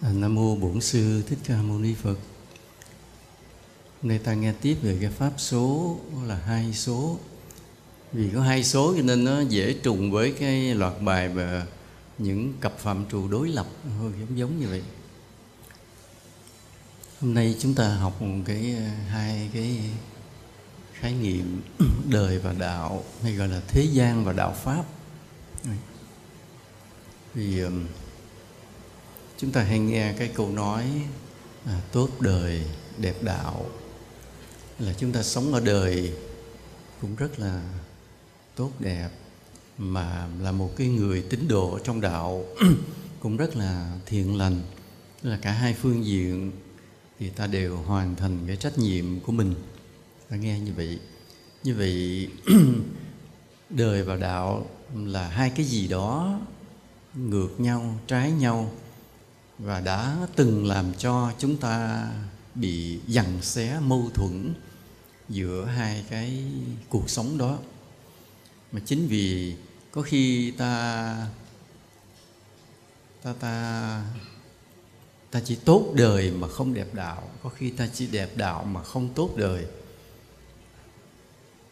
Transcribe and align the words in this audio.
À, 0.00 0.12
Nam 0.12 0.34
mô 0.34 0.56
Bổn 0.56 0.80
sư 0.80 1.22
Thích 1.26 1.38
Ca 1.44 1.62
Mâu 1.62 1.78
Ni 1.78 1.94
Phật. 1.94 2.16
Hôm 4.02 4.08
nay 4.08 4.18
ta 4.18 4.34
nghe 4.34 4.52
tiếp 4.60 4.76
về 4.82 4.98
cái 5.00 5.10
pháp 5.10 5.32
số 5.36 5.96
là 6.26 6.36
hai 6.36 6.72
số. 6.72 7.18
Vì 8.12 8.30
có 8.34 8.40
hai 8.40 8.64
số 8.64 8.94
cho 8.96 9.02
nên 9.02 9.24
nó 9.24 9.40
dễ 9.40 9.72
trùng 9.72 10.10
với 10.10 10.32
cái 10.32 10.74
loạt 10.74 10.92
bài 11.02 11.28
và 11.28 11.66
những 12.18 12.52
cặp 12.60 12.78
phạm 12.78 13.04
trù 13.10 13.28
đối 13.28 13.48
lập, 13.48 13.66
hơi 13.98 14.12
giống 14.20 14.38
giống 14.38 14.60
như 14.60 14.68
vậy. 14.68 14.82
Hôm 17.20 17.34
nay 17.34 17.56
chúng 17.58 17.74
ta 17.74 17.88
học 17.94 18.22
một 18.22 18.44
cái, 18.46 18.76
hai 19.08 19.50
cái 19.52 19.80
khái 20.92 21.12
niệm 21.12 21.60
đời 22.10 22.38
và 22.38 22.52
đạo, 22.52 23.04
hay 23.22 23.34
gọi 23.34 23.48
là 23.48 23.60
thế 23.68 23.82
gian 23.92 24.24
và 24.24 24.32
đạo 24.32 24.56
pháp. 24.64 24.84
Vì 27.34 27.62
chúng 29.38 29.52
ta 29.52 29.62
hay 29.62 29.78
nghe 29.78 30.12
cái 30.18 30.28
câu 30.34 30.50
nói 30.52 30.84
à, 31.64 31.80
tốt 31.92 32.08
đời 32.20 32.64
đẹp 32.98 33.22
đạo. 33.22 33.66
Là 34.78 34.92
chúng 34.98 35.12
ta 35.12 35.22
sống 35.22 35.54
ở 35.54 35.60
đời 35.60 36.12
cũng 37.00 37.16
rất 37.16 37.38
là 37.38 37.62
tốt 38.56 38.70
đẹp 38.78 39.08
mà 39.78 40.28
là 40.40 40.52
một 40.52 40.76
cái 40.76 40.86
người 40.86 41.22
tín 41.22 41.48
đồ 41.48 41.78
trong 41.84 42.00
đạo 42.00 42.44
cũng 43.20 43.36
rất 43.36 43.56
là 43.56 43.98
thiện 44.06 44.36
lành. 44.38 44.62
Là 45.22 45.38
cả 45.42 45.52
hai 45.52 45.74
phương 45.74 46.04
diện 46.04 46.52
thì 47.18 47.30
ta 47.30 47.46
đều 47.46 47.76
hoàn 47.76 48.16
thành 48.16 48.38
cái 48.46 48.56
trách 48.56 48.78
nhiệm 48.78 49.20
của 49.20 49.32
mình. 49.32 49.54
Ta 50.28 50.36
nghe 50.36 50.60
như 50.60 50.72
vậy. 50.76 50.98
Như 51.64 51.74
vậy 51.74 52.28
đời 53.70 54.02
và 54.02 54.16
đạo 54.16 54.66
là 54.94 55.28
hai 55.28 55.50
cái 55.50 55.66
gì 55.66 55.88
đó 55.88 56.40
ngược 57.14 57.50
nhau 57.58 57.98
trái 58.06 58.32
nhau 58.32 58.72
và 59.58 59.80
đã 59.80 60.16
từng 60.36 60.66
làm 60.66 60.94
cho 60.98 61.32
chúng 61.38 61.56
ta 61.56 62.08
bị 62.54 63.00
dằn 63.06 63.42
xé 63.42 63.80
mâu 63.80 64.10
thuẫn 64.14 64.54
giữa 65.28 65.64
hai 65.64 66.04
cái 66.10 66.44
cuộc 66.88 67.10
sống 67.10 67.38
đó. 67.38 67.58
Mà 68.72 68.80
chính 68.86 69.06
vì 69.06 69.56
có 69.90 70.02
khi 70.02 70.50
ta 70.50 71.26
ta 73.22 73.32
ta 73.40 74.02
ta 75.30 75.40
chỉ 75.44 75.56
tốt 75.56 75.92
đời 75.94 76.30
mà 76.30 76.48
không 76.48 76.74
đẹp 76.74 76.94
đạo, 76.94 77.30
có 77.42 77.48
khi 77.48 77.70
ta 77.70 77.88
chỉ 77.94 78.06
đẹp 78.06 78.36
đạo 78.36 78.64
mà 78.64 78.82
không 78.82 79.08
tốt 79.14 79.30
đời. 79.36 79.66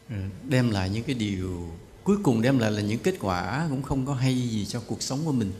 Ờ, 0.09 0.17
đem 0.49 0.71
lại 0.71 0.91
những 0.91 1.05
cái 1.05 1.15
điều, 1.15 1.71
cuối 2.05 2.17
cùng 2.23 2.43
đem 2.43 2.59
lại 2.59 2.71
là 2.71 2.81
những 2.81 2.99
kết 2.99 3.15
quả 3.21 3.67
cũng 3.71 3.83
không 3.83 4.07
có 4.07 4.15
hay 4.15 4.35
gì 4.35 4.67
cho 4.67 4.83
cuộc 4.87 5.03
sống 5.03 5.25
của 5.25 5.33
mình 5.33 5.53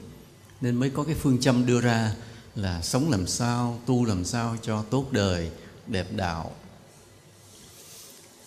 nên 0.61 0.75
mới 0.75 0.91
có 0.91 1.05
cái 1.05 1.15
phương 1.15 1.41
châm 1.41 1.67
đưa 1.67 1.81
ra 1.81 2.15
là 2.55 2.83
sống 2.83 3.11
làm 3.11 3.27
sao, 3.27 3.81
tu 3.87 4.05
làm 4.05 4.25
sao 4.25 4.57
cho 4.63 4.83
tốt 4.91 5.07
đời, 5.11 5.51
đẹp 5.87 6.07
đạo. 6.17 6.53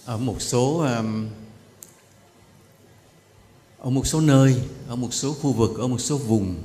Ở 0.05 0.17
một 0.17 0.41
số 0.41 0.77
um, 0.77 1.29
ở 3.77 3.89
một 3.89 4.07
số 4.07 4.21
nơi, 4.21 4.61
ở 4.87 4.95
một 4.95 5.13
số 5.13 5.33
khu 5.33 5.53
vực, 5.53 5.79
ở 5.79 5.87
một 5.87 5.97
số 5.97 6.17
vùng, 6.17 6.63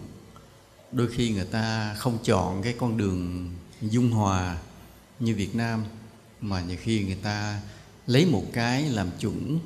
đôi 0.92 1.08
khi 1.12 1.30
người 1.30 1.44
ta 1.44 1.94
không 1.98 2.18
chọn 2.24 2.62
cái 2.62 2.74
con 2.78 2.96
đường 2.96 3.50
dung 3.80 4.10
hòa 4.10 4.58
như 5.20 5.34
Việt 5.34 5.54
Nam, 5.54 5.84
mà 6.40 6.60
nhiều 6.60 6.76
khi 6.80 7.04
người 7.04 7.18
ta 7.22 7.60
lấy 8.06 8.26
một 8.26 8.44
cái 8.52 8.82
làm 8.82 9.10
chuẩn 9.20 9.58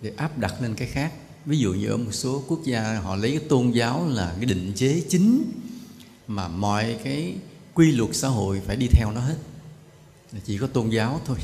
để 0.00 0.12
áp 0.16 0.38
đặt 0.38 0.54
lên 0.62 0.74
cái 0.74 0.88
khác 0.88 1.12
ví 1.46 1.58
dụ 1.58 1.74
như 1.74 1.88
ở 1.88 1.96
một 1.96 2.12
số 2.12 2.42
quốc 2.48 2.60
gia, 2.64 2.94
họ 2.94 3.16
lấy 3.16 3.30
cái 3.30 3.48
tôn 3.48 3.70
giáo 3.70 4.06
là 4.08 4.34
cái 4.36 4.44
định 4.44 4.72
chế 4.76 5.02
chính 5.08 5.52
mà 6.26 6.48
mọi 6.48 6.96
cái 7.04 7.34
quy 7.74 7.92
luật 7.92 8.10
xã 8.12 8.28
hội 8.28 8.62
phải 8.66 8.76
đi 8.76 8.86
theo 8.86 9.12
nó 9.12 9.20
hết. 9.20 9.36
Chỉ 10.44 10.58
có 10.58 10.66
tôn 10.66 10.88
giáo 10.88 11.20
thôi. 11.24 11.38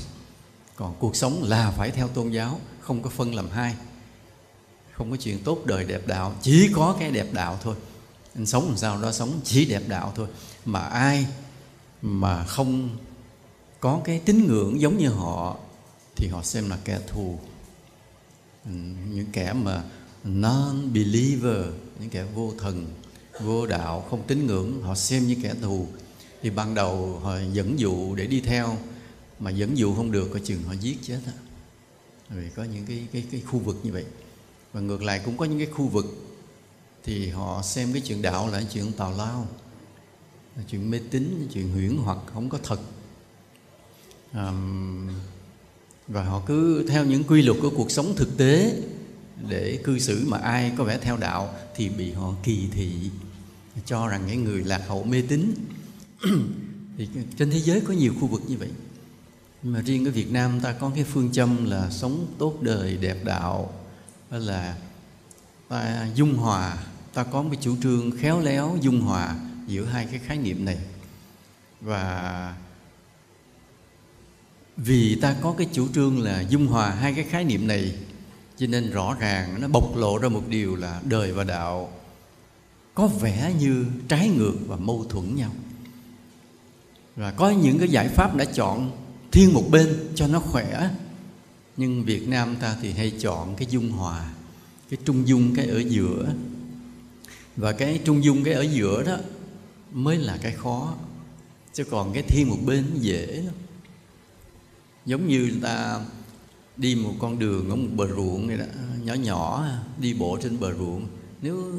Còn 0.76 0.94
cuộc 0.98 1.16
sống 1.16 1.42
là 1.42 1.70
phải 1.70 1.90
theo 1.90 2.08
tôn 2.08 2.30
giáo, 2.30 2.60
không 2.80 3.02
có 3.02 3.10
phân 3.10 3.34
làm 3.34 3.50
hai. 3.50 3.74
Không 4.92 5.10
có 5.10 5.16
chuyện 5.16 5.38
tốt 5.44 5.66
đời 5.66 5.84
đẹp 5.84 6.06
đạo, 6.06 6.34
chỉ 6.42 6.70
có 6.74 6.96
cái 7.00 7.10
đẹp 7.10 7.32
đạo 7.32 7.58
thôi. 7.62 7.76
Anh 8.34 8.46
sống 8.46 8.68
làm 8.68 8.76
sao 8.76 9.02
đó 9.02 9.12
sống 9.12 9.40
chỉ 9.44 9.64
đẹp 9.64 9.82
đạo 9.88 10.12
thôi. 10.16 10.26
Mà 10.64 10.80
ai 10.80 11.26
mà 12.02 12.44
không 12.44 12.96
có 13.80 14.00
cái 14.04 14.20
tín 14.24 14.46
ngưỡng 14.46 14.80
giống 14.80 14.98
như 14.98 15.08
họ, 15.08 15.56
thì 16.16 16.28
họ 16.28 16.42
xem 16.42 16.70
là 16.70 16.78
kẻ 16.84 16.98
thù. 17.08 17.38
Ừ, 18.64 18.70
những 19.14 19.26
kẻ 19.32 19.52
mà 19.52 19.84
non 20.24 20.90
believer 20.92 21.66
những 22.00 22.10
kẻ 22.10 22.24
vô 22.34 22.52
thần 22.58 22.86
vô 23.40 23.66
đạo 23.66 24.06
không 24.10 24.22
tín 24.26 24.46
ngưỡng 24.46 24.82
họ 24.82 24.94
xem 24.94 25.26
như 25.26 25.36
kẻ 25.42 25.54
thù. 25.62 25.86
Thì 26.42 26.50
ban 26.50 26.74
đầu 26.74 27.18
họ 27.22 27.38
dẫn 27.52 27.78
dụ 27.78 28.14
để 28.14 28.26
đi 28.26 28.40
theo 28.40 28.76
mà 29.38 29.50
dẫn 29.50 29.78
dụ 29.78 29.94
không 29.94 30.12
được 30.12 30.28
coi 30.30 30.40
chừng 30.40 30.62
họ 30.62 30.72
giết 30.72 30.98
chết 31.02 31.20
á. 31.26 31.32
Vì 32.28 32.50
có 32.50 32.64
những 32.64 32.86
cái, 32.86 33.06
cái 33.12 33.24
cái 33.30 33.40
khu 33.40 33.58
vực 33.58 33.76
như 33.82 33.92
vậy. 33.92 34.04
Và 34.72 34.80
ngược 34.80 35.02
lại 35.02 35.20
cũng 35.24 35.36
có 35.36 35.44
những 35.44 35.58
cái 35.58 35.68
khu 35.72 35.88
vực 35.88 36.06
thì 37.04 37.28
họ 37.28 37.62
xem 37.62 37.92
cái 37.92 38.02
chuyện 38.02 38.22
đạo 38.22 38.48
là 38.48 38.62
chuyện 38.72 38.92
tào 38.92 39.12
lao 39.12 39.46
là 40.56 40.62
chuyện 40.68 40.90
mê 40.90 41.00
tín 41.10 41.48
chuyện 41.52 41.72
huyễn 41.72 41.96
hoặc 41.96 42.18
không 42.26 42.48
có 42.48 42.58
thật. 42.62 42.80
Um, 44.34 45.08
và 46.08 46.22
họ 46.22 46.42
cứ 46.46 46.86
theo 46.88 47.04
những 47.04 47.24
quy 47.24 47.42
luật 47.42 47.58
của 47.62 47.70
cuộc 47.70 47.90
sống 47.90 48.14
thực 48.16 48.36
tế. 48.36 48.82
Để 49.48 49.78
cư 49.84 49.98
xử 49.98 50.24
mà 50.28 50.38
ai 50.38 50.72
có 50.76 50.84
vẻ 50.84 50.98
theo 50.98 51.16
đạo 51.16 51.54
thì 51.76 51.88
bị 51.88 52.12
họ 52.12 52.34
kỳ 52.42 52.68
thị. 52.72 53.10
Cho 53.86 54.08
rằng 54.08 54.26
những 54.26 54.44
người 54.44 54.64
lạc 54.64 54.82
hậu 54.88 55.04
mê 55.04 55.22
tín. 55.28 55.54
Thì 56.98 57.08
trên 57.38 57.50
thế 57.50 57.60
giới 57.60 57.80
có 57.80 57.92
nhiều 57.92 58.14
khu 58.20 58.26
vực 58.26 58.42
như 58.46 58.56
vậy. 58.56 58.68
Nhưng 59.62 59.72
mà 59.72 59.80
riêng 59.80 60.04
ở 60.04 60.10
Việt 60.10 60.32
Nam 60.32 60.60
ta 60.60 60.72
có 60.72 60.92
cái 60.94 61.04
phương 61.04 61.32
châm 61.32 61.64
là 61.70 61.90
sống 61.90 62.26
tốt 62.38 62.58
đời 62.60 62.96
đẹp 62.96 63.24
đạo. 63.24 63.72
Đó 64.30 64.38
là 64.38 64.76
ta 65.68 66.08
dung 66.14 66.34
hòa. 66.34 66.76
Ta 67.14 67.24
có 67.24 67.42
một 67.42 67.54
chủ 67.60 67.76
trương 67.82 68.10
khéo 68.18 68.40
léo 68.40 68.76
dung 68.80 69.00
hòa 69.00 69.36
giữa 69.66 69.84
hai 69.84 70.06
cái 70.10 70.20
khái 70.26 70.38
niệm 70.38 70.64
này. 70.64 70.78
Và 71.80 72.54
vì 74.78 75.14
ta 75.14 75.36
có 75.40 75.54
cái 75.58 75.68
chủ 75.72 75.88
trương 75.94 76.18
là 76.18 76.40
dung 76.40 76.66
hòa 76.66 76.90
hai 76.90 77.14
cái 77.14 77.24
khái 77.24 77.44
niệm 77.44 77.66
này, 77.66 77.94
cho 78.56 78.66
nên 78.66 78.90
rõ 78.90 79.16
ràng 79.20 79.60
nó 79.60 79.68
bộc 79.68 79.96
lộ 79.96 80.18
ra 80.18 80.28
một 80.28 80.42
điều 80.48 80.76
là 80.76 81.00
đời 81.04 81.32
và 81.32 81.44
đạo 81.44 81.92
có 82.94 83.06
vẻ 83.06 83.54
như 83.58 83.86
trái 84.08 84.28
ngược 84.28 84.54
và 84.66 84.76
mâu 84.76 85.06
thuẫn 85.08 85.36
nhau. 85.36 85.52
Và 87.16 87.30
có 87.30 87.50
những 87.50 87.78
cái 87.78 87.88
giải 87.88 88.08
pháp 88.08 88.36
đã 88.36 88.44
chọn 88.44 88.90
thiên 89.32 89.54
một 89.54 89.64
bên 89.70 89.96
cho 90.14 90.26
nó 90.26 90.40
khỏe, 90.40 90.90
nhưng 91.76 92.04
Việt 92.04 92.28
Nam 92.28 92.56
ta 92.56 92.76
thì 92.82 92.92
hay 92.92 93.10
chọn 93.10 93.56
cái 93.56 93.68
dung 93.70 93.90
hòa, 93.90 94.30
cái 94.90 94.98
trung 95.04 95.28
dung 95.28 95.54
cái 95.54 95.66
ở 95.66 95.78
giữa. 95.78 96.32
Và 97.56 97.72
cái 97.72 98.00
trung 98.04 98.24
dung 98.24 98.44
cái 98.44 98.54
ở 98.54 98.62
giữa 98.62 99.02
đó 99.02 99.16
mới 99.92 100.16
là 100.16 100.38
cái 100.42 100.52
khó, 100.52 100.94
chứ 101.72 101.84
còn 101.84 102.12
cái 102.12 102.22
thiên 102.22 102.48
một 102.48 102.58
bên 102.66 102.84
dễ 102.94 103.26
lắm 103.26 103.54
giống 105.08 105.28
như 105.28 105.50
ta 105.62 106.00
đi 106.76 106.94
một 106.94 107.14
con 107.18 107.38
đường 107.38 107.70
ở 107.70 107.76
một 107.76 107.88
bờ 107.96 108.08
ruộng 108.08 108.46
này 108.46 108.56
đó, 108.56 108.64
nhỏ 109.04 109.14
nhỏ, 109.14 109.66
đi 110.00 110.14
bộ 110.14 110.38
trên 110.42 110.60
bờ 110.60 110.74
ruộng. 110.74 111.06
Nếu 111.42 111.72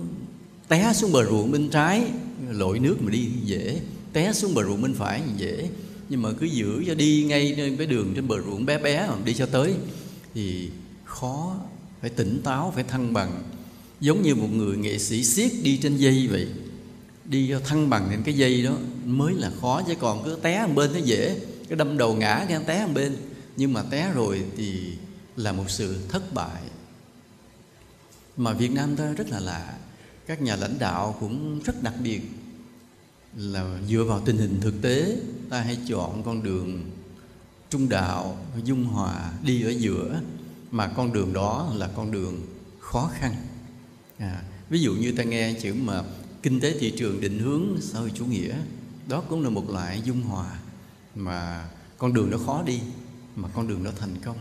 té 0.68 0.94
xuống 0.94 1.12
bờ 1.12 1.26
ruộng 1.26 1.52
bên 1.52 1.70
trái, 1.70 2.04
lội 2.50 2.80
nước 2.80 2.98
mà 3.02 3.12
đi 3.12 3.28
dễ. 3.44 3.82
Té 4.14 4.34
xuống 4.34 4.54
bờ 4.54 4.64
ruộng 4.64 4.82
bên 4.82 4.94
phải 4.94 5.22
dễ. 5.38 5.70
Nhưng 6.10 6.22
mà 6.22 6.30
cứ 6.40 6.46
giữ 6.46 6.84
cho 6.88 6.96
đi 6.96 7.26
ngay 7.28 7.54
trên 7.58 7.78
cái 7.78 7.88
đường 7.88 8.14
trên 8.16 8.28
bờ 8.28 8.42
ruộng 8.42 8.66
bé 8.66 8.80
bé 8.80 9.08
mà 9.08 9.16
đi 9.26 9.34
cho 9.34 9.46
tới 9.46 9.74
thì 10.34 10.70
khó, 11.06 11.56
phải 12.02 12.10
tỉnh 12.10 12.42
táo, 12.44 12.72
phải 12.76 12.84
thăng 12.84 13.14
bằng. 13.14 13.44
Giống 14.00 14.22
như 14.22 14.36
một 14.36 14.50
người 14.54 14.78
nghệ 14.78 14.98
sĩ 14.98 15.24
siết 15.24 15.52
đi 15.64 15.78
trên 15.78 15.98
dây 15.98 16.28
vậy, 16.28 16.48
đi 17.26 17.48
cho 17.50 17.60
thăng 17.60 17.90
bằng 17.90 18.08
trên 18.12 18.24
cái 18.24 18.34
dây 18.34 18.64
đó 18.64 18.72
mới 19.06 19.34
là 19.34 19.52
khó, 19.62 19.82
chứ 19.88 19.94
còn 20.00 20.24
cứ 20.24 20.38
té 20.42 20.66
một 20.68 20.74
bên 20.76 20.94
nó 20.94 21.00
dễ 21.00 21.36
cái 21.70 21.78
đâm 21.78 21.98
đầu 21.98 22.16
ngã 22.16 22.46
cái 22.50 22.64
té 22.66 22.86
một 22.86 22.92
bên. 22.96 23.18
Nhưng 23.58 23.74
mà 23.74 23.84
té 23.84 24.12
rồi 24.14 24.46
thì 24.58 24.94
là 25.36 25.52
một 25.52 25.70
sự 25.70 26.00
thất 26.10 26.34
bại. 26.34 26.62
Mà 28.38 28.54
Việt 28.54 28.72
Nam 28.72 28.96
ta 28.96 29.14
rất 29.14 29.30
là 29.30 29.40
lạ. 29.40 29.78
Các 30.28 30.42
nhà 30.42 30.56
lãnh 30.56 30.80
đạo 30.80 31.18
cũng 31.20 31.60
rất 31.64 31.84
đặc 31.84 31.94
biệt. 32.04 32.22
Là 33.36 33.80
dựa 33.90 34.04
vào 34.04 34.22
tình 34.26 34.38
hình 34.38 34.62
thực 34.62 34.82
tế 34.82 35.18
ta 35.50 35.62
hay 35.62 35.78
chọn 35.88 36.24
con 36.24 36.44
đường 36.44 36.92
trung 37.70 37.90
đạo 37.90 38.46
dung 38.64 38.86
hòa 38.86 39.34
đi 39.44 39.64
ở 39.64 39.70
giữa. 39.70 40.22
Mà 40.72 40.88
con 40.88 41.14
đường 41.14 41.34
đó 41.34 41.74
là 41.76 41.90
con 41.96 42.12
đường 42.12 42.42
khó 42.80 43.12
khăn. 43.20 43.36
À, 44.18 44.44
ví 44.70 44.80
dụ 44.82 44.94
như 44.94 45.12
ta 45.12 45.24
nghe 45.24 45.54
chữ 45.62 45.74
mà 45.74 46.04
kinh 46.44 46.60
tế 46.60 46.80
thị 46.80 46.94
trường 46.98 47.22
định 47.22 47.40
hướng 47.40 47.78
xã 47.82 48.00
hội 48.00 48.12
chủ 48.16 48.26
nghĩa 48.26 48.56
đó 49.08 49.24
cũng 49.30 49.44
là 49.44 49.50
một 49.50 49.70
loại 49.70 50.02
dung 50.06 50.22
hòa 50.22 50.59
mà 51.20 51.70
con 51.98 52.14
đường 52.14 52.30
nó 52.30 52.38
khó 52.38 52.64
đi, 52.64 52.80
mà 53.36 53.50
con 53.56 53.68
đường 53.68 53.84
nó 53.84 53.92
thành 54.00 54.16
công. 54.24 54.38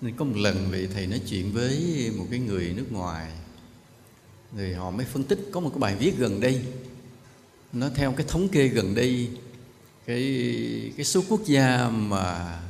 Nên 0.00 0.16
có 0.16 0.24
một 0.24 0.36
lần 0.36 0.68
vị 0.70 0.88
thầy 0.94 1.06
nói 1.06 1.20
chuyện 1.28 1.52
với 1.52 2.10
một 2.18 2.24
cái 2.30 2.40
người 2.40 2.72
nước 2.76 2.92
ngoài, 2.92 3.32
rồi 4.56 4.74
họ 4.74 4.90
mới 4.90 5.06
phân 5.06 5.24
tích 5.24 5.38
có 5.52 5.60
một 5.60 5.70
cái 5.70 5.78
bài 5.78 5.96
viết 5.96 6.18
gần 6.18 6.40
đây. 6.40 6.64
Nó 7.72 7.88
theo 7.94 8.12
cái 8.12 8.26
thống 8.28 8.48
kê 8.48 8.68
gần 8.68 8.94
đây, 8.94 9.30
cái 10.06 10.22
cái 10.96 11.04
số 11.04 11.22
quốc 11.28 11.40
gia 11.44 11.88
mà 11.88 12.60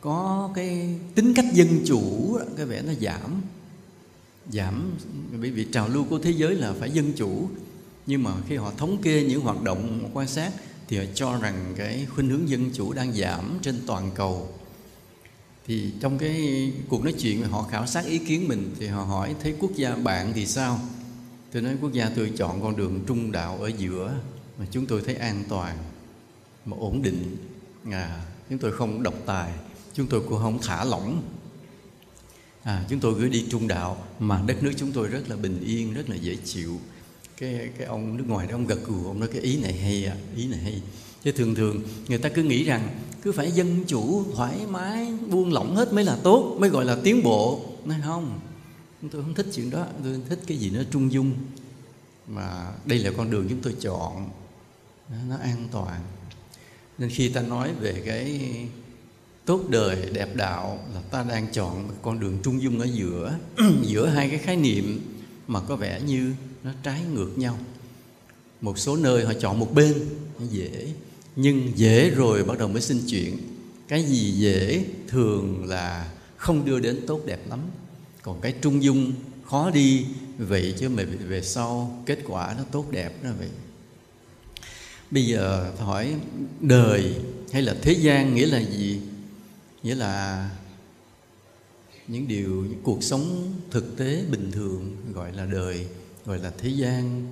có 0.00 0.50
cái 0.54 0.98
tính 1.14 1.34
cách 1.34 1.46
dân 1.52 1.82
chủ 1.86 2.38
cái 2.56 2.66
vẻ 2.66 2.82
nó 2.82 2.92
giảm 3.00 3.42
giảm, 4.52 4.92
bởi 5.40 5.50
vì 5.50 5.66
trào 5.72 5.88
lưu 5.88 6.04
của 6.04 6.18
thế 6.18 6.30
giới 6.30 6.54
là 6.54 6.72
phải 6.72 6.90
dân 6.90 7.12
chủ. 7.16 7.48
Nhưng 8.06 8.22
mà 8.22 8.30
khi 8.48 8.56
họ 8.56 8.72
thống 8.76 9.02
kê 9.02 9.24
những 9.24 9.40
hoạt 9.40 9.62
động 9.62 10.10
quan 10.12 10.28
sát 10.28 10.52
thì 10.94 11.00
họ 11.00 11.12
cho 11.14 11.38
rằng 11.38 11.74
cái 11.76 12.06
khuynh 12.14 12.30
hướng 12.30 12.48
dân 12.48 12.70
chủ 12.74 12.92
đang 12.92 13.12
giảm 13.12 13.58
trên 13.62 13.80
toàn 13.86 14.10
cầu. 14.14 14.48
Thì 15.66 15.92
trong 16.00 16.18
cái 16.18 16.72
cuộc 16.88 17.04
nói 17.04 17.12
chuyện 17.12 17.42
họ 17.42 17.62
khảo 17.62 17.86
sát 17.86 18.04
ý 18.04 18.18
kiến 18.18 18.48
mình 18.48 18.74
thì 18.78 18.86
họ 18.86 19.02
hỏi 19.02 19.34
thấy 19.42 19.54
quốc 19.60 19.70
gia 19.74 19.96
bạn 19.96 20.32
thì 20.34 20.46
sao? 20.46 20.80
Tôi 21.52 21.62
nói 21.62 21.76
quốc 21.80 21.92
gia 21.92 22.08
tôi 22.08 22.32
chọn 22.36 22.62
con 22.62 22.76
đường 22.76 23.00
trung 23.06 23.32
đạo 23.32 23.58
ở 23.60 23.70
giữa 23.78 24.14
mà 24.58 24.66
chúng 24.70 24.86
tôi 24.86 25.02
thấy 25.06 25.14
an 25.14 25.44
toàn 25.48 25.76
mà 26.64 26.76
ổn 26.80 27.02
định. 27.02 27.36
À, 27.90 28.24
chúng 28.50 28.58
tôi 28.58 28.72
không 28.72 29.02
độc 29.02 29.14
tài 29.26 29.52
chúng 29.94 30.06
tôi 30.06 30.20
cũng 30.20 30.38
không 30.38 30.58
thả 30.62 30.84
lỏng. 30.84 31.22
À, 32.62 32.84
chúng 32.88 33.00
tôi 33.00 33.14
gửi 33.14 33.28
đi 33.28 33.46
trung 33.50 33.68
đạo 33.68 34.04
mà 34.18 34.42
đất 34.46 34.62
nước 34.62 34.72
chúng 34.76 34.92
tôi 34.92 35.08
rất 35.08 35.28
là 35.28 35.36
bình 35.36 35.60
yên 35.64 35.94
rất 35.94 36.10
là 36.10 36.16
dễ 36.16 36.36
chịu 36.44 36.80
cái 37.36 37.70
cái 37.78 37.86
ông 37.86 38.16
nước 38.16 38.24
ngoài 38.28 38.46
đó, 38.46 38.54
ông 38.54 38.66
gật 38.66 38.86
gù 38.86 39.06
ông 39.06 39.20
nói 39.20 39.28
cái 39.32 39.40
ý 39.40 39.62
này 39.62 39.72
hay 39.72 40.04
à 40.04 40.16
ý 40.36 40.46
này 40.46 40.58
hay. 40.58 40.82
Chứ 41.24 41.32
thường 41.32 41.54
thường 41.54 41.82
người 42.08 42.18
ta 42.18 42.28
cứ 42.28 42.42
nghĩ 42.42 42.64
rằng 42.64 42.88
cứ 43.22 43.32
phải 43.32 43.52
dân 43.52 43.84
chủ, 43.86 44.24
thoải 44.34 44.56
mái, 44.68 45.12
buông 45.30 45.52
lỏng 45.52 45.76
hết 45.76 45.92
mới 45.92 46.04
là 46.04 46.16
tốt, 46.22 46.56
mới 46.58 46.70
gọi 46.70 46.84
là 46.84 46.96
tiến 47.04 47.22
bộ. 47.22 47.60
Nói 47.84 47.98
không, 48.04 48.40
tôi 49.12 49.22
không 49.22 49.34
thích 49.34 49.46
chuyện 49.54 49.70
đó, 49.70 49.86
tôi 50.04 50.20
thích 50.28 50.38
cái 50.46 50.56
gì 50.56 50.70
nó 50.70 50.82
trung 50.90 51.12
dung. 51.12 51.34
Mà 52.28 52.72
đây 52.84 52.98
là 52.98 53.10
con 53.16 53.30
đường 53.30 53.46
chúng 53.48 53.60
tôi 53.60 53.74
chọn, 53.80 54.30
nó 55.28 55.36
an 55.36 55.68
toàn. 55.72 56.00
Nên 56.98 57.10
khi 57.10 57.28
ta 57.28 57.42
nói 57.42 57.72
về 57.80 58.02
cái 58.06 58.50
tốt 59.44 59.60
đời, 59.68 60.10
đẹp 60.12 60.36
đạo 60.36 60.78
là 60.94 61.00
ta 61.10 61.24
đang 61.28 61.46
chọn 61.52 61.88
con 62.02 62.20
đường 62.20 62.38
trung 62.42 62.62
dung 62.62 62.80
ở 62.80 62.84
giữa 62.84 63.38
giữa 63.82 64.06
hai 64.06 64.28
cái 64.28 64.38
khái 64.38 64.56
niệm 64.56 65.00
mà 65.46 65.60
có 65.60 65.76
vẻ 65.76 66.00
như 66.06 66.34
nó 66.64 66.70
trái 66.82 67.02
ngược 67.14 67.38
nhau. 67.38 67.58
Một 68.60 68.78
số 68.78 68.96
nơi 68.96 69.24
họ 69.24 69.32
chọn 69.40 69.58
một 69.58 69.74
bên 69.74 69.94
dễ. 70.50 70.92
Nhưng 71.36 71.72
dễ 71.74 72.10
rồi 72.10 72.44
bắt 72.44 72.58
đầu 72.58 72.68
mới 72.68 72.82
xin 72.82 73.00
chuyện 73.08 73.38
cái 73.88 74.02
gì 74.02 74.32
dễ 74.32 74.84
thường 75.08 75.64
là 75.68 76.12
không 76.36 76.64
đưa 76.64 76.80
đến 76.80 77.00
tốt 77.06 77.20
đẹp 77.26 77.40
lắm. 77.48 77.60
Còn 78.22 78.40
cái 78.40 78.54
trung 78.60 78.82
dung 78.82 79.12
khó 79.44 79.70
đi, 79.70 80.06
vậy 80.38 80.74
chứ 80.78 80.88
mà 80.88 81.04
về 81.28 81.42
sau 81.42 82.02
kết 82.06 82.18
quả 82.26 82.54
nó 82.58 82.64
tốt 82.72 82.90
đẹp 82.90 83.22
đó 83.22 83.30
vậy. 83.38 83.48
Bây 85.10 85.26
giờ 85.26 85.72
hỏi, 85.78 86.14
đời 86.60 87.14
hay 87.52 87.62
là 87.62 87.76
thế 87.82 87.92
gian 87.92 88.34
nghĩa 88.34 88.46
là 88.46 88.58
gì? 88.58 89.00
Nghĩa 89.82 89.94
là 89.94 90.50
những 92.08 92.28
điều, 92.28 92.50
những 92.50 92.80
cuộc 92.82 93.02
sống 93.02 93.52
thực 93.70 93.96
tế 93.96 94.24
bình 94.30 94.52
thường, 94.52 94.96
gọi 95.14 95.32
là 95.32 95.46
đời 95.46 95.86
gọi 96.26 96.38
là 96.38 96.52
thế 96.58 96.68
gian. 96.68 97.26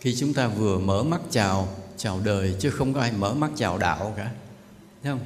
Khi 0.00 0.14
chúng 0.14 0.34
ta 0.34 0.48
vừa 0.48 0.78
mở 0.78 1.02
mắt 1.02 1.20
chào 1.30 1.68
chào 1.96 2.20
đời, 2.24 2.54
chứ 2.58 2.70
không 2.70 2.94
có 2.94 3.00
ai 3.00 3.12
mở 3.12 3.34
mắt 3.34 3.50
chào 3.56 3.78
đạo 3.78 4.14
cả. 4.16 4.32
Thấy 5.02 5.12
không? 5.12 5.20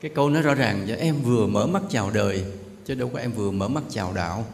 Cái 0.00 0.10
câu 0.14 0.30
nó 0.30 0.40
rõ 0.40 0.54
ràng 0.54 0.84
vậy, 0.88 0.96
em 0.96 1.22
vừa 1.22 1.46
mở 1.46 1.66
mắt 1.66 1.82
chào 1.90 2.10
đời, 2.10 2.44
chứ 2.86 2.94
đâu 2.94 3.08
có 3.08 3.18
em 3.18 3.32
vừa 3.32 3.50
mở 3.50 3.68
mắt 3.68 3.84
chào 3.90 4.12
đạo. 4.12 4.46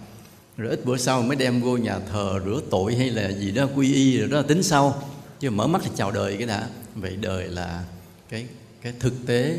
Rồi 0.56 0.70
ít 0.70 0.84
bữa 0.84 0.96
sau 0.96 1.22
mới 1.22 1.36
đem 1.36 1.60
vô 1.60 1.76
nhà 1.76 1.98
thờ 1.98 2.40
rửa 2.44 2.60
tội 2.70 2.94
hay 2.94 3.10
là 3.10 3.32
gì 3.32 3.50
đó, 3.50 3.68
quy 3.76 3.94
y 3.94 4.18
rồi 4.18 4.28
đó, 4.28 4.42
tính 4.42 4.62
sau. 4.62 5.02
Chứ 5.40 5.50
mở 5.50 5.66
mắt 5.66 5.82
thì 5.84 5.90
chào 5.96 6.10
đời 6.10 6.36
cái 6.36 6.46
đã. 6.46 6.68
Vậy 6.94 7.16
đời 7.16 7.48
là 7.48 7.84
cái 8.28 8.46
cái 8.82 8.92
thực 9.00 9.26
tế, 9.26 9.58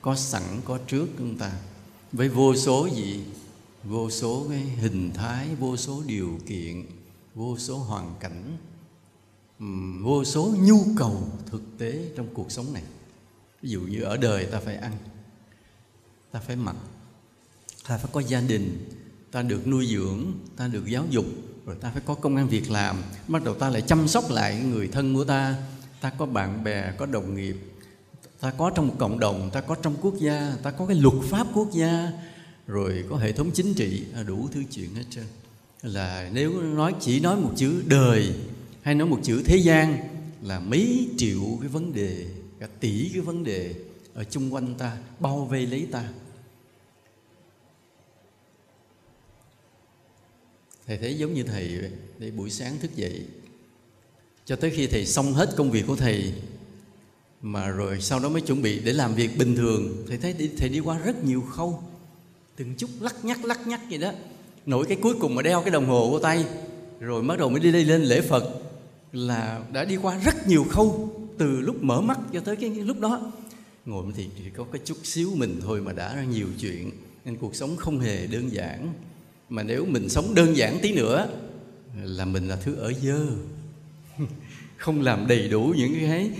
có 0.00 0.16
sẵn, 0.16 0.42
có 0.64 0.78
trước 0.86 1.06
chúng 1.18 1.38
ta. 1.38 1.50
Với 2.12 2.28
vô 2.28 2.56
số 2.56 2.88
gì? 2.96 3.20
Vô 3.84 4.10
số 4.10 4.46
cái 4.50 4.60
hình 4.60 5.10
thái, 5.14 5.46
vô 5.58 5.76
số 5.76 6.02
điều 6.06 6.38
kiện 6.46 6.84
vô 7.34 7.58
số 7.58 7.78
hoàn 7.78 8.14
cảnh 8.20 8.56
vô 10.02 10.24
số 10.24 10.54
nhu 10.60 10.84
cầu 10.96 11.28
thực 11.46 11.62
tế 11.78 12.08
trong 12.16 12.26
cuộc 12.34 12.52
sống 12.52 12.72
này. 12.72 12.82
Ví 13.62 13.70
dụ 13.70 13.80
như 13.80 14.02
ở 14.02 14.16
đời 14.16 14.46
ta 14.46 14.60
phải 14.60 14.76
ăn, 14.76 14.92
ta 16.30 16.40
phải 16.40 16.56
mặc, 16.56 16.76
ta 17.88 17.98
phải 17.98 18.10
có 18.12 18.20
gia 18.20 18.40
đình, 18.40 18.88
ta 19.30 19.42
được 19.42 19.66
nuôi 19.66 19.86
dưỡng, 19.86 20.32
ta 20.56 20.68
được 20.68 20.86
giáo 20.86 21.04
dục, 21.10 21.24
rồi 21.66 21.76
ta 21.80 21.90
phải 21.90 22.02
có 22.06 22.14
công 22.14 22.36
an 22.36 22.48
việc 22.48 22.70
làm. 22.70 23.02
Bắt 23.28 23.44
đầu 23.44 23.54
ta 23.54 23.70
lại 23.70 23.82
chăm 23.82 24.08
sóc 24.08 24.30
lại 24.30 24.60
người 24.60 24.88
thân 24.88 25.14
của 25.14 25.24
ta. 25.24 25.56
Ta 26.00 26.10
có 26.10 26.26
bạn 26.26 26.64
bè, 26.64 26.92
có 26.98 27.06
đồng 27.06 27.34
nghiệp, 27.34 27.56
ta 28.40 28.50
có 28.50 28.70
trong 28.70 28.88
một 28.88 28.94
cộng 28.98 29.18
đồng, 29.18 29.50
ta 29.52 29.60
có 29.60 29.74
trong 29.74 29.96
quốc 30.00 30.14
gia, 30.18 30.56
ta 30.62 30.70
có 30.70 30.86
cái 30.86 30.96
luật 30.96 31.14
pháp 31.22 31.46
quốc 31.54 31.68
gia, 31.72 32.12
rồi 32.66 33.04
có 33.10 33.16
hệ 33.16 33.32
thống 33.32 33.50
chính 33.54 33.74
trị, 33.74 34.04
đủ 34.26 34.48
thứ 34.52 34.62
chuyện 34.70 34.94
hết 34.94 35.04
trơn 35.10 35.24
là 35.84 36.30
nếu 36.32 36.62
nói 36.62 36.94
chỉ 37.00 37.20
nói 37.20 37.36
một 37.36 37.52
chữ 37.56 37.82
đời 37.86 38.34
hay 38.82 38.94
nói 38.94 39.08
một 39.08 39.20
chữ 39.22 39.42
thế 39.44 39.56
gian 39.56 39.98
là 40.42 40.60
mấy 40.60 41.08
triệu 41.16 41.58
cái 41.60 41.68
vấn 41.68 41.92
đề, 41.92 42.26
cả 42.60 42.68
tỷ 42.80 43.10
cái 43.12 43.20
vấn 43.20 43.44
đề 43.44 43.74
ở 44.14 44.24
chung 44.24 44.54
quanh 44.54 44.74
ta, 44.74 44.96
bao 45.20 45.44
vây 45.44 45.66
lấy 45.66 45.86
ta. 45.90 46.08
Thầy 50.86 50.98
thấy 50.98 51.18
giống 51.18 51.34
như 51.34 51.42
thầy 51.42 51.90
để 52.18 52.30
buổi 52.30 52.50
sáng 52.50 52.78
thức 52.78 52.96
dậy, 52.96 53.26
cho 54.44 54.56
tới 54.56 54.70
khi 54.70 54.86
thầy 54.86 55.06
xong 55.06 55.32
hết 55.32 55.48
công 55.56 55.70
việc 55.70 55.86
của 55.86 55.96
thầy, 55.96 56.32
mà 57.42 57.68
rồi 57.68 58.00
sau 58.00 58.20
đó 58.20 58.28
mới 58.28 58.40
chuẩn 58.40 58.62
bị 58.62 58.80
để 58.80 58.92
làm 58.92 59.14
việc 59.14 59.38
bình 59.38 59.56
thường. 59.56 60.04
Thầy 60.08 60.18
thấy 60.18 60.50
thầy 60.58 60.68
đi 60.68 60.80
qua 60.80 60.98
rất 60.98 61.24
nhiều 61.24 61.42
khâu, 61.42 61.82
từng 62.56 62.74
chút 62.74 62.90
lắc 63.00 63.24
nhắc 63.24 63.44
lắc 63.44 63.66
nhắc 63.66 63.80
vậy 63.90 63.98
đó 63.98 64.12
nổi 64.66 64.86
cái 64.88 64.96
cuối 65.02 65.14
cùng 65.20 65.34
mà 65.34 65.42
đeo 65.42 65.60
cái 65.60 65.70
đồng 65.70 65.86
hồ 65.86 66.10
của 66.10 66.18
tay, 66.18 66.44
rồi 67.00 67.22
bắt 67.22 67.38
đầu 67.38 67.50
mới 67.50 67.60
đi 67.60 67.84
lên 67.84 68.02
lễ 68.02 68.20
phật, 68.20 68.44
là 69.12 69.60
đã 69.72 69.84
đi 69.84 69.96
qua 69.96 70.18
rất 70.18 70.48
nhiều 70.48 70.64
khâu, 70.70 71.10
từ 71.38 71.60
lúc 71.60 71.82
mở 71.82 72.00
mắt 72.00 72.18
cho 72.32 72.40
tới 72.40 72.56
cái 72.56 72.70
lúc 72.70 73.00
đó. 73.00 73.32
Ngồi 73.86 74.04
thì 74.16 74.28
chỉ 74.38 74.44
có 74.56 74.64
cái 74.72 74.80
chút 74.84 74.96
xíu 75.02 75.30
mình 75.36 75.60
thôi 75.62 75.80
mà 75.80 75.92
đã 75.92 76.16
ra 76.16 76.24
nhiều 76.24 76.46
chuyện, 76.60 76.90
nên 77.24 77.36
cuộc 77.36 77.54
sống 77.54 77.76
không 77.76 78.00
hề 78.00 78.26
đơn 78.26 78.52
giản. 78.52 78.92
Mà 79.48 79.62
nếu 79.62 79.84
mình 79.84 80.08
sống 80.08 80.34
đơn 80.34 80.56
giản 80.56 80.78
tí 80.82 80.94
nữa, 80.94 81.28
là 82.02 82.24
mình 82.24 82.48
là 82.48 82.56
thứ 82.56 82.74
ở 82.74 82.92
dơ. 83.02 83.26
Không 84.76 85.00
làm 85.00 85.26
đầy 85.26 85.48
đủ 85.48 85.74
những 85.76 85.94
cái 85.94 86.30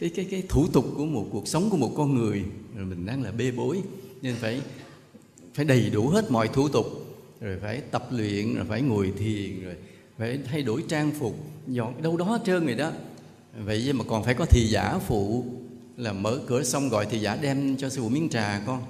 cái 0.00 0.10
cái 0.14 0.24
cái 0.30 0.42
thủ 0.48 0.66
tục 0.72 0.86
của 0.96 1.04
một 1.04 1.26
cuộc 1.32 1.48
sống 1.48 1.70
của 1.70 1.76
một 1.76 1.92
con 1.96 2.14
người, 2.14 2.44
rồi 2.76 2.86
mình 2.86 3.06
đang 3.06 3.22
là 3.22 3.32
bê 3.32 3.50
bối, 3.50 3.82
nên 4.22 4.34
phải 4.34 4.60
phải 5.54 5.64
đầy 5.64 5.90
đủ 5.90 6.08
hết 6.08 6.30
mọi 6.30 6.48
thủ 6.48 6.68
tục 6.68 6.86
rồi 7.42 7.58
phải 7.62 7.80
tập 7.80 8.08
luyện, 8.10 8.54
rồi 8.54 8.64
phải 8.68 8.82
ngồi 8.82 9.12
thiền, 9.18 9.64
rồi 9.64 9.74
phải 10.18 10.38
thay 10.44 10.62
đổi 10.62 10.84
trang 10.88 11.12
phục. 11.20 11.36
Dọn 11.66 12.02
đâu 12.02 12.16
đó 12.16 12.24
hết 12.24 12.42
trơn 12.46 12.66
rồi 12.66 12.74
đó. 12.74 12.92
Vậy 13.64 13.92
mà 13.92 14.04
còn 14.08 14.24
phải 14.24 14.34
có 14.34 14.44
thị 14.44 14.66
giả 14.70 14.98
phụ, 15.06 15.44
là 15.96 16.12
mở 16.12 16.40
cửa 16.46 16.62
xong 16.62 16.88
gọi 16.88 17.06
thị 17.06 17.18
giả 17.18 17.36
đem 17.36 17.76
cho 17.76 17.88
sư 17.88 18.00
phụ 18.02 18.08
miếng 18.08 18.28
trà 18.28 18.62
con. 18.66 18.82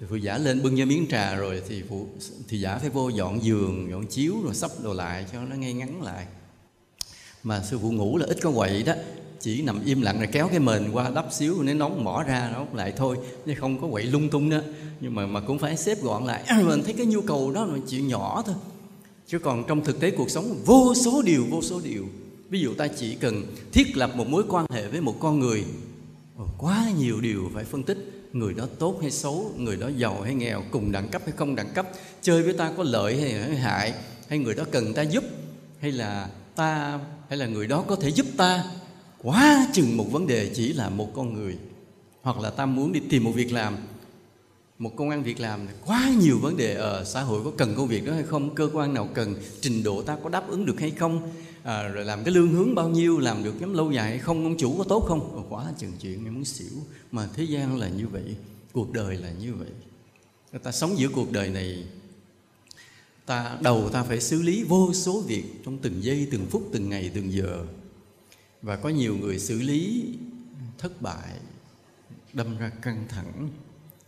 Thì 0.00 0.06
phụ 0.10 0.16
giả 0.16 0.38
lên 0.38 0.62
bưng 0.62 0.78
cho 0.78 0.86
miếng 0.86 1.06
trà 1.10 1.34
rồi 1.34 1.62
thì 1.68 1.82
phụ, 1.88 2.06
thị 2.48 2.60
giả 2.60 2.78
phải 2.78 2.90
vô 2.90 3.08
dọn 3.08 3.44
giường, 3.44 3.88
dọn 3.90 4.06
chiếu, 4.06 4.34
rồi 4.44 4.54
sắp 4.54 4.70
đồ 4.82 4.94
lại 4.94 5.26
cho 5.32 5.42
nó 5.42 5.56
ngay 5.56 5.72
ngắn 5.72 6.02
lại. 6.02 6.26
Mà 7.42 7.62
sư 7.62 7.78
phụ 7.82 7.92
ngủ 7.92 8.18
là 8.18 8.26
ít 8.26 8.38
có 8.42 8.52
quậy 8.52 8.82
đó 8.82 8.94
chỉ 9.40 9.62
nằm 9.62 9.84
im 9.84 10.02
lặng 10.02 10.18
rồi 10.18 10.28
kéo 10.32 10.48
cái 10.48 10.58
mền 10.58 10.90
qua 10.92 11.10
đắp 11.14 11.32
xíu 11.32 11.62
nếu 11.62 11.74
nóng 11.74 12.04
bỏ 12.04 12.22
ra 12.22 12.50
nó 12.52 12.64
lại 12.74 12.92
thôi. 12.96 13.16
Chứ 13.46 13.54
không 13.58 13.80
có 13.80 13.88
quậy 13.90 14.04
lung 14.04 14.28
tung 14.28 14.50
đó. 14.50 14.58
Nhưng 15.00 15.14
mà 15.14 15.26
mà 15.26 15.40
cũng 15.40 15.58
phải 15.58 15.76
xếp 15.76 16.02
gọn 16.02 16.24
lại. 16.24 16.44
Mình 16.64 16.82
thấy 16.84 16.92
cái 16.92 17.06
nhu 17.06 17.20
cầu 17.20 17.52
đó 17.52 17.64
là 17.64 17.78
chuyện 17.88 18.08
nhỏ 18.08 18.42
thôi. 18.46 18.54
Chứ 19.26 19.38
còn 19.38 19.64
trong 19.68 19.84
thực 19.84 20.00
tế 20.00 20.10
cuộc 20.10 20.30
sống 20.30 20.56
vô 20.64 20.94
số 20.94 21.22
điều 21.22 21.44
vô 21.50 21.62
số 21.62 21.80
điều. 21.84 22.04
Ví 22.48 22.60
dụ 22.60 22.74
ta 22.74 22.88
chỉ 22.88 23.14
cần 23.14 23.42
thiết 23.72 23.96
lập 23.96 24.10
một 24.16 24.28
mối 24.28 24.44
quan 24.48 24.66
hệ 24.70 24.88
với 24.88 25.00
một 25.00 25.14
con 25.20 25.38
người 25.38 25.64
quá 26.58 26.86
nhiều 26.98 27.20
điều 27.20 27.50
phải 27.54 27.64
phân 27.64 27.82
tích. 27.82 28.28
Người 28.32 28.54
đó 28.54 28.66
tốt 28.78 28.98
hay 29.00 29.10
xấu 29.10 29.52
người 29.56 29.76
đó 29.76 29.90
giàu 29.96 30.20
hay 30.22 30.34
nghèo 30.34 30.62
cùng 30.70 30.92
đẳng 30.92 31.08
cấp 31.08 31.22
hay 31.24 31.34
không 31.36 31.56
đẳng 31.56 31.68
cấp 31.74 31.88
chơi 32.22 32.42
với 32.42 32.52
ta 32.52 32.72
có 32.76 32.82
lợi 32.82 33.20
hay 33.20 33.56
hại 33.56 33.94
hay 34.28 34.38
người 34.38 34.54
đó 34.54 34.64
cần 34.70 34.94
ta 34.94 35.02
giúp 35.02 35.24
hay 35.80 35.92
là 35.92 36.28
ta 36.56 37.00
hay 37.28 37.38
là 37.38 37.46
người 37.46 37.66
đó 37.66 37.84
có 37.88 37.96
thể 37.96 38.08
giúp 38.08 38.26
ta 38.36 38.64
quá 39.26 39.66
chừng 39.72 39.96
một 39.96 40.12
vấn 40.12 40.26
đề 40.26 40.50
chỉ 40.54 40.72
là 40.72 40.88
một 40.88 41.12
con 41.14 41.34
người 41.34 41.56
hoặc 42.22 42.38
là 42.38 42.50
ta 42.50 42.66
muốn 42.66 42.92
đi 42.92 43.00
tìm 43.10 43.24
một 43.24 43.32
việc 43.34 43.52
làm 43.52 43.76
một 44.78 44.96
công 44.96 45.10
an 45.10 45.22
việc 45.22 45.40
làm 45.40 45.66
quá 45.86 46.10
nhiều 46.20 46.38
vấn 46.38 46.56
đề 46.56 46.74
ở 46.74 47.04
xã 47.04 47.22
hội 47.22 47.44
có 47.44 47.52
cần 47.56 47.74
công 47.76 47.86
việc 47.86 48.06
đó 48.06 48.12
hay 48.12 48.22
không 48.22 48.54
cơ 48.54 48.70
quan 48.72 48.94
nào 48.94 49.08
cần 49.14 49.34
trình 49.60 49.82
độ 49.82 50.02
ta 50.02 50.16
có 50.22 50.28
đáp 50.28 50.48
ứng 50.48 50.66
được 50.66 50.80
hay 50.80 50.90
không 50.90 51.30
à, 51.62 51.88
rồi 51.88 52.04
làm 52.04 52.24
cái 52.24 52.34
lương 52.34 52.48
hướng 52.48 52.74
bao 52.74 52.88
nhiêu 52.88 53.18
làm 53.18 53.44
được 53.44 53.60
nhóm 53.60 53.74
lâu 53.74 53.92
dài 53.92 54.10
hay 54.10 54.18
không 54.18 54.44
ông 54.44 54.56
chủ 54.56 54.74
có 54.78 54.84
tốt 54.84 55.04
không? 55.08 55.46
Quá 55.48 55.64
chừng 55.78 55.92
chuyện 56.00 56.24
em 56.24 56.34
muốn 56.34 56.44
xỉu. 56.44 56.72
Mà 57.12 57.28
thế 57.34 57.44
gian 57.44 57.78
là 57.78 57.88
như 57.88 58.08
vậy 58.08 58.36
cuộc 58.72 58.92
đời 58.92 59.16
là 59.16 59.30
như 59.30 59.54
vậy. 59.54 59.70
Người 60.52 60.60
ta 60.60 60.72
sống 60.72 60.98
giữa 60.98 61.08
cuộc 61.08 61.32
đời 61.32 61.50
này 61.50 61.84
ta 63.26 63.58
đầu 63.60 63.88
ta 63.92 64.02
phải 64.02 64.20
xử 64.20 64.42
lý 64.42 64.62
vô 64.62 64.92
số 64.92 65.20
việc 65.20 65.44
trong 65.64 65.78
từng 65.78 66.04
giây 66.04 66.28
từng 66.30 66.46
phút 66.50 66.68
từng 66.72 66.90
ngày 66.90 67.10
từng 67.14 67.32
giờ 67.32 67.64
và 68.62 68.76
có 68.76 68.88
nhiều 68.88 69.16
người 69.16 69.38
xử 69.38 69.62
lý 69.62 70.04
thất 70.78 71.02
bại, 71.02 71.30
đâm 72.32 72.58
ra 72.58 72.70
căng 72.82 73.04
thẳng 73.08 73.48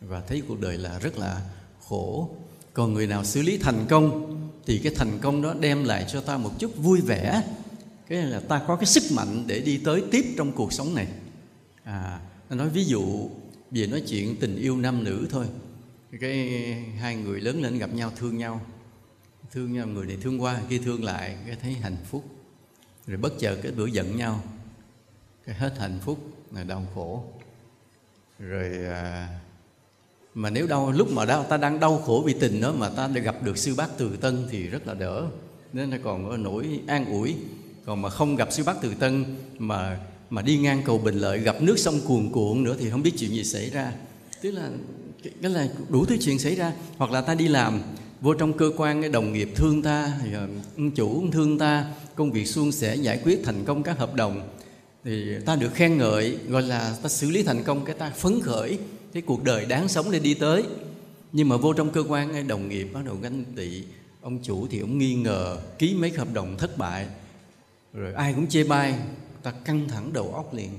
và 0.00 0.20
thấy 0.20 0.42
cuộc 0.48 0.60
đời 0.60 0.78
là 0.78 0.98
rất 0.98 1.18
là 1.18 1.50
khổ. 1.88 2.36
Còn 2.72 2.94
người 2.94 3.06
nào 3.06 3.24
xử 3.24 3.42
lý 3.42 3.58
thành 3.58 3.86
công 3.88 4.34
thì 4.66 4.78
cái 4.78 4.94
thành 4.96 5.18
công 5.22 5.42
đó 5.42 5.54
đem 5.60 5.84
lại 5.84 6.06
cho 6.08 6.20
ta 6.20 6.38
một 6.38 6.50
chút 6.58 6.76
vui 6.76 7.00
vẻ. 7.00 7.42
Cái 8.08 8.22
là 8.22 8.40
ta 8.40 8.62
có 8.66 8.76
cái 8.76 8.86
sức 8.86 9.02
mạnh 9.12 9.44
để 9.46 9.60
đi 9.60 9.78
tới 9.78 10.02
tiếp 10.10 10.24
trong 10.36 10.52
cuộc 10.52 10.72
sống 10.72 10.94
này. 10.94 11.08
À 11.84 12.20
nói 12.50 12.68
ví 12.68 12.84
dụ, 12.84 13.30
về 13.70 13.86
nói 13.86 14.02
chuyện 14.08 14.36
tình 14.36 14.56
yêu 14.56 14.76
nam 14.76 15.04
nữ 15.04 15.26
thôi. 15.30 15.46
Cái 16.20 16.48
hai 16.98 17.16
người 17.16 17.40
lớn 17.40 17.62
lên 17.62 17.78
gặp 17.78 17.94
nhau, 17.94 18.12
thương 18.16 18.38
nhau. 18.38 18.60
Thương 19.52 19.72
nhau, 19.72 19.86
người 19.86 20.06
này 20.06 20.16
thương 20.22 20.42
qua 20.42 20.60
kia 20.68 20.78
thương 20.84 21.04
lại, 21.04 21.36
cái 21.46 21.56
thấy 21.62 21.72
hạnh 21.72 21.96
phúc 22.10 22.24
rồi 23.08 23.18
bất 23.18 23.38
chợt 23.38 23.58
cái 23.62 23.72
bữa 23.72 23.86
giận 23.86 24.16
nhau. 24.16 24.42
Cái 25.46 25.54
hết 25.54 25.78
hạnh 25.78 25.98
phúc 26.04 26.18
là 26.54 26.64
đau 26.64 26.86
khổ. 26.94 27.24
Rồi 28.38 28.86
à, 28.86 29.28
mà 30.34 30.50
nếu 30.50 30.66
đau 30.66 30.92
lúc 30.92 31.12
mà 31.12 31.24
đau 31.24 31.44
ta 31.44 31.56
đang 31.56 31.80
đau 31.80 31.98
khổ 31.98 32.22
vì 32.26 32.34
tình 32.40 32.60
đó 32.60 32.72
mà 32.72 32.88
ta 32.88 33.06
đã 33.06 33.20
gặp 33.20 33.42
được 33.42 33.58
sư 33.58 33.74
bác 33.74 33.98
từ 33.98 34.16
tân 34.16 34.48
thì 34.50 34.66
rất 34.66 34.86
là 34.86 34.94
đỡ. 34.94 35.26
Nên 35.72 35.90
là 35.90 35.98
còn 36.04 36.28
có 36.28 36.36
nỗi 36.36 36.80
an 36.86 37.06
ủi. 37.06 37.36
Còn 37.84 38.02
mà 38.02 38.10
không 38.10 38.36
gặp 38.36 38.52
sư 38.52 38.64
bác 38.64 38.76
từ 38.82 38.94
tân 38.94 39.36
mà 39.58 40.00
mà 40.30 40.42
đi 40.42 40.58
ngang 40.58 40.82
cầu 40.84 40.98
bình 40.98 41.14
lợi 41.14 41.38
gặp 41.38 41.62
nước 41.62 41.78
sông 41.78 42.00
cuồn 42.06 42.30
cuộn 42.32 42.64
nữa 42.64 42.76
thì 42.78 42.90
không 42.90 43.02
biết 43.02 43.12
chuyện 43.18 43.30
gì 43.30 43.44
xảy 43.44 43.70
ra. 43.70 43.92
Tức 44.42 44.50
là 44.50 44.70
cái 45.22 45.50
là 45.50 45.68
đủ 45.88 46.04
thứ 46.04 46.16
chuyện 46.20 46.38
xảy 46.38 46.54
ra. 46.54 46.72
Hoặc 46.96 47.10
là 47.10 47.20
ta 47.20 47.34
đi 47.34 47.48
làm 47.48 47.80
vô 48.20 48.34
trong 48.34 48.52
cơ 48.52 48.70
quan, 48.76 49.00
cái 49.00 49.10
đồng 49.10 49.32
nghiệp 49.32 49.50
thương 49.54 49.82
ta 49.82 50.12
ờ, 50.32 50.48
ông 50.76 50.90
chủ 50.90 51.24
thương 51.32 51.58
ta, 51.58 51.84
công 52.14 52.32
việc 52.32 52.44
suôn 52.44 52.72
sẻ, 52.72 52.94
giải 52.94 53.20
quyết 53.24 53.40
thành 53.44 53.64
công 53.64 53.82
các 53.82 53.98
hợp 53.98 54.14
đồng. 54.14 54.48
Thì 55.04 55.34
ta 55.46 55.56
được 55.56 55.74
khen 55.74 55.98
ngợi, 55.98 56.38
gọi 56.48 56.62
là 56.62 56.96
ta 57.02 57.08
xử 57.08 57.30
lý 57.30 57.42
thành 57.42 57.62
công 57.64 57.84
cái 57.84 57.94
ta 57.94 58.10
phấn 58.10 58.40
khởi, 58.40 58.78
cái 59.12 59.22
cuộc 59.22 59.44
đời 59.44 59.64
đáng 59.64 59.88
sống 59.88 60.10
để 60.10 60.18
đi 60.18 60.34
tới. 60.34 60.62
Nhưng 61.32 61.48
mà 61.48 61.56
vô 61.56 61.72
trong 61.72 61.90
cơ 61.90 62.04
quan, 62.08 62.32
cái 62.32 62.42
đồng 62.42 62.68
nghiệp 62.68 62.88
bắt 62.92 63.04
đầu 63.04 63.16
ganh 63.22 63.44
tị. 63.56 63.82
Ông 64.22 64.38
chủ 64.42 64.66
thì 64.70 64.80
ông 64.80 64.98
nghi 64.98 65.14
ngờ, 65.14 65.58
ký 65.78 65.94
mấy 65.94 66.10
hợp 66.10 66.32
đồng 66.32 66.56
thất 66.58 66.78
bại, 66.78 67.06
rồi 67.92 68.14
ai 68.14 68.32
cũng 68.32 68.46
chê 68.46 68.64
bai, 68.64 68.94
ta 69.42 69.50
căng 69.50 69.88
thẳng 69.88 70.12
đầu 70.12 70.32
óc 70.34 70.54
liền. 70.54 70.70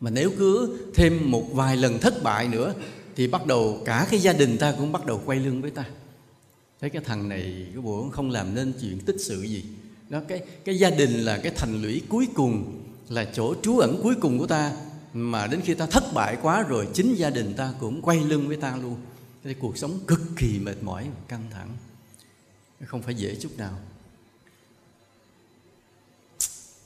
Mà 0.00 0.10
nếu 0.10 0.30
cứ 0.38 0.78
thêm 0.94 1.30
một 1.30 1.52
vài 1.52 1.76
lần 1.76 1.98
thất 1.98 2.22
bại 2.22 2.48
nữa, 2.48 2.74
thì 3.16 3.26
bắt 3.26 3.46
đầu 3.46 3.82
cả 3.84 4.06
cái 4.10 4.20
gia 4.20 4.32
đình 4.32 4.58
ta 4.58 4.74
cũng 4.78 4.92
bắt 4.92 5.06
đầu 5.06 5.22
quay 5.26 5.38
lưng 5.38 5.62
với 5.62 5.70
ta 5.70 5.84
thấy 6.82 6.90
cái 6.90 7.02
thằng 7.04 7.28
này, 7.28 7.66
cái 7.72 7.82
bộ 7.82 8.10
không 8.12 8.30
làm 8.30 8.54
nên 8.54 8.72
chuyện 8.80 9.00
tích 9.00 9.16
sự 9.18 9.42
gì. 9.42 9.64
Đó 10.08 10.20
cái 10.28 10.42
cái 10.64 10.78
gia 10.78 10.90
đình 10.90 11.10
là 11.10 11.40
cái 11.42 11.52
thành 11.56 11.82
lũy 11.82 12.02
cuối 12.08 12.28
cùng, 12.34 12.82
là 13.08 13.24
chỗ 13.24 13.54
trú 13.62 13.78
ẩn 13.78 14.00
cuối 14.02 14.14
cùng 14.20 14.38
của 14.38 14.46
ta. 14.46 14.72
Mà 15.12 15.46
đến 15.46 15.60
khi 15.60 15.74
ta 15.74 15.86
thất 15.86 16.04
bại 16.14 16.36
quá 16.42 16.62
rồi, 16.62 16.88
chính 16.94 17.14
gia 17.14 17.30
đình 17.30 17.54
ta 17.56 17.74
cũng 17.80 18.02
quay 18.02 18.20
lưng 18.20 18.48
với 18.48 18.56
ta 18.56 18.76
luôn. 18.76 18.96
Thế 19.44 19.54
cuộc 19.54 19.78
sống 19.78 19.98
cực 20.06 20.20
kỳ 20.36 20.58
mệt 20.58 20.82
mỏi 20.82 21.08
căng 21.28 21.44
thẳng. 21.50 21.76
Không 22.84 23.02
phải 23.02 23.14
dễ 23.14 23.34
chút 23.34 23.50
nào. 23.58 23.78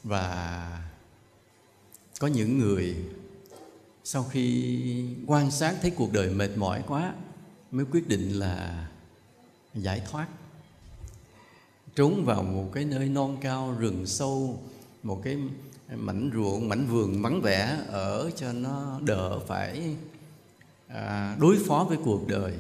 Và 0.03 0.83
có 2.19 2.27
những 2.27 2.59
người 2.59 2.97
sau 4.05 4.25
khi 4.25 4.79
quan 5.27 5.51
sát 5.51 5.77
thấy 5.83 5.91
cuộc 5.91 6.13
đời 6.13 6.31
mệt 6.31 6.51
mỏi 6.57 6.83
quá, 6.87 7.15
mới 7.71 7.85
quyết 7.93 8.09
định 8.09 8.39
là 8.39 8.87
giải 9.77 10.03
thoát. 10.11 10.29
Trốn 11.95 12.25
vào 12.25 12.43
một 12.43 12.71
cái 12.73 12.85
nơi 12.85 13.09
non 13.09 13.37
cao 13.41 13.77
rừng 13.79 14.07
sâu 14.07 14.63
một 15.03 15.21
cái 15.25 15.39
mảnh 15.95 16.31
ruộng 16.35 16.69
mảnh 16.69 16.87
vườn 16.87 17.23
vắng 17.23 17.41
vẻ 17.41 17.79
ở 17.89 18.31
cho 18.37 18.53
nó 18.53 19.01
đỡ 19.03 19.41
phải 19.47 19.97
à, 20.89 21.37
đối 21.41 21.59
phó 21.67 21.87
với 21.89 21.99
cuộc 22.05 22.29
đời. 22.29 22.55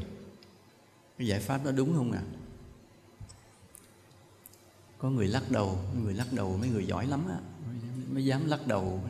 Cái 1.18 1.26
giải 1.26 1.40
pháp 1.40 1.64
đó 1.64 1.70
đúng 1.70 1.96
không 1.96 2.12
ạ? 2.12 2.22
À? 2.22 2.36
có 4.98 5.10
người 5.10 5.28
lắc 5.28 5.50
đầu 5.50 5.78
người 6.02 6.14
lắc 6.14 6.32
đầu 6.32 6.56
mấy 6.60 6.68
người 6.68 6.86
giỏi 6.86 7.06
lắm 7.06 7.20
á. 7.28 7.38
Mới 8.12 8.24
dám 8.24 8.48
lắc 8.48 8.66
đầu. 8.66 9.00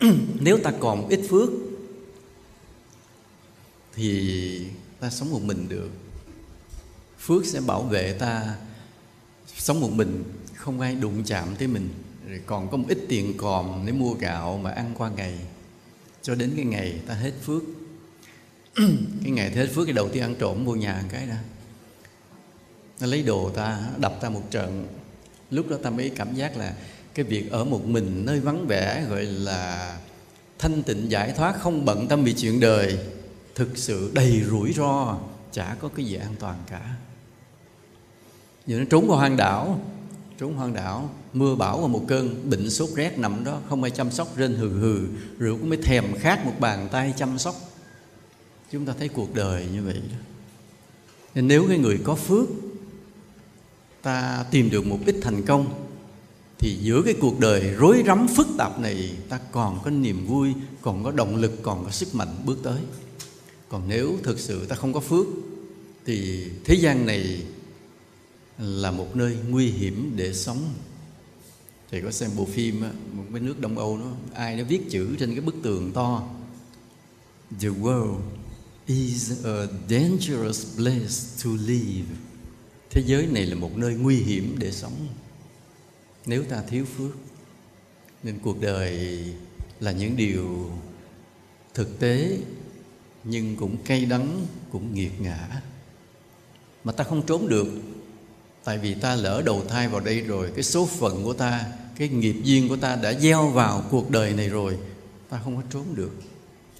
nếu 0.40 0.58
ta 0.58 0.72
còn 0.80 1.08
ít 1.08 1.20
phước, 1.28 1.48
thì 3.94 4.66
ta 5.00 5.10
sống 5.10 5.30
một 5.30 5.42
mình 5.42 5.68
được. 5.68 5.90
Phước 7.18 7.46
sẽ 7.46 7.60
bảo 7.60 7.82
vệ 7.82 8.12
ta. 8.12 8.56
Sống 9.56 9.80
một 9.80 9.90
mình, 9.92 10.24
không 10.54 10.80
ai 10.80 10.94
đụng 10.94 11.24
chạm 11.24 11.56
tới 11.58 11.68
mình. 11.68 11.88
Rồi 12.28 12.40
còn 12.46 12.70
có 12.70 12.76
một 12.76 12.84
ít 12.88 12.98
tiền 13.08 13.34
còn 13.36 13.86
để 13.86 13.92
mua 13.92 14.14
gạo 14.14 14.60
mà 14.62 14.70
ăn 14.70 14.94
qua 14.98 15.10
ngày. 15.10 15.38
Cho 16.22 16.34
đến 16.34 16.52
cái 16.56 16.64
ngày 16.64 17.00
ta 17.06 17.14
hết 17.14 17.32
phước. 17.42 17.62
Cái 19.22 19.30
ngày 19.30 19.50
hết 19.50 19.66
phước, 19.74 19.86
cái 19.86 19.92
đầu 19.92 20.08
tiên 20.08 20.22
ăn 20.22 20.34
trộm 20.38 20.64
vô 20.64 20.74
nhà 20.74 21.04
cái 21.10 21.26
đó 21.26 21.34
nó 23.00 23.06
lấy 23.06 23.22
đồ 23.22 23.50
ta, 23.50 23.80
đập 23.98 24.18
ta 24.20 24.28
một 24.28 24.42
trận. 24.50 24.86
Lúc 25.50 25.68
đó 25.68 25.76
ta 25.82 25.90
mới 25.90 26.12
cảm 26.16 26.34
giác 26.34 26.56
là 26.56 26.74
cái 27.16 27.24
việc 27.24 27.50
ở 27.50 27.64
một 27.64 27.84
mình 27.84 28.22
nơi 28.26 28.40
vắng 28.40 28.66
vẻ 28.66 29.06
gọi 29.10 29.24
là 29.24 29.98
thanh 30.58 30.82
tịnh 30.82 31.10
giải 31.10 31.32
thoát, 31.36 31.60
không 31.60 31.84
bận 31.84 32.08
tâm 32.08 32.24
vì 32.24 32.34
chuyện 32.34 32.60
đời, 32.60 32.98
thực 33.54 33.78
sự 33.78 34.10
đầy 34.14 34.42
rủi 34.50 34.72
ro, 34.72 35.18
chả 35.52 35.76
có 35.80 35.88
cái 35.88 36.06
gì 36.06 36.14
an 36.14 36.34
toàn 36.38 36.56
cả. 36.70 36.94
Giờ 38.66 38.78
nó 38.78 38.84
trốn 38.90 39.08
vào 39.08 39.18
hoang 39.18 39.36
đảo, 39.36 39.80
trốn 40.38 40.54
hoang 40.54 40.74
đảo, 40.74 41.10
mưa 41.32 41.54
bão 41.54 41.80
và 41.80 41.86
một 41.86 42.04
cơn, 42.08 42.50
bệnh 42.50 42.70
sốt 42.70 42.88
rét 42.94 43.18
nằm 43.18 43.44
đó, 43.44 43.60
không 43.68 43.82
ai 43.82 43.90
chăm 43.90 44.10
sóc, 44.10 44.36
rên 44.36 44.54
hừ 44.54 44.68
hừ, 44.68 45.06
rượu 45.38 45.58
cũng 45.58 45.68
mới 45.68 45.78
thèm 45.82 46.04
khát 46.18 46.46
một 46.46 46.54
bàn 46.60 46.88
tay 46.92 47.14
chăm 47.16 47.38
sóc. 47.38 47.54
Chúng 48.72 48.86
ta 48.86 48.94
thấy 48.98 49.08
cuộc 49.08 49.34
đời 49.34 49.66
như 49.72 49.82
vậy 49.82 50.00
đó. 50.10 50.18
Nên 51.34 51.48
nếu 51.48 51.66
cái 51.68 51.78
người 51.78 51.98
có 52.04 52.14
phước, 52.14 52.48
ta 54.02 54.44
tìm 54.50 54.70
được 54.70 54.86
một 54.86 54.98
ít 55.06 55.16
thành 55.22 55.42
công 55.42 55.85
thì 56.58 56.76
giữa 56.82 57.02
cái 57.02 57.14
cuộc 57.20 57.40
đời 57.40 57.74
rối 57.78 58.02
rắm 58.06 58.28
phức 58.28 58.46
tạp 58.58 58.80
này, 58.80 59.12
ta 59.28 59.38
còn 59.52 59.80
có 59.84 59.90
niềm 59.90 60.26
vui, 60.26 60.52
còn 60.82 61.04
có 61.04 61.10
động 61.10 61.36
lực, 61.36 61.52
còn 61.62 61.84
có 61.84 61.90
sức 61.90 62.14
mạnh 62.14 62.36
bước 62.44 62.58
tới. 62.62 62.80
Còn 63.68 63.88
nếu 63.88 64.18
thực 64.22 64.40
sự 64.40 64.66
ta 64.66 64.76
không 64.76 64.92
có 64.92 65.00
phước, 65.00 65.26
thì 66.06 66.44
thế 66.64 66.74
gian 66.74 67.06
này 67.06 67.42
là 68.58 68.90
một 68.90 69.16
nơi 69.16 69.36
nguy 69.48 69.70
hiểm 69.70 70.12
để 70.16 70.32
sống. 70.32 70.74
Thầy 71.90 72.00
có 72.00 72.10
xem 72.10 72.30
bộ 72.36 72.44
phim 72.44 72.80
một 73.12 73.24
cái 73.32 73.40
nước 73.40 73.60
đông 73.60 73.78
âu 73.78 73.98
nó 73.98 74.10
ai 74.34 74.58
đã 74.58 74.64
viết 74.64 74.90
chữ 74.90 75.16
trên 75.16 75.30
cái 75.30 75.40
bức 75.40 75.54
tường 75.62 75.92
to, 75.92 76.28
the 77.60 77.68
world 77.68 78.18
is 78.86 79.32
a 79.44 79.66
dangerous 79.90 80.76
place 80.76 81.44
to 81.44 81.50
live. 81.66 82.06
Thế 82.90 83.02
giới 83.06 83.26
này 83.26 83.46
là 83.46 83.54
một 83.54 83.76
nơi 83.76 83.94
nguy 83.94 84.16
hiểm 84.16 84.56
để 84.58 84.72
sống 84.72 85.08
nếu 86.26 86.44
ta 86.44 86.62
thiếu 86.62 86.84
phước, 86.84 87.10
nên 88.22 88.38
cuộc 88.42 88.60
đời 88.60 89.24
là 89.80 89.92
những 89.92 90.16
điều 90.16 90.70
thực 91.74 91.98
tế, 91.98 92.38
nhưng 93.24 93.56
cũng 93.56 93.76
cay 93.84 94.04
đắng, 94.04 94.46
cũng 94.72 94.94
nghiệt 94.94 95.20
ngã. 95.20 95.62
Mà 96.84 96.92
ta 96.92 97.04
không 97.04 97.26
trốn 97.26 97.48
được, 97.48 97.68
tại 98.64 98.78
vì 98.78 98.94
ta 98.94 99.14
lỡ 99.14 99.42
đầu 99.46 99.64
thai 99.68 99.88
vào 99.88 100.00
đây 100.00 100.20
rồi, 100.20 100.50
cái 100.54 100.62
số 100.62 100.86
phận 100.86 101.24
của 101.24 101.32
ta, 101.32 101.66
cái 101.96 102.08
nghiệp 102.08 102.36
duyên 102.44 102.68
của 102.68 102.76
ta 102.76 102.96
đã 102.96 103.12
gieo 103.12 103.48
vào 103.48 103.84
cuộc 103.90 104.10
đời 104.10 104.32
này 104.32 104.48
rồi, 104.48 104.78
ta 105.28 105.40
không 105.44 105.56
có 105.56 105.62
trốn 105.70 105.84
được, 105.94 106.12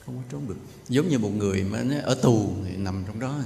không 0.07 0.17
có 0.17 0.23
trốn 0.33 0.49
được. 0.49 0.57
Giống 0.89 1.09
như 1.09 1.19
một 1.19 1.31
người 1.31 1.65
mà 1.65 1.85
ở 2.03 2.15
tù, 2.15 2.53
thì 2.69 2.77
nằm 2.77 3.05
trong 3.07 3.21
đó, 3.21 3.39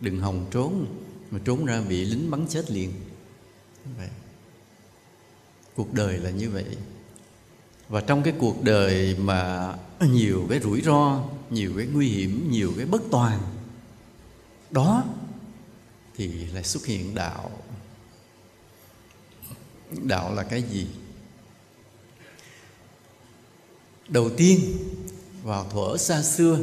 đừng 0.00 0.20
hòng 0.20 0.46
trốn, 0.50 0.86
mà 1.30 1.40
trốn 1.44 1.64
ra 1.64 1.80
bị 1.80 2.04
lính 2.04 2.30
bắn 2.30 2.46
chết 2.48 2.70
liền. 2.70 2.92
Vậy 3.98 4.08
cuộc 5.76 5.94
đời 5.94 6.18
là 6.18 6.30
như 6.30 6.50
vậy. 6.50 6.64
Và 7.88 8.00
trong 8.00 8.22
cái 8.22 8.34
cuộc 8.38 8.62
đời 8.62 9.16
mà 9.18 9.72
nhiều 10.00 10.46
cái 10.50 10.60
rủi 10.60 10.80
ro, 10.80 11.24
nhiều 11.50 11.72
cái 11.76 11.86
nguy 11.86 12.08
hiểm, 12.08 12.50
nhiều 12.50 12.72
cái 12.76 12.86
bất 12.86 13.02
toàn, 13.10 13.40
đó 14.70 15.04
thì 16.16 16.46
lại 16.46 16.64
xuất 16.64 16.86
hiện 16.86 17.14
đạo. 17.14 17.50
Đạo 20.02 20.34
là 20.34 20.42
cái 20.42 20.62
gì? 20.62 20.86
Đầu 24.08 24.30
tiên, 24.36 24.60
vào 25.42 25.66
thuở 25.70 25.96
xa 25.96 26.22
xưa, 26.22 26.58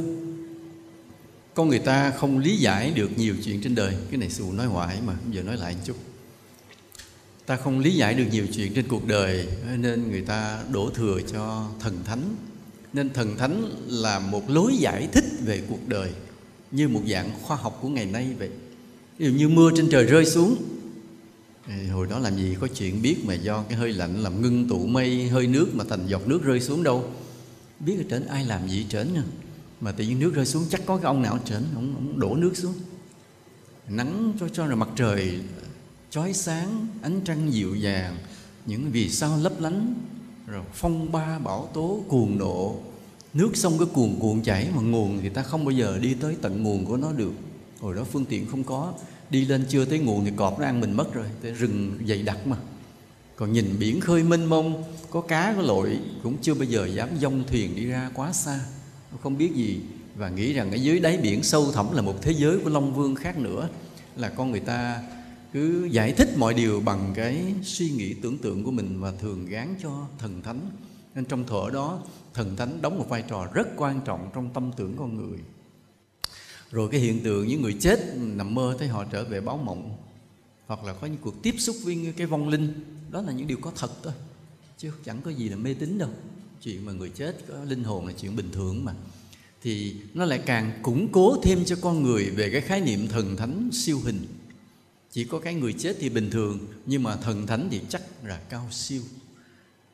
con 1.54 1.70
người 1.70 1.80
ta 1.80 2.12
không 2.12 2.38
lý 2.40 2.58
giải 2.58 2.92
được 2.92 3.10
nhiều 3.18 3.36
chuyện 3.44 3.62
trên 3.64 3.76
đời. 3.76 3.98
Cái 4.10 4.18
này 4.18 4.30
xù 4.30 4.52
nói 4.52 4.68
hoài 4.68 5.02
mà, 5.06 5.16
giờ 5.32 5.44
nói 5.44 5.58
lại 5.58 5.74
một 5.74 5.82
chút 5.86 5.98
ta 7.46 7.56
không 7.56 7.80
lý 7.80 7.96
giải 7.96 8.14
được 8.14 8.26
nhiều 8.32 8.46
chuyện 8.56 8.74
trên 8.74 8.88
cuộc 8.88 9.08
đời 9.08 9.48
nên 9.78 10.12
người 10.12 10.22
ta 10.22 10.64
đổ 10.72 10.90
thừa 10.90 11.20
cho 11.34 11.68
thần 11.80 11.98
thánh. 12.06 12.36
Nên 12.94 13.14
thần 13.14 13.38
thánh 13.38 13.66
là 13.88 14.20
một 14.20 14.50
lối 14.50 14.76
giải 14.78 15.08
thích 15.12 15.26
về 15.46 15.62
cuộc 15.70 15.88
đời 15.88 16.10
như 16.72 16.88
một 16.88 17.02
dạng 17.08 17.32
khoa 17.42 17.58
học 17.58 17.80
của 17.82 17.90
ngày 17.90 18.06
nay 18.06 18.28
vậy. 18.40 18.50
Ví 19.18 19.26
dụ 19.26 19.32
như 19.32 19.50
mưa 19.50 19.72
trên 19.76 19.90
trời 19.90 20.06
rơi 20.06 20.26
xuống 20.26 20.56
hồi 21.92 22.08
đó 22.10 22.20
làm 22.20 22.36
gì 22.38 22.56
có 22.60 22.68
chuyện 22.68 23.02
biết 23.02 23.16
mà 23.26 23.34
do 23.34 23.64
cái 23.70 23.78
hơi 23.78 23.94
lạnh 23.94 24.24
làm 24.24 24.42
ngưng 24.42 24.68
tụ 24.70 24.86
mây 24.86 25.28
hơi 25.28 25.48
nước 25.48 25.68
mà 25.74 25.84
thành 25.90 26.08
giọt 26.08 26.28
nước 26.28 26.44
rơi 26.44 26.60
xuống 26.60 26.84
đâu. 26.84 27.12
Biết 27.80 27.96
ở 27.98 28.04
trển 28.10 28.26
ai 28.26 28.46
làm 28.46 28.68
gì 28.68 28.86
trển 28.90 29.14
nha 29.14 29.24
mà 29.82 29.92
tự 29.92 30.04
nhiên 30.04 30.20
nước 30.20 30.34
rơi 30.34 30.46
xuống 30.46 30.66
chắc 30.70 30.82
có 30.86 30.98
cái 30.98 31.06
ông 31.06 31.22
nào 31.22 31.40
trển 31.46 31.62
ông, 31.76 31.96
ông 31.96 32.20
đổ 32.20 32.36
nước 32.36 32.58
xuống. 32.58 32.74
Nắng 33.90 34.34
cho 34.40 34.50
cho 34.50 34.66
là 34.66 34.76
mặt 34.76 34.90
trời 34.96 35.40
chói 36.14 36.34
sáng, 36.34 36.88
ánh 37.02 37.22
trăng 37.26 37.54
dịu 37.54 37.76
dàng, 37.76 38.18
những 38.66 38.92
vì 38.92 39.10
sao 39.10 39.38
lấp 39.38 39.54
lánh, 39.60 39.94
rồi 40.48 40.64
phong 40.74 41.12
ba 41.12 41.40
bão 41.40 41.70
tố 41.74 42.04
cuồng 42.08 42.38
độ 42.38 42.76
nước 43.34 43.52
sông 43.54 43.78
cứ 43.80 43.86
cuồn 43.86 44.16
cuộn 44.20 44.42
chảy 44.42 44.70
mà 44.76 44.82
nguồn 44.82 45.20
thì 45.22 45.30
ta 45.30 45.44
không 45.44 45.66
bao 45.66 45.72
giờ 45.72 46.00
đi 46.02 46.14
tới 46.14 46.36
tận 46.42 46.64
nguồn 46.64 46.86
của 46.86 46.98
nó 46.98 47.12
được. 47.12 47.32
Hồi 47.80 47.96
đó 47.96 48.04
phương 48.04 48.26
tiện 48.26 48.48
không 48.48 48.64
có, 48.64 48.94
đi 49.30 49.46
lên 49.46 49.66
chưa 49.70 49.86
tới 49.86 50.00
nguồn 50.00 50.26
thì 50.26 50.32
cọp 50.36 50.60
nó 50.60 50.66
ăn 50.66 50.82
mình 50.82 50.94
mất 50.98 51.14
rồi, 51.14 51.26
tới 51.42 51.52
rừng 51.52 51.98
dày 52.08 52.22
đặc 52.22 52.48
mà. 52.48 52.58
Còn 53.36 53.54
nhìn 53.54 53.76
biển 53.80 54.02
khơi 54.02 54.24
mênh 54.24 54.46
mông, 54.46 54.84
có 55.10 55.22
cá, 55.22 55.54
có 55.56 55.62
lội, 55.62 56.00
cũng 56.24 56.38
chưa 56.42 56.54
bao 56.54 56.64
giờ 56.64 56.86
dám 56.86 57.10
dông 57.22 57.44
thuyền 57.48 57.76
đi 57.76 57.86
ra 57.86 58.12
quá 58.14 58.34
xa. 58.34 58.60
Không 59.24 59.38
biết 59.38 59.54
gì 59.56 59.80
và 60.16 60.30
nghĩ 60.30 60.54
rằng 60.54 60.72
ở 60.72 60.76
dưới 60.76 61.00
đáy 61.00 61.18
biển 61.18 61.44
sâu 61.44 61.72
thẳm 61.72 61.96
là 61.96 62.02
một 62.02 62.16
thế 62.22 62.32
giới 62.32 62.58
của 62.58 62.70
long 62.70 62.94
vương 62.94 63.16
khác 63.16 63.38
nữa, 63.38 63.70
là 64.16 64.30
con 64.30 64.52
người 64.52 64.60
ta 64.60 65.02
cứ 65.54 65.86
giải 65.92 66.12
thích 66.12 66.30
mọi 66.38 66.54
điều 66.54 66.82
bằng 66.82 67.14
cái 67.16 67.54
suy 67.64 67.90
nghĩ 67.90 68.14
tưởng 68.14 68.38
tượng 68.38 68.64
của 68.64 68.72
mình 68.72 69.00
và 69.02 69.12
thường 69.12 69.46
gán 69.46 69.76
cho 69.84 70.08
thần 70.20 70.42
thánh. 70.42 70.60
Nên 71.16 71.26
trong 71.26 71.48
thuở 71.48 71.70
đó, 71.74 72.04
thần 72.34 72.56
thánh 72.56 72.82
đóng 72.82 72.98
một 72.98 73.06
vai 73.10 73.24
trò 73.30 73.48
rất 73.54 73.68
quan 73.78 74.02
trọng 74.06 74.30
trong 74.34 74.50
tâm 74.54 74.72
tưởng 74.78 74.96
con 74.98 75.16
người. 75.18 75.40
Rồi 76.72 76.90
cái 76.92 77.00
hiện 77.00 77.24
tượng 77.24 77.48
những 77.48 77.62
người 77.62 77.76
chết 77.80 78.00
nằm 78.18 78.56
mơ 78.56 78.76
thấy 78.80 78.88
họ 78.88 79.06
trở 79.06 79.24
về 79.24 79.42
báo 79.42 79.58
mộng, 79.58 79.98
hoặc 80.68 80.84
là 80.84 80.94
có 80.94 81.08
những 81.08 81.18
cuộc 81.22 81.44
tiếp 81.44 81.56
xúc 81.58 81.76
với 81.84 82.14
cái 82.18 82.28
vong 82.28 82.50
linh, 82.50 82.74
đó 83.12 83.22
là 83.22 83.32
những 83.32 83.48
điều 83.48 83.58
có 83.62 83.72
thật 83.76 83.92
thôi. 84.04 84.14
Chứ 84.78 84.92
chẳng 85.06 85.22
có 85.22 85.32
gì 85.32 85.50
là 85.50 85.56
mê 85.56 85.74
tín 85.74 85.98
đâu. 85.98 86.10
Chuyện 86.62 86.86
mà 86.86 86.92
người 86.92 87.10
chết 87.10 87.38
có 87.48 87.64
linh 87.64 87.84
hồn 87.84 88.08
là 88.08 88.14
chuyện 88.14 88.36
bình 88.36 88.50
thường 88.52 88.86
mà. 88.86 88.94
Thì 89.62 89.96
nó 90.14 90.26
lại 90.26 90.42
càng 90.46 90.80
củng 90.82 91.08
cố 91.12 91.38
thêm 91.44 91.66
cho 91.66 91.76
con 91.82 92.04
người 92.04 92.30
về 92.30 92.50
cái 92.50 92.62
khái 92.62 92.82
niệm 92.82 93.08
thần 93.08 93.36
thánh 93.36 93.70
siêu 93.74 94.00
hình 94.04 94.20
chỉ 95.14 95.24
có 95.24 95.40
cái 95.40 95.54
người 95.54 95.74
chết 95.74 95.96
thì 96.00 96.10
bình 96.10 96.30
thường, 96.32 96.60
nhưng 96.86 97.04
mà 97.04 97.16
thần 97.16 97.48
thánh 97.48 97.68
thì 97.72 97.82
chắc 97.90 98.02
là 98.24 98.38
cao 98.50 98.68
siêu. 98.72 99.02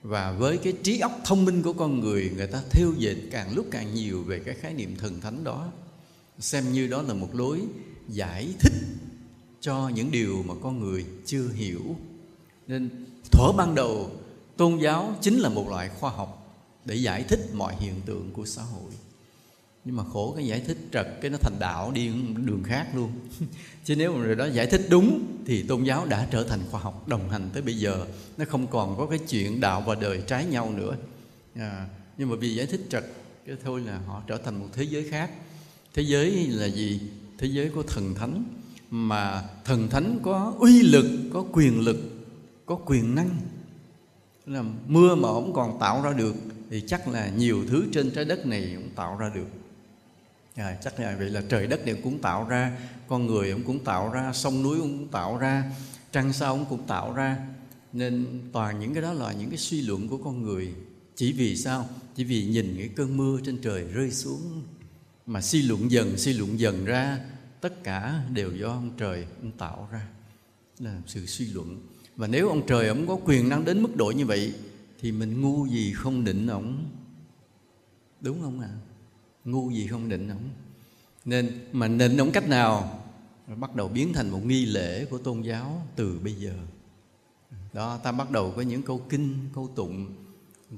Và 0.03 0.31
với 0.31 0.57
cái 0.57 0.73
trí 0.83 0.99
óc 0.99 1.11
thông 1.25 1.45
minh 1.45 1.61
của 1.61 1.73
con 1.73 1.99
người 1.99 2.31
người 2.35 2.47
ta 2.47 2.61
theo 2.69 2.93
dệt 2.97 3.15
càng 3.31 3.55
lúc 3.55 3.65
càng 3.71 3.93
nhiều 3.93 4.23
về 4.23 4.39
cái 4.39 4.55
khái 4.55 4.73
niệm 4.73 4.95
thần 4.97 5.21
thánh 5.21 5.43
đó. 5.43 5.71
Xem 6.39 6.73
như 6.73 6.87
đó 6.87 7.01
là 7.01 7.13
một 7.13 7.35
lối 7.35 7.61
giải 8.07 8.53
thích 8.59 8.73
cho 9.61 9.89
những 9.89 10.11
điều 10.11 10.43
mà 10.43 10.53
con 10.61 10.79
người 10.79 11.05
chưa 11.25 11.49
hiểu. 11.53 11.95
Nên 12.67 12.89
thuở 13.31 13.51
ban 13.57 13.75
đầu, 13.75 14.11
tôn 14.57 14.79
giáo 14.79 15.15
chính 15.21 15.39
là 15.39 15.49
một 15.49 15.69
loại 15.69 15.89
khoa 15.89 16.11
học 16.11 16.61
để 16.85 16.95
giải 16.95 17.23
thích 17.23 17.49
mọi 17.53 17.75
hiện 17.79 18.01
tượng 18.05 18.31
của 18.33 18.45
xã 18.45 18.61
hội 18.61 18.91
nhưng 19.85 19.95
mà 19.95 20.03
khổ 20.13 20.33
cái 20.35 20.47
giải 20.47 20.59
thích 20.67 20.77
trật 20.91 21.07
cái 21.21 21.31
nó 21.31 21.37
thành 21.37 21.59
đạo 21.59 21.91
đi 21.91 22.11
đường 22.35 22.63
khác 22.63 22.87
luôn. 22.95 23.11
Chứ 23.83 23.95
nếu 23.95 24.13
mà 24.13 24.19
người 24.19 24.35
đó 24.35 24.45
giải 24.45 24.67
thích 24.67 24.81
đúng 24.89 25.25
thì 25.45 25.63
tôn 25.63 25.83
giáo 25.83 26.05
đã 26.05 26.27
trở 26.31 26.43
thành 26.43 26.59
khoa 26.71 26.81
học 26.81 27.07
đồng 27.07 27.29
hành 27.29 27.49
tới 27.53 27.61
bây 27.61 27.77
giờ. 27.77 28.05
Nó 28.37 28.45
không 28.45 28.67
còn 28.67 28.97
có 28.97 29.05
cái 29.05 29.19
chuyện 29.19 29.59
đạo 29.59 29.83
và 29.85 29.95
đời 29.95 30.23
trái 30.27 30.45
nhau 30.45 30.71
nữa. 30.71 30.95
À, 31.55 31.87
nhưng 32.17 32.29
mà 32.29 32.35
vì 32.35 32.55
giải 32.55 32.65
thích 32.65 32.81
trật 32.89 33.05
cái 33.45 33.55
thôi 33.63 33.81
là 33.85 33.99
họ 34.05 34.21
trở 34.27 34.37
thành 34.37 34.59
một 34.59 34.67
thế 34.73 34.83
giới 34.83 35.09
khác. 35.09 35.31
Thế 35.93 36.01
giới 36.01 36.47
là 36.47 36.65
gì? 36.65 37.01
Thế 37.37 37.47
giới 37.47 37.69
của 37.69 37.83
thần 37.83 38.15
thánh. 38.15 38.43
Mà 38.89 39.43
thần 39.65 39.89
thánh 39.89 40.19
có 40.23 40.53
uy 40.59 40.81
lực 40.81 41.05
có 41.33 41.45
quyền 41.51 41.79
lực 41.79 41.97
có 42.65 42.75
quyền 42.85 43.15
năng. 43.15 43.29
Là 44.45 44.63
mưa 44.87 45.15
mà 45.15 45.29
ông 45.29 45.53
còn 45.53 45.79
tạo 45.79 46.01
ra 46.01 46.13
được 46.13 46.35
thì 46.69 46.83
chắc 46.87 47.07
là 47.07 47.29
nhiều 47.29 47.65
thứ 47.67 47.85
trên 47.91 48.11
trái 48.11 48.25
đất 48.25 48.45
này 48.45 48.71
cũng 48.75 48.89
tạo 48.95 49.17
ra 49.17 49.31
được 49.35 49.47
à, 50.59 50.77
chắc 50.83 50.99
là 50.99 51.15
vậy 51.19 51.29
là 51.29 51.41
trời 51.49 51.67
đất 51.67 51.85
đều 51.85 51.97
cũng 52.03 52.19
tạo 52.19 52.47
ra 52.49 52.77
con 53.07 53.27
người 53.27 53.51
ông 53.51 53.63
cũng 53.63 53.83
tạo 53.83 54.11
ra 54.11 54.33
sông 54.33 54.63
núi 54.63 54.79
ông 54.79 54.97
cũng 54.97 55.07
tạo 55.07 55.37
ra 55.37 55.71
trăng 56.11 56.33
sao 56.33 56.53
ông 56.53 56.65
cũng 56.69 56.87
tạo 56.87 57.13
ra. 57.13 57.37
Nên 57.93 58.25
toàn 58.53 58.79
những 58.79 58.93
cái 58.93 59.03
đó 59.03 59.13
là 59.13 59.33
những 59.33 59.49
cái 59.49 59.57
suy 59.57 59.81
luận 59.81 60.07
của 60.07 60.17
con 60.17 60.43
người. 60.43 60.73
Chỉ 61.15 61.33
vì 61.33 61.57
sao? 61.57 61.89
Chỉ 62.15 62.23
vì 62.23 62.45
nhìn 62.45 62.75
cái 62.77 62.89
cơn 62.95 63.17
mưa 63.17 63.39
trên 63.45 63.57
trời 63.61 63.83
rơi 63.83 64.11
xuống. 64.11 64.63
Mà 65.25 65.41
suy 65.41 65.61
luận 65.61 65.91
dần 65.91 66.17
suy 66.17 66.33
luận 66.33 66.59
dần 66.59 66.85
ra 66.85 67.19
tất 67.61 67.83
cả 67.83 68.23
đều 68.33 68.51
do 68.51 68.67
ông 68.67 68.91
trời 68.97 69.25
ông 69.41 69.51
tạo 69.51 69.89
ra. 69.91 70.07
Là 70.79 71.01
sự 71.07 71.25
suy 71.25 71.45
luận. 71.45 71.87
Và 72.15 72.27
nếu 72.27 72.49
ông 72.49 72.67
trời 72.67 72.87
ông 72.87 73.07
có 73.07 73.19
quyền 73.25 73.49
năng 73.49 73.65
đến 73.65 73.83
mức 73.83 73.95
độ 73.95 74.11
như 74.11 74.25
vậy 74.25 74.53
thì 75.01 75.11
mình 75.11 75.41
ngu 75.41 75.65
gì 75.65 75.93
không 75.93 76.23
định 76.23 76.47
ông. 76.47 76.89
Đúng 78.21 78.41
không 78.41 78.59
ạ? 78.59 78.69
à? 78.71 78.88
Ngu 79.51 79.71
gì 79.71 79.87
không 79.87 80.09
định 80.09 80.29
ổng 80.29 80.49
nên 81.25 81.51
mà 81.71 81.87
định 81.87 82.17
ổng 82.17 82.31
cách 82.31 82.49
nào? 82.49 83.01
Bắt 83.55 83.75
đầu 83.75 83.87
biến 83.87 84.13
thành 84.13 84.29
một 84.29 84.45
nghi 84.45 84.65
lễ 84.65 85.05
của 85.05 85.17
tôn 85.17 85.41
giáo 85.41 85.87
từ 85.95 86.19
bây 86.23 86.33
giờ. 86.33 86.53
Đó, 87.73 87.99
ta 88.03 88.11
bắt 88.11 88.31
đầu 88.31 88.53
có 88.55 88.61
những 88.61 88.81
câu 88.81 89.01
kinh, 89.09 89.35
câu 89.55 89.69
tụng, 89.75 90.07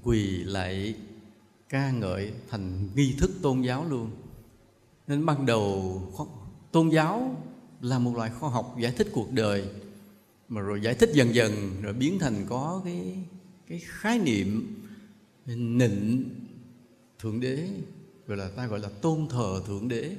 quỳ 0.04 0.44
lại 0.44 0.96
ca 1.70 1.92
ngợi 1.92 2.32
thành 2.50 2.90
nghi 2.96 3.16
thức 3.20 3.32
tôn 3.42 3.62
giáo 3.62 3.86
luôn. 3.90 4.12
Nên 5.08 5.26
ban 5.26 5.46
đầu 5.46 6.02
tôn 6.72 6.90
giáo 6.90 7.44
là 7.82 8.00
một 8.00 8.16
loại 8.16 8.32
khoa 8.40 8.50
học 8.50 8.76
giải 8.80 8.94
thích 8.98 9.08
cuộc 9.12 9.32
đời, 9.32 9.66
mà 10.50 10.62
rồi 10.62 10.82
giải 10.82 10.96
thích 10.96 11.10
dần 11.14 11.36
dần, 11.36 11.52
rồi 11.82 11.94
biến 11.94 12.20
thành 12.20 12.46
có 12.50 12.82
cái 12.86 13.18
cái 13.68 13.82
khái 13.86 14.20
niệm 14.20 14.76
nịnh 15.46 16.30
thượng 17.20 17.40
đế 17.40 17.70
gọi 18.28 18.38
là, 18.38 18.50
ta 18.56 18.68
gọi 18.68 18.80
là 18.80 18.90
tôn 19.02 19.28
thờ 19.30 19.62
thượng 19.68 19.88
đế. 19.88 20.16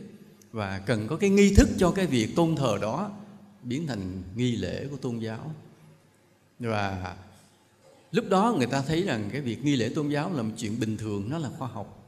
Và 0.53 0.79
cần 0.79 1.09
có 1.09 1.17
cái 1.17 1.31
nghi 1.31 1.55
thức 1.55 1.69
cho 1.79 1.91
cái 1.91 2.07
việc 2.07 2.37
tôn 2.37 2.57
thờ 2.57 2.79
đó 2.81 3.11
biến 3.63 3.87
thành 3.87 4.23
nghi 4.37 4.57
lễ 4.57 4.87
của 4.91 4.97
tôn 4.97 5.19
giáo. 5.19 5.55
Và 6.59 7.17
lúc 8.13 8.25
đó 8.29 8.55
người 8.59 8.67
ta 8.67 8.83
thấy 8.83 9.03
rằng 9.03 9.29
cái 9.33 9.41
việc 9.41 9.65
nghi 9.65 9.77
lễ 9.77 9.93
tôn 9.95 10.09
giáo 10.09 10.33
là 10.33 10.43
một 10.43 10.55
chuyện 10.57 10.81
bình 10.81 10.97
thường, 10.97 11.31
nó 11.31 11.39
là 11.39 11.51
khoa 11.59 11.69
học. 11.69 11.99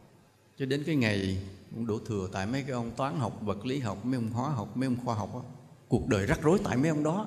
Cho 0.59 0.67
đến 0.67 0.83
cái 0.87 0.97
ngày 0.97 1.39
cũng 1.75 1.87
đổ 1.87 1.99
thừa 2.07 2.29
tại 2.33 2.47
mấy 2.47 2.63
cái 2.63 2.73
ông 2.73 2.91
toán 2.97 3.19
học, 3.19 3.39
vật 3.43 3.67
lý 3.67 3.79
học, 3.79 4.05
mấy 4.05 4.15
ông 4.15 4.31
hóa 4.31 4.51
học, 4.51 4.77
mấy 4.77 4.87
ông 4.87 4.97
khoa 5.05 5.15
học 5.15 5.31
đó. 5.35 5.43
cuộc 5.89 6.09
đời 6.09 6.27
rắc 6.27 6.43
rối 6.43 6.59
tại 6.65 6.77
mấy 6.77 6.89
ông 6.89 7.03
đó. 7.03 7.27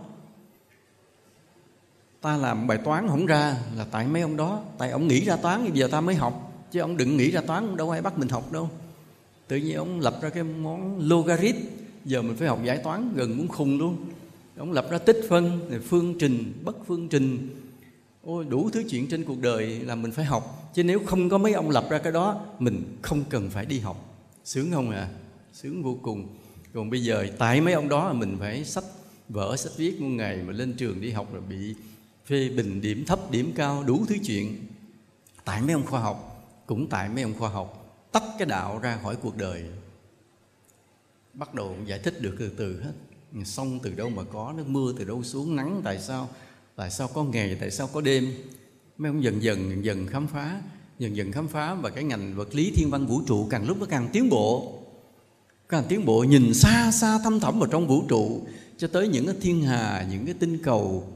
Ta 2.22 2.38
làm 2.38 2.68
bài 2.68 2.78
toán 2.86 3.08
không 3.08 3.26
ra 3.26 3.58
là 3.76 3.86
tại 3.92 4.08
mấy 4.08 4.22
ông 4.22 4.38
đó, 4.38 4.64
tại 4.78 4.92
ông 4.92 5.08
nghĩ 5.08 5.26
ra 5.26 5.36
toán, 5.36 5.64
bây 5.64 5.80
giờ 5.80 5.88
ta 5.88 6.02
mới 6.02 6.16
học 6.16 6.47
chứ 6.72 6.80
ông 6.80 6.98
đừng 6.98 7.18
nghĩ 7.18 7.32
ra 7.32 7.42
toán 7.42 7.78
đâu 7.78 7.90
ai 7.90 8.02
bắt 8.02 8.18
mình 8.18 8.30
học 8.30 8.52
đâu. 8.52 8.70
Tự 9.48 9.58
nhiên 9.58 9.76
ông 9.76 10.00
lập 10.00 10.20
ra 10.22 10.30
cái 10.30 10.44
món 10.44 11.00
logarit. 11.00 11.56
Giờ 12.06 12.22
mình 12.22 12.36
phải 12.36 12.48
học 12.48 12.60
giải 12.64 12.78
toán, 12.78 13.14
gần 13.16 13.38
muốn 13.38 13.48
khùng 13.48 13.78
luôn. 13.78 13.98
Ông 14.58 14.72
lập 14.72 14.88
ra 14.92 14.98
tích 14.98 15.26
phân 15.30 15.60
phương 15.88 16.16
trình, 16.20 16.54
bất 16.64 16.78
phương 16.88 17.10
trình. 17.10 17.50
Ôi, 18.24 18.46
đủ 18.50 18.70
thứ 18.74 18.84
chuyện 18.90 19.08
trên 19.08 19.24
cuộc 19.24 19.42
đời 19.42 19.80
là 19.80 19.96
mình 19.96 20.12
phải 20.12 20.26
học. 20.26 20.72
Chứ 20.74 20.84
nếu 20.84 21.00
không 21.06 21.30
có 21.30 21.38
mấy 21.38 21.54
ông 21.54 21.70
lập 21.70 21.88
ra 21.90 21.98
cái 21.98 22.14
đó, 22.14 22.46
mình 22.60 22.98
không 23.02 23.24
cần 23.30 23.50
phải 23.50 23.66
đi 23.66 23.80
học. 23.80 24.26
Sướng 24.46 24.72
không 24.72 24.92
à? 24.92 25.10
Sướng 25.54 25.84
vô 25.84 25.98
cùng. 26.02 26.28
Còn 26.74 26.90
bây 26.90 27.04
giờ, 27.04 27.28
tại 27.38 27.62
mấy 27.62 27.74
ông 27.74 27.90
đó 27.90 28.08
là 28.08 28.14
mình 28.14 28.38
phải 28.40 28.66
sách 28.66 28.84
vở, 29.30 29.56
sách 29.56 29.72
viết. 29.78 30.02
Một 30.02 30.08
ngày 30.08 30.38
mà 30.48 30.54
lên 30.54 30.74
trường 30.74 31.02
đi 31.02 31.12
học 31.12 31.34
là 31.34 31.40
bị 31.50 31.76
phê 32.26 32.50
bình 32.50 32.82
điểm 32.82 33.06
thấp, 33.06 33.32
điểm 33.32 33.52
cao, 33.56 33.84
đủ 33.84 34.06
thứ 34.08 34.16
chuyện. 34.26 34.58
Tại 35.46 35.62
mấy 35.62 35.74
ông 35.74 35.86
khoa 35.86 36.00
học 36.00 36.27
cũng 36.68 36.90
tại 36.90 37.10
mấy 37.10 37.24
ông 37.24 37.34
khoa 37.40 37.50
học, 37.50 37.98
tách 38.12 38.24
cái 38.38 38.46
đạo 38.46 38.80
ra 38.80 39.00
khỏi 39.04 39.16
cuộc 39.16 39.38
đời. 39.38 39.64
Bắt 41.34 41.54
đầu 41.54 41.76
giải 41.86 42.00
thích 42.00 42.22
được 42.22 42.36
từ 42.40 42.50
từ 42.58 42.82
hết. 42.82 42.94
Sông 43.46 43.80
từ 43.84 43.94
đâu 43.94 44.10
mà 44.10 44.24
có, 44.24 44.54
nước 44.58 44.68
mưa 44.68 44.94
từ 44.98 45.06
đâu 45.06 45.24
xuống, 45.24 45.56
nắng 45.56 45.82
tại 45.84 46.00
sao 46.00 46.30
tại 46.76 46.92
sao 46.92 47.08
có 47.08 47.24
ngày, 47.24 47.58
tại 47.60 47.72
sao 47.72 47.90
có 47.94 48.02
đêm. 48.02 48.34
Mấy 48.98 49.10
ông 49.10 49.24
dần 49.24 49.44
dần 49.44 49.70
dần 49.70 49.86
dần 49.86 50.08
khám 50.08 50.28
phá, 50.28 50.62
dần 51.00 51.16
dần 51.16 51.32
khám 51.32 51.48
phá 51.48 51.74
và 51.74 51.90
cái 51.90 52.04
ngành 52.04 52.36
vật 52.36 52.56
lý 52.56 52.72
thiên 52.76 52.90
văn 52.90 53.08
vũ 53.08 53.22
trụ 53.28 53.48
càng 53.50 53.68
lúc 53.68 53.78
nó 53.80 53.86
càng 53.86 54.10
tiến 54.14 54.30
bộ. 54.30 54.80
Càng 55.70 55.84
tiến 55.90 56.06
bộ, 56.06 56.24
nhìn 56.24 56.54
xa 56.54 56.92
xa 56.92 57.20
thâm 57.24 57.40
thẳm 57.40 57.60
vào 57.60 57.70
trong 57.70 57.88
vũ 57.88 58.04
trụ, 58.08 58.48
cho 58.78 58.88
tới 58.88 59.08
những 59.08 59.26
cái 59.26 59.36
thiên 59.42 59.64
hà, 59.64 60.08
những 60.12 60.26
cái 60.26 60.36
tinh 60.40 60.64
cầu. 60.64 61.08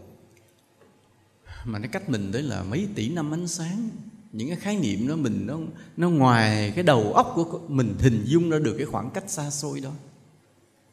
Mà 1.65 1.79
nó 1.79 1.87
cách 1.91 2.09
mình 2.09 2.29
tới 2.33 2.41
là 2.41 2.63
mấy 2.63 2.87
tỷ 2.95 3.09
năm 3.09 3.33
ánh 3.33 3.47
sáng 3.47 3.89
những 4.31 4.47
cái 4.47 4.57
khái 4.57 4.77
niệm 4.77 5.07
đó 5.07 5.15
mình 5.15 5.47
nó 5.47 5.59
nó 5.97 6.09
ngoài 6.09 6.71
cái 6.75 6.83
đầu 6.83 7.13
óc 7.13 7.31
của 7.35 7.59
mình 7.67 7.95
hình 7.99 8.23
dung 8.25 8.49
ra 8.49 8.59
được 8.59 8.75
cái 8.77 8.85
khoảng 8.85 9.09
cách 9.09 9.29
xa 9.29 9.49
xôi 9.49 9.79
đó. 9.79 9.91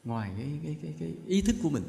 Ngoài 0.05 0.31
cái 0.39 0.47
cái 0.65 0.77
cái, 0.83 0.95
cái 1.01 1.15
ý 1.27 1.43
thức 1.43 1.57
của 1.63 1.71
mình. 1.71 1.83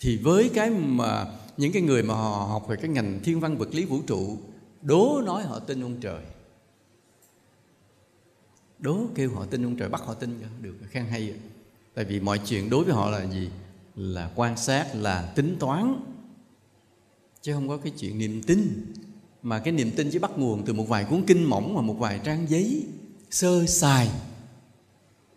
Thì 0.00 0.16
với 0.16 0.50
cái 0.54 0.70
mà 0.70 1.26
những 1.56 1.72
cái 1.72 1.82
người 1.82 2.02
mà 2.02 2.14
họ 2.14 2.46
học 2.46 2.68
về 2.68 2.76
cái 2.76 2.88
ngành 2.88 3.20
thiên 3.24 3.40
văn 3.40 3.58
vật 3.58 3.74
lý 3.74 3.84
vũ 3.84 4.02
trụ 4.06 4.38
đố 4.82 5.22
nói 5.26 5.42
họ 5.42 5.58
tin 5.58 5.84
ông 5.84 5.96
trời. 6.00 6.24
Đố 8.78 9.06
kêu 9.14 9.30
họ 9.34 9.44
tin 9.44 9.64
ông 9.64 9.76
trời 9.76 9.88
bắt 9.88 10.02
họ 10.04 10.14
tin 10.14 10.40
được 10.60 10.74
khen 10.90 11.04
hay 11.04 11.34
tại 11.94 12.04
vì 12.04 12.20
mọi 12.20 12.40
chuyện 12.46 12.70
đối 12.70 12.84
với 12.84 12.94
họ 12.94 13.10
là 13.10 13.26
gì? 13.26 13.50
Là 13.96 14.30
quan 14.34 14.56
sát 14.56 14.94
là 14.94 15.32
tính 15.36 15.56
toán 15.60 16.00
chứ 17.42 17.52
không 17.52 17.68
có 17.68 17.76
cái 17.76 17.92
chuyện 17.98 18.18
niềm 18.18 18.42
tin 18.42 18.92
mà 19.44 19.58
cái 19.58 19.72
niềm 19.72 19.90
tin 19.96 20.10
chỉ 20.10 20.18
bắt 20.18 20.30
nguồn 20.36 20.64
từ 20.64 20.72
một 20.72 20.88
vài 20.88 21.04
cuốn 21.04 21.22
kinh 21.26 21.44
mỏng 21.44 21.76
và 21.76 21.82
một 21.82 21.94
vài 21.94 22.20
trang 22.24 22.50
giấy 22.50 22.86
sơ 23.30 23.66
sài. 23.66 24.10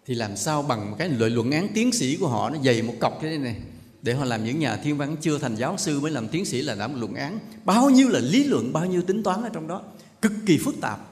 Thì 0.06 0.16
làm 0.16 0.38
sao 0.38 0.64
bằng 0.64 0.96
cái 0.98 1.10
lợi 1.10 1.30
luận 1.30 1.52
án 1.52 1.68
tiến 1.74 1.92
sĩ 1.92 2.18
của 2.18 2.28
họ, 2.28 2.50
nó 2.50 2.58
dày 2.64 2.82
một 2.82 2.94
cọc 3.00 3.18
thế 3.22 3.38
này 3.38 3.62
để 4.02 4.14
họ 4.14 4.26
làm 4.26 4.46
những 4.46 4.60
nhà 4.60 4.76
thiên 4.76 4.98
văn 4.98 5.16
chưa 5.22 5.38
thành 5.40 5.56
giáo 5.56 5.78
sư 5.78 6.00
mới 6.00 6.12
làm 6.12 6.28
tiến 6.28 6.46
sĩ 6.46 6.62
là 6.62 6.76
đã 6.76 6.88
một 6.88 6.96
luận 6.98 7.16
án. 7.16 7.40
Bao 7.66 7.90
nhiêu 7.90 8.10
là 8.10 8.20
lý 8.20 8.44
luận, 8.44 8.74
bao 8.74 8.86
nhiêu 8.86 9.02
tính 9.02 9.24
toán 9.24 9.44
ở 9.44 9.50
trong 9.54 9.68
đó. 9.68 9.84
Cực 10.22 10.32
kỳ 10.46 10.58
phức 10.58 10.76
tạp. 10.82 11.12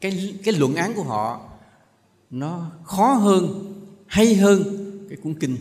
Cái 0.00 0.34
cái 0.44 0.54
luận 0.54 0.74
án 0.74 0.94
của 0.94 1.02
họ, 1.02 1.50
nó 2.30 2.70
khó 2.84 3.12
hơn, 3.12 3.74
hay 4.06 4.34
hơn 4.34 4.62
cái 5.08 5.18
cuốn 5.22 5.34
kinh. 5.34 5.56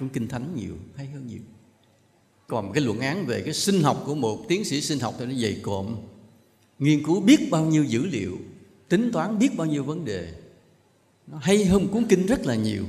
Cuốn 0.00 0.08
kinh 0.08 0.28
thánh 0.28 0.54
nhiều, 0.54 0.74
hay 0.96 1.06
hơn 1.06 1.26
nhiều 1.26 1.42
còn 2.50 2.72
cái 2.72 2.84
luận 2.84 3.00
án 3.00 3.26
về 3.26 3.42
cái 3.42 3.54
sinh 3.54 3.82
học 3.82 4.02
của 4.06 4.14
một 4.14 4.48
tiến 4.48 4.64
sĩ 4.64 4.80
sinh 4.80 4.98
học 4.98 5.14
thì 5.18 5.26
nó 5.26 5.34
dày 5.34 5.60
cộm. 5.62 5.96
Nghiên 6.78 7.04
cứu 7.04 7.20
biết 7.20 7.50
bao 7.50 7.64
nhiêu 7.66 7.84
dữ 7.84 8.06
liệu, 8.06 8.38
tính 8.88 9.10
toán 9.12 9.38
biết 9.38 9.56
bao 9.56 9.66
nhiêu 9.66 9.84
vấn 9.84 10.04
đề. 10.04 10.32
Nó 11.26 11.38
hay 11.38 11.64
hơn 11.64 11.88
cuốn 11.88 12.04
kinh 12.08 12.26
rất 12.26 12.46
là 12.46 12.54
nhiều. 12.54 12.84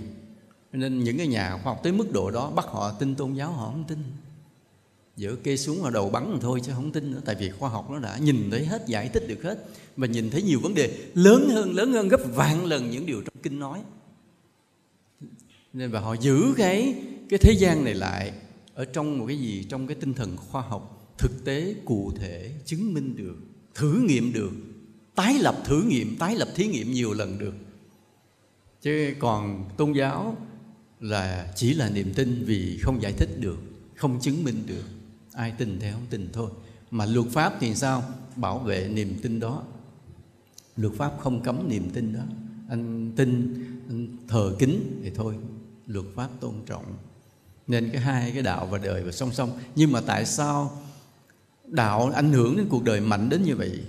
Nên 0.73 1.03
những 1.03 1.17
cái 1.17 1.27
nhà 1.27 1.51
khoa 1.51 1.73
học 1.73 1.79
tới 1.83 1.93
mức 1.93 2.11
độ 2.11 2.31
đó, 2.31 2.51
bắt 2.51 2.65
họ 2.65 2.91
tin 2.91 3.15
tôn 3.15 3.33
giáo, 3.33 3.51
họ 3.51 3.65
không 3.65 3.83
tin. 3.87 3.97
Dỡ 5.17 5.35
kê 5.43 5.57
xuống 5.57 5.81
vào 5.81 5.91
đầu 5.91 6.09
bắn 6.09 6.37
thôi 6.41 6.61
chứ 6.63 6.71
không 6.75 6.91
tin 6.91 7.11
nữa, 7.11 7.21
tại 7.25 7.35
vì 7.39 7.49
khoa 7.49 7.69
học 7.69 7.89
nó 7.91 7.99
đã 7.99 8.17
nhìn 8.17 8.51
thấy 8.51 8.65
hết, 8.65 8.87
giải 8.87 9.09
thích 9.09 9.27
được 9.27 9.43
hết. 9.43 9.65
Và 9.97 10.07
nhìn 10.07 10.29
thấy 10.29 10.41
nhiều 10.41 10.59
vấn 10.59 10.73
đề 10.73 10.97
lớn 11.13 11.49
hơn 11.49 11.73
lớn 11.75 11.91
hơn 11.91 12.07
gấp 12.07 12.21
vạn 12.35 12.65
lần 12.65 12.91
những 12.91 13.05
điều 13.05 13.21
trong 13.21 13.43
kinh 13.43 13.59
nói. 13.59 13.81
Nên 15.73 15.91
và 15.91 15.99
họ 15.99 16.13
giữ 16.13 16.53
cái 16.57 16.95
cái 17.29 17.39
thế 17.39 17.51
gian 17.51 17.83
này 17.83 17.93
lại 17.93 18.33
ở 18.81 18.85
trong 18.85 19.17
một 19.17 19.25
cái 19.27 19.37
gì? 19.39 19.65
Trong 19.69 19.87
cái 19.87 19.95
tinh 19.95 20.13
thần 20.13 20.37
khoa 20.37 20.61
học, 20.61 21.13
thực 21.17 21.45
tế 21.45 21.75
cụ 21.85 22.11
thể 22.15 22.51
chứng 22.65 22.93
minh 22.93 23.15
được, 23.15 23.35
thử 23.75 24.01
nghiệm 24.07 24.33
được, 24.33 24.51
tái 25.15 25.33
lập 25.39 25.55
thử 25.65 25.83
nghiệm, 25.83 26.17
tái 26.17 26.35
lập 26.35 26.47
thí 26.55 26.67
nghiệm 26.67 26.91
nhiều 26.91 27.13
lần 27.13 27.37
được. 27.39 27.53
Chứ 28.81 29.13
còn 29.19 29.69
tôn 29.77 29.93
giáo 29.93 30.37
là 30.99 31.53
chỉ 31.55 31.73
là 31.73 31.89
niềm 31.89 32.13
tin 32.15 32.43
vì 32.45 32.77
không 32.81 33.01
giải 33.01 33.13
thích 33.13 33.29
được, 33.39 33.59
không 33.95 34.19
chứng 34.21 34.43
minh 34.43 34.63
được. 34.65 34.83
Ai 35.33 35.53
tin 35.57 35.77
thì 35.79 35.91
không 35.91 36.05
tin 36.09 36.29
thôi. 36.33 36.51
Mà 36.91 37.05
luật 37.05 37.27
pháp 37.27 37.53
thì 37.59 37.75
sao? 37.75 38.03
Bảo 38.35 38.59
vệ 38.59 38.89
niềm 38.93 39.15
tin 39.21 39.39
đó. 39.39 39.63
Luật 40.75 40.93
pháp 40.93 41.17
không 41.19 41.41
cấm 41.41 41.69
niềm 41.69 41.89
tin 41.93 42.13
đó. 42.13 42.23
Anh 42.69 43.11
tin, 43.15 43.63
anh 43.89 44.07
thờ 44.27 44.55
kính 44.59 45.01
thì 45.03 45.11
thôi. 45.15 45.35
Luật 45.87 46.05
pháp 46.15 46.29
tôn 46.39 46.53
trọng 46.65 46.85
nên 47.71 47.89
cái 47.91 48.01
hai 48.01 48.31
cái 48.31 48.43
đạo 48.43 48.65
và 48.65 48.77
đời 48.77 49.03
và 49.03 49.11
song 49.11 49.31
song. 49.31 49.59
Nhưng 49.75 49.91
mà 49.91 50.01
tại 50.01 50.25
sao 50.25 50.81
đạo 51.65 52.11
ảnh 52.15 52.33
hưởng 52.33 52.57
đến 52.57 52.67
cuộc 52.69 52.83
đời 52.83 53.01
mạnh 53.01 53.29
đến 53.29 53.43
như 53.43 53.55
vậy? 53.55 53.83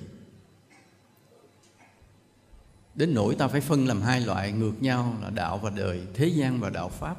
Đến 2.94 3.14
nỗi 3.14 3.34
ta 3.34 3.48
phải 3.48 3.60
phân 3.60 3.86
làm 3.86 4.02
hai 4.02 4.20
loại, 4.20 4.52
ngược 4.52 4.82
nhau 4.82 5.16
là 5.22 5.30
đạo 5.30 5.58
và 5.58 5.70
đời, 5.70 6.06
thế 6.14 6.26
gian 6.26 6.60
và 6.60 6.70
đạo 6.70 6.88
pháp. 6.88 7.16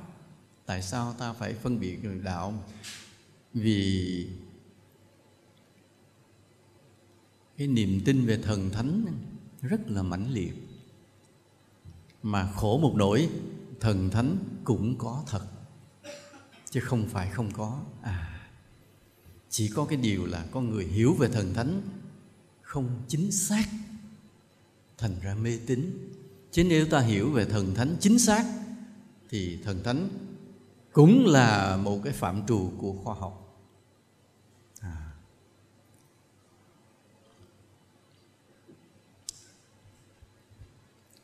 Tại 0.66 0.82
sao 0.82 1.14
ta 1.14 1.34
phải 1.34 1.54
phân 1.54 1.80
biệt 1.80 2.04
người 2.04 2.20
đạo? 2.20 2.54
Vì 3.54 4.28
cái 7.58 7.68
niềm 7.68 8.02
tin 8.06 8.26
về 8.26 8.38
thần 8.38 8.70
thánh 8.70 9.06
rất 9.62 9.82
là 9.88 10.04
mãnh 10.04 10.32
liệt. 10.32 10.54
Mà 12.24 12.52
khổ 12.56 12.78
một 12.78 12.94
nỗi, 12.96 13.30
thần 13.80 14.10
thánh 14.10 14.38
cũng 14.64 14.98
có 14.98 15.24
thật 15.28 15.42
chứ 16.74 16.80
không 16.80 17.08
phải 17.08 17.30
không 17.30 17.52
có. 17.52 17.82
À 18.02 18.34
chỉ 19.54 19.68
có 19.68 19.86
cái 19.86 19.98
điều 19.98 20.26
là 20.26 20.46
con 20.52 20.70
người 20.70 20.86
hiểu 20.86 21.14
về 21.14 21.28
thần 21.28 21.54
thánh 21.54 21.82
không 22.62 23.02
chính 23.08 23.32
xác, 23.32 23.66
thành 24.98 25.16
ra 25.22 25.36
mê 25.36 25.60
tín. 25.68 26.10
Chứ 26.52 26.64
nếu 26.64 26.86
ta 26.86 27.00
hiểu 27.00 27.32
về 27.32 27.46
thần 27.46 27.76
thánh 27.76 27.96
chính 28.00 28.20
xác, 28.20 28.46
thì 29.30 29.60
thần 29.64 29.84
thánh 29.84 30.10
cũng 30.92 31.26
là 31.26 31.78
một 31.78 32.00
cái 32.04 32.14
phạm 32.14 32.48
trù 32.48 32.72
của 32.78 32.94
khoa 33.04 33.16
học. 33.16 33.60
À. 34.80 35.12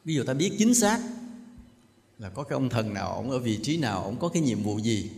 ví 0.06 0.16
dụ 0.16 0.24
ta 0.24 0.34
biết 0.34 0.56
chính 0.58 0.76
xác 0.76 1.02
là 2.20 2.30
có 2.30 2.44
cái 2.44 2.54
ông 2.54 2.70
thần 2.70 2.94
nào, 2.94 3.14
ông 3.14 3.32
ở 3.32 3.40
vị 3.40 3.60
trí 3.64 3.78
nào, 3.78 4.04
ông 4.04 4.20
có 4.20 4.30
cái 4.30 4.42
nhiệm 4.42 4.64
vụ 4.64 4.80
gì 4.80 5.12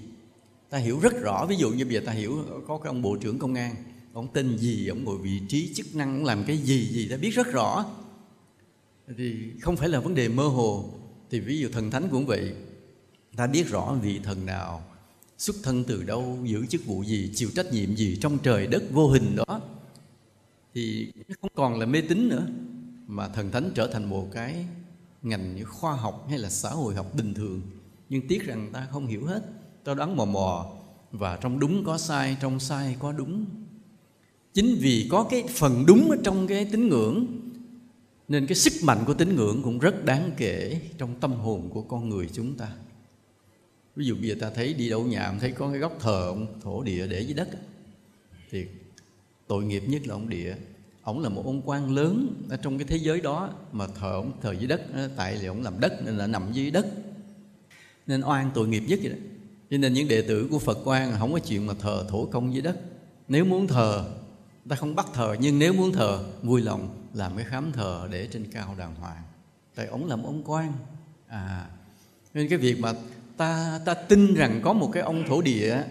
ta 0.72 0.78
hiểu 0.78 1.00
rất 1.00 1.14
rõ, 1.22 1.46
ví 1.46 1.56
dụ 1.56 1.70
như 1.72 1.86
bây 1.86 1.94
giờ 1.94 2.02
ta 2.06 2.12
hiểu 2.12 2.46
có 2.68 2.78
cái 2.78 2.88
ông 2.88 3.02
bộ 3.02 3.16
trưởng 3.16 3.40
công 3.40 3.54
an, 3.54 3.76
ông 4.14 4.28
tên 4.34 4.58
gì, 4.58 4.88
ông 4.88 5.04
ngồi 5.04 5.18
vị 5.18 5.42
trí, 5.48 5.74
chức 5.74 5.96
năng, 5.96 6.18
ông 6.18 6.26
làm 6.26 6.44
cái 6.44 6.58
gì 6.58 6.88
gì, 6.88 7.08
ta 7.10 7.18
biết 7.18 7.30
rất 7.30 7.48
rõ. 7.48 7.86
Thì 9.18 9.52
không 9.62 9.78
phải 9.78 9.90
là 9.90 10.00
vấn 10.00 10.16
đề 10.16 10.30
mơ 10.30 10.48
hồ. 10.48 10.90
Thì 11.30 11.40
ví 11.40 11.60
dụ 11.60 11.70
thần 11.70 11.92
thánh 11.92 12.08
cũng 12.12 12.26
vậy. 12.26 12.54
Ta 13.36 13.48
biết 13.48 13.68
rõ 13.68 13.98
vị 14.02 14.20
thần 14.24 14.46
nào 14.46 14.84
xuất 15.38 15.56
thân 15.64 15.84
từ 15.84 16.04
đâu, 16.04 16.38
giữ 16.44 16.66
chức 16.66 16.86
vụ 16.86 17.04
gì, 17.04 17.32
chịu 17.36 17.50
trách 17.56 17.72
nhiệm 17.72 17.96
gì 17.96 18.18
trong 18.22 18.38
trời 18.38 18.68
đất 18.68 18.84
vô 18.92 19.10
hình 19.10 19.36
đó. 19.36 19.62
Thì 20.74 21.12
không 21.42 21.52
còn 21.56 21.80
là 21.80 21.86
mê 21.86 22.02
tín 22.02 22.30
nữa, 22.30 22.48
mà 23.08 23.28
thần 23.28 23.52
thánh 23.52 23.72
trở 23.76 23.88
thành 23.88 24.10
một 24.10 24.28
cái 24.32 24.66
ngành 25.22 25.56
như 25.56 25.64
khoa 25.64 25.94
học 25.94 26.26
hay 26.30 26.40
là 26.40 26.50
xã 26.50 26.70
hội 26.70 26.96
học 26.96 27.16
bình 27.16 27.34
thường. 27.34 27.62
Nhưng 28.10 28.28
tiếc 28.28 28.46
rằng 28.46 28.70
ta 28.74 28.88
không 28.92 29.08
hiểu 29.08 29.26
hết 29.26 29.42
tôi 29.84 29.96
đoán 29.96 30.16
mò 30.16 30.26
mò, 30.26 30.72
và 31.12 31.38
trong 31.38 31.60
đúng 31.60 31.84
có 31.84 31.98
sai, 31.98 32.38
trong 32.42 32.60
sai 32.60 32.96
có 33.00 33.12
đúng. 33.12 33.46
Chính 34.54 34.76
vì 34.80 35.08
có 35.12 35.28
cái 35.30 35.44
phần 35.50 35.86
đúng 35.88 36.10
ở 36.10 36.18
trong 36.24 36.48
cái 36.48 36.66
tín 36.72 36.90
ngưỡng, 36.90 37.26
nên 38.28 38.48
cái 38.48 38.56
sức 38.56 38.74
mạnh 38.84 39.04
của 39.08 39.14
tín 39.14 39.36
ngưỡng 39.36 39.62
cũng 39.64 39.80
rất 39.80 40.06
đáng 40.06 40.32
kể 40.38 40.82
trong 40.98 41.20
tâm 41.20 41.34
hồn 41.34 41.70
của 41.70 41.82
con 41.82 42.10
người 42.10 42.30
chúng 42.34 42.54
ta. 42.56 42.68
Ví 43.96 44.06
dụ 44.06 44.16
bây 44.16 44.30
giờ 44.30 44.36
ta 44.40 44.50
thấy 44.56 44.74
đi 44.74 44.90
đâu 44.90 45.04
nhà 45.04 45.34
thấy 45.40 45.52
có 45.52 45.70
cái 45.70 45.80
góc 45.80 45.98
thờ 46.00 46.24
ông, 46.28 46.60
thổ 46.62 46.84
địa 46.84 47.08
để 47.08 47.22
dưới 47.22 47.34
đất 47.34 47.50
thì 48.52 48.66
tội 49.48 49.64
nghiệp 49.64 49.84
nhất 49.88 50.08
là 50.08 50.16
ông 50.16 50.30
địa. 50.30 50.56
Ông 51.02 51.20
là 51.20 51.30
một 51.30 51.46
ông 51.46 51.62
quan 51.66 51.96
lớn 51.96 52.44
ở 52.50 52.58
trong 52.58 52.78
cái 52.78 52.88
thế 52.88 52.98
giới 52.98 53.22
đó 53.22 53.50
mà 53.72 53.88
thờ 53.88 54.12
ông, 54.12 54.32
thờ 54.42 54.56
dưới 54.60 54.68
đất 54.68 54.82
tại 55.16 55.38
vì 55.42 55.48
ông 55.48 55.62
làm 55.62 55.80
đất 55.80 56.06
nên 56.06 56.18
là 56.18 56.28
nằm 56.28 56.54
dưới 56.54 56.72
đất. 56.72 56.88
Nên 58.08 58.22
oan 58.22 58.52
tội 58.54 58.68
nghiệp 58.68 58.84
nhất 58.88 59.00
vậy 59.04 59.12
đó 59.12 59.18
cho 59.72 59.78
nên 59.78 59.94
những 59.94 60.08
đệ 60.08 60.22
tử 60.22 60.48
của 60.52 60.60
phật 60.60 60.78
quan 60.84 61.16
không 61.20 61.34
có 61.34 61.40
chuyện 61.40 61.68
mà 61.68 61.74
thờ 61.80 62.06
thổ 62.10 62.26
công 62.26 62.54
dưới 62.54 62.62
đất. 62.62 62.78
Nếu 63.28 63.46
muốn 63.46 63.68
thờ, 63.68 64.12
ta 64.70 64.76
không 64.76 64.96
bắt 64.96 65.08
thờ, 65.14 65.36
nhưng 65.40 65.60
nếu 65.60 65.74
muốn 65.74 65.92
thờ, 65.92 66.24
vui 66.44 66.62
lòng 66.62 67.10
làm 67.14 67.36
cái 67.36 67.46
khám 67.46 67.72
thờ 67.72 68.08
để 68.12 68.28
trên 68.32 68.52
cao 68.52 68.76
đàng 68.78 68.96
hoàng. 68.96 69.24
Tại 69.76 69.86
ông 69.86 70.06
làm 70.08 70.24
ông 70.24 70.44
quan. 70.46 70.74
À 71.28 71.70
nên 72.34 72.50
cái 72.50 72.58
việc 72.58 72.80
mà 72.80 72.94
ta 73.38 73.80
ta 73.86 73.94
tin 73.94 74.34
rằng 74.34 74.62
có 74.64 74.74
một 74.74 74.90
cái 74.94 75.04
ông 75.04 75.24
thổ 75.28 75.42
địa, 75.42 75.84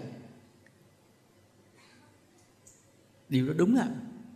điều 3.28 3.48
đó 3.48 3.54
đúng 3.56 3.76
ạ 3.76 3.88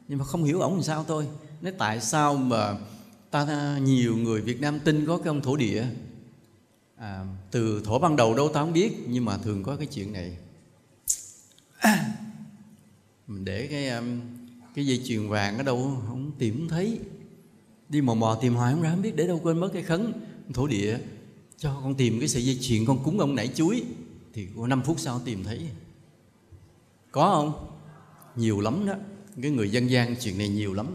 nhưng 0.09 0.19
mà 0.19 0.25
không 0.25 0.45
hiểu 0.45 0.61
ổng 0.61 0.75
làm 0.75 0.83
sao 0.83 1.05
thôi. 1.09 1.27
Nói 1.61 1.73
tại 1.79 2.01
sao 2.01 2.35
mà 2.35 2.77
ta, 3.31 3.79
nhiều 3.83 4.17
người 4.17 4.41
Việt 4.41 4.61
Nam 4.61 4.81
tin 4.81 5.07
có 5.07 5.19
cái 5.19 5.27
ông 5.27 5.43
thổ 5.43 5.57
địa? 5.57 5.85
À, 7.05 7.25
từ 7.51 7.83
thổ 7.85 7.99
ban 7.99 8.17
đầu 8.17 8.35
đâu 8.35 8.49
ta 8.49 8.61
không 8.61 8.73
biết 8.73 8.93
nhưng 9.09 9.25
mà 9.25 9.39
thường 9.39 9.63
có 9.63 9.77
cái 9.77 9.87
chuyện 9.87 10.13
này. 10.13 10.37
Mình 13.27 13.45
để 13.45 13.67
cái 13.67 13.89
um, 13.89 14.21
cái 14.75 14.87
dây 14.87 15.01
chuyền 15.05 15.29
vàng 15.29 15.57
ở 15.57 15.63
đâu 15.63 16.03
không 16.09 16.33
tìm 16.39 16.59
không 16.59 16.69
thấy. 16.69 16.99
Đi 17.89 18.01
mò 18.01 18.15
mò 18.15 18.39
tìm 18.43 18.55
hoài 18.55 18.73
không 18.73 18.83
ra 18.83 18.91
không 18.91 19.03
biết 19.03 19.17
để 19.17 19.27
đâu 19.27 19.41
quên 19.43 19.59
mất 19.59 19.71
cái 19.73 19.83
khấn 19.83 20.13
thổ 20.55 20.67
địa. 20.67 20.99
Cho 21.59 21.81
con 21.83 21.95
tìm 21.95 22.19
cái 22.21 22.29
sợi 22.29 22.45
dây 22.45 22.59
chuyền 22.61 22.85
con 22.87 23.05
cúng 23.05 23.21
ông 23.21 23.35
nãy 23.35 23.51
chuối. 23.55 23.83
Thì 24.33 24.49
có 24.57 24.67
5 24.67 24.83
phút 24.83 25.01
sau 25.01 25.21
tìm 25.25 25.45
thấy. 25.45 25.69
Có 27.11 27.31
không? 27.35 27.71
Nhiều 28.37 28.61
lắm 28.61 28.87
đó. 28.87 28.95
Cái 29.43 29.51
người 29.51 29.71
dân 29.71 29.91
gian 29.91 30.17
chuyện 30.21 30.39
này 30.39 30.49
nhiều 30.49 30.75
lắm. 30.75 30.87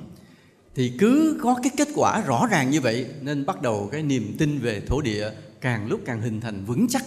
Thì 0.75 0.93
cứ 0.99 1.39
có 1.43 1.59
cái 1.63 1.71
kết 1.77 1.87
quả 1.95 2.21
rõ 2.21 2.47
ràng 2.51 2.69
như 2.69 2.81
vậy 2.81 3.05
nên 3.21 3.45
bắt 3.45 3.61
đầu 3.61 3.89
cái 3.91 4.03
niềm 4.03 4.35
tin 4.37 4.59
về 4.59 4.81
thổ 4.87 5.01
địa 5.01 5.31
càng 5.61 5.87
lúc 5.87 6.01
càng 6.05 6.21
hình 6.21 6.41
thành 6.41 6.65
vững 6.65 6.87
chắc 6.89 7.03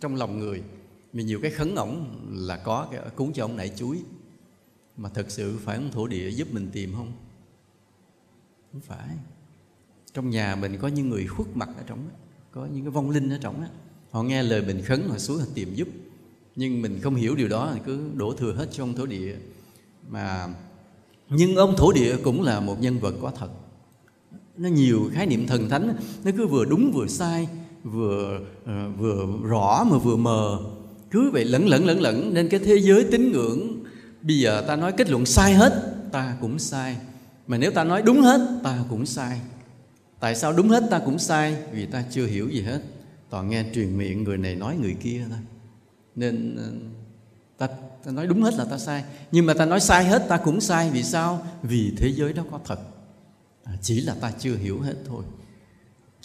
trong 0.00 0.14
lòng 0.14 0.38
người. 0.38 0.62
Mình 1.12 1.26
nhiều 1.26 1.40
cái 1.42 1.50
khấn 1.50 1.74
ổng 1.74 2.20
là 2.32 2.56
có 2.56 2.88
cái 2.92 3.00
cúng 3.14 3.32
cho 3.32 3.44
ông 3.44 3.56
nãy 3.56 3.72
chuối. 3.76 3.98
Mà 4.96 5.08
thật 5.08 5.26
sự 5.28 5.58
phải 5.58 5.76
ông 5.76 5.90
thổ 5.90 6.06
địa 6.06 6.30
giúp 6.30 6.48
mình 6.52 6.68
tìm 6.72 6.92
không? 6.96 7.12
Không 8.72 8.80
phải. 8.80 9.08
Trong 10.14 10.30
nhà 10.30 10.56
mình 10.56 10.78
có 10.80 10.88
những 10.88 11.08
người 11.08 11.26
khuất 11.26 11.56
mặt 11.56 11.68
ở 11.76 11.82
trong 11.86 12.08
đó 12.08 12.14
có 12.50 12.66
những 12.66 12.84
cái 12.84 12.90
vong 12.90 13.10
linh 13.10 13.30
ở 13.30 13.38
trong 13.40 13.60
đó 13.60 13.66
họ 14.10 14.22
nghe 14.22 14.42
lời 14.42 14.62
mình 14.62 14.82
khấn, 14.82 15.08
họ 15.08 15.18
xuống 15.18 15.38
họ 15.38 15.44
tìm 15.54 15.74
giúp. 15.74 15.88
Nhưng 16.56 16.82
mình 16.82 17.00
không 17.02 17.14
hiểu 17.14 17.36
điều 17.36 17.48
đó 17.48 17.70
thì 17.74 17.80
cứ 17.86 18.10
đổ 18.14 18.34
thừa 18.34 18.52
hết 18.52 18.68
cho 18.72 18.82
ông 18.82 18.94
thổ 18.94 19.06
địa. 19.06 19.36
Mà 20.08 20.54
nhưng 21.28 21.56
ông 21.56 21.74
thổ 21.76 21.92
địa 21.92 22.16
cũng 22.24 22.42
là 22.42 22.60
một 22.60 22.80
nhân 22.80 22.98
vật 22.98 23.14
có 23.22 23.30
thật. 23.30 23.50
Nó 24.56 24.68
nhiều 24.68 25.10
khái 25.12 25.26
niệm 25.26 25.46
thần 25.46 25.68
thánh 25.68 25.96
nó 26.24 26.30
cứ 26.36 26.46
vừa 26.46 26.64
đúng 26.64 26.92
vừa 26.94 27.06
sai 27.06 27.48
vừa 27.92 28.40
ờ, 28.66 28.88
vừa 28.98 29.26
rõ 29.42 29.86
mà 29.90 29.98
vừa 29.98 30.16
mờ. 30.16 30.60
Cứ 31.10 31.30
vậy 31.30 31.44
lẫn 31.44 31.68
lẫn 31.68 31.84
lẫn 31.84 32.00
lẫn. 32.00 32.34
Nên 32.34 32.48
cái 32.48 32.60
thế 32.60 32.76
giới 32.80 33.04
tín 33.10 33.32
ngưỡng 33.32 33.84
bây 34.22 34.38
giờ 34.38 34.64
ta 34.66 34.76
nói 34.76 34.92
kết 34.92 35.10
luận 35.10 35.26
sai 35.26 35.54
hết 35.54 35.72
ta 36.12 36.36
cũng 36.40 36.58
sai. 36.58 36.96
Mà 37.46 37.58
nếu 37.58 37.70
ta 37.70 37.84
nói 37.84 38.02
đúng 38.02 38.20
hết 38.20 38.40
ta 38.62 38.78
cũng 38.90 39.06
sai. 39.06 39.40
Tại 40.20 40.36
sao 40.36 40.52
đúng 40.52 40.68
hết 40.68 40.82
ta 40.90 40.98
cũng 40.98 41.18
sai? 41.18 41.56
Vì 41.72 41.86
ta 41.86 42.04
chưa 42.10 42.26
hiểu 42.26 42.48
gì 42.48 42.62
hết. 42.62 42.80
Toàn 43.30 43.50
nghe 43.50 43.64
truyền 43.74 43.98
miệng 43.98 44.24
người 44.24 44.38
này 44.38 44.54
nói 44.54 44.76
người 44.76 44.96
kia 45.00 45.24
thôi. 45.28 45.38
Nên 46.14 46.56
ờ, 46.56 46.70
ta, 47.58 47.74
ta 48.04 48.12
nói 48.12 48.26
đúng 48.26 48.42
hết 48.42 48.54
là 48.54 48.64
ta 48.64 48.78
sai. 48.78 49.04
Nhưng 49.32 49.46
mà 49.46 49.54
ta 49.54 49.64
nói 49.64 49.80
sai 49.80 50.04
hết 50.04 50.28
ta 50.28 50.36
cũng 50.36 50.60
sai. 50.60 50.90
Vì 50.90 51.02
sao? 51.02 51.46
Vì 51.62 51.92
thế 51.96 52.12
giới 52.12 52.32
đó 52.32 52.44
có 52.50 52.60
thật. 52.64 52.78
À, 53.64 53.72
chỉ 53.82 54.00
là 54.00 54.14
ta 54.20 54.32
chưa 54.38 54.56
hiểu 54.56 54.80
hết 54.80 54.94
thôi 55.08 55.24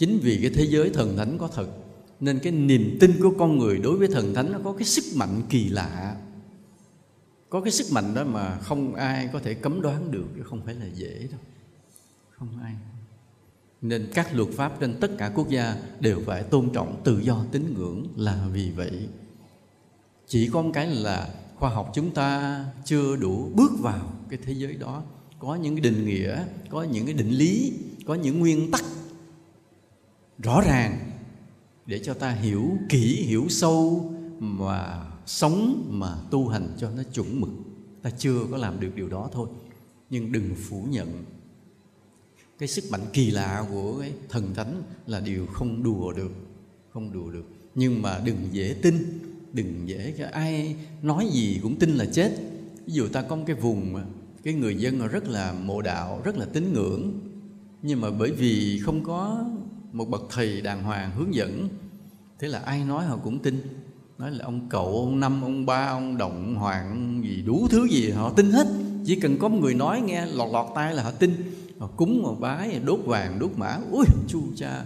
chính 0.02 0.18
vì 0.18 0.38
cái 0.42 0.50
thế 0.50 0.66
giới 0.66 0.90
thần 0.90 1.16
thánh 1.16 1.38
có 1.38 1.48
thật, 1.48 1.68
nên 2.20 2.38
cái 2.38 2.52
niềm 2.52 2.96
tin 3.00 3.22
của 3.22 3.32
con 3.38 3.58
người 3.58 3.78
đối 3.78 3.96
với 3.96 4.08
thần 4.08 4.34
thánh 4.34 4.52
nó 4.52 4.58
có 4.64 4.72
cái 4.72 4.84
sức 4.84 5.04
mạnh 5.16 5.42
kỳ 5.50 5.68
lạ. 5.68 6.16
Có 7.48 7.60
cái 7.60 7.72
sức 7.72 7.92
mạnh 7.92 8.14
đó 8.14 8.24
mà 8.24 8.58
không 8.58 8.94
ai 8.94 9.28
có 9.32 9.40
thể 9.40 9.54
cấm 9.54 9.82
đoán 9.82 10.10
được, 10.10 10.24
chứ 10.36 10.42
không 10.42 10.62
phải 10.64 10.74
là 10.74 10.86
dễ 10.94 11.28
đâu. 11.30 11.40
Không 12.30 12.48
ai. 12.62 12.72
Nên 13.82 14.08
các 14.14 14.34
luật 14.34 14.48
pháp 14.48 14.80
trên 14.80 14.94
tất 15.00 15.10
cả 15.18 15.32
quốc 15.34 15.50
gia 15.50 15.76
đều 16.00 16.20
phải 16.26 16.42
tôn 16.42 16.70
trọng 16.72 17.00
tự 17.04 17.20
do 17.20 17.44
tín 17.52 17.74
ngưỡng 17.74 18.06
là 18.16 18.48
vì 18.52 18.70
vậy. 18.70 19.08
Chỉ 20.26 20.48
có 20.52 20.62
một 20.62 20.70
cái 20.74 20.86
là 20.86 21.28
khoa 21.56 21.70
học 21.70 21.92
chúng 21.94 22.10
ta 22.10 22.64
chưa 22.84 23.16
đủ 23.16 23.50
bước 23.54 23.72
vào 23.78 24.12
cái 24.28 24.38
thế 24.44 24.52
giới 24.52 24.74
đó. 24.74 25.02
Có 25.38 25.54
những 25.54 25.76
cái 25.76 25.80
định 25.80 26.06
nghĩa, 26.06 26.44
có 26.70 26.82
những 26.82 27.06
cái 27.06 27.14
định 27.14 27.30
lý, 27.30 27.72
có 28.06 28.14
những 28.14 28.40
nguyên 28.40 28.70
tắc 28.70 28.84
rõ 30.42 30.60
ràng 30.60 31.10
để 31.86 31.98
cho 31.98 32.14
ta 32.14 32.30
hiểu 32.30 32.78
kỹ, 32.88 33.22
hiểu 33.26 33.46
sâu 33.48 34.10
mà 34.38 35.04
sống 35.26 35.86
mà 35.90 36.16
tu 36.30 36.48
hành 36.48 36.68
cho 36.78 36.90
nó 36.96 37.02
chuẩn 37.02 37.40
mực. 37.40 37.50
Ta 38.02 38.10
chưa 38.10 38.46
có 38.50 38.56
làm 38.56 38.80
được 38.80 38.90
điều 38.94 39.08
đó 39.08 39.30
thôi. 39.32 39.48
Nhưng 40.10 40.32
đừng 40.32 40.54
phủ 40.54 40.86
nhận 40.90 41.24
cái 42.58 42.68
sức 42.68 42.84
mạnh 42.90 43.00
kỳ 43.12 43.30
lạ 43.30 43.66
của 43.70 44.00
cái 44.00 44.12
thần 44.28 44.54
thánh 44.54 44.82
là 45.06 45.20
điều 45.20 45.46
không 45.46 45.82
đùa 45.82 46.12
được, 46.12 46.32
không 46.90 47.12
đùa 47.12 47.30
được. 47.30 47.44
Nhưng 47.74 48.02
mà 48.02 48.20
đừng 48.24 48.38
dễ 48.52 48.76
tin, 48.82 49.18
đừng 49.52 49.88
dễ 49.88 50.14
cho 50.18 50.26
ai 50.32 50.76
nói 51.02 51.28
gì 51.32 51.60
cũng 51.62 51.78
tin 51.78 51.90
là 51.90 52.04
chết. 52.12 52.32
Ví 52.86 52.92
dụ 52.92 53.08
ta 53.08 53.22
có 53.22 53.36
một 53.36 53.44
cái 53.46 53.56
vùng 53.56 53.92
mà 53.92 54.04
cái 54.42 54.54
người 54.54 54.76
dân 54.76 55.08
rất 55.08 55.28
là 55.28 55.52
mộ 55.52 55.82
đạo, 55.82 56.20
rất 56.24 56.36
là 56.36 56.44
tín 56.44 56.72
ngưỡng. 56.72 57.20
Nhưng 57.82 58.00
mà 58.00 58.10
bởi 58.10 58.32
vì 58.32 58.80
không 58.84 59.04
có 59.04 59.44
một 59.92 60.08
bậc 60.08 60.22
thầy 60.30 60.60
đàng 60.60 60.82
hoàng 60.82 61.10
hướng 61.16 61.34
dẫn. 61.34 61.68
Thế 62.38 62.48
là 62.48 62.58
ai 62.58 62.84
nói 62.84 63.04
họ 63.04 63.16
cũng 63.16 63.38
tin. 63.38 63.62
Nói 64.18 64.30
là 64.30 64.44
ông 64.44 64.68
cậu, 64.68 64.86
ông 64.86 65.20
năm, 65.20 65.42
ông 65.42 65.66
ba, 65.66 65.86
ông 65.86 66.18
đồng 66.18 66.54
hoàng 66.54 67.20
gì 67.24 67.42
đủ 67.42 67.68
thứ 67.70 67.86
gì 67.90 68.10
họ 68.10 68.30
tin 68.30 68.50
hết. 68.50 68.66
Chỉ 69.06 69.16
cần 69.16 69.38
có 69.38 69.48
một 69.48 69.58
người 69.60 69.74
nói 69.74 70.00
nghe 70.00 70.26
lọt 70.26 70.48
lọt 70.52 70.66
tai 70.74 70.94
là 70.94 71.02
họ 71.02 71.10
tin. 71.10 71.32
Họ 71.78 71.86
cúng 71.86 72.22
mà 72.22 72.40
bái, 72.40 72.80
đốt 72.84 73.00
vàng, 73.04 73.38
đốt 73.38 73.50
mã. 73.56 73.78
Ui, 73.90 74.04
chu 74.28 74.42
cha. 74.56 74.84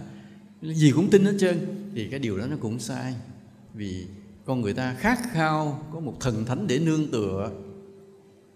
Gì 0.61 0.91
cũng 0.91 1.09
tin 1.09 1.25
hết 1.25 1.33
trơn. 1.39 1.57
Thì 1.95 2.07
cái 2.07 2.19
điều 2.19 2.37
đó 2.37 2.45
nó 2.49 2.57
cũng 2.59 2.79
sai. 2.79 3.15
Vì 3.73 4.05
con 4.45 4.61
người 4.61 4.73
ta 4.73 4.93
khát 4.93 5.19
khao 5.31 5.83
có 5.93 5.99
một 5.99 6.13
thần 6.19 6.45
thánh 6.45 6.67
để 6.67 6.79
nương 6.79 7.11
tựa. 7.11 7.51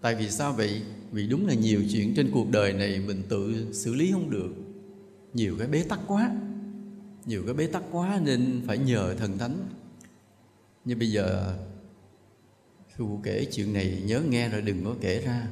Tại 0.00 0.14
vì 0.14 0.30
sao 0.30 0.52
vậy? 0.52 0.82
Vì 1.12 1.26
đúng 1.26 1.46
là 1.46 1.54
nhiều 1.54 1.80
chuyện 1.92 2.14
trên 2.16 2.30
cuộc 2.32 2.50
đời 2.50 2.72
này 2.72 3.00
mình 3.06 3.22
tự 3.28 3.72
xử 3.72 3.94
lý 3.94 4.12
không 4.12 4.30
được 4.30 4.48
nhiều 5.34 5.56
cái 5.58 5.68
bế 5.68 5.82
tắc 5.82 6.00
quá. 6.06 6.36
Nhiều 7.26 7.42
cái 7.46 7.54
bế 7.54 7.66
tắc 7.66 7.82
quá 7.90 8.20
nên 8.22 8.62
phải 8.66 8.78
nhờ 8.78 9.14
thần 9.14 9.38
thánh. 9.38 9.68
Nhưng 10.84 10.98
bây 10.98 11.10
giờ 11.10 11.56
sư 12.88 12.94
phụ 12.98 13.20
kể 13.22 13.46
chuyện 13.52 13.72
này, 13.72 14.02
nhớ 14.06 14.20
nghe 14.20 14.48
rồi 14.48 14.62
đừng 14.62 14.84
có 14.84 14.94
kể 15.00 15.20
ra. 15.20 15.48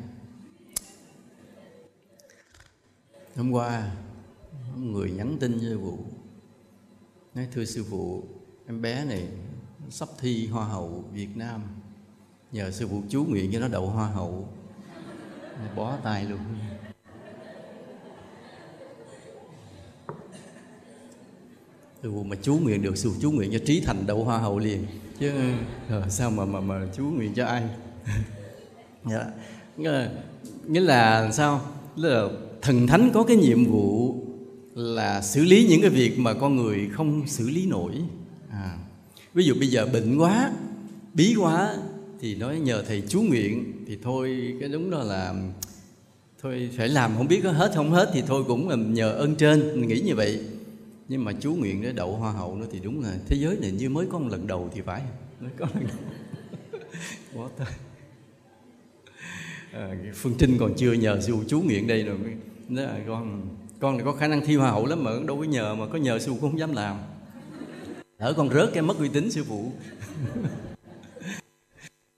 Hôm 3.36 3.50
qua, 3.50 3.96
người 4.76 5.10
nhắn 5.10 5.36
tin 5.40 5.52
với 5.52 5.60
sư 5.60 5.78
phụ 5.82 5.98
nói, 7.34 7.48
thưa 7.52 7.64
sư 7.64 7.84
phụ, 7.90 8.24
em 8.66 8.82
bé 8.82 9.04
này 9.04 9.28
sắp 9.90 10.08
thi 10.18 10.46
hoa 10.46 10.64
hậu 10.64 11.04
việt 11.12 11.36
nam. 11.36 11.62
Nhờ 12.52 12.70
sư 12.70 12.88
phụ 12.88 13.02
chú 13.08 13.24
nguyện 13.24 13.50
cho 13.52 13.60
nó 13.60 13.68
đậu 13.68 13.86
hoa 13.86 14.08
hậu. 14.08 14.48
Bó 15.76 15.96
tay 15.96 16.24
luôn. 16.24 16.38
Phụ 22.02 22.22
mà 22.22 22.36
chú 22.42 22.56
nguyện 22.56 22.82
được 22.82 22.94
phụ 23.04 23.10
chú 23.20 23.30
nguyện 23.30 23.52
cho 23.52 23.58
trí 23.58 23.80
thành 23.80 24.06
đậu 24.06 24.24
hoa 24.24 24.38
hậu 24.38 24.58
liền. 24.58 24.86
Chứ 25.20 25.30
à, 25.88 26.08
sao 26.08 26.30
mà 26.30 26.44
mà 26.44 26.60
mà 26.60 26.88
chú 26.96 27.04
nguyện 27.04 27.34
cho 27.34 27.46
ai? 27.46 27.62
Dạ. 29.10 29.24
nghĩa 29.76 29.90
là 29.90 30.10
nghĩa 30.66 30.80
là 30.80 31.32
sao? 31.32 31.60
Nghĩa 31.96 32.08
là 32.08 32.28
thần 32.62 32.86
thánh 32.86 33.10
có 33.14 33.22
cái 33.22 33.36
nhiệm 33.36 33.64
vụ 33.64 34.14
là 34.74 35.22
xử 35.22 35.44
lý 35.44 35.66
những 35.68 35.80
cái 35.80 35.90
việc 35.90 36.18
mà 36.18 36.34
con 36.34 36.56
người 36.56 36.88
không 36.92 37.26
xử 37.26 37.50
lý 37.50 37.66
nổi. 37.66 37.92
À, 38.50 38.78
ví 39.34 39.44
dụ 39.44 39.54
bây 39.58 39.68
giờ 39.68 39.86
bệnh 39.92 40.18
quá 40.18 40.52
bí 41.14 41.34
quá 41.34 41.76
thì 42.20 42.34
nói 42.34 42.58
nhờ 42.58 42.84
thầy 42.88 43.02
chú 43.08 43.22
nguyện 43.22 43.72
thì 43.88 43.98
thôi 44.02 44.54
cái 44.60 44.68
đúng 44.68 44.90
đó 44.90 45.02
là 45.02 45.34
thôi 46.42 46.70
phải 46.76 46.88
làm 46.88 47.16
không 47.16 47.28
biết 47.28 47.40
có 47.44 47.52
hết 47.52 47.72
không 47.74 47.90
hết 47.90 48.10
thì 48.14 48.22
thôi 48.26 48.44
cũng 48.46 48.68
là 48.68 48.76
nhờ 48.76 49.12
ơn 49.12 49.34
trên. 49.34 49.80
Mình 49.80 49.88
nghĩ 49.88 50.00
như 50.00 50.14
vậy 50.14 50.40
nhưng 51.10 51.24
mà 51.24 51.32
chú 51.40 51.54
nguyện 51.54 51.82
để 51.82 51.92
đậu 51.92 52.16
hoa 52.16 52.32
hậu 52.32 52.56
nữa 52.56 52.66
thì 52.72 52.78
đúng 52.82 53.02
là 53.02 53.16
thế 53.26 53.36
giới 53.36 53.56
này 53.60 53.70
như 53.70 53.90
mới 53.90 54.06
có 54.12 54.18
một 54.18 54.28
lần 54.30 54.46
đầu 54.46 54.70
thì 54.74 54.80
phải. 54.80 55.02
Mới 55.40 55.50
có 55.58 55.66
lần 55.74 55.86
đầu. 55.86 55.96
Quá 57.34 57.48
tới 57.56 57.66
à, 59.72 59.96
phương 60.14 60.34
trinh 60.38 60.56
còn 60.60 60.74
chưa 60.76 60.92
nhờ 60.92 61.20
dù 61.20 61.44
chú 61.48 61.60
nguyện 61.60 61.86
đây 61.86 62.02
rồi. 62.02 62.18
Nói 62.68 62.84
là 62.84 63.00
con 63.06 63.48
con 63.80 63.96
này 63.96 64.04
có 64.04 64.12
khả 64.12 64.28
năng 64.28 64.46
thi 64.46 64.56
hoa 64.56 64.70
hậu 64.70 64.86
lắm 64.86 65.04
mà 65.04 65.10
đâu 65.26 65.38
có 65.38 65.44
nhờ 65.44 65.74
mà 65.74 65.86
có 65.86 65.98
nhờ 65.98 66.18
sư 66.18 66.30
cũng 66.30 66.40
không 66.40 66.58
dám 66.58 66.72
làm. 66.72 66.96
Ở 68.18 68.32
con 68.32 68.50
rớt 68.50 68.70
cái 68.72 68.82
mất 68.82 68.98
uy 68.98 69.08
tín 69.08 69.30
sư 69.30 69.44
phụ. 69.44 69.72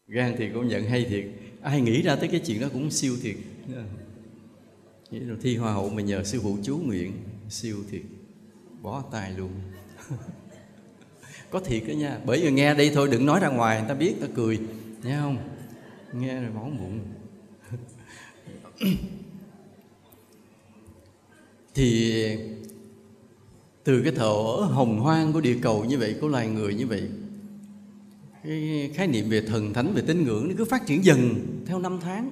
Gan 0.07 0.35
thì 0.39 0.49
cũng 0.55 0.69
nhận 0.69 0.85
hay 0.85 1.05
thiệt. 1.05 1.25
Ai 1.63 1.81
nghĩ 1.81 2.03
ra 2.03 2.17
tới 2.17 2.29
cái 2.29 2.41
chuyện 2.47 2.61
đó 2.61 2.69
cũng 2.73 2.91
siêu 2.91 3.17
thiệt. 3.23 3.37
Dạ. 3.75 3.83
Rồi 5.11 5.37
thi 5.43 5.57
hoa 5.57 5.73
hậu 5.73 5.91
mà 5.91 6.03
nhờ 6.03 6.25
sư 6.25 6.41
phụ 6.43 6.59
chú 6.63 6.79
nguyện 6.79 7.13
siêu 7.49 7.77
thiệt 7.91 8.03
bỏ 8.83 9.03
tay 9.11 9.33
luôn. 9.37 9.51
Có 11.51 11.61
thiệt 11.61 11.83
đó 11.89 11.93
nha. 11.93 12.19
Bởi 12.25 12.41
vì 12.43 12.51
nghe 12.51 12.75
đây 12.75 12.91
thôi, 12.95 13.09
đừng 13.13 13.27
nói 13.27 13.41
ra 13.41 13.49
ngoài, 13.49 13.79
người 13.79 13.89
ta 13.89 13.95
biết, 13.95 14.15
người 14.19 14.29
ta 14.29 14.35
cười. 14.37 14.61
Nghe 15.03 15.17
không? 15.21 15.37
Nghe 16.13 16.41
rồi 16.41 16.51
máu 16.55 16.73
bụng 16.79 17.01
thì 21.75 22.15
từ 23.85 24.03
cái 24.03 24.13
thở 24.17 24.33
hồng 24.71 25.01
hoang 25.01 25.33
của 25.33 25.41
địa 25.41 25.59
cầu 25.63 25.85
như 25.85 25.99
vậy, 25.99 26.17
của 26.21 26.29
loài 26.29 26.49
người 26.49 26.75
như 26.75 26.87
vậy, 26.87 27.09
cái 28.45 28.91
khái 28.95 29.07
niệm 29.07 29.29
về 29.29 29.41
thần 29.41 29.73
thánh, 29.73 29.93
về 29.95 30.03
tín 30.07 30.25
ngưỡng 30.25 30.49
nó 30.49 30.55
cứ 30.59 30.65
phát 30.65 30.87
triển 30.87 31.05
dần 31.05 31.47
theo 31.67 31.79
năm 31.79 31.99
tháng. 32.03 32.31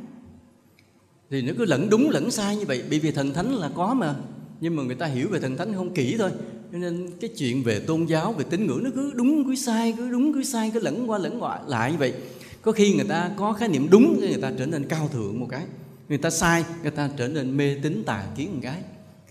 Thì 1.31 1.43
nó 1.43 1.53
cứ 1.59 1.65
lẫn 1.65 1.91
đúng 1.91 2.11
lẫn 2.11 2.31
sai 2.31 2.57
như 2.57 2.65
vậy. 2.67 2.85
Bởi 2.91 2.99
vì 2.99 3.13
thần 3.13 3.33
thánh 3.35 3.55
là 3.55 3.71
có 3.75 3.95
mà 3.95 4.15
nhưng 4.61 4.77
mà 4.77 4.83
người 4.83 4.95
ta 4.95 5.07
hiểu 5.07 5.29
về 5.29 5.41
thần 5.41 5.57
thánh 5.57 5.75
không 5.75 5.95
kỹ 5.95 6.17
thôi. 6.19 6.31
Cho 6.73 6.79
nên 6.79 7.11
cái 7.21 7.31
chuyện 7.39 7.63
về 7.63 7.81
tôn 7.81 8.07
giáo, 8.07 8.33
về 8.33 8.45
tín 8.51 8.67
ngưỡng 8.67 8.85
nó 8.85 8.91
cứ 8.95 9.13
đúng, 9.15 9.45
cứ 9.45 9.55
sai, 9.55 9.95
cứ 9.97 10.11
đúng, 10.11 10.35
cứ 10.35 10.43
sai, 10.43 10.71
cứ 10.75 10.81
lẫn 10.81 11.11
qua 11.11 11.19
lẫn 11.19 11.43
qua, 11.43 11.61
lại 11.67 11.93
như 11.93 11.99
vậy. 11.99 12.15
Có 12.63 12.73
khi 12.73 12.95
người 12.95 13.07
ta 13.09 13.31
có 13.37 13.53
khái 13.53 13.69
niệm 13.69 13.89
đúng 13.91 14.19
thì 14.21 14.29
người 14.29 14.43
ta 14.43 14.53
trở 14.59 14.67
nên 14.67 14.89
cao 14.89 15.09
thượng 15.09 15.41
một 15.41 15.47
cái. 15.51 15.63
Người 16.09 16.19
ta 16.19 16.31
sai, 16.31 16.65
người 16.83 16.91
ta 16.91 17.11
trở 17.17 17.29
nên 17.29 17.57
mê 17.57 17.77
tín 17.83 18.03
tà 18.07 18.25
kiến 18.37 18.51
một 18.53 18.61
cái. 18.63 18.83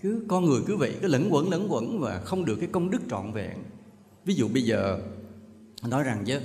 Cứ 0.02 0.24
con 0.28 0.44
người 0.44 0.60
cứ 0.66 0.76
vậy, 0.76 0.94
cứ 1.02 1.08
lẫn 1.08 1.28
quẩn 1.30 1.50
lẫn 1.50 1.72
quẩn 1.72 2.00
và 2.00 2.20
không 2.24 2.44
được 2.44 2.56
cái 2.60 2.68
công 2.72 2.90
đức 2.90 3.02
trọn 3.10 3.32
vẹn. 3.32 3.56
Ví 4.24 4.34
dụ 4.34 4.48
bây 4.48 4.62
giờ, 4.62 4.98
nói 5.88 6.04
rằng 6.04 6.22
chứ, 6.26 6.40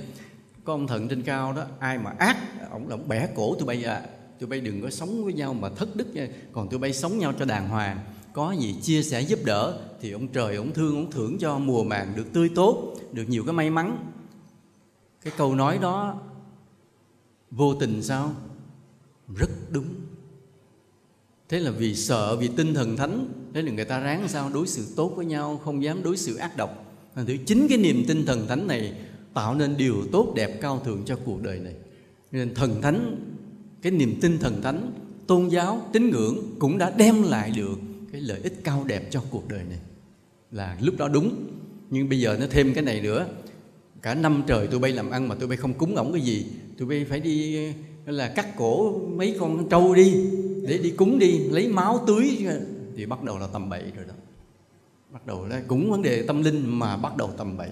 có 0.64 0.72
ông 0.72 0.86
thần 0.86 1.08
trên 1.08 1.22
cao 1.22 1.52
đó, 1.52 1.64
ai 1.78 1.98
mà 1.98 2.10
ác 2.18 2.36
ông 2.70 2.88
ông 2.88 3.08
bẻ 3.08 3.28
cổ 3.34 3.54
tụi 3.54 3.66
bay 3.66 3.84
à 3.84 4.02
tụi 4.40 4.48
bay 4.48 4.60
đừng 4.60 4.82
có 4.82 4.90
sống 4.90 5.24
với 5.24 5.32
nhau 5.32 5.54
mà 5.54 5.68
thất 5.68 5.96
đức 5.96 6.14
nha. 6.14 6.28
Còn 6.52 6.68
tụi 6.68 6.78
bay 6.78 6.92
sống 6.92 7.18
nhau 7.18 7.32
cho 7.38 7.44
đàng 7.44 7.68
hoàng 7.68 7.98
có 8.36 8.52
gì 8.52 8.74
chia 8.82 9.02
sẻ 9.02 9.20
giúp 9.20 9.38
đỡ 9.44 9.78
thì 10.00 10.10
ông 10.10 10.28
trời 10.28 10.56
ông 10.56 10.72
thương, 10.72 10.96
ông 10.96 11.10
thưởng 11.10 11.38
cho 11.38 11.58
mùa 11.58 11.84
màng 11.84 12.12
được 12.16 12.32
tươi 12.32 12.50
tốt, 12.54 12.94
được 13.12 13.24
nhiều 13.28 13.44
cái 13.44 13.52
may 13.52 13.70
mắn. 13.70 14.12
Cái 15.24 15.32
câu 15.36 15.54
nói 15.54 15.78
đó, 15.78 16.20
vô 17.50 17.74
tình 17.74 18.02
sao? 18.02 18.34
Rất 19.36 19.50
đúng. 19.70 19.84
Thế 21.48 21.60
là 21.60 21.70
vì 21.70 21.94
sợ, 21.94 22.36
vì 22.36 22.48
tinh 22.56 22.74
thần 22.74 22.96
thánh, 22.96 23.28
thế 23.54 23.62
là 23.62 23.72
người 23.72 23.84
ta 23.84 23.98
ráng 23.98 24.28
sao? 24.28 24.50
Đối 24.54 24.66
xử 24.66 24.86
tốt 24.96 25.12
với 25.16 25.26
nhau, 25.26 25.60
không 25.64 25.82
dám 25.82 26.02
đối 26.02 26.16
xử 26.16 26.36
ác 26.36 26.56
độc. 26.56 26.70
Thứ 27.14 27.36
chính 27.46 27.66
cái 27.68 27.78
niềm 27.78 28.04
tinh 28.08 28.26
thần 28.26 28.46
thánh 28.46 28.66
này 28.66 28.92
tạo 29.34 29.54
nên 29.54 29.76
điều 29.76 29.96
tốt 30.12 30.32
đẹp 30.36 30.58
cao 30.60 30.82
thượng 30.84 31.04
cho 31.04 31.18
cuộc 31.24 31.42
đời 31.42 31.58
này. 31.58 31.74
Nên 32.32 32.54
thần 32.54 32.82
thánh, 32.82 33.16
cái 33.82 33.92
niềm 33.92 34.18
tin 34.20 34.38
thần 34.38 34.62
thánh, 34.62 34.92
tôn 35.26 35.48
giáo, 35.48 35.88
tín 35.92 36.10
ngưỡng 36.10 36.36
cũng 36.58 36.78
đã 36.78 36.92
đem 36.96 37.22
lại 37.22 37.50
được 37.50 37.78
cái 38.16 38.22
lợi 38.22 38.40
ích 38.42 38.64
cao 38.64 38.84
đẹp 38.86 39.10
cho 39.10 39.22
cuộc 39.30 39.48
đời 39.48 39.60
này. 39.68 39.78
Là 40.50 40.76
lúc 40.80 40.94
đó 40.98 41.08
đúng, 41.08 41.34
nhưng 41.90 42.08
bây 42.08 42.20
giờ 42.20 42.36
nó 42.40 42.46
thêm 42.50 42.74
cái 42.74 42.84
này 42.84 43.00
nữa. 43.00 43.26
Cả 44.02 44.14
năm 44.14 44.42
trời 44.46 44.66
tôi 44.70 44.80
bay 44.80 44.92
làm 44.92 45.10
ăn 45.10 45.28
mà 45.28 45.34
tôi 45.34 45.48
bay 45.48 45.56
không 45.56 45.74
cúng 45.74 45.96
ổng 45.96 46.12
cái 46.12 46.22
gì 46.22 46.46
tôi 46.78 46.88
bay 46.88 47.06
phải 47.08 47.20
đi 47.20 47.58
là, 48.06 48.28
cắt 48.28 48.56
cổ 48.56 48.98
mấy 48.98 49.36
con 49.40 49.68
trâu 49.68 49.94
đi, 49.94 50.14
để 50.62 50.78
đi 50.78 50.90
cúng 50.90 51.18
đi, 51.18 51.38
lấy 51.38 51.68
máu 51.68 52.04
tưới. 52.06 52.46
Thì 52.96 53.06
bắt 53.06 53.22
đầu 53.22 53.38
là 53.38 53.46
tầm 53.52 53.68
bậy 53.68 53.82
rồi 53.96 54.04
đó. 54.08 54.14
Bắt 55.10 55.26
đầu 55.26 55.46
là 55.46 55.62
cũng 55.68 55.90
vấn 55.90 56.02
đề 56.02 56.22
tâm 56.22 56.42
linh 56.42 56.78
mà 56.78 56.96
bắt 56.96 57.16
đầu 57.16 57.30
tầm 57.36 57.56
bậy, 57.56 57.70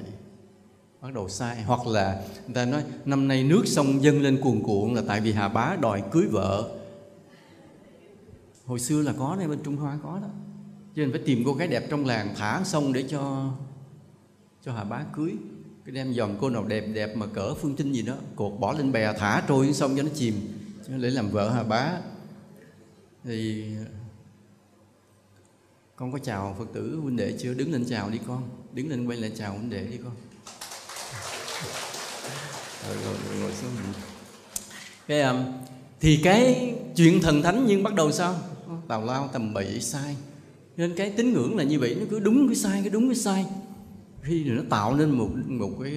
bắt 1.02 1.14
đầu 1.14 1.28
sai. 1.28 1.62
Hoặc 1.62 1.86
là 1.86 2.22
người 2.46 2.54
ta 2.54 2.64
nói, 2.64 2.82
năm 3.04 3.28
nay 3.28 3.44
nước 3.44 3.62
sông 3.66 4.02
dâng 4.02 4.22
lên 4.22 4.40
cuồn 4.42 4.62
cuộn 4.62 4.94
là 4.94 5.02
tại 5.06 5.20
vì 5.20 5.32
hà 5.32 5.48
bá 5.48 5.76
đòi 5.80 6.02
cưới 6.12 6.24
vợ 6.30 6.70
hồi 8.66 8.80
xưa 8.80 9.02
là 9.02 9.14
có 9.18 9.36
đây 9.38 9.48
bên 9.48 9.58
trung 9.64 9.76
hoa 9.76 9.98
có 10.02 10.18
đó. 10.22 10.28
Cho 10.96 11.02
nên 11.02 11.12
phải 11.12 11.20
tìm 11.26 11.42
cô 11.46 11.54
gái 11.54 11.68
đẹp 11.68 11.86
trong 11.90 12.06
làng 12.06 12.34
thả 12.36 12.62
sông 12.64 12.92
để 12.92 13.04
cho 13.08 13.52
cho 14.64 14.72
hà 14.72 14.84
bá 14.84 15.04
cưới. 15.12 15.32
Cái 15.84 15.94
đem 15.94 16.14
dòm 16.14 16.30
cô 16.40 16.50
nào 16.50 16.64
đẹp 16.64 16.80
đẹp 16.80 17.16
mà 17.16 17.26
cỡ 17.26 17.54
phương 17.54 17.76
trinh 17.76 17.92
gì 17.92 18.02
đó 18.02 18.14
cột 18.36 18.52
bỏ 18.60 18.72
lên 18.72 18.92
bè 18.92 19.12
thả 19.18 19.42
trôi 19.48 19.66
xuống 19.66 19.74
sông 19.74 19.96
cho 19.96 20.02
nó 20.02 20.08
chìm. 20.14 20.34
Để 20.88 21.10
làm 21.10 21.30
vợ 21.30 21.50
hà 21.50 21.62
bá. 21.62 21.92
Thì 23.24 23.64
con 25.96 26.12
có 26.12 26.18
chào 26.18 26.56
phật 26.58 26.68
tử 26.72 26.98
huynh 27.02 27.16
đệ 27.16 27.36
chưa? 27.38 27.54
Đứng 27.54 27.72
lên 27.72 27.84
chào 27.88 28.10
đi 28.10 28.18
con. 28.26 28.48
Đứng 28.72 28.90
lên 28.90 29.06
quay 29.06 29.18
lại 29.18 29.32
chào 29.36 29.52
huynh 29.52 29.70
đệ 29.70 29.84
đi 29.84 29.96
con. 29.96 30.12
Rồi, 32.88 32.96
rồi, 33.04 33.14
rồi 33.28 33.38
ngồi 33.40 33.52
xuống. 33.52 33.70
Cái 35.06 35.22
um, 35.22 35.44
thì 36.00 36.20
cái 36.24 36.74
chuyện 36.96 37.20
thần 37.22 37.42
thánh 37.42 37.64
nhưng 37.66 37.82
bắt 37.82 37.94
đầu 37.94 38.12
sao? 38.12 38.36
Tào 38.88 39.04
lao 39.04 39.28
tầm 39.32 39.54
bậy 39.54 39.80
sai. 39.80 40.16
Nên 40.76 40.94
cái 40.96 41.10
tín 41.16 41.32
ngưỡng 41.32 41.56
là 41.56 41.64
như 41.64 41.80
vậy 41.80 41.96
nó 42.00 42.06
cứ 42.10 42.20
đúng 42.20 42.46
cái 42.48 42.56
sai 42.56 42.80
cái 42.80 42.90
đúng 42.90 43.08
cái 43.08 43.16
sai. 43.16 43.46
Khi 44.22 44.44
nó 44.44 44.62
tạo 44.70 44.96
nên 44.96 45.10
một 45.10 45.30
một 45.46 45.70
cái 45.82 45.94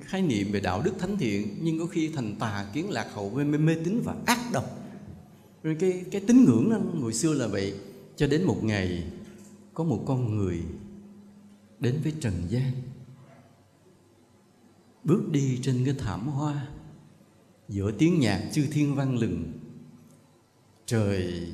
khái 0.00 0.22
niệm 0.22 0.52
về 0.52 0.60
đạo 0.60 0.82
đức 0.84 0.92
thánh 0.98 1.18
thiện 1.18 1.58
nhưng 1.60 1.78
có 1.78 1.86
khi 1.86 2.08
thành 2.08 2.36
tà 2.38 2.66
kiến 2.72 2.90
lạc 2.90 3.06
hậu 3.14 3.30
mê, 3.30 3.44
mê, 3.44 3.58
mê 3.58 3.74
tín 3.84 4.00
và 4.04 4.14
ác 4.26 4.38
độc. 4.52 4.64
Rồi 5.62 5.76
cái 5.80 6.04
cái 6.10 6.20
tín 6.26 6.44
ngưỡng 6.44 6.70
đó 6.70 6.78
hồi 7.00 7.12
xưa 7.12 7.34
là 7.34 7.46
vậy 7.46 7.74
cho 8.16 8.26
đến 8.26 8.44
một 8.44 8.64
ngày 8.64 9.04
có 9.74 9.84
một 9.84 10.02
con 10.06 10.36
người 10.36 10.62
đến 11.80 12.00
với 12.02 12.12
trần 12.20 12.32
gian 12.48 12.72
bước 15.04 15.22
đi 15.30 15.58
trên 15.62 15.84
cái 15.84 15.94
thảm 15.98 16.26
hoa 16.26 16.66
giữa 17.68 17.90
tiếng 17.90 18.20
nhạc 18.20 18.50
chư 18.52 18.66
thiên 18.72 18.94
vang 18.94 19.18
lừng 19.18 19.52
trời 20.86 21.48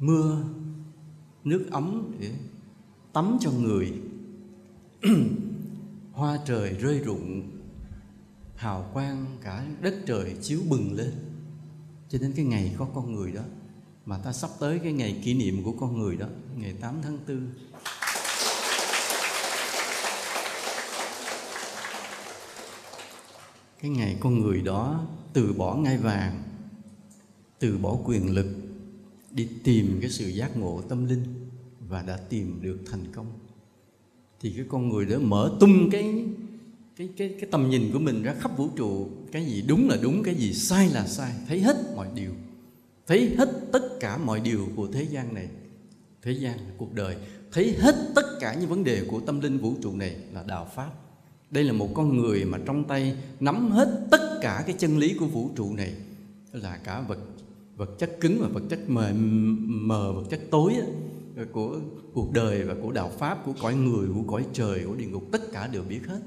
mưa, 0.00 0.44
nước 1.44 1.66
ấm 1.70 2.12
để 2.18 2.30
tắm 3.12 3.38
cho 3.40 3.50
người. 3.50 3.92
Hoa 6.12 6.38
trời 6.46 6.74
rơi 6.74 6.98
rụng, 6.98 7.42
hào 8.56 8.90
quang 8.92 9.26
cả 9.42 9.66
đất 9.80 9.94
trời 10.06 10.36
chiếu 10.42 10.60
bừng 10.68 10.92
lên. 10.92 11.12
Cho 12.08 12.18
đến 12.18 12.32
cái 12.36 12.44
ngày 12.44 12.74
có 12.78 12.88
con 12.94 13.14
người 13.14 13.32
đó, 13.32 13.42
mà 14.06 14.18
ta 14.18 14.32
sắp 14.32 14.50
tới 14.60 14.78
cái 14.78 14.92
ngày 14.92 15.20
kỷ 15.24 15.34
niệm 15.34 15.64
của 15.64 15.72
con 15.72 15.98
người 15.98 16.16
đó, 16.16 16.26
ngày 16.56 16.74
8 16.80 16.94
tháng 17.02 17.18
4 17.28 17.48
cái 23.82 23.90
ngày 23.90 24.16
con 24.20 24.38
người 24.38 24.60
đó 24.60 25.06
từ 25.32 25.52
bỏ 25.52 25.74
ngai 25.74 25.98
vàng, 25.98 26.42
từ 27.58 27.78
bỏ 27.78 27.96
quyền 28.04 28.34
lực 28.34 28.46
đi 29.32 29.48
tìm 29.64 29.98
cái 30.00 30.10
sự 30.10 30.28
giác 30.28 30.56
ngộ 30.56 30.82
tâm 30.88 31.06
linh 31.06 31.24
và 31.88 32.02
đã 32.02 32.16
tìm 32.16 32.58
được 32.62 32.78
thành 32.90 33.12
công. 33.12 33.26
Thì 34.40 34.52
cái 34.56 34.64
con 34.68 34.88
người 34.88 35.06
đó 35.06 35.18
mở 35.18 35.56
tung 35.60 35.88
cái 35.90 36.24
cái 36.96 37.08
cái 37.16 37.34
cái 37.40 37.50
tầm 37.50 37.70
nhìn 37.70 37.90
của 37.92 37.98
mình 37.98 38.22
ra 38.22 38.34
khắp 38.34 38.56
vũ 38.56 38.68
trụ. 38.76 39.08
Cái 39.32 39.44
gì 39.46 39.64
đúng 39.68 39.88
là 39.88 39.98
đúng, 40.02 40.22
cái 40.22 40.34
gì 40.34 40.54
sai 40.54 40.88
là 40.88 41.06
sai. 41.06 41.32
Thấy 41.48 41.60
hết 41.60 41.76
mọi 41.96 42.08
điều. 42.14 42.32
Thấy 43.06 43.34
hết 43.38 43.48
tất 43.72 44.00
cả 44.00 44.18
mọi 44.18 44.40
điều 44.40 44.68
của 44.76 44.88
thế 44.92 45.02
gian 45.02 45.34
này. 45.34 45.48
Thế 46.22 46.32
gian 46.32 46.58
cuộc 46.78 46.94
đời. 46.94 47.16
Thấy 47.52 47.76
hết 47.78 47.94
tất 48.14 48.26
cả 48.40 48.54
những 48.54 48.68
vấn 48.68 48.84
đề 48.84 49.04
của 49.04 49.20
tâm 49.20 49.40
linh 49.40 49.58
vũ 49.58 49.74
trụ 49.82 49.96
này 49.96 50.16
là 50.32 50.42
đạo 50.42 50.70
pháp. 50.74 50.90
Đây 51.50 51.64
là 51.64 51.72
một 51.72 51.88
con 51.94 52.16
người 52.16 52.44
mà 52.44 52.58
trong 52.66 52.84
tay 52.84 53.16
nắm 53.40 53.70
hết 53.70 54.06
tất 54.10 54.38
cả 54.42 54.64
cái 54.66 54.76
chân 54.78 54.98
lý 54.98 55.14
của 55.14 55.26
vũ 55.26 55.50
trụ 55.56 55.74
này. 55.74 55.94
Là 56.52 56.76
cả 56.76 57.00
vật 57.00 57.18
vật 57.80 57.98
chất 57.98 58.16
cứng 58.20 58.38
và 58.40 58.48
vật 58.48 58.62
chất 58.70 58.80
mờ, 58.90 59.12
mờ 59.66 60.12
vật 60.12 60.24
chất 60.30 60.40
tối 60.50 60.74
của 61.52 61.80
cuộc 62.14 62.32
đời 62.32 62.62
và 62.62 62.74
của 62.82 62.92
đạo 62.92 63.10
pháp 63.18 63.44
của 63.44 63.52
cõi 63.60 63.74
người 63.74 64.08
của 64.14 64.22
cõi 64.32 64.46
trời 64.52 64.84
của 64.86 64.94
địa 64.94 65.06
ngục 65.06 65.24
tất 65.32 65.52
cả 65.52 65.66
đều 65.66 65.82
biết 65.82 66.00
hết. 66.06 66.20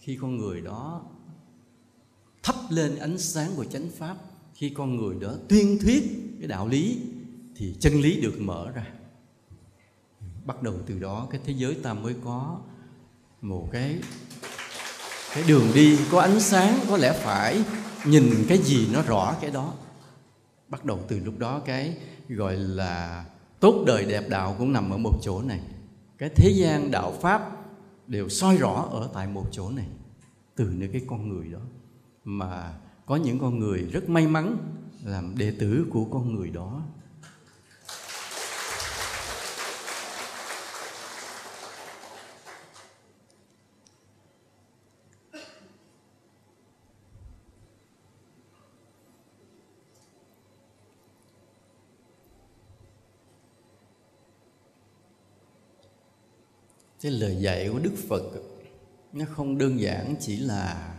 Khi 0.00 0.18
con 0.20 0.38
người 0.38 0.60
đó 0.60 1.02
thắp 2.42 2.54
lên 2.70 2.96
ánh 2.96 3.18
sáng 3.18 3.50
của 3.56 3.64
chánh 3.64 3.88
pháp 3.98 4.16
khi 4.54 4.70
con 4.70 4.96
người 4.96 5.16
đó 5.20 5.34
tuyên 5.48 5.78
thuyết 5.82 6.02
cái 6.38 6.48
đạo 6.48 6.68
lý 6.68 6.98
thì 7.56 7.74
chân 7.80 7.92
lý 7.92 8.20
được 8.20 8.40
mở 8.40 8.70
ra. 8.74 8.86
Bắt 10.46 10.62
đầu 10.62 10.74
từ 10.86 10.98
đó 10.98 11.28
cái 11.30 11.40
thế 11.44 11.54
giới 11.56 11.74
ta 11.74 11.94
mới 11.94 12.14
có 12.24 12.58
một 13.40 13.68
cái 13.72 13.98
cái 15.34 15.44
đường 15.48 15.66
đi 15.74 15.98
có 16.10 16.20
ánh 16.20 16.40
sáng 16.40 16.78
có 16.88 16.96
lẽ 16.96 17.12
phải 17.12 17.64
nhìn 18.06 18.24
cái 18.48 18.58
gì 18.58 18.88
nó 18.92 19.02
rõ 19.02 19.36
cái 19.40 19.50
đó 19.50 19.74
bắt 20.70 20.84
đầu 20.84 20.98
từ 21.08 21.18
lúc 21.18 21.38
đó 21.38 21.62
cái 21.64 21.96
gọi 22.28 22.56
là 22.56 23.24
tốt 23.60 23.84
đời 23.86 24.04
đẹp 24.04 24.24
đạo 24.28 24.54
cũng 24.58 24.72
nằm 24.72 24.90
ở 24.90 24.98
một 24.98 25.18
chỗ 25.22 25.42
này. 25.42 25.60
Cái 26.18 26.28
thế 26.36 26.50
gian 26.50 26.90
đạo 26.90 27.12
pháp 27.20 27.56
đều 28.06 28.28
soi 28.28 28.56
rõ 28.56 28.88
ở 28.90 29.08
tại 29.14 29.26
một 29.26 29.44
chỗ 29.50 29.70
này, 29.70 29.86
từ 30.56 30.64
nơi 30.64 30.88
cái 30.92 31.02
con 31.06 31.28
người 31.28 31.48
đó. 31.48 31.60
Mà 32.24 32.74
có 33.06 33.16
những 33.16 33.38
con 33.38 33.58
người 33.58 33.78
rất 33.92 34.08
may 34.08 34.26
mắn 34.26 34.56
làm 35.04 35.38
đệ 35.38 35.52
tử 35.58 35.86
của 35.90 36.04
con 36.04 36.34
người 36.34 36.50
đó 36.50 36.82
cái 57.02 57.12
lời 57.12 57.36
dạy 57.40 57.68
của 57.72 57.78
đức 57.78 57.94
phật 58.08 58.22
nó 59.12 59.24
không 59.30 59.58
đơn 59.58 59.80
giản 59.80 60.14
chỉ 60.20 60.36
là 60.36 60.94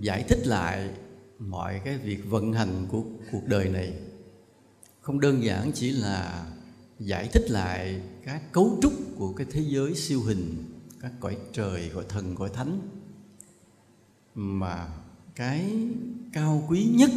giải 0.00 0.24
thích 0.28 0.46
lại 0.46 0.90
mọi 1.38 1.80
cái 1.84 1.98
việc 1.98 2.20
vận 2.26 2.52
hành 2.52 2.86
của 2.88 3.04
cuộc 3.32 3.46
đời 3.46 3.68
này. 3.68 3.94
Không 5.00 5.20
đơn 5.20 5.44
giản 5.44 5.72
chỉ 5.74 5.92
là 5.92 6.46
giải 6.98 7.28
thích 7.32 7.50
lại 7.50 8.02
các 8.24 8.52
cấu 8.52 8.78
trúc 8.82 8.92
của 9.16 9.32
cái 9.32 9.46
thế 9.50 9.60
giới 9.60 9.94
siêu 9.94 10.20
hình, 10.20 10.64
các 11.00 11.12
cõi 11.20 11.36
trời, 11.52 11.90
cõi 11.94 12.04
thần, 12.08 12.36
cõi 12.36 12.50
thánh. 12.54 12.80
Mà 14.34 14.88
cái 15.34 15.70
cao 16.32 16.64
quý 16.68 16.88
nhất 16.94 17.10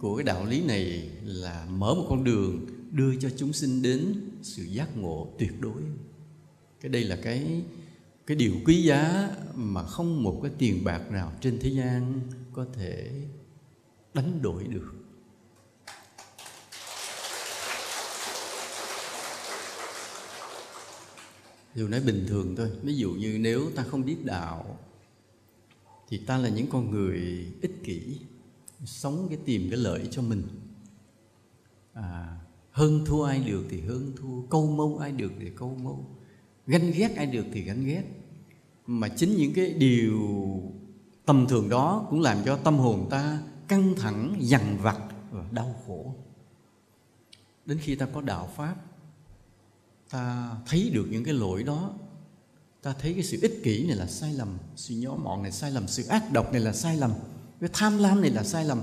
của 0.00 0.16
cái 0.16 0.24
đạo 0.24 0.44
lý 0.44 0.64
này 0.64 1.10
là 1.24 1.66
mở 1.70 1.94
một 1.94 2.06
con 2.08 2.24
đường 2.24 2.66
đưa 2.90 3.16
cho 3.16 3.30
chúng 3.36 3.52
sinh 3.52 3.82
đến 3.82 4.30
sự 4.42 4.62
giác 4.62 4.96
ngộ 4.96 5.28
tuyệt 5.38 5.60
đối. 5.60 5.82
Cái 6.80 6.90
đây 6.90 7.04
là 7.04 7.18
cái 7.22 7.62
cái 8.26 8.36
điều 8.36 8.54
quý 8.64 8.82
giá 8.82 9.30
mà 9.54 9.82
không 9.82 10.22
một 10.22 10.40
cái 10.42 10.52
tiền 10.58 10.84
bạc 10.84 11.10
nào 11.10 11.32
trên 11.40 11.58
thế 11.60 11.70
gian 11.70 12.20
có 12.52 12.66
thể 12.74 13.10
đánh 14.14 14.42
đổi 14.42 14.64
được. 14.64 14.94
Dù 21.74 21.88
nói 21.88 22.00
bình 22.00 22.24
thường 22.28 22.56
thôi 22.56 22.70
ví 22.82 22.94
dụ 22.94 23.10
như 23.10 23.38
nếu 23.40 23.70
ta 23.76 23.82
không 23.82 24.04
biết 24.04 24.24
đạo 24.24 24.78
thì 26.08 26.18
ta 26.18 26.38
là 26.38 26.48
những 26.48 26.66
con 26.66 26.90
người 26.90 27.46
ích 27.62 27.84
kỷ 27.84 28.18
sống 28.84 29.26
cái 29.28 29.38
tìm 29.44 29.70
cái 29.70 29.78
lợi 29.78 30.08
cho 30.10 30.22
mình. 30.22 30.42
À, 31.92 32.36
hơn 32.80 33.04
thua 33.04 33.24
ai 33.24 33.40
được 33.40 33.64
thì 33.70 33.80
hơn 33.80 34.12
thua, 34.16 34.42
câu 34.50 34.66
mâu 34.66 34.98
ai 34.98 35.12
được 35.12 35.32
thì 35.40 35.50
câu 35.56 35.76
mâu. 35.82 36.06
Ganh 36.66 36.90
ghét 36.90 37.16
ai 37.16 37.26
được 37.26 37.46
thì 37.52 37.62
ganh 37.62 37.84
ghét. 37.84 38.04
Mà 38.86 39.08
chính 39.08 39.36
những 39.36 39.52
cái 39.54 39.70
điều 39.70 40.20
tầm 41.26 41.46
thường 41.48 41.68
đó 41.68 42.06
cũng 42.10 42.20
làm 42.20 42.38
cho 42.44 42.56
tâm 42.56 42.78
hồn 42.78 43.06
ta 43.10 43.42
căng 43.68 43.94
thẳng, 43.96 44.36
dằn 44.40 44.78
vặt 44.82 44.98
và 45.30 45.44
đau 45.50 45.74
khổ. 45.86 46.14
Đến 47.66 47.78
khi 47.78 47.94
ta 47.94 48.06
có 48.06 48.20
đạo 48.20 48.48
pháp, 48.56 48.76
ta 50.10 50.56
thấy 50.66 50.90
được 50.94 51.06
những 51.10 51.24
cái 51.24 51.34
lỗi 51.34 51.62
đó, 51.62 51.94
ta 52.82 52.94
thấy 53.00 53.14
cái 53.14 53.22
sự 53.22 53.38
ích 53.42 53.60
kỷ 53.64 53.86
này 53.86 53.96
là 53.96 54.06
sai 54.06 54.32
lầm, 54.32 54.58
sự 54.76 54.94
nhỏ 54.94 55.16
mọn 55.22 55.42
này 55.42 55.52
sai 55.52 55.70
lầm, 55.70 55.88
sự 55.88 56.06
ác 56.06 56.32
độc 56.32 56.52
này 56.52 56.60
là 56.60 56.72
sai 56.72 56.96
lầm, 56.96 57.12
cái 57.60 57.70
tham 57.72 57.98
lam 57.98 58.20
này 58.20 58.30
là 58.30 58.44
sai 58.44 58.64
lầm. 58.64 58.82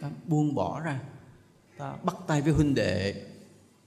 Ta 0.00 0.10
buông 0.26 0.54
bỏ 0.54 0.80
ra, 0.80 1.00
ta 1.78 1.96
bắt 2.04 2.16
tay 2.26 2.42
với 2.42 2.52
huynh 2.52 2.74
đệ 2.74 3.27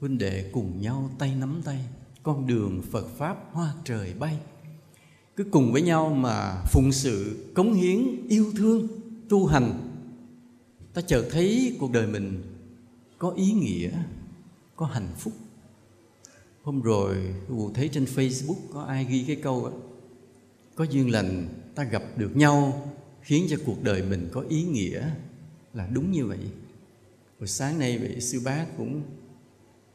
huynh 0.01 0.17
đệ 0.17 0.49
cùng 0.51 0.81
nhau 0.81 1.09
tay 1.19 1.35
nắm 1.35 1.61
tay 1.65 1.85
con 2.23 2.47
đường 2.47 2.81
phật 2.91 3.07
pháp 3.17 3.37
hoa 3.51 3.73
trời 3.83 4.13
bay. 4.19 4.37
Cứ 5.35 5.43
cùng 5.51 5.71
với 5.71 5.81
nhau 5.81 6.09
mà 6.09 6.63
phụng 6.71 6.91
sự 6.91 7.45
cống 7.53 7.73
hiến 7.73 8.27
yêu 8.27 8.51
thương 8.57 8.87
tu 9.29 9.45
hành. 9.45 9.73
Ta 10.93 11.01
chợt 11.01 11.27
thấy 11.31 11.77
cuộc 11.79 11.91
đời 11.91 12.07
mình 12.07 12.43
có 13.17 13.29
ý 13.29 13.51
nghĩa 13.51 13.91
có 14.75 14.85
hạnh 14.85 15.13
phúc. 15.17 15.33
Hôm 16.63 16.81
rồi 16.81 17.15
tôi 17.47 17.71
thấy 17.73 17.89
trên 17.89 18.05
facebook 18.05 18.59
có 18.73 18.81
ai 18.81 19.05
ghi 19.05 19.23
cái 19.27 19.35
câu 19.35 19.65
đó, 19.65 19.71
có 20.75 20.83
duyên 20.83 21.11
lành 21.11 21.47
ta 21.75 21.83
gặp 21.83 22.03
được 22.17 22.35
nhau 22.35 22.87
khiến 23.21 23.45
cho 23.49 23.57
cuộc 23.65 23.83
đời 23.83 24.03
mình 24.03 24.29
có 24.31 24.41
ý 24.49 24.63
nghĩa. 24.63 25.09
Là 25.73 25.87
đúng 25.93 26.11
như 26.11 26.25
vậy. 26.25 26.39
Hồi 27.39 27.47
sáng 27.47 27.79
nay 27.79 27.97
vị 27.97 28.21
sư 28.21 28.41
bác 28.45 28.65
cũng 28.77 29.01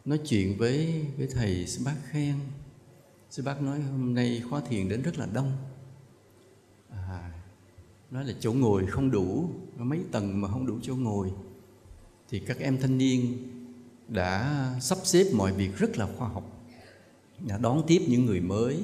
nói 0.07 0.20
chuyện 0.24 0.59
với 0.59 1.04
với 1.18 1.26
thầy 1.26 1.66
sư 1.66 1.82
bác 1.84 1.96
khen. 2.11 2.34
Sư 3.30 3.42
bác 3.42 3.62
nói 3.62 3.80
hôm 3.80 4.14
nay 4.14 4.42
khóa 4.50 4.61
thiền 4.61 4.88
đến 4.88 5.02
rất 5.02 5.18
là 5.18 5.26
đông. 5.32 5.52
À, 6.90 7.32
nói 8.11 8.24
là 8.24 8.34
chỗ 8.40 8.52
ngồi 8.52 8.86
không 8.86 9.11
đủ 9.11 9.50
mấy 9.76 10.00
tầng 10.12 10.40
mà 10.40 10.48
không 10.48 10.66
đủ 10.66 10.78
chỗ 10.82 10.96
ngồi. 10.96 11.32
Thì 12.28 12.38
các 12.38 12.59
em 12.59 12.78
thanh 12.80 12.98
niên 12.98 13.36
đã 14.09 14.70
sắp 14.80 14.98
xếp 15.04 15.24
mọi 15.34 15.52
việc 15.52 15.76
rất 15.76 15.98
là 15.98 16.09
khoa 16.18 16.28
học 16.28 16.57
đã 17.40 17.59
đón 17.59 17.82
tiếp 17.86 18.02
những 18.09 18.26
người 18.26 18.40
mới 18.40 18.82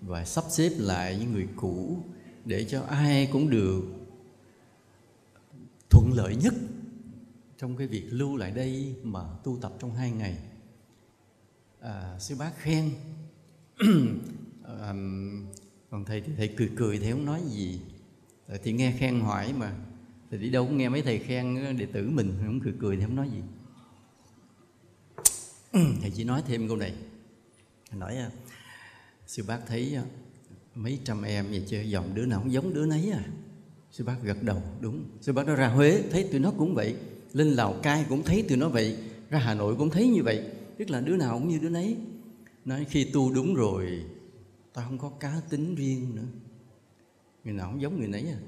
và 0.00 0.24
sắp 0.24 0.44
xếp 0.48 0.70
lại 0.76 1.16
những 1.20 1.32
người 1.32 1.48
cũ 1.56 1.96
để 2.44 2.64
cho 2.64 2.82
ai 2.82 3.28
cũng 3.32 3.50
được 3.50 3.82
thuận 5.90 6.12
lợi 6.12 6.36
nhất 6.36 6.54
trong 7.58 7.76
cái 7.76 7.86
việc 7.86 8.04
lưu 8.10 8.36
lại 8.36 8.50
đây 8.50 8.94
mà 9.02 9.20
tu 9.44 9.58
tập 9.62 9.72
trong 9.78 9.94
hai 9.94 10.10
ngày. 10.10 10.38
À, 11.80 12.18
sư 12.18 12.36
bác 12.38 12.52
khen. 12.58 12.90
À, 14.78 14.92
còn 15.90 16.04
thầy 16.06 16.20
thì 16.20 16.32
thầy 16.36 16.48
cười 16.56 16.70
cười 16.76 16.98
thầy 16.98 17.12
không 17.12 17.24
nói 17.24 17.40
gì. 17.48 17.80
Ờ, 18.46 18.58
thì 18.62 18.72
nghe 18.72 18.94
khen 18.98 19.20
hỏi 19.20 19.52
mà. 19.52 19.76
Thì 20.30 20.38
đi 20.38 20.50
đâu 20.50 20.66
cũng 20.66 20.76
nghe 20.76 20.88
mấy 20.88 21.02
thầy 21.02 21.18
khen 21.18 21.64
ờ, 21.64 21.72
đệ 21.72 21.86
tử 21.86 22.10
mình 22.10 22.34
không 22.44 22.60
cười 22.60 22.72
cười 22.80 22.96
thì 22.96 23.02
không 23.02 23.16
nói 23.16 23.28
gì. 23.30 23.42
Thầy 26.00 26.10
chỉ 26.10 26.24
nói 26.24 26.42
thêm 26.46 26.68
câu 26.68 26.76
này. 26.76 26.94
Nói 27.92 28.16
ờ, 28.16 28.30
sư 29.26 29.44
bác 29.48 29.58
thấy 29.66 29.98
mấy 30.74 30.98
trăm 31.04 31.22
em 31.22 31.46
vậy 31.50 31.64
chơi 31.68 31.90
dòng 31.90 32.14
đứa 32.14 32.26
nào 32.26 32.40
cũng 32.40 32.52
giống 32.52 32.74
đứa 32.74 32.86
nấy 32.86 33.10
à. 33.10 33.24
Sư 33.90 34.04
bác 34.04 34.22
gật 34.22 34.42
đầu 34.42 34.62
đúng. 34.80 35.04
Sư 35.20 35.32
bác 35.32 35.46
nó 35.46 35.54
ra 35.54 35.68
huế 35.68 36.02
thấy 36.10 36.28
tụi 36.32 36.40
nó 36.40 36.52
cũng 36.58 36.74
vậy 36.74 36.96
lên 37.32 37.48
lào 37.48 37.72
cai 37.82 38.04
cũng 38.08 38.22
thấy 38.22 38.44
tụi 38.48 38.58
nó 38.58 38.68
vậy 38.68 38.96
ra 39.30 39.38
hà 39.38 39.54
nội 39.54 39.76
cũng 39.76 39.90
thấy 39.90 40.08
như 40.08 40.22
vậy. 40.22 40.50
Tức 40.78 40.90
là 40.90 41.00
đứa 41.00 41.16
nào 41.16 41.38
cũng 41.38 41.48
như 41.48 41.58
đứa 41.58 41.68
nấy. 41.68 41.96
Nói 42.64 42.86
khi 42.90 43.04
tu 43.04 43.32
đúng 43.32 43.54
rồi 43.54 44.04
ta 44.72 44.82
không 44.84 44.98
có 44.98 45.10
cá 45.20 45.40
tính 45.50 45.74
riêng 45.74 46.14
nữa. 46.14 46.26
Người 47.44 47.54
nào 47.54 47.70
cũng 47.70 47.82
giống 47.82 47.98
người 47.98 48.08
nấy 48.08 48.22
à. 48.22 48.38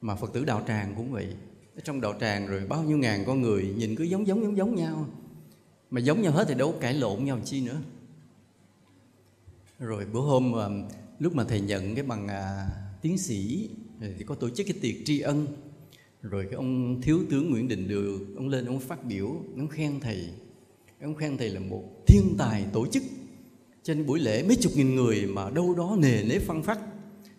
Mà 0.00 0.14
phật 0.14 0.32
tử 0.32 0.44
đạo 0.44 0.64
tràng 0.68 0.94
cũng 0.96 1.12
vậy. 1.12 1.34
Ở 1.74 1.80
trong 1.84 2.00
đạo 2.00 2.14
tràng 2.20 2.46
rồi 2.46 2.66
bao 2.68 2.82
nhiêu 2.82 2.98
ngàn 2.98 3.24
con 3.26 3.42
người 3.42 3.74
nhìn 3.76 3.96
cứ 3.96 4.04
giống 4.04 4.26
giống 4.26 4.42
giống 4.42 4.56
giống 4.56 4.74
nhau. 4.74 5.08
Mà 5.90 6.00
giống 6.00 6.22
nhau 6.22 6.32
hết 6.32 6.44
thì 6.48 6.54
đâu 6.54 6.74
cãi 6.80 6.94
lộn 6.94 7.24
nhau 7.24 7.40
chi 7.44 7.60
nữa. 7.60 7.80
Rồi 9.78 10.06
bữa 10.12 10.20
hôm 10.20 10.52
ờ, 10.52 10.70
lúc 11.18 11.34
mà 11.34 11.44
thầy 11.44 11.60
nhận 11.60 11.94
cái 11.94 12.04
bằng 12.04 12.28
à, 12.28 12.66
tiến 13.02 13.18
sĩ 13.18 13.70
thì 14.00 14.24
có 14.24 14.34
tổ 14.34 14.50
chức 14.50 14.66
cái 14.66 14.76
tiệc 14.80 14.94
tri 15.04 15.20
ân 15.20 15.46
rồi 16.30 16.44
cái 16.44 16.54
ông 16.54 17.00
thiếu 17.02 17.20
tướng 17.30 17.50
Nguyễn 17.50 17.68
Đình 17.68 17.88
Được 17.88 18.18
ông 18.36 18.48
lên 18.48 18.64
ông 18.64 18.80
phát 18.80 19.04
biểu, 19.04 19.26
ông 19.56 19.68
khen 19.68 20.00
thầy. 20.00 20.28
Ông 21.00 21.14
khen 21.14 21.36
thầy 21.36 21.50
là 21.50 21.60
một 21.60 21.82
thiên 22.06 22.34
tài 22.38 22.64
tổ 22.72 22.86
chức. 22.86 23.02
Trên 23.82 24.06
buổi 24.06 24.20
lễ 24.20 24.42
mấy 24.42 24.56
chục 24.56 24.72
nghìn 24.76 24.94
người 24.94 25.26
mà 25.26 25.50
đâu 25.50 25.74
đó 25.74 25.96
nề 26.00 26.22
nếp 26.22 26.42
phân 26.42 26.62
phát 26.62 26.78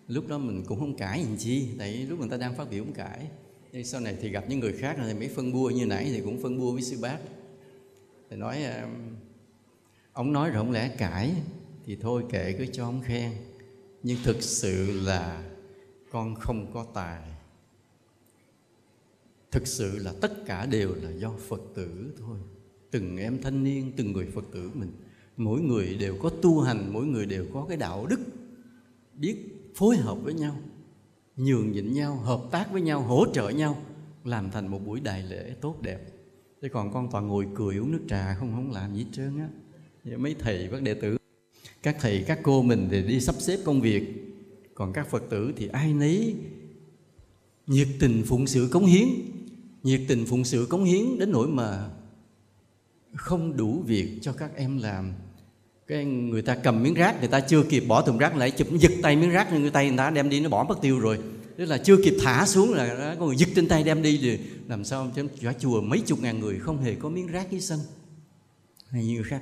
lúc 0.08 0.28
đó 0.28 0.38
mình 0.38 0.64
cũng 0.68 0.80
không 0.80 0.98
cãi 0.98 1.26
gì 1.26 1.36
chi, 1.38 1.68
tại 1.78 1.94
lúc 1.94 2.20
người 2.20 2.30
ta 2.30 2.38
đang 2.38 2.56
phát 2.56 2.70
biểu 2.70 2.84
cũng 2.84 2.94
cãi. 2.94 3.28
Nhưng 3.72 3.84
sau 3.86 4.02
này 4.02 4.18
thì 4.22 4.30
gặp 4.30 4.46
những 4.50 4.60
người 4.60 4.74
khác 4.74 4.96
thì 4.98 5.14
mấy 5.14 5.28
phân 5.28 5.54
bua, 5.54 5.70
như 5.70 5.86
nãy 5.86 6.06
thì 6.10 6.22
cũng 6.22 6.42
phân 6.42 6.60
bua 6.60 6.72
với 6.72 6.82
sư 6.82 6.98
bác. 7.02 7.18
Thì 8.30 8.38
nói 8.38 8.64
um, 8.64 9.16
ông 10.14 10.34
nói 10.34 10.50
rồi 10.50 10.58
không 10.58 10.72
lẽ 10.72 10.96
cãi, 10.98 11.34
thì 11.86 11.98
thôi 12.02 12.24
kệ, 12.30 12.56
cứ 12.58 12.66
cho 12.66 12.86
ông 12.86 13.02
khen. 13.06 13.32
Nhưng 14.04 14.18
thực 14.24 14.44
sự 14.44 15.02
là 15.02 15.44
con 16.12 16.36
không 16.36 16.72
có 16.74 16.86
tài 16.94 17.22
thực 19.58 19.68
sự 19.68 19.98
là 19.98 20.14
tất 20.22 20.46
cả 20.46 20.66
đều 20.66 20.96
là 20.96 21.12
do 21.12 21.34
phật 21.48 21.62
tử 21.76 22.14
thôi. 22.20 22.38
Từng 22.92 23.18
em 23.18 23.42
thanh 23.42 23.64
niên, 23.64 23.92
từng 23.98 24.12
người 24.12 24.28
phật 24.36 24.46
tử 24.54 24.72
mình, 24.74 24.92
mỗi 25.38 25.62
người 25.62 25.98
đều 26.00 26.18
có 26.22 26.30
tu 26.30 26.62
hành, 26.62 26.94
mỗi 26.94 27.06
người 27.06 27.26
đều 27.26 27.46
có 27.54 27.66
cái 27.70 27.78
đạo 27.78 28.06
đức 28.06 28.20
biết 29.14 29.36
phối 29.76 29.98
hợp 29.98 30.16
với 30.24 30.34
nhau, 30.34 30.56
nhường 31.36 31.72
nhịn 31.72 31.94
nhau, 31.94 32.16
hợp 32.16 32.42
tác 32.52 32.72
với 32.72 32.82
nhau, 32.82 33.02
hỗ 33.02 33.26
trợ 33.34 33.50
nhau, 33.50 33.82
làm 34.24 34.52
thành 34.52 34.68
một 34.68 34.86
buổi 34.86 35.00
đại 35.00 35.24
lễ 35.24 35.56
tốt 35.62 35.82
đẹp. 35.82 36.00
Thế 36.62 36.70
còn 36.70 36.94
con 36.94 37.12
toàn 37.12 37.28
ngồi 37.28 37.48
cười 37.56 37.78
uống 37.78 37.92
nước 37.92 38.02
trà 38.10 38.36
không 38.40 38.52
không 38.56 38.72
làm 38.72 38.96
gì 38.96 39.04
hết 39.04 39.10
trơn 39.12 39.40
á. 39.40 39.50
Mấy 40.18 40.36
thầy, 40.40 40.68
các 40.72 40.82
đệ 40.82 40.94
tử, 40.94 41.18
các 41.84 41.98
thầy, 42.02 42.24
các 42.28 42.40
cô 42.44 42.62
mình 42.62 42.88
thì 42.92 43.04
đi 43.04 43.20
sắp 43.20 43.36
xếp 43.40 43.58
công 43.66 43.82
việc. 43.82 44.04
Còn 44.74 44.94
các 44.94 45.08
phật 45.10 45.24
tử 45.30 45.54
thì 45.56 45.68
ai 45.68 45.94
nấy 45.94 46.36
nhiệt 47.68 47.88
tình 48.00 48.24
phụng 48.26 48.48
sự 48.48 48.70
cống 48.72 48.86
hiến 48.86 49.08
nhiệt 49.88 50.02
tình 50.08 50.26
phụng 50.26 50.44
sự 50.44 50.68
cống 50.70 50.84
hiến 50.84 51.20
đến 51.20 51.32
nỗi 51.32 51.48
mà 51.48 51.90
không 53.16 53.58
đủ 53.58 53.84
việc 53.86 54.20
cho 54.22 54.34
các 54.34 54.56
em 54.56 54.78
làm. 54.78 55.14
Cái 55.88 56.06
người 56.06 56.42
ta 56.42 56.56
cầm 56.56 56.84
miếng 56.84 56.94
rác, 56.94 57.20
người 57.20 57.28
ta 57.28 57.40
chưa 57.40 57.64
kịp 57.64 57.84
bỏ 57.88 58.02
thùng 58.02 58.18
rác, 58.18 58.36
lại 58.36 58.52
chụp, 58.52 58.68
giật 58.80 58.92
tay 59.02 59.16
miếng 59.16 59.30
rác 59.30 59.52
lên 59.52 59.62
người 59.62 59.72
tay 59.72 59.88
người 59.88 59.98
ta 59.98 60.10
đem 60.10 60.30
đi, 60.30 60.40
nó 60.40 60.50
bỏ 60.50 60.64
mất 60.64 60.82
tiêu 60.82 61.00
rồi. 61.00 61.20
Tức 61.58 61.66
là 61.66 61.78
chưa 61.78 61.98
kịp 62.04 62.14
thả 62.24 62.46
xuống 62.46 62.74
là 62.74 63.16
có 63.20 63.26
người 63.26 63.36
giật 63.36 63.50
trên 63.56 63.68
tay 63.68 63.84
đem 63.84 64.02
đi 64.02 64.20
thì 64.22 64.40
làm 64.68 64.84
sao 64.84 65.12
cho 65.42 65.54
chùa 65.60 65.82
mấy 65.82 66.00
chục 66.00 66.20
ngàn 66.22 66.40
người 66.40 66.60
không 66.60 66.82
hề 66.82 66.96
có 66.96 67.10
miếng 67.10 67.28
rác 67.28 67.52
dưới 67.52 67.62
sân. 67.62 67.80
Hay 68.90 69.06
như 69.06 69.24
khác. 69.24 69.42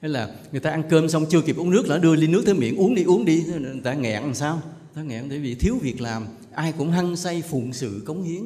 Hay 0.00 0.10
là 0.10 0.36
người 0.52 0.60
ta 0.60 0.70
ăn 0.70 0.82
cơm 0.90 1.08
xong 1.08 1.26
chưa 1.30 1.40
kịp 1.40 1.56
uống 1.56 1.70
nước 1.70 1.88
là 1.88 1.98
đưa 1.98 2.16
ly 2.16 2.26
nước 2.26 2.42
tới 2.46 2.54
miệng, 2.54 2.76
uống 2.76 2.94
đi 2.94 3.02
uống 3.02 3.24
đi. 3.24 3.44
Người 3.46 3.80
ta 3.84 3.94
nghẹn 3.94 4.22
làm 4.22 4.34
sao? 4.34 4.62
Ta 4.94 5.02
nghẹn 5.02 5.28
bởi 5.28 5.38
vì 5.38 5.54
thiếu 5.54 5.78
việc 5.82 6.00
làm, 6.00 6.26
ai 6.52 6.72
cũng 6.78 6.90
hăng 6.90 7.16
say 7.16 7.42
phụng 7.42 7.72
sự 7.72 8.02
cống 8.06 8.22
hiến 8.22 8.42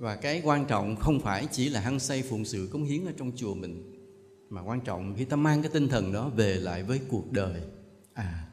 và 0.00 0.16
cái 0.16 0.42
quan 0.44 0.64
trọng 0.64 0.96
không 0.96 1.20
phải 1.20 1.46
chỉ 1.50 1.68
là 1.68 1.80
hăng 1.80 2.00
say 2.00 2.22
phụng 2.22 2.44
sự 2.44 2.68
cống 2.72 2.84
hiến 2.84 3.06
ở 3.06 3.12
trong 3.16 3.32
chùa 3.36 3.54
mình, 3.54 3.92
mà 4.50 4.62
quan 4.62 4.80
trọng 4.80 5.14
khi 5.16 5.24
ta 5.24 5.36
mang 5.36 5.62
cái 5.62 5.70
tinh 5.74 5.88
thần 5.88 6.12
đó 6.12 6.28
về 6.28 6.54
lại 6.54 6.82
với 6.82 7.00
cuộc 7.08 7.32
đời. 7.32 7.62
À 8.12 8.46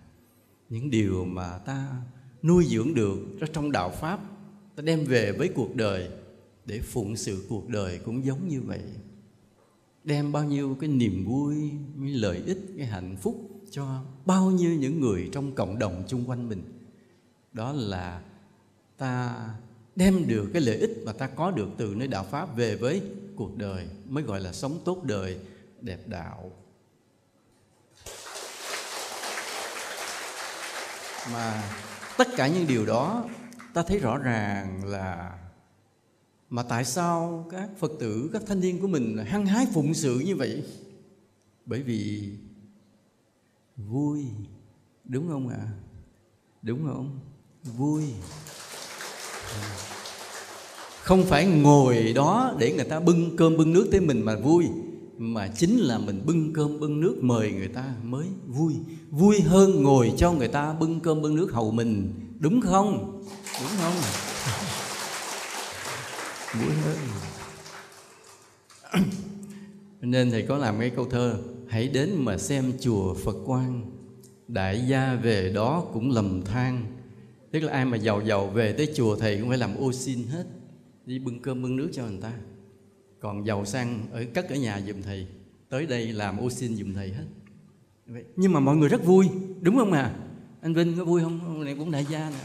những 0.70 0.90
điều 0.90 1.26
mà 1.26 1.58
ta 1.58 2.02
nuôi 2.44 2.66
dưỡng 2.66 2.94
được 2.94 3.20
trong 3.54 3.72
đạo 3.72 3.90
pháp, 3.90 4.20
ta 4.76 4.84
đem 4.84 5.06
về 5.06 5.32
với 5.32 5.50
cuộc 5.56 5.76
đời 5.76 6.10
để 6.66 6.82
phụng 6.82 7.16
sự 7.16 7.46
cuộc 7.50 7.70
đời 7.70 8.00
cũng 8.06 8.26
giống 8.26 8.48
như 8.48 8.62
vậy. 8.62 8.82
Đem 10.04 10.32
bao 10.32 10.44
nhiêu 10.44 10.78
cái 10.80 10.90
niềm 10.90 11.26
vui 11.26 11.56
cái 12.02 12.10
lợi 12.10 12.42
ích, 12.46 12.60
cái 12.78 12.86
hạnh 12.86 13.16
phúc 13.22 13.50
cho 13.72 14.04
bao 14.26 14.52
nhiêu 14.52 14.72
những 14.72 15.00
người 15.00 15.30
trong 15.32 15.56
cộng 15.56 15.80
đồng 15.80 16.04
chung 16.08 16.30
quanh 16.30 16.50
mình. 16.50 16.64
Đó 17.54 17.72
là 17.74 18.22
ta 18.98 19.36
đem 19.98 20.28
được 20.28 20.50
cái 20.54 20.62
lợi 20.62 20.78
ích 20.78 20.92
mà 21.06 21.12
ta 21.12 21.28
có 21.28 21.52
được 21.52 21.68
từ 21.78 21.96
nơi 21.98 22.08
đạo 22.08 22.26
pháp 22.32 22.56
về 22.56 22.76
với 22.76 23.02
cuộc 23.36 23.58
đời, 23.58 23.88
mới 24.06 24.24
gọi 24.24 24.42
là 24.42 24.54
sống 24.54 24.80
tốt 24.86 25.04
đời, 25.04 25.38
đẹp 25.82 26.00
đạo. 26.06 26.52
Mà 31.34 31.64
tất 32.18 32.28
cả 32.38 32.48
những 32.48 32.68
điều 32.68 32.86
đó, 32.86 33.30
ta 33.74 33.84
thấy 33.84 34.00
rõ 34.00 34.18
ràng 34.18 34.86
là 34.86 35.38
mà 36.50 36.64
tại 36.64 36.86
sao 36.86 37.46
các 37.52 37.70
phật 37.80 37.92
tử, 38.00 38.30
các 38.34 38.42
thanh 38.48 38.60
niên 38.60 38.80
của 38.80 38.88
mình 38.88 39.18
hăng 39.18 39.46
hái 39.46 39.68
phụng 39.74 39.94
sự 39.94 40.20
như 40.20 40.36
vậy? 40.36 40.64
Bởi 41.66 41.82
vì 41.84 42.32
vui, 43.78 44.26
đúng 45.06 45.30
không 45.30 45.50
ạ? 45.50 45.58
À? 45.60 45.72
đúng 46.62 46.88
không? 46.88 47.20
Vui 47.64 48.04
không 51.08 51.26
phải 51.26 51.46
ngồi 51.46 52.14
đó 52.16 52.56
để 52.60 52.74
người 52.74 52.86
ta 52.86 53.00
bưng 53.00 53.38
cơm 53.38 53.58
bưng 53.58 53.74
nước 53.74 53.88
tới 53.92 54.02
mình 54.02 54.22
mà 54.22 54.36
vui 54.36 54.66
mà 55.18 55.48
chính 55.48 55.78
là 55.78 55.98
mình 55.98 56.22
bưng 56.26 56.54
cơm 56.54 56.80
bưng 56.80 57.00
nước 57.00 57.18
mời 57.22 57.52
người 57.52 57.68
ta 57.68 57.94
mới 58.04 58.26
vui. 58.48 58.74
Vui 59.10 59.42
hơn 59.42 59.84
ngồi 59.84 60.14
cho 60.18 60.32
người 60.32 60.48
ta 60.48 60.74
bưng 60.74 61.00
cơm 61.00 61.22
bưng 61.22 61.36
nước 61.36 61.52
hầu 61.52 61.72
mình 61.72 62.14
đúng 62.40 62.62
không? 62.62 63.22
Đúng 63.62 63.72
không? 63.82 63.94
Vui 66.62 66.74
hơn. 66.84 66.98
Nên 70.02 70.32
thầy 70.32 70.42
có 70.42 70.58
làm 70.58 70.80
cái 70.80 70.90
câu 70.90 71.06
thơ 71.06 71.38
hãy 71.68 71.88
đến 71.88 72.10
mà 72.18 72.38
xem 72.38 72.74
chùa 72.80 73.14
phật 73.14 73.36
quan 73.46 73.82
đại 74.48 74.88
gia 74.88 75.16
về 75.16 75.52
đó 75.56 75.84
cũng 75.94 76.12
lầm 76.12 76.42
than. 76.46 76.86
Tức 77.52 77.60
là 77.60 77.74
ai 77.74 77.86
mà 77.86 77.98
giàu 77.98 78.22
giàu 78.26 78.48
về 78.48 78.74
tới 78.74 78.94
chùa 78.96 79.16
thầy 79.16 79.38
cũng 79.38 79.50
phải 79.50 79.58
làm 79.58 79.76
ô 79.78 79.94
xin 79.94 80.24
hết 80.24 80.44
đi 81.08 81.20
bưng 81.20 81.40
cơm 81.40 81.62
bưng 81.62 81.76
nước 81.76 81.90
cho 81.94 82.08
người 82.08 82.22
ta. 82.22 82.34
Còn 83.20 83.46
giàu 83.46 83.66
sang 83.66 84.12
ở 84.12 84.26
cất 84.34 84.50
ở 84.50 84.56
nhà 84.56 84.82
giùm 84.82 85.02
thầy. 85.02 85.28
Tới 85.70 85.86
đây 85.86 86.14
làm 86.14 86.38
ô 86.38 86.50
xin 86.50 86.76
giùm 86.76 86.94
thầy 86.94 87.14
hết. 87.14 87.26
Nhưng 88.36 88.54
mà 88.54 88.60
mọi 88.60 88.76
người 88.76 88.90
rất 88.90 89.06
vui 89.06 89.30
đúng 89.62 89.78
không 89.78 89.92
à 89.92 90.20
anh 90.62 90.74
vinh 90.74 90.98
có 90.98 91.06
vui 91.06 91.22
không? 91.22 91.40
Ông 91.46 91.64
này 91.64 91.76
cũng 91.76 91.92
đại 91.92 92.06
gia 92.06 92.30
nè. 92.30 92.40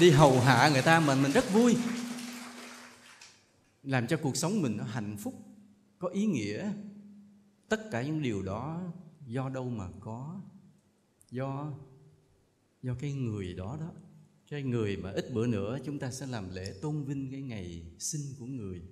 Đi 0.00 0.10
hầu 0.10 0.40
hạ 0.40 0.70
người 0.72 0.82
ta 0.82 1.00
mà 1.00 1.14
mình 1.14 1.32
rất 1.32 1.52
vui. 1.52 1.76
Làm 3.82 4.06
cho 4.06 4.16
cuộc 4.16 4.36
sống 4.36 4.62
mình 4.62 4.76
nó 4.76 4.84
hạnh 4.84 5.16
phúc 5.16 5.34
có 5.98 6.08
ý 6.08 6.26
nghĩa. 6.26 6.72
Tất 7.68 7.90
cả 7.90 8.02
những 8.02 8.22
điều 8.22 8.42
đó 8.42 8.80
do 9.26 9.48
đâu 9.48 9.70
mà 9.70 9.88
có? 10.00 10.40
Do 11.30 11.72
do 12.82 12.94
cái 13.00 13.12
người 13.12 13.54
đó 13.54 13.76
đó 13.80 13.90
cái 14.50 14.62
người 14.62 14.96
mà 14.96 15.10
ít 15.10 15.32
bữa 15.32 15.46
nữa 15.46 15.78
chúng 15.84 15.98
ta 15.98 16.10
sẽ 16.10 16.26
làm 16.26 16.54
lễ 16.54 16.74
tôn 16.82 17.04
vinh 17.04 17.30
cái 17.30 17.40
ngày 17.40 17.82
sinh 17.98 18.22
của 18.38 18.46
người. 18.46 18.82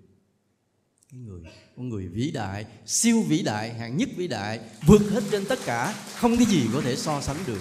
Cái 1.10 1.20
người, 1.20 1.42
con 1.76 1.88
người 1.88 2.08
vĩ 2.08 2.30
đại, 2.30 2.66
siêu 2.86 3.22
vĩ 3.28 3.42
đại, 3.42 3.74
hạng 3.74 3.96
nhất 3.96 4.08
vĩ 4.16 4.28
đại, 4.28 4.60
vượt 4.86 5.02
hết 5.10 5.22
trên 5.30 5.44
tất 5.48 5.58
cả, 5.66 5.92
không 6.14 6.36
cái 6.36 6.46
gì 6.46 6.68
có 6.72 6.80
thể 6.80 6.96
so 6.96 7.20
sánh 7.20 7.36
được. 7.46 7.60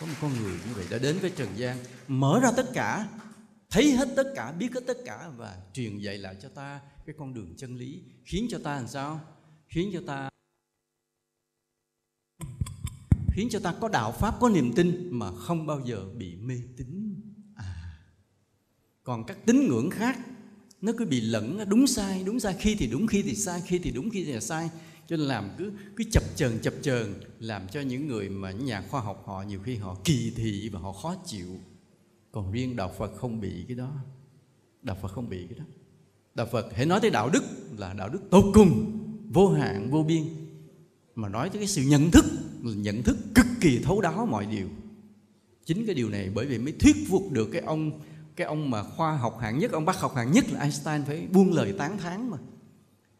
Có 0.00 0.06
một 0.06 0.14
con 0.20 0.32
người 0.42 0.52
như 0.52 0.74
vậy 0.74 0.86
đã 0.90 0.98
đến 0.98 1.18
với 1.18 1.30
trần 1.30 1.48
gian, 1.56 1.78
mở 2.08 2.40
ra 2.42 2.50
tất 2.56 2.66
cả, 2.74 3.08
thấy 3.70 3.92
hết 3.92 4.08
tất 4.16 4.32
cả, 4.36 4.52
biết 4.52 4.72
hết 4.74 4.82
tất 4.86 4.96
cả 5.04 5.30
và 5.36 5.56
truyền 5.72 5.98
dạy 5.98 6.18
lại 6.18 6.36
cho 6.42 6.48
ta 6.48 6.80
cái 7.06 7.14
con 7.18 7.34
đường 7.34 7.54
chân 7.56 7.76
lý, 7.76 8.02
khiến 8.24 8.46
cho 8.50 8.58
ta 8.64 8.76
làm 8.76 8.88
sao? 8.88 9.20
Khiến 9.68 9.90
cho 9.92 10.02
ta 10.06 10.30
khiến 13.36 13.48
cho 13.50 13.58
ta 13.58 13.74
có 13.80 13.88
đạo 13.88 14.12
pháp, 14.12 14.34
có 14.40 14.48
niềm 14.48 14.72
tin 14.76 15.08
mà 15.10 15.32
không 15.32 15.66
bao 15.66 15.80
giờ 15.84 16.04
bị 16.16 16.36
mê 16.36 16.54
tín. 16.76 17.20
À 17.54 17.98
còn 19.02 19.24
các 19.24 19.46
tín 19.46 19.68
ngưỡng 19.68 19.90
khác, 19.90 20.18
nó 20.80 20.92
cứ 20.98 21.04
bị 21.04 21.20
lẫn 21.20 21.58
đúng 21.68 21.86
sai 21.86 22.22
đúng 22.24 22.40
sai, 22.40 22.56
khi 22.58 22.74
thì 22.74 22.86
đúng, 22.86 23.06
khi 23.06 23.22
thì 23.22 23.34
sai, 23.34 23.62
khi 23.66 23.78
thì 23.78 23.90
đúng, 23.90 24.10
khi 24.10 24.24
thì 24.24 24.40
sai. 24.40 24.70
Cho 25.06 25.16
nên 25.16 25.26
làm 25.26 25.50
cứ 25.58 25.72
cứ 25.96 26.04
chập 26.12 26.22
chờn 26.36 26.58
chập 26.62 26.74
chờn, 26.82 27.14
làm 27.38 27.68
cho 27.68 27.80
những 27.80 28.06
người 28.06 28.28
mà 28.28 28.50
những 28.50 28.66
nhà 28.66 28.84
khoa 28.90 29.00
học 29.00 29.22
họ 29.26 29.42
nhiều 29.42 29.60
khi 29.64 29.76
họ 29.76 29.96
kỳ 30.04 30.32
thị 30.36 30.68
và 30.72 30.80
họ 30.80 30.92
khó 30.92 31.16
chịu. 31.26 31.60
Còn 32.32 32.52
riêng 32.52 32.76
đạo 32.76 32.92
Phật 32.98 33.16
không 33.16 33.40
bị 33.40 33.64
cái 33.68 33.76
đó. 33.76 33.92
Đạo 34.82 34.96
Phật 35.02 35.08
không 35.08 35.28
bị 35.28 35.46
cái 35.50 35.58
đó. 35.58 35.64
Đạo 36.34 36.46
Phật 36.52 36.66
hãy 36.74 36.86
nói 36.86 37.00
tới 37.00 37.10
đạo 37.10 37.30
đức 37.30 37.44
là 37.78 37.92
đạo 37.92 38.08
đức 38.08 38.20
tốt 38.30 38.50
cùng, 38.54 38.98
vô 39.32 39.48
hạn, 39.48 39.90
vô 39.90 40.02
biên. 40.02 40.24
Mà 41.14 41.28
nói 41.28 41.50
tới 41.50 41.58
cái 41.58 41.68
sự 41.68 41.82
nhận 41.82 42.10
thức 42.10 42.24
nhận 42.74 43.02
thức 43.02 43.16
cực 43.34 43.46
kỳ 43.60 43.78
thấu 43.78 44.00
đáo 44.00 44.26
mọi 44.26 44.46
điều. 44.46 44.68
Chính 45.64 45.86
cái 45.86 45.94
điều 45.94 46.08
này 46.08 46.30
bởi 46.34 46.46
vì 46.46 46.58
mới 46.58 46.72
thuyết 46.72 46.96
phục 47.08 47.32
được 47.32 47.48
cái 47.52 47.62
ông 47.62 48.00
cái 48.36 48.46
ông 48.46 48.70
mà 48.70 48.82
khoa 48.82 49.16
học 49.16 49.38
hạng 49.40 49.58
nhất, 49.58 49.72
ông 49.72 49.84
bác 49.84 50.00
học 50.00 50.14
hạng 50.16 50.32
nhất 50.32 50.44
là 50.52 50.60
Einstein 50.60 51.04
phải 51.06 51.26
buông 51.32 51.52
lời 51.52 51.74
tán 51.78 51.98
thán 51.98 52.30
mà. 52.30 52.38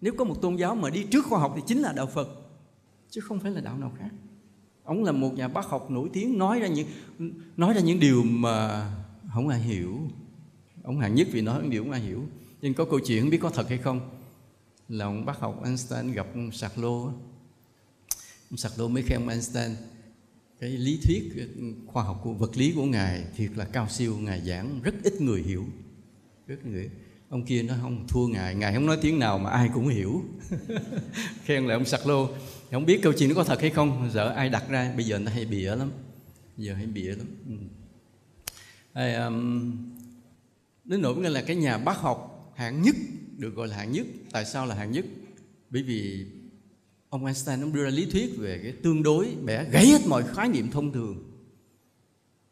Nếu 0.01 0.13
có 0.19 0.25
một 0.25 0.43
tôn 0.43 0.57
giáo 0.57 0.75
mà 0.75 0.91
đi 0.91 1.03
trước 1.11 1.27
khoa 1.27 1.39
học 1.39 1.53
thì 1.57 1.63
chính 1.67 1.79
là 1.79 1.93
đạo 1.93 2.07
Phật, 2.07 2.29
chứ 3.11 3.21
không 3.21 3.41
phải 3.41 3.51
là 3.51 3.61
đạo 3.61 3.79
nào 3.79 3.93
khác. 3.99 4.11
Ông 4.85 5.05
là 5.05 5.13
một 5.13 5.35
nhà 5.35 5.49
bác 5.49 5.67
học 5.67 5.91
nổi 5.91 6.11
tiếng, 6.13 6.39
nói 6.39 6.61
ra 6.61 6.67
những, 6.67 6.89
nói 7.57 7.75
ra 7.75 7.81
những 7.81 8.01
điều 8.01 8.23
mà 8.23 8.87
không 9.35 9.49
ai 9.49 9.61
hiểu. 9.61 9.99
Ông 10.83 10.99
hạng 10.99 11.15
nhất 11.15 11.29
vì 11.33 11.41
nói 11.41 11.63
những 11.63 11.71
điều 11.71 11.83
không 11.83 11.93
ai 11.93 12.01
hiểu. 12.01 12.23
Nhưng 12.63 12.75
có 12.75 12.85
câu 12.85 13.01
chuyện 13.07 13.23
không 13.23 13.31
biết 13.31 13.41
có 13.43 13.51
thật 13.51 13.69
hay 13.69 13.79
không, 13.79 14.01
là 14.89 15.05
ông 15.05 15.25
bác 15.25 15.39
học 15.39 15.65
Einstein 15.65 16.13
gặp 16.13 16.27
ông 16.35 16.53
sạc 16.53 16.79
lô 16.79 17.11
ông 18.57 18.61
sạc 18.61 18.79
lô 18.79 18.89
mới 18.89 19.03
khen 19.03 19.29
Einstein 19.29 19.71
cái 20.61 20.71
lý 20.71 21.01
thuyết 21.03 21.49
khoa 21.87 22.05
học 22.05 22.21
của 22.23 22.33
vật 22.33 22.57
lý 22.57 22.73
của 22.77 22.85
ngài 22.85 23.25
thiệt 23.37 23.51
là 23.57 23.65
cao 23.65 23.89
siêu 23.89 24.19
ngài 24.19 24.41
giảng 24.41 24.81
rất 24.83 24.95
ít 25.03 25.21
người 25.21 25.43
hiểu. 25.43 25.65
Rất 26.47 26.67
người 26.67 26.91
ông 27.29 27.45
kia 27.45 27.63
nó 27.63 27.75
không 27.83 28.07
thua 28.09 28.27
ngài 28.27 28.55
ngài 28.55 28.75
không 28.75 28.87
nói 28.87 28.99
tiếng 29.03 29.19
nào 29.19 29.39
mà 29.39 29.51
ai 29.51 29.71
cũng 29.75 29.89
hiểu. 29.89 30.25
Khen 31.45 31.67
lại 31.67 31.75
ông 31.75 31.85
sặc 31.85 32.07
lô. 32.07 32.29
Không 32.71 32.87
biết 32.87 33.01
câu 33.03 33.13
chuyện 33.13 33.29
nó 33.29 33.35
có 33.35 33.45
thật 33.45 33.61
hay 33.61 33.71
không 33.71 34.11
sợ 34.15 34.29
ai 34.29 34.49
đặt 34.49 34.69
ra 34.69 34.93
bây 34.97 35.05
giờ 35.05 35.19
nó 35.19 35.31
hay 35.31 35.45
bịa 35.45 35.77
lắm. 35.77 35.91
Giờ 36.57 36.75
hay 36.75 36.87
bịa 36.87 37.11
lắm. 37.11 37.27
Ừ. 37.49 37.55
Hay, 38.95 39.15
um, 39.15 39.73
đến 40.85 41.03
nỗi 41.03 41.31
là 41.31 41.43
cái 41.43 41.57
nhà 41.57 41.79
bác 41.79 41.99
học 41.99 42.53
hạng 42.57 42.83
nhất 42.83 42.97
được 43.37 43.55
gọi 43.55 43.69
là 43.69 43.77
hạng 43.77 43.93
nhất. 43.93 44.07
Tại 44.33 44.45
sao 44.45 44.67
là 44.67 44.75
hạng 44.75 44.93
nhất? 44.93 45.05
Bởi 45.71 45.83
vì 45.83 46.27
ông 47.17 47.25
Einstein 47.25 47.61
ông 47.61 47.73
đưa 47.73 47.85
ra 47.85 47.91
lý 47.91 48.07
thuyết 48.07 48.39
về 48.39 48.61
cái 48.63 48.73
tương 48.73 49.03
đối 49.03 49.29
bẻ 49.45 49.65
gãy 49.71 49.87
hết 49.87 50.07
mọi 50.07 50.25
khái 50.35 50.49
niệm 50.49 50.71
thông 50.71 50.93
thường. 50.93 51.25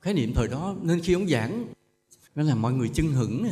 Khái 0.01 0.15
niệm 0.15 0.33
thời 0.35 0.49
đó 0.49 0.77
nên 0.83 1.01
khi 1.01 1.13
ông 1.13 1.29
giảng, 1.29 1.67
nó 2.35 2.43
là 2.43 2.55
mọi 2.55 2.73
người 2.73 2.89
chân 2.89 3.13
hững 3.13 3.47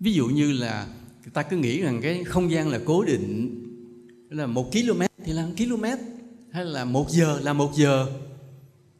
ví 0.00 0.12
dụ 0.12 0.26
như 0.26 0.52
là 0.52 0.86
người 1.22 1.30
ta 1.34 1.42
cứ 1.42 1.56
nghĩ 1.56 1.82
rằng 1.82 2.00
cái 2.02 2.24
không 2.24 2.50
gian 2.50 2.68
là 2.68 2.80
cố 2.84 3.04
định 3.04 3.58
là 4.30 4.46
một 4.46 4.72
km, 4.72 5.02
thì 5.24 5.32
là 5.32 5.46
một 5.46 5.52
km, 5.56 5.84
hay 6.52 6.64
là 6.64 6.84
một 6.84 7.10
giờ 7.10 7.40
là 7.40 7.52
một 7.52 7.74
giờ. 7.74 8.06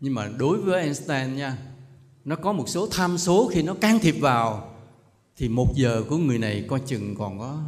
Nhưng 0.01 0.15
mà 0.15 0.31
đối 0.39 0.59
với 0.59 0.83
Einstein 0.83 1.37
nha, 1.37 1.59
nó 2.25 2.37
có 2.37 2.53
một 2.53 2.69
số 2.69 2.89
tham 2.91 3.19
số 3.19 3.51
khi 3.53 3.63
nó 3.63 3.75
can 3.75 3.99
thiệp 3.99 4.17
vào, 4.21 4.75
thì 5.37 5.49
một 5.49 5.77
giờ 5.77 6.05
của 6.09 6.17
người 6.17 6.39
này 6.39 6.65
coi 6.69 6.81
chừng 6.87 7.15
còn 7.15 7.39
có 7.39 7.63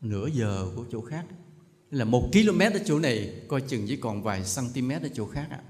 nửa 0.00 0.26
giờ 0.26 0.66
của 0.76 0.84
chỗ 0.92 1.00
khác 1.00 1.24
là 1.90 2.04
một 2.04 2.28
km 2.32 2.60
ở 2.60 2.80
chỗ 2.84 2.98
này, 2.98 3.32
coi 3.48 3.60
chừng 3.60 3.86
chỉ 3.86 3.96
còn 3.96 4.22
vài 4.22 4.42
cm 4.56 4.90
ở 4.90 5.08
chỗ 5.14 5.26
khác 5.26 5.46
ạ. 5.50 5.60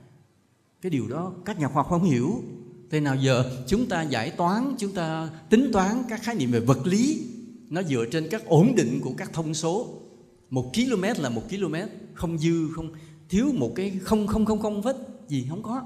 Cái 0.82 0.90
điều 0.90 1.08
đó 1.08 1.32
các 1.44 1.58
nhà 1.58 1.68
khoa 1.68 1.82
học 1.82 1.86
không 1.90 2.04
hiểu. 2.04 2.42
Thế 2.90 3.00
nào 3.00 3.16
giờ 3.16 3.64
chúng 3.66 3.86
ta 3.86 4.02
giải 4.02 4.30
toán, 4.30 4.74
chúng 4.78 4.92
ta 4.92 5.30
tính 5.50 5.70
toán 5.72 6.02
các 6.08 6.22
khái 6.22 6.34
niệm 6.34 6.50
về 6.50 6.60
vật 6.60 6.86
lý, 6.86 7.26
nó 7.70 7.82
dựa 7.82 8.04
trên 8.12 8.28
các 8.30 8.46
ổn 8.46 8.74
định 8.76 9.00
của 9.02 9.12
các 9.16 9.32
thông 9.32 9.54
số. 9.54 10.02
Một 10.50 10.72
km 10.74 11.02
là 11.22 11.28
một 11.28 11.42
km, 11.50 11.74
không 12.14 12.38
dư, 12.38 12.68
không, 12.72 12.92
thiếu 13.28 13.52
một 13.54 13.72
cái 13.74 13.92
không 14.02 14.26
không 14.26 14.44
không 14.44 14.62
không 14.62 14.82
vết 14.82 14.96
gì 15.28 15.46
không 15.48 15.62
có 15.62 15.82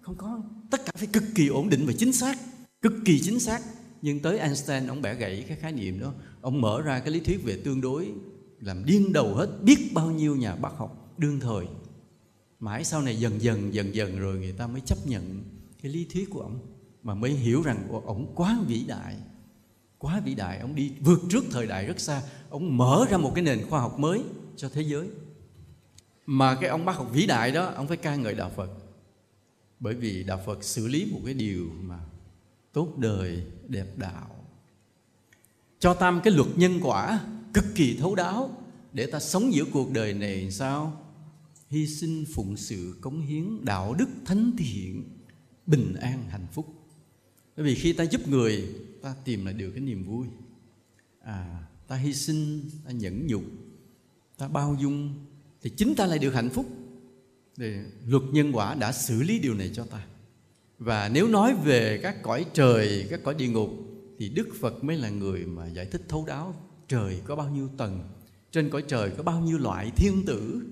không 0.00 0.14
có. 0.16 0.40
Tất 0.70 0.84
cả 0.84 0.92
phải 0.96 1.08
cực 1.12 1.24
kỳ 1.34 1.48
ổn 1.48 1.68
định 1.68 1.86
và 1.86 1.92
chính 1.98 2.12
xác, 2.12 2.38
cực 2.82 2.92
kỳ 3.04 3.20
chính 3.20 3.40
xác. 3.40 3.62
Nhưng 4.02 4.20
tới 4.20 4.38
Einstein, 4.38 4.86
ông 4.86 5.02
bẻ 5.02 5.14
gãy 5.14 5.44
cái 5.48 5.56
khái 5.60 5.72
niệm 5.72 6.00
đó. 6.00 6.12
Ông 6.40 6.60
mở 6.60 6.82
ra 6.82 6.98
cái 6.98 7.10
lý 7.10 7.20
thuyết 7.20 7.44
về 7.44 7.60
tương 7.64 7.80
đối 7.80 8.12
làm 8.60 8.84
điên 8.84 9.12
đầu 9.12 9.34
hết, 9.34 9.58
biết 9.62 9.90
bao 9.94 10.10
nhiêu 10.10 10.36
nhà 10.36 10.56
bác 10.56 10.72
học 10.76 11.14
đương 11.18 11.40
thời. 11.40 11.66
Mãi 12.60 12.84
sau 12.84 13.02
này 13.02 13.20
dần 13.20 13.42
dần 13.42 13.74
dần 13.74 13.94
dần 13.94 14.18
rồi 14.18 14.38
người 14.38 14.52
ta 14.52 14.66
mới 14.66 14.80
chấp 14.86 14.98
nhận 15.06 15.42
cái 15.82 15.92
lý 15.92 16.06
thuyết 16.12 16.30
của 16.30 16.40
ông, 16.40 16.58
mà 17.02 17.14
mới 17.14 17.30
hiểu 17.30 17.62
rằng 17.62 17.88
ông 18.06 18.32
quá 18.34 18.58
vĩ 18.66 18.84
đại, 18.84 19.16
quá 19.98 20.20
vĩ 20.24 20.34
đại. 20.34 20.58
Ông 20.58 20.74
đi 20.74 20.92
vượt 21.00 21.20
trước 21.30 21.44
thời 21.50 21.66
đại 21.66 21.86
rất 21.86 22.00
xa, 22.00 22.22
ông 22.50 22.76
mở 22.76 23.06
ra 23.10 23.16
một 23.16 23.32
cái 23.34 23.44
nền 23.44 23.66
khoa 23.70 23.80
học 23.80 23.98
mới 23.98 24.22
cho 24.56 24.68
thế 24.68 24.82
giới. 24.82 25.08
Mà 26.26 26.54
cái 26.60 26.70
ông 26.70 26.84
bác 26.84 26.96
học 26.96 27.10
vĩ 27.12 27.26
đại 27.26 27.52
đó, 27.52 27.64
ông 27.66 27.88
phải 27.88 27.96
ca 27.96 28.16
ngợi 28.16 28.34
đạo 28.34 28.50
phật. 28.56 28.70
Bởi 29.80 29.94
vì 29.94 30.24
đạo 30.24 30.42
phật 30.46 30.64
xử 30.64 30.86
lý 30.86 31.08
một 31.12 31.20
cái 31.24 31.34
điều 31.34 31.70
mà 31.82 31.98
tốt 32.72 32.88
đời, 32.96 33.44
đẹp 33.68 33.86
đạo. 33.96 34.30
Cho 35.78 35.94
tam 35.94 36.20
cái 36.24 36.34
luật 36.34 36.48
nhân 36.56 36.80
quả 36.82 37.20
cực 37.54 37.64
kỳ 37.74 37.96
thấu 37.96 38.14
đáo 38.14 38.56
để 38.92 39.06
ta 39.06 39.20
sống 39.20 39.54
giữa 39.54 39.64
cuộc 39.72 39.92
đời 39.92 40.14
này 40.14 40.50
sao? 40.50 41.00
Hy 41.70 41.86
sinh 41.86 42.24
phụng 42.34 42.56
sự 42.56 42.98
cống 43.00 43.20
hiến 43.20 43.64
đạo 43.64 43.94
đức 43.94 44.08
thánh 44.24 44.52
thiện, 44.58 45.04
bình 45.66 45.94
an, 45.94 46.24
hạnh 46.28 46.46
phúc. 46.52 46.66
Bởi 47.56 47.66
vì 47.66 47.74
khi 47.74 47.92
ta 47.92 48.04
giúp 48.04 48.28
người, 48.28 48.68
ta 49.02 49.14
tìm 49.24 49.44
lại 49.44 49.54
được 49.54 49.70
cái 49.70 49.80
niềm 49.80 50.04
vui. 50.04 50.26
À 51.20 51.64
ta 51.88 51.96
hy 51.96 52.14
sinh, 52.14 52.70
ta 52.84 52.90
nhẫn 52.90 53.26
nhục, 53.26 53.42
ta 54.38 54.48
bao 54.48 54.76
dung, 54.80 55.14
thì 55.62 55.70
chính 55.70 55.94
ta 55.94 56.06
lại 56.06 56.18
được 56.18 56.34
hạnh 56.34 56.50
phúc. 56.50 56.66
Thì 57.56 57.66
luật 58.06 58.22
nhân 58.32 58.52
quả 58.52 58.74
đã 58.74 58.92
xử 58.92 59.22
lý 59.22 59.38
điều 59.38 59.54
này 59.54 59.70
cho 59.74 59.84
ta. 59.84 60.06
Và 60.78 61.08
nếu 61.08 61.28
nói 61.28 61.54
về 61.64 62.00
các 62.02 62.22
cõi 62.22 62.46
trời, 62.54 63.06
các 63.10 63.20
cõi 63.24 63.34
địa 63.34 63.48
ngục, 63.48 63.70
thì 64.18 64.28
đức 64.28 64.48
phật 64.60 64.84
mới 64.84 64.96
là 64.96 65.10
người 65.10 65.46
mà 65.46 65.66
giải 65.66 65.86
thích 65.86 66.02
thấu 66.08 66.24
đáo 66.26 66.54
trời 66.94 67.20
có 67.24 67.36
bao 67.36 67.50
nhiêu 67.50 67.68
tầng, 67.76 68.00
trên 68.52 68.70
cõi 68.70 68.84
trời 68.88 69.10
có 69.10 69.22
bao 69.22 69.40
nhiêu 69.40 69.58
loại 69.58 69.90
thiên 69.96 70.26
tử. 70.26 70.62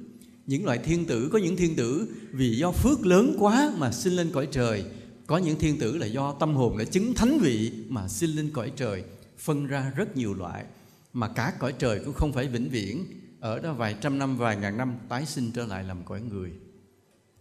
Những 0.47 0.65
loại 0.65 0.79
thiên 0.79 1.05
tử, 1.05 1.29
có 1.33 1.39
những 1.39 1.57
thiên 1.57 1.77
tử 1.77 2.09
vì 2.33 2.57
do 2.57 2.73
phước 2.73 3.07
lớn 3.07 3.37
quá 3.39 3.73
mà 3.79 3.93
sinh 3.93 4.13
lên 4.13 4.31
cõi 4.33 4.49
trời, 4.51 4.85
có 5.27 5.39
những 5.39 5.59
thiên 5.59 5.79
tử 5.79 5.97
là 5.97 6.07
do 6.07 6.33
tâm 6.41 6.55
hồn 6.55 6.79
đã 6.79 6.85
chứng 6.85 7.15
thánh 7.15 7.39
vị 7.39 7.73
mà 7.89 8.09
sinh 8.09 8.31
lên 8.31 8.51
cõi 8.53 8.73
trời, 8.77 9.05
phân 9.39 9.67
ra 9.67 9.93
rất 9.97 10.17
nhiều 10.17 10.35
loại. 10.35 10.65
Mà 11.13 11.29
cả 11.29 11.53
cõi 11.59 11.75
trời 11.79 12.01
cũng 12.05 12.15
không 12.15 12.33
phải 12.33 12.49
vĩnh 12.49 12.69
viễn, 12.69 13.05
ở 13.41 13.59
đó 13.59 13.73
vài 13.73 13.97
trăm 14.01 14.19
năm, 14.19 14.37
vài 14.37 14.57
ngàn 14.57 14.77
năm 14.77 14.95
tái 15.09 15.27
sinh 15.27 15.51
trở 15.55 15.67
lại 15.67 15.85
làm 15.85 16.05
cõi 16.05 16.21
người. 16.21 16.53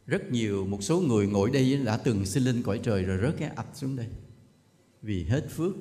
Rất 0.07 0.31
nhiều, 0.31 0.65
một 0.65 0.83
số 0.83 1.01
người 1.01 1.27
ngồi 1.27 1.49
đây 1.49 1.81
đã 1.85 1.97
từng 1.97 2.25
sinh 2.25 2.43
lên 2.43 2.61
cõi 2.63 2.79
trời 2.83 3.03
rồi 3.03 3.19
rớt 3.21 3.35
cái 3.39 3.49
ạch 3.55 3.69
xuống 3.73 3.95
đây. 3.95 4.07
Vì 5.01 5.23
hết 5.23 5.47
phước. 5.55 5.73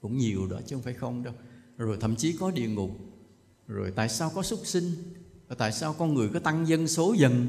Cũng 0.00 0.18
nhiều 0.18 0.46
đó 0.46 0.60
chứ 0.66 0.76
không 0.76 0.82
phải 0.82 0.94
không 0.94 1.22
đâu 1.22 1.34
rồi 1.78 1.96
thậm 2.00 2.16
chí 2.16 2.32
có 2.32 2.50
địa 2.50 2.68
ngục. 2.68 2.90
Rồi 3.68 3.92
tại 3.96 4.08
sao 4.08 4.30
có 4.34 4.42
súc 4.42 4.60
sinh? 4.64 4.92
Rồi 5.48 5.56
tại 5.58 5.72
sao 5.72 5.92
con 5.92 6.14
người 6.14 6.28
có 6.28 6.38
tăng 6.38 6.68
dân 6.68 6.88
số 6.88 7.12
dần? 7.18 7.46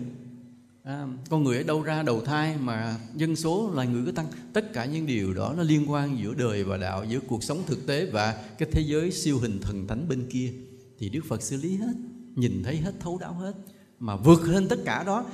À, 0.84 1.08
con 1.30 1.44
người 1.44 1.58
ở 1.58 1.64
đâu 1.64 1.84
ra 1.84 2.04
đầu 2.04 2.22
thai 2.22 2.58
mà 2.58 3.00
dân 3.16 3.36
số 3.36 3.72
là 3.74 3.84
người 3.84 4.06
cứ 4.06 4.12
tăng? 4.12 4.28
Tất 4.54 4.74
cả 4.74 4.86
những 4.86 5.06
điều 5.06 5.34
đó 5.34 5.54
nó 5.58 5.64
liên 5.64 5.92
quan 5.92 6.20
giữa 6.20 6.34
đời 6.34 6.64
và 6.64 6.78
đạo 6.78 7.06
giữa 7.10 7.20
cuộc 7.28 7.44
sống 7.44 7.64
thực 7.68 7.88
tế 7.88 8.06
và 8.06 8.44
cái 8.58 8.70
thế 8.72 8.82
giới 8.82 9.12
siêu 9.12 9.40
hình 9.40 9.60
thần 9.62 9.88
thánh 9.88 10.08
bên 10.10 10.28
kia. 10.30 10.54
Thì 11.00 11.10
đức 11.10 11.22
phật 11.28 11.42
xử 11.42 11.58
lý 11.58 11.76
hết 11.76 11.94
nhìn 12.36 12.64
thấy 12.64 12.78
hết 12.78 12.94
thấu 13.00 13.18
đáo 13.18 13.34
hết. 13.34 13.54
Mà 14.00 14.16
vượt 14.16 14.42
hơn 14.42 14.68
tất 14.68 14.80
cả 14.86 15.04
đó 15.04 15.26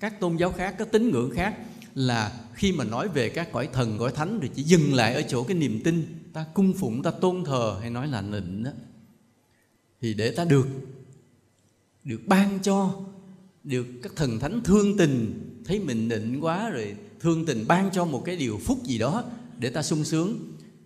các 0.00 0.20
tôn 0.20 0.36
giáo 0.36 0.52
khác 0.52 0.74
các 0.78 0.92
tín 0.92 1.10
ngưỡng 1.10 1.30
khác 1.30 1.58
là 1.94 2.40
khi 2.54 2.72
mà 2.72 2.84
nói 2.84 3.08
về 3.08 3.28
các 3.28 3.52
cõi 3.52 3.68
thần 3.72 3.98
cõi 3.98 4.12
thánh 4.14 4.38
thì 4.42 4.50
chỉ 4.54 4.62
dừng 4.62 4.94
lại 4.94 5.14
ở 5.14 5.22
chỗ 5.28 5.44
cái 5.44 5.56
niềm 5.56 5.80
tin 5.84 6.21
ta 6.32 6.46
cung 6.54 6.72
phụng, 6.72 7.02
ta 7.02 7.10
tôn 7.10 7.44
thờ 7.44 7.78
hay 7.80 7.90
nói 7.90 8.08
là 8.08 8.22
nịnh 8.22 8.62
đó 8.62 8.70
thì 10.00 10.14
để 10.14 10.30
ta 10.30 10.44
được 10.44 10.66
được 12.04 12.20
ban 12.26 12.58
cho, 12.62 13.00
được 13.64 13.86
các 14.02 14.12
thần 14.16 14.38
thánh 14.38 14.60
thương 14.64 14.96
tình, 14.96 15.42
thấy 15.64 15.80
mình 15.80 16.08
nịnh 16.08 16.44
quá 16.44 16.70
rồi 16.70 16.96
thương 17.20 17.46
tình 17.46 17.64
ban 17.68 17.90
cho 17.90 18.04
một 18.04 18.22
cái 18.24 18.36
điều 18.36 18.58
phúc 18.58 18.78
gì 18.84 18.98
đó, 18.98 19.24
để 19.58 19.70
ta 19.70 19.82
sung 19.82 20.04
sướng. 20.04 20.38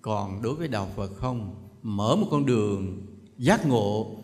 Còn 0.02 0.42
đối 0.42 0.54
với 0.54 0.68
đạo 0.68 0.92
phật 0.96 1.10
không, 1.16 1.68
mở 1.82 2.16
một 2.16 2.28
con 2.30 2.46
đường 2.46 3.06
giác 3.38 3.66
ngộ 3.66 4.16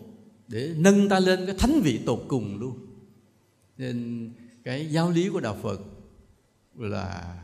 để 0.48 0.74
nâng 0.76 1.08
ta 1.08 1.20
lên 1.20 1.46
cái 1.46 1.54
thánh 1.58 1.80
vị 1.84 2.00
tột 2.06 2.24
cùng 2.28 2.58
luôn. 2.58 2.78
Nên 3.78 4.30
cái 4.64 4.92
giáo 4.92 5.10
lý 5.10 5.28
của 5.28 5.40
đạo 5.40 5.56
phật 5.62 5.80
là 6.78 7.38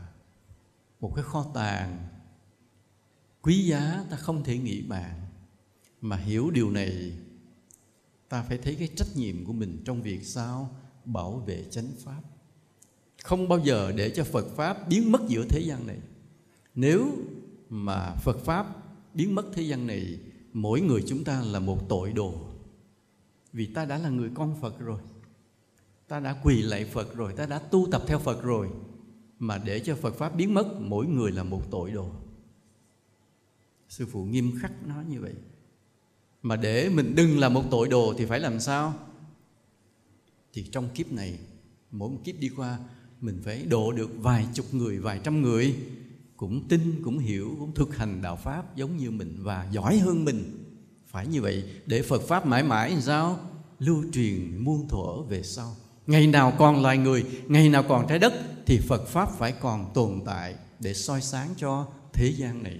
một 0.99 1.11
cái 1.15 1.23
kho 1.23 1.45
tàng 1.53 2.07
quý 3.41 3.65
giá 3.65 4.05
ta 4.09 4.17
không 4.17 4.43
thể 4.43 4.57
nghĩ 4.57 4.81
bàn, 4.81 5.21
mà 6.01 6.17
hiểu 6.17 6.51
điều 6.51 6.71
này, 6.71 7.11
ta 8.29 8.43
phải 8.43 8.57
thấy 8.57 8.75
cái 8.75 8.89
trách 8.95 9.15
nhiệm 9.15 9.45
của 9.45 9.53
mình 9.53 9.81
trong 9.85 10.01
việc 10.01 10.25
sao? 10.25 10.75
Bảo 11.05 11.37
vệ 11.37 11.63
chánh 11.71 11.87
pháp. 12.03 12.21
Không 13.23 13.49
bao 13.49 13.59
giờ 13.59 13.91
để 13.91 14.09
cho 14.09 14.23
phật 14.23 14.45
pháp 14.55 14.87
biến 14.87 15.11
mất 15.11 15.21
giữa 15.27 15.45
thế 15.49 15.59
gian 15.59 15.87
này. 15.87 15.97
Nếu 16.75 17.11
mà 17.69 18.15
phật 18.15 18.37
pháp 18.45 18.67
biến 19.13 19.35
mất 19.35 19.45
thế 19.53 19.61
gian 19.61 19.87
này, 19.87 20.19
mỗi 20.53 20.81
người 20.81 21.03
chúng 21.07 21.23
ta 21.23 21.41
là 21.41 21.59
một 21.59 21.89
tội 21.89 22.13
đồ. 22.13 22.33
Vì 23.53 23.65
ta 23.65 23.85
đã 23.85 23.97
là 23.97 24.09
người 24.09 24.29
con 24.33 24.55
phật 24.61 24.79
rồi. 24.79 25.01
Ta 26.07 26.19
đã 26.19 26.41
quỳ 26.43 26.61
lạy 26.61 26.85
phật 26.85 27.15
rồi, 27.15 27.33
ta 27.33 27.45
đã 27.45 27.59
tu 27.59 27.87
tập 27.91 28.03
theo 28.07 28.19
phật 28.19 28.43
rồi. 28.43 28.69
Mà 29.39 29.57
để 29.57 29.79
cho 29.79 29.95
phật 29.95 30.15
pháp 30.15 30.35
biến 30.35 30.53
mất, 30.53 30.81
mỗi 30.81 31.05
người 31.05 31.31
là 31.31 31.43
một 31.43 31.61
tội 31.71 31.91
đồ 31.91 32.11
sư 33.89 34.05
phụ 34.11 34.25
nghiêm 34.25 34.59
khắc 34.61 34.87
nói 34.87 35.03
như 35.09 35.21
vậy. 35.21 35.33
Mà 36.41 36.55
để 36.55 36.89
mình 36.89 37.15
đừng 37.15 37.39
là 37.39 37.49
một 37.49 37.63
tội 37.71 37.87
đồ 37.87 38.13
thì 38.17 38.25
phải 38.25 38.39
làm 38.39 38.59
sao? 38.59 38.93
Thì 40.53 40.65
trong 40.71 40.89
kiếp 40.89 41.11
này, 41.11 41.39
mỗi 41.91 42.09
một 42.09 42.17
kiếp 42.23 42.39
đi 42.39 42.49
qua, 42.49 42.79
mình 43.21 43.41
phải 43.43 43.63
độ 43.63 43.91
được 43.91 44.09
vài 44.17 44.47
chục 44.53 44.73
người, 44.73 44.99
vài 44.99 45.19
trăm 45.23 45.41
người. 45.41 45.75
Cũng 46.37 46.67
tin, 46.67 47.01
cũng 47.03 47.17
hiểu, 47.17 47.55
cũng 47.59 47.73
thực 47.73 47.97
hành 47.97 48.21
đạo 48.21 48.35
pháp 48.35 48.75
giống 48.75 48.97
như 48.97 49.11
mình 49.11 49.37
và 49.39 49.67
giỏi 49.71 49.97
hơn 49.97 50.25
mình. 50.25 50.65
Phải 51.07 51.27
như 51.27 51.41
vậy 51.41 51.63
để 51.85 52.01
phật 52.01 52.21
pháp 52.21 52.45
mãi 52.45 52.63
mãi 52.63 52.91
làm 52.91 53.01
sao? 53.01 53.39
Lưu 53.79 54.03
truyền 54.13 54.63
muôn 54.63 54.87
thuở 54.87 55.23
về 55.29 55.43
sau. 55.43 55.75
Ngày 56.07 56.27
nào 56.27 56.53
còn 56.59 56.81
loài 56.81 56.97
người, 56.97 57.25
ngày 57.47 57.69
nào 57.69 57.83
còn 57.89 58.07
trái 58.07 58.19
đất 58.19 58.33
thì 58.65 58.79
phật 58.87 59.07
pháp 59.07 59.29
phải 59.37 59.51
còn 59.51 59.91
tồn 59.93 60.21
tại 60.25 60.55
để 60.79 60.93
soi 60.93 61.21
sáng 61.21 61.49
cho 61.57 61.87
thế 62.13 62.33
gian 62.37 62.63
này. 62.63 62.79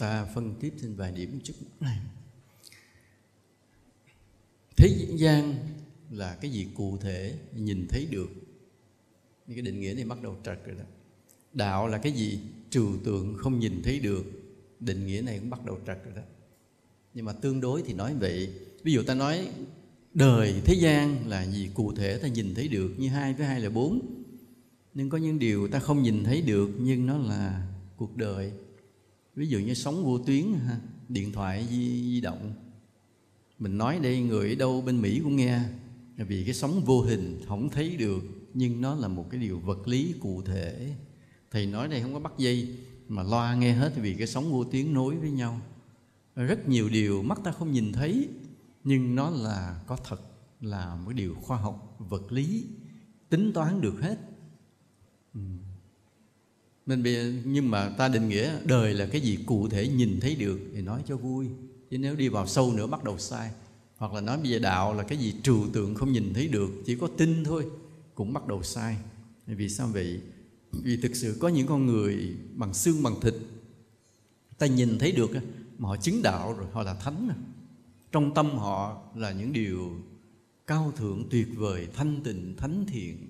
Ta 0.00 0.24
phân 0.24 0.54
tiếp 0.60 0.72
thêm 0.80 0.96
vài 0.96 1.12
điểm 1.12 1.40
chút 1.44 1.54
này. 1.80 1.98
Thế 4.76 5.06
gian 5.14 5.54
là 6.10 6.34
cái 6.40 6.50
gì 6.50 6.68
cụ 6.74 6.96
thể 6.96 7.34
nhìn 7.56 7.86
thấy 7.88 8.06
được? 8.10 8.30
Những 9.46 9.56
cái 9.56 9.62
định 9.62 9.80
nghĩa 9.80 9.94
này 9.94 10.04
bắt 10.04 10.22
đầu 10.22 10.36
trật 10.44 10.66
rồi 10.66 10.76
đó. 10.78 10.84
Đạo 11.52 11.88
là 11.88 11.98
cái 11.98 12.12
gì? 12.12 12.40
Trừu 12.70 12.96
tượng 13.04 13.34
không 13.38 13.60
nhìn 13.60 13.82
thấy 13.82 14.00
được. 14.00 14.24
Định 14.80 15.06
nghĩa 15.06 15.20
này 15.20 15.38
cũng 15.38 15.50
bắt 15.50 15.64
đầu 15.64 15.78
trật 15.86 16.04
rồi 16.04 16.14
đó. 16.16 16.22
Nhưng 17.14 17.24
mà 17.24 17.32
tương 17.32 17.60
đối 17.60 17.82
thì 17.82 17.92
nói 17.92 18.14
vậy. 18.14 18.52
Ví 18.82 18.92
dụ 18.92 19.02
ta 19.02 19.14
nói 19.14 19.48
đời, 20.14 20.62
thế 20.64 20.74
gian 20.74 21.28
là 21.28 21.46
gì 21.46 21.70
cụ 21.74 21.92
thể 21.92 22.18
ta 22.18 22.28
nhìn 22.28 22.54
thấy 22.54 22.68
được 22.68 22.94
như 22.98 23.08
hai 23.08 23.34
với 23.34 23.46
hai 23.46 23.60
là 23.60 23.70
bốn. 23.70 24.22
Nhưng 24.94 25.10
có 25.10 25.18
những 25.18 25.38
điều 25.38 25.68
ta 25.68 25.78
không 25.78 26.02
nhìn 26.02 26.24
thấy 26.24 26.42
được 26.42 26.70
nhưng 26.78 27.06
nó 27.06 27.18
là 27.18 27.68
cuộc 27.96 28.16
đời 28.16 28.52
ví 29.34 29.48
dụ 29.48 29.58
như 29.58 29.74
sóng 29.74 30.04
vô 30.04 30.18
tuyến 30.18 30.44
điện 31.08 31.32
thoại 31.32 31.66
di, 31.70 32.02
di 32.02 32.20
động. 32.20 32.52
Mình 33.58 33.78
nói 33.78 33.98
đây 34.02 34.22
người 34.22 34.48
ở 34.48 34.54
đâu 34.54 34.82
bên 34.82 35.00
mỹ 35.00 35.20
cũng 35.24 35.36
nghe. 35.36 35.60
Vì 36.16 36.44
cái 36.44 36.54
sóng 36.54 36.84
vô 36.84 37.00
hình 37.00 37.40
không 37.48 37.68
thấy 37.68 37.96
được 37.96 38.22
nhưng 38.54 38.80
nó 38.80 38.94
là 38.94 39.08
một 39.08 39.30
cái 39.30 39.40
điều 39.40 39.58
vật 39.58 39.88
lý 39.88 40.14
cụ 40.20 40.42
thể. 40.42 40.94
Thầy 41.50 41.66
nói 41.66 41.88
đây 41.88 42.02
không 42.02 42.12
có 42.12 42.20
bắt 42.20 42.32
dây 42.38 42.76
mà 43.08 43.22
loa 43.22 43.54
nghe 43.54 43.72
hết 43.72 43.92
vì 43.96 44.14
cái 44.14 44.26
sóng 44.26 44.52
vô 44.52 44.64
tuyến 44.64 44.94
nối 44.94 45.16
với 45.16 45.30
nhau. 45.30 45.60
Rất 46.36 46.68
nhiều 46.68 46.88
điều 46.88 47.22
mắt 47.22 47.40
ta 47.44 47.52
không 47.52 47.72
nhìn 47.72 47.92
thấy 47.92 48.28
nhưng 48.84 49.14
nó 49.14 49.30
là 49.30 49.80
có 49.86 49.96
thật 49.96 50.20
là 50.60 50.94
một 50.94 51.12
điều 51.12 51.34
khoa 51.34 51.56
học 51.58 51.96
vật 51.98 52.32
lý 52.32 52.64
tính 53.28 53.52
toán 53.52 53.80
được 53.80 54.00
hết. 54.00 54.18
Ừ 55.34 55.40
nên 56.90 57.02
bây 57.02 57.34
nhưng 57.44 57.70
mà 57.70 57.88
ta 57.88 58.08
định 58.08 58.28
nghĩa 58.28 58.52
đời 58.64 58.94
là 58.94 59.06
cái 59.06 59.20
gì 59.20 59.38
cụ 59.46 59.68
thể 59.68 59.88
nhìn 59.88 60.20
thấy 60.20 60.34
được 60.34 60.60
thì 60.74 60.82
nói 60.82 61.02
cho 61.06 61.16
vui. 61.16 61.46
Chứ 61.90 61.98
nếu 61.98 62.16
đi 62.16 62.28
vào 62.28 62.46
sâu 62.46 62.72
nữa 62.72 62.86
bắt 62.86 63.04
đầu 63.04 63.18
sai. 63.18 63.50
Hoặc 63.96 64.12
là 64.12 64.20
nói 64.20 64.38
bây 64.38 64.50
giờ 64.50 64.58
đạo 64.58 64.94
là 64.94 65.02
cái 65.02 65.18
gì 65.18 65.34
trừu 65.42 65.66
tượng 65.72 65.94
không 65.94 66.12
nhìn 66.12 66.34
thấy 66.34 66.48
được, 66.48 66.70
chỉ 66.86 66.96
có 66.96 67.08
tin 67.16 67.44
thôi, 67.44 67.66
cũng 68.14 68.32
bắt 68.32 68.46
đầu 68.46 68.62
sai. 68.62 68.96
Vì 69.46 69.68
sao 69.68 69.86
vậy? 69.86 70.20
Vì 70.72 70.96
thực 70.96 71.16
sự 71.16 71.36
có 71.40 71.48
những 71.48 71.66
con 71.66 71.86
người 71.86 72.34
bằng 72.54 72.74
xương 72.74 73.02
bằng 73.02 73.20
thịt, 73.20 73.34
ta 74.58 74.66
nhìn 74.66 74.98
thấy 74.98 75.12
được 75.12 75.30
mà 75.78 75.88
họ 75.88 75.96
chứng 75.96 76.22
đạo 76.22 76.52
rồi, 76.58 76.66
họ 76.72 76.82
là 76.82 76.94
thánh 76.94 77.28
rồi 77.28 77.36
trong 78.12 78.34
tâm 78.34 78.50
họ 78.58 79.02
là 79.14 79.32
những 79.32 79.52
điều 79.52 79.90
cao 80.66 80.92
thượng, 80.96 81.28
tuyệt 81.30 81.48
vời, 81.56 81.88
thanh 81.94 82.20
tịnh, 82.24 82.54
thánh 82.56 82.84
thiện. 82.86 83.28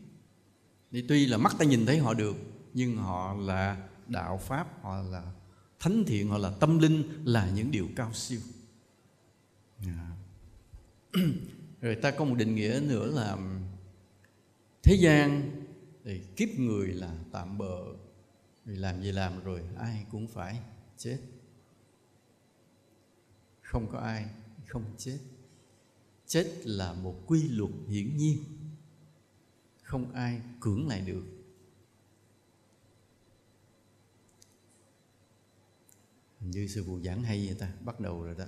Thì 0.93 1.05
tuy 1.09 1.27
là 1.27 1.37
mắt 1.37 1.57
ta 1.59 1.65
nhìn 1.65 1.87
thấy 1.87 1.99
họ 1.99 2.15
được 2.15 2.37
nhưng 2.75 2.97
họ 2.97 3.35
là 3.35 3.89
đạo 4.07 4.39
pháp, 4.39 4.83
họ 4.83 5.03
là 5.03 5.33
thánh 5.81 6.05
thiện, 6.07 6.29
họ 6.29 6.39
là 6.39 6.51
tâm 6.61 6.79
linh 6.79 7.03
là 7.25 7.51
những 7.51 7.71
điều 7.71 7.89
cao 7.97 8.13
siêu. 8.13 8.41
Yeah. 9.87 9.97
Rồi 11.81 11.95
ta 11.95 12.11
có 12.11 12.25
một 12.25 12.35
định 12.35 12.55
nghĩa 12.55 12.81
nữa 12.85 13.07
là 13.07 13.37
thế 14.83 14.97
gian 15.01 15.51
thì 16.05 16.21
kiếp 16.37 16.49
người 16.59 16.89
là 16.89 17.15
tạm 17.33 17.59
bợ. 17.59 17.85
Vì 18.65 18.77
làm 18.77 19.03
gì 19.03 19.13
làm 19.13 19.45
rồi 19.45 19.63
ai 19.79 20.07
cũng 20.11 20.27
phải 20.27 20.61
chết. 20.97 21.19
Không 23.63 23.89
có 23.93 23.99
ai 23.99 24.27
không 24.67 24.85
chết. 24.99 25.19
Chết 26.27 26.53
là 26.65 26.93
một 26.93 27.15
quy 27.27 27.49
luật 27.49 27.71
hiển 27.89 28.17
nhiên. 28.17 28.39
Không 29.83 30.13
ai 30.13 30.41
cưỡng 30.61 30.89
lại 30.89 31.01
được. 31.01 31.40
Như 36.41 36.67
sư 36.67 36.85
phụ 36.87 37.01
giảng 37.05 37.23
hay 37.23 37.47
vậy 37.47 37.57
ta? 37.59 37.69
Bắt 37.81 38.01
đầu 38.01 38.23
rồi 38.23 38.35
đó. 38.39 38.45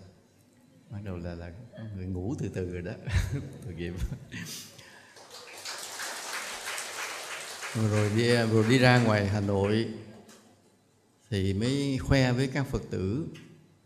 Bắt 0.90 0.98
đầu 1.04 1.16
là 1.16 1.34
là 1.34 1.52
người 1.96 2.06
ngủ 2.06 2.34
từ 2.38 2.48
từ 2.54 2.72
rồi 2.72 2.82
đó. 2.82 2.92
Tội 3.64 3.74
nghiệp. 3.74 3.94
Rồi 7.74 8.10
đi 8.16 8.28
rồi 8.34 8.64
đi 8.68 8.78
ra 8.78 9.02
ngoài 9.02 9.28
hà 9.28 9.40
nội 9.40 9.88
thì 11.30 11.54
mới 11.54 11.98
khoe 11.98 12.32
với 12.32 12.48
các 12.48 12.66
phật 12.66 12.82
tử. 12.90 13.26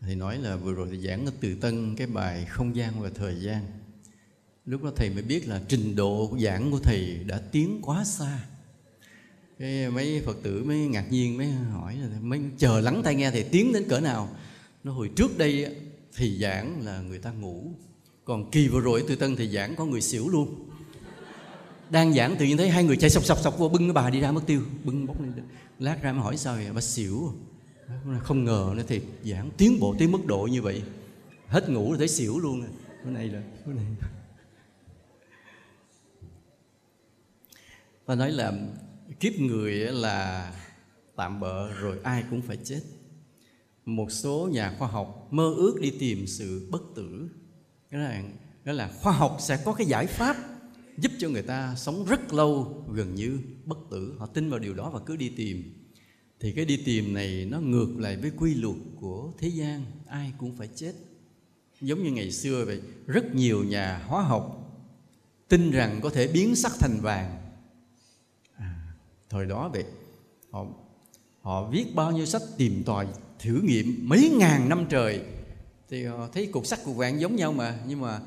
Thì 0.01 0.15
nói 0.15 0.37
là 0.37 0.55
vừa 0.55 0.73
rồi 0.73 0.87
thì 0.91 1.07
giảng 1.07 1.25
ở 1.25 1.31
từ 1.41 1.55
tân 1.55 1.95
cái 1.95 2.07
bài 2.07 2.45
không 2.45 2.75
gian 2.75 3.01
và 3.01 3.09
thời 3.15 3.41
gian. 3.41 3.65
Lúc 4.65 4.83
đó 4.83 4.91
thầy 4.95 5.09
mới 5.09 5.23
biết 5.23 5.47
là 5.47 5.61
trình 5.67 5.95
độ 5.95 6.37
giảng 6.43 6.71
của 6.71 6.79
thầy 6.79 7.23
đã 7.27 7.41
tiến 7.51 7.79
quá 7.81 8.03
xa 8.03 8.39
cái 9.59 9.89
mấy 9.89 10.21
phật 10.25 10.37
tử 10.43 10.63
mới 10.63 10.77
ngạc 10.77 11.11
nhiên, 11.11 11.37
mới 11.37 11.47
hỏi 11.47 11.95
là 11.95 12.19
mấy 12.21 12.41
chờ 12.57 12.79
lắng 12.81 13.01
tai 13.03 13.15
nghe 13.15 13.31
thầy 13.31 13.43
tiến 13.43 13.73
đến 13.73 13.83
cỡ 13.89 13.99
nào? 13.99 14.29
Nó 14.83 14.93
hồi 14.93 15.09
trước 15.15 15.37
đây 15.37 15.75
thì 16.15 16.37
giảng 16.39 16.85
là 16.85 17.01
người 17.01 17.19
ta 17.19 17.31
ngủ, 17.31 17.63
còn 18.25 18.51
kỳ 18.51 18.67
vừa 18.67 18.81
rồi 18.81 19.03
từ 19.07 19.15
tân 19.15 19.35
thì 19.35 19.49
giảng 19.49 19.75
có 19.75 19.85
người 19.85 20.01
xỉu 20.01 20.29
luôn. 20.29 20.69
Đang 21.89 22.13
giảng 22.13 22.35
tự 22.35 22.45
nhiên 22.45 22.57
thấy 22.57 22.69
hai 22.69 22.83
người 22.83 22.97
chạy 22.97 23.09
sọc 23.09 23.25
sọc 23.25 23.39
sọc 23.39 23.57
vô, 23.57 23.69
bưng 23.69 23.87
cái 23.87 23.93
bà 23.93 24.09
đi 24.09 24.19
ra 24.19 24.31
mất 24.31 24.41
tiêu, 24.45 24.61
bưng 24.83 25.05
bốc 25.05 25.21
lên. 25.21 25.33
Lát 25.79 26.01
ra 26.01 26.13
mới 26.13 26.21
hỏi 26.21 26.37
sao 26.37 26.55
vậy? 26.55 26.71
Bà 26.73 26.81
xỉu. 26.81 27.33
Không 28.23 28.43
ngờ 28.43 28.73
nó 28.77 28.83
thì 28.87 29.01
giảng 29.25 29.49
tiến 29.57 29.79
bộ 29.79 29.95
tới 29.99 30.07
mức 30.07 30.25
độ 30.25 30.47
như 30.51 30.61
vậy. 30.61 30.83
Hết 31.47 31.69
ngủ 31.69 31.89
rồi 31.89 31.97
thấy 31.97 32.07
xỉu 32.07 32.39
luôn. 32.39 32.63
Cái 33.03 33.13
này 33.13 33.27
là 33.27 33.41
cái 33.65 33.75
này 33.75 33.85
ta 38.05 38.15
nói 38.15 38.31
là 38.31 38.53
kiếp 39.19 39.39
người 39.39 39.73
là 39.75 40.53
tạm 41.15 41.39
bợ 41.39 41.71
rồi 41.73 41.99
ai 42.03 42.23
cũng 42.29 42.41
phải 42.41 42.57
chết. 42.63 42.81
Một 43.85 44.11
số 44.11 44.49
nhà 44.51 44.75
khoa 44.79 44.87
học 44.87 45.27
mơ 45.31 45.53
ước 45.57 45.79
đi 45.81 45.91
tìm 45.99 46.27
sự 46.27 46.67
bất 46.71 46.81
tử. 46.95 47.29
Cái 47.91 48.01
là 48.01 48.23
đó 48.63 48.73
là 48.73 48.91
khoa 49.01 49.13
học 49.13 49.37
sẽ 49.39 49.61
có 49.65 49.73
cái 49.73 49.87
giải 49.87 50.07
pháp 50.07 50.37
giúp 50.97 51.11
cho 51.19 51.29
người 51.29 51.41
ta 51.41 51.75
sống 51.75 52.05
rất 52.05 52.33
lâu 52.33 52.83
gần 52.93 53.15
như 53.15 53.39
bất 53.65 53.77
tử. 53.91 54.15
Họ 54.17 54.25
tin 54.25 54.49
vào 54.49 54.59
điều 54.59 54.73
đó 54.73 54.89
và 54.89 54.99
cứ 54.99 55.15
đi 55.15 55.29
tìm. 55.29 55.73
Thì 56.39 56.51
cái 56.51 56.65
đi 56.65 56.81
tìm 56.85 57.13
này 57.13 57.45
nó 57.45 57.59
ngược 57.59 57.99
lại 57.99 58.17
với 58.17 58.31
quy 58.37 58.53
luật 58.53 58.75
của 58.95 59.33
thế 59.37 59.47
gian, 59.47 59.85
ai 60.07 60.33
cũng 60.37 60.55
phải 60.57 60.69
chết. 60.75 60.93
Giống 61.81 62.03
như 62.03 62.11
ngày 62.11 62.31
xưa 62.31 62.65
vậy, 62.65 62.81
rất 63.07 63.35
nhiều 63.35 63.63
nhà 63.63 64.03
hóa 64.07 64.23
học 64.23 64.63
tin 65.47 65.71
rằng 65.71 65.99
có 66.03 66.09
thể 66.09 66.27
biến 66.27 66.55
sắt 66.55 66.71
thành 66.79 66.99
vàng 67.01 67.46
thời 69.29 69.45
đó 69.45 69.69
vậy 69.73 69.85
họ 70.51 70.65
họ 71.41 71.69
viết 71.69 71.95
bao 71.95 72.11
nhiêu 72.11 72.25
sách 72.25 72.41
tìm 72.57 72.83
tòi, 72.85 73.07
thử 73.39 73.61
nghiệm 73.63 74.09
mấy 74.09 74.35
ngàn 74.39 74.69
năm 74.69 74.85
trời. 74.89 75.21
Thì 75.89 76.05
họ 76.05 76.27
thấy 76.33 76.45
cục 76.45 76.65
sắt 76.65 76.79
cục 76.83 76.95
vàng 76.95 77.19
giống 77.19 77.35
nhau 77.35 77.53
mà, 77.53 77.79
nhưng 77.87 78.01
mà 78.01 78.19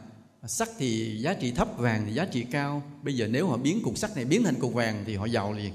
sắt 0.46 0.68
thì 0.78 1.18
giá 1.20 1.34
trị 1.34 1.52
thấp, 1.52 1.68
vàng 1.78 2.02
thì 2.06 2.12
giá 2.12 2.24
trị 2.24 2.46
cao. 2.50 2.82
Bây 3.02 3.16
giờ 3.16 3.26
nếu 3.26 3.46
họ 3.46 3.56
biến 3.56 3.82
cục 3.82 3.98
sắt 3.98 4.16
này 4.16 4.24
biến 4.24 4.42
thành 4.44 4.60
cục 4.60 4.74
vàng 4.74 5.04
thì 5.06 5.16
họ 5.16 5.26
giàu 5.26 5.52
liền. 5.52 5.72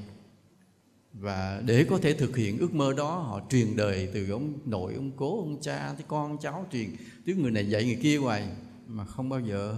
Và 1.14 1.62
để 1.66 1.86
có 1.90 1.98
thể 1.98 2.14
thực 2.14 2.38
hiện 2.38 2.58
ước 2.58 2.74
mơ 2.74 2.94
đó, 2.94 3.18
họ 3.18 3.42
truyền 3.50 3.76
đời 3.76 4.10
từ 4.14 4.30
ông 4.30 4.54
nội, 4.66 4.94
ông 4.94 5.12
cố, 5.16 5.40
ông 5.40 5.62
cha, 5.62 5.94
tới 5.98 6.06
con, 6.08 6.38
cháu 6.38 6.66
truyền. 6.72 6.96
Tiếng 7.26 7.42
người 7.42 7.52
này 7.52 7.70
dạy 7.70 7.86
người 7.86 8.00
kia 8.02 8.18
hoài, 8.18 8.48
mà 8.88 9.06
không 9.06 9.30
bao 9.30 9.40
giờ 9.40 9.78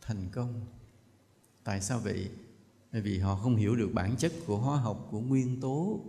thành 0.00 0.28
công. 0.32 0.60
Tại 1.64 1.80
sao 1.80 1.98
vậy? 1.98 2.28
Bởi 2.92 3.02
vì 3.02 3.18
họ 3.18 3.36
không 3.36 3.56
hiểu 3.56 3.76
được 3.76 3.90
bản 3.92 4.16
chất 4.16 4.32
của 4.46 4.56
hóa 4.56 4.76
học, 4.76 5.08
của 5.10 5.20
nguyên 5.20 5.60
tố, 5.60 6.00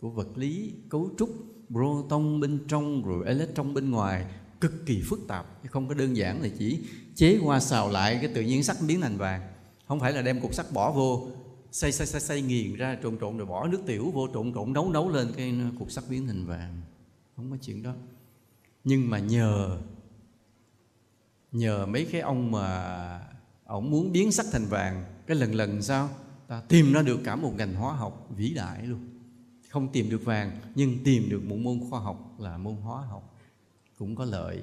của 0.00 0.10
vật 0.10 0.28
lý, 0.38 0.72
cấu 0.88 1.10
trúc, 1.18 1.30
proton 1.68 2.40
bên 2.40 2.58
trong 2.68 3.04
rồi 3.04 3.26
electron 3.26 3.74
bên 3.74 3.90
ngoài, 3.90 4.26
cực 4.60 4.86
kỳ 4.86 5.02
phức 5.02 5.20
tạp. 5.28 5.46
Không 5.70 5.88
có 5.88 5.94
đơn 5.94 6.16
giản 6.16 6.42
là 6.42 6.48
chỉ 6.58 6.80
chế 7.14 7.38
qua 7.44 7.60
xào 7.60 7.90
lại 7.90 8.18
cái 8.22 8.32
tự 8.34 8.42
nhiên 8.42 8.64
sắt 8.64 8.76
biến 8.86 9.00
thành 9.00 9.16
vàng. 9.16 9.52
Không 9.88 10.00
phải 10.00 10.12
là 10.12 10.22
đem 10.22 10.40
cục 10.40 10.54
sắt 10.54 10.72
bỏ 10.72 10.92
vô 10.92 11.28
xay 11.72 11.92
xay 11.92 12.06
xay 12.06 12.20
xay 12.20 12.42
nghiền 12.42 12.74
ra, 12.74 12.98
trộn 13.02 13.18
trộn 13.18 13.36
rồi 13.36 13.46
bỏ 13.46 13.68
nước 13.68 13.80
tiểu 13.86 14.10
vô, 14.10 14.28
trộn 14.34 14.52
trộn, 14.54 14.72
nấu 14.72 14.90
nấu 14.90 15.08
lên 15.08 15.28
cái 15.36 15.54
cục 15.78 15.90
sắt 15.90 16.04
biến 16.10 16.26
thành 16.26 16.46
vàng. 16.46 16.80
Không 17.36 17.50
có 17.50 17.56
chuyện 17.62 17.82
đó. 17.82 17.92
Nhưng 18.84 19.10
mà 19.10 19.18
nhờ 19.18 19.78
nhờ 21.52 21.86
mấy 21.86 22.04
cái 22.12 22.20
ông 22.20 22.50
mà 22.50 23.20
ông 23.64 23.90
muốn 23.90 24.12
biến 24.12 24.32
sắt 24.32 24.46
thành 24.52 24.66
vàng 24.66 25.04
cái 25.32 25.40
lần 25.40 25.54
lần 25.54 25.82
sao 25.82 26.10
ta 26.48 26.62
tìm 26.68 26.92
ra 26.92 27.02
được 27.02 27.20
cả 27.24 27.36
một 27.36 27.52
ngành 27.56 27.74
hóa 27.74 27.94
học 27.94 28.28
vĩ 28.36 28.54
đại 28.54 28.86
luôn. 28.86 29.00
Không 29.68 29.92
tìm 29.92 30.10
được 30.10 30.24
vàng, 30.24 30.60
nhưng 30.74 31.04
tìm 31.04 31.28
được 31.28 31.44
một 31.44 31.56
môn 31.56 31.80
khoa 31.90 32.00
học 32.00 32.36
là 32.38 32.58
môn 32.58 32.74
hóa 32.74 33.02
học. 33.02 33.38
Cũng 33.98 34.16
có 34.16 34.24
lợi. 34.24 34.62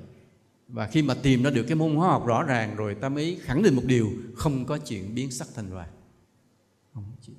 Và 0.67 0.87
khi 0.87 1.01
mà 1.01 1.13
tìm 1.13 1.43
ra 1.43 1.49
được 1.49 1.63
cái 1.63 1.75
môn 1.75 1.95
hóa 1.95 2.07
học 2.07 2.25
rõ 2.25 2.43
ràng 2.43 2.75
rồi, 2.75 2.95
ta 2.95 3.09
mới 3.09 3.39
khẳng 3.41 3.63
định 3.63 3.75
một 3.75 3.81
điều, 3.85 4.09
không 4.35 4.65
có 4.65 4.77
chuyện 4.77 5.15
biến 5.15 5.31
sắc 5.31 5.47
thành 5.55 5.73
vàng. 5.73 5.91
Không 6.93 7.11
chỉ 7.21 7.33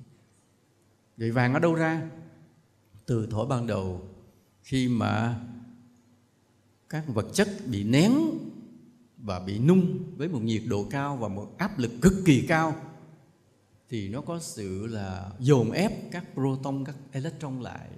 vậy 1.17 1.31
vàng 1.31 1.53
ở 1.53 1.59
đâu 1.59 1.75
ra? 1.75 2.09
Từ 3.05 3.27
thổi 3.31 3.47
ban 3.47 3.67
đầu, 3.67 4.01
khi 4.63 4.87
mà 4.87 5.41
các 6.89 7.03
vật 7.07 7.25
chất 7.33 7.49
bị 7.67 7.83
nén 7.83 8.13
và 9.17 9.39
bị 9.39 9.59
nung 9.59 9.99
với 10.17 10.27
một 10.27 10.41
nhiệt 10.41 10.63
độ 10.67 10.87
cao 10.89 11.17
và 11.17 11.27
một 11.27 11.57
áp 11.57 11.79
lực 11.79 11.91
cực 12.01 12.13
kỳ 12.25 12.45
cao 12.47 12.75
thì 13.91 14.09
nó 14.09 14.21
có 14.21 14.39
sự 14.39 14.87
là 14.87 15.31
dồn 15.39 15.71
ép 15.71 16.11
các 16.11 16.25
proton, 16.33 16.83
các 16.85 16.95
electron 17.11 17.61
lại. 17.61 17.89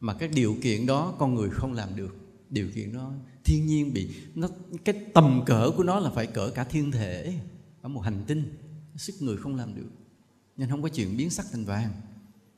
Mà 0.00 0.14
các 0.14 0.30
điều 0.34 0.56
kiện 0.62 0.86
đó 0.86 1.14
con 1.18 1.34
người 1.34 1.50
không 1.50 1.72
làm 1.72 1.96
được. 1.96 2.16
Điều 2.50 2.68
kiện 2.74 2.92
đó 2.92 3.12
thiên 3.44 3.66
nhiên 3.66 3.92
bị, 3.92 4.08
nó, 4.34 4.48
cái 4.84 5.04
tầm 5.14 5.42
cỡ 5.46 5.70
của 5.76 5.84
nó 5.84 6.00
là 6.00 6.10
phải 6.10 6.26
cỡ 6.26 6.50
cả 6.50 6.64
thiên 6.64 6.90
thể 6.90 7.34
ở 7.82 7.88
một 7.88 8.00
hành 8.00 8.24
tinh. 8.26 8.54
Sức 8.96 9.14
người 9.20 9.36
không 9.36 9.56
làm 9.56 9.74
được. 9.74 9.90
Nên 10.56 10.70
không 10.70 10.82
có 10.82 10.88
chuyện 10.88 11.16
biến 11.16 11.30
sắc 11.30 11.46
thành 11.52 11.64
vàng. 11.64 11.92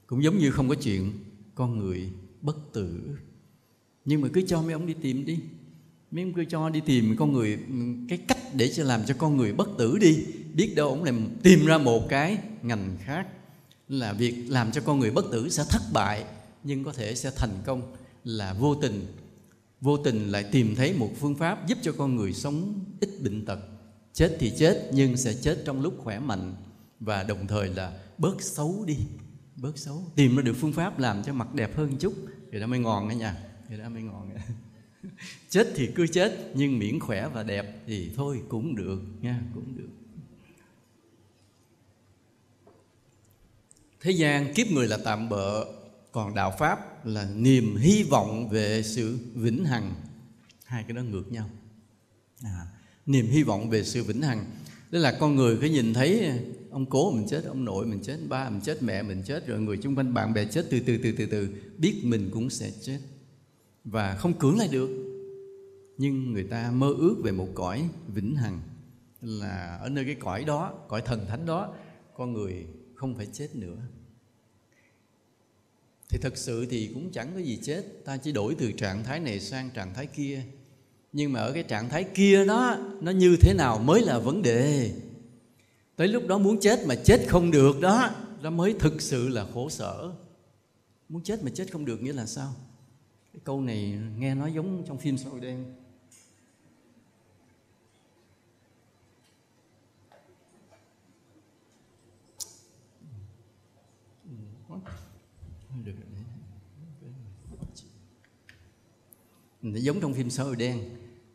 Cũng 0.07 0.22
giống 0.22 0.39
như 0.39 0.51
không 0.51 0.68
có 0.68 0.74
chuyện 0.74 1.12
con 1.55 1.79
người 1.79 2.12
bất 2.41 2.57
tử. 2.72 3.16
Nhưng 4.05 4.20
mà 4.20 4.29
cứ 4.33 4.43
cho 4.47 4.62
mấy 4.62 4.72
ông 4.72 4.87
đi 4.87 4.95
tìm 5.03 5.24
đi 5.24 5.39
mấy 6.11 6.24
ông 6.24 6.32
cứ 6.32 6.44
cho 6.44 6.68
đi 6.68 6.80
tìm 6.80 7.16
con 7.18 7.32
người, 7.32 7.59
cái 8.09 8.18
cách 8.18 8.38
để 8.54 8.72
cho 8.72 8.84
làm 8.84 9.04
cho 9.06 9.14
con 9.18 9.36
người 9.36 9.52
bất 9.52 9.68
tử 9.78 9.98
đi. 9.98 10.24
Biết 10.54 10.72
đâu 10.76 10.88
ông 10.88 11.04
lại 11.04 11.14
tìm 11.42 11.66
ra 11.66 11.78
một 11.78 12.09
cái 12.09 12.38
ngành 12.62 12.96
khác 13.00 13.26
là 13.88 14.12
việc 14.12 14.34
làm 14.48 14.72
cho 14.72 14.80
con 14.80 14.98
người 14.98 15.11
bất 15.11 15.24
tử 15.32 15.48
sẽ 15.48 15.64
thất 15.70 15.82
bại, 15.92 16.24
nhưng 16.64 16.84
có 16.84 16.92
thể 16.92 17.14
sẽ 17.14 17.30
thành 17.36 17.59
công 17.66 17.96
là 18.24 18.52
vô 18.52 18.74
tình. 18.74 19.06
Vô 19.80 19.96
tình 19.96 20.30
lại 20.30 20.44
tìm 20.52 20.74
thấy 20.74 20.92
một 20.92 21.11
phương 21.20 21.34
pháp 21.34 21.66
giúp 21.66 21.78
cho 21.82 21.92
con 21.92 22.16
người 22.16 22.32
sống 22.32 22.84
ít 23.00 23.11
bệnh 23.22 23.46
tật. 23.46 23.59
Chết 24.12 24.36
thì 24.40 24.52
chết, 24.59 24.90
nhưng 24.92 25.16
sẽ 25.16 25.34
chết 25.34 25.62
trong 25.64 25.80
lúc 25.80 25.94
khỏe 25.98 26.18
mạnh. 26.18 26.54
Và 27.00 27.22
đồng 27.22 27.46
thời 27.46 27.68
là 27.68 27.98
bớt 28.18 28.42
xấu 28.42 28.84
đi, 28.86 28.96
bớt 29.56 29.78
xấu. 29.78 30.02
Tìm 30.14 30.36
ra 30.36 30.42
được 30.42 30.56
phương 30.61 30.72
pháp 30.72 30.98
làm 30.98 31.22
cho 31.22 31.32
mặt 31.32 31.54
đẹp 31.54 31.76
hơn 31.76 31.96
chút. 31.98 32.14
Thì 32.52 32.61
đó 32.61 32.66
mới 32.66 32.78
ngon 32.78 33.09
đó 33.09 33.12
nha. 33.12 33.36
Thì 33.68 33.76
đó 33.76 33.88
mới 33.88 34.02
ngon 34.02 34.30
chết 35.49 35.72
thì 35.74 35.88
cứ 35.94 36.07
chết 36.07 36.51
nhưng 36.55 36.78
miễn 36.78 37.01
khỏe 37.01 37.28
và 37.34 37.42
đẹp 37.42 37.82
thì 37.86 38.11
thôi 38.16 38.42
cũng 38.49 38.76
được 38.76 39.01
nha 39.20 39.40
cũng 39.55 39.76
được. 39.76 39.88
Thế 44.01 44.11
gian 44.11 44.55
kiếp 44.55 44.66
người 44.66 44.88
là 44.88 44.99
tạm 45.05 45.28
bợ 45.28 45.66
còn 46.12 46.34
đạo 46.34 46.55
pháp 46.59 47.07
là 47.07 47.30
niềm 47.36 47.76
hy 47.76 48.03
vọng 48.03 48.49
về 48.49 48.82
sự 48.82 49.18
vĩnh 49.34 49.64
hằng. 49.64 49.94
Hai 50.64 50.82
cái 50.82 50.92
đó 50.92 51.03
ngược 51.03 51.32
nhau. 51.32 51.51
À, 52.42 52.66
niềm 53.07 53.26
hy 53.26 53.42
vọng 53.42 53.70
về 53.70 53.84
sự 53.84 54.05
vĩnh 54.05 54.22
hằng. 54.22 54.44
Đó 54.90 54.99
là 54.99 55.16
con 55.20 55.36
người 55.36 55.59
cứ 55.61 55.66
nhìn 55.66 55.94
thấy 55.94 56.32
ông 56.70 56.86
cố 56.86 57.11
mình 57.11 57.26
chết 57.28 57.44
ông 57.44 57.64
nội 57.64 57.86
mình 57.86 58.01
chết 58.03 58.18
ba 58.28 58.51
mình 58.51 58.61
chết 58.61 58.82
mẹ 58.82 59.03
mình 59.03 59.22
chết 59.26 59.46
rồi 59.46 59.61
người 59.61 59.76
chung 59.76 59.96
quanh 59.96 60.14
bạn 60.14 60.34
bè 60.34 60.44
chết 60.44 60.66
từ 60.70 60.80
từ 60.80 60.99
từ 61.03 61.12
từ 61.12 61.26
từ 61.26 61.49
biết 61.78 62.01
mình 62.05 62.30
cũng 62.32 62.51
sẽ 62.51 62.70
chết. 62.82 62.99
Và 63.84 64.14
không 64.14 64.38
cưỡng 64.38 64.59
lại 64.59 64.68
được 64.68 65.07
nhưng 65.99 66.32
người 66.32 66.44
ta 66.44 66.70
mơ 66.70 66.94
ước 66.99 67.16
về 67.24 67.32
một 67.32 67.49
cõi 67.55 67.88
vĩnh 68.14 68.36
hằng, 68.36 68.61
là 69.20 69.78
ở 69.82 69.88
nơi 69.88 70.05
cái 70.05 70.14
cõi 70.14 70.44
đó, 70.44 70.74
cõi 70.88 71.03
thần 71.05 71.26
thánh 71.26 71.46
đó, 71.46 71.74
con 72.14 72.32
người 72.32 72.66
không 72.94 73.14
phải 73.14 73.26
chết 73.26 73.57
nữa. 73.57 73.76
Thì 76.09 76.18
thật 76.18 76.36
sự 76.36 76.66
thì 76.70 76.90
cũng 76.94 77.11
chẳng 77.12 77.30
có 77.34 77.40
gì 77.40 77.59
chết. 77.62 77.84
Ta 78.05 78.16
chỉ 78.16 78.32
đổi 78.32 78.55
từ 78.55 78.72
trạng 78.72 79.05
thái 79.05 79.20
này 79.20 79.40
sang 79.40 79.70
trạng 79.70 79.94
thái 79.94 80.07
kia. 80.07 80.42
Nhưng 81.12 81.32
mà 81.32 81.40
ở 81.40 81.53
cái 81.53 81.62
trạng 81.62 81.88
thái 81.88 82.05
kia 82.05 82.44
đó, 82.44 82.76
nó 83.01 83.11
như 83.11 83.36
thế 83.40 83.55
nào 83.55 83.78
mới 83.78 84.03
là 84.03 84.18
vấn 84.18 84.42
đề. 84.42 84.92
Tới 85.96 86.09
lúc 86.09 86.26
đó 86.26 86.38
muốn 86.38 86.61
chết 86.61 86.86
mà 86.86 86.94
chết 86.94 87.24
không 87.28 87.51
được 87.51 87.80
đó 87.80 88.11
đó 88.42 88.51
mới 88.51 88.74
thực 88.78 89.03
sự 89.03 89.28
là 89.28 89.46
khổ 89.55 89.68
sở. 89.68 90.12
Muốn 91.09 91.22
chết 91.22 91.44
mà 91.44 91.51
chết 91.55 91.72
không 91.72 91.84
được 91.84 92.03
nghĩa 92.03 92.12
là 92.12 92.26
sao? 92.26 92.55
Cái 93.32 93.40
câu 93.44 93.61
này 93.61 93.99
nghe 94.18 94.34
nói 94.34 94.53
giống 94.53 94.84
trong 94.86 94.99
phim 94.99 95.18
xã 95.18 95.30
hội 95.30 95.40
đen. 95.40 95.64
Nó 109.72 109.78
giống 109.78 110.00
trong 110.00 110.14
phim 110.14 110.30
xã 110.30 110.44
đen 110.58 110.80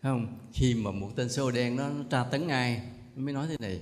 không? 0.01 0.37
Khi 0.53 0.75
mà 0.75 0.91
một 0.91 1.09
tên 1.15 1.29
xã 1.29 1.41
đen 1.53 1.75
nó, 1.75 1.89
nó 1.89 2.03
tra 2.09 2.23
tấn 2.23 2.47
ai 2.47 2.81
nó 3.15 3.23
mới 3.23 3.33
nói 3.33 3.47
thế 3.47 3.55
này 3.59 3.79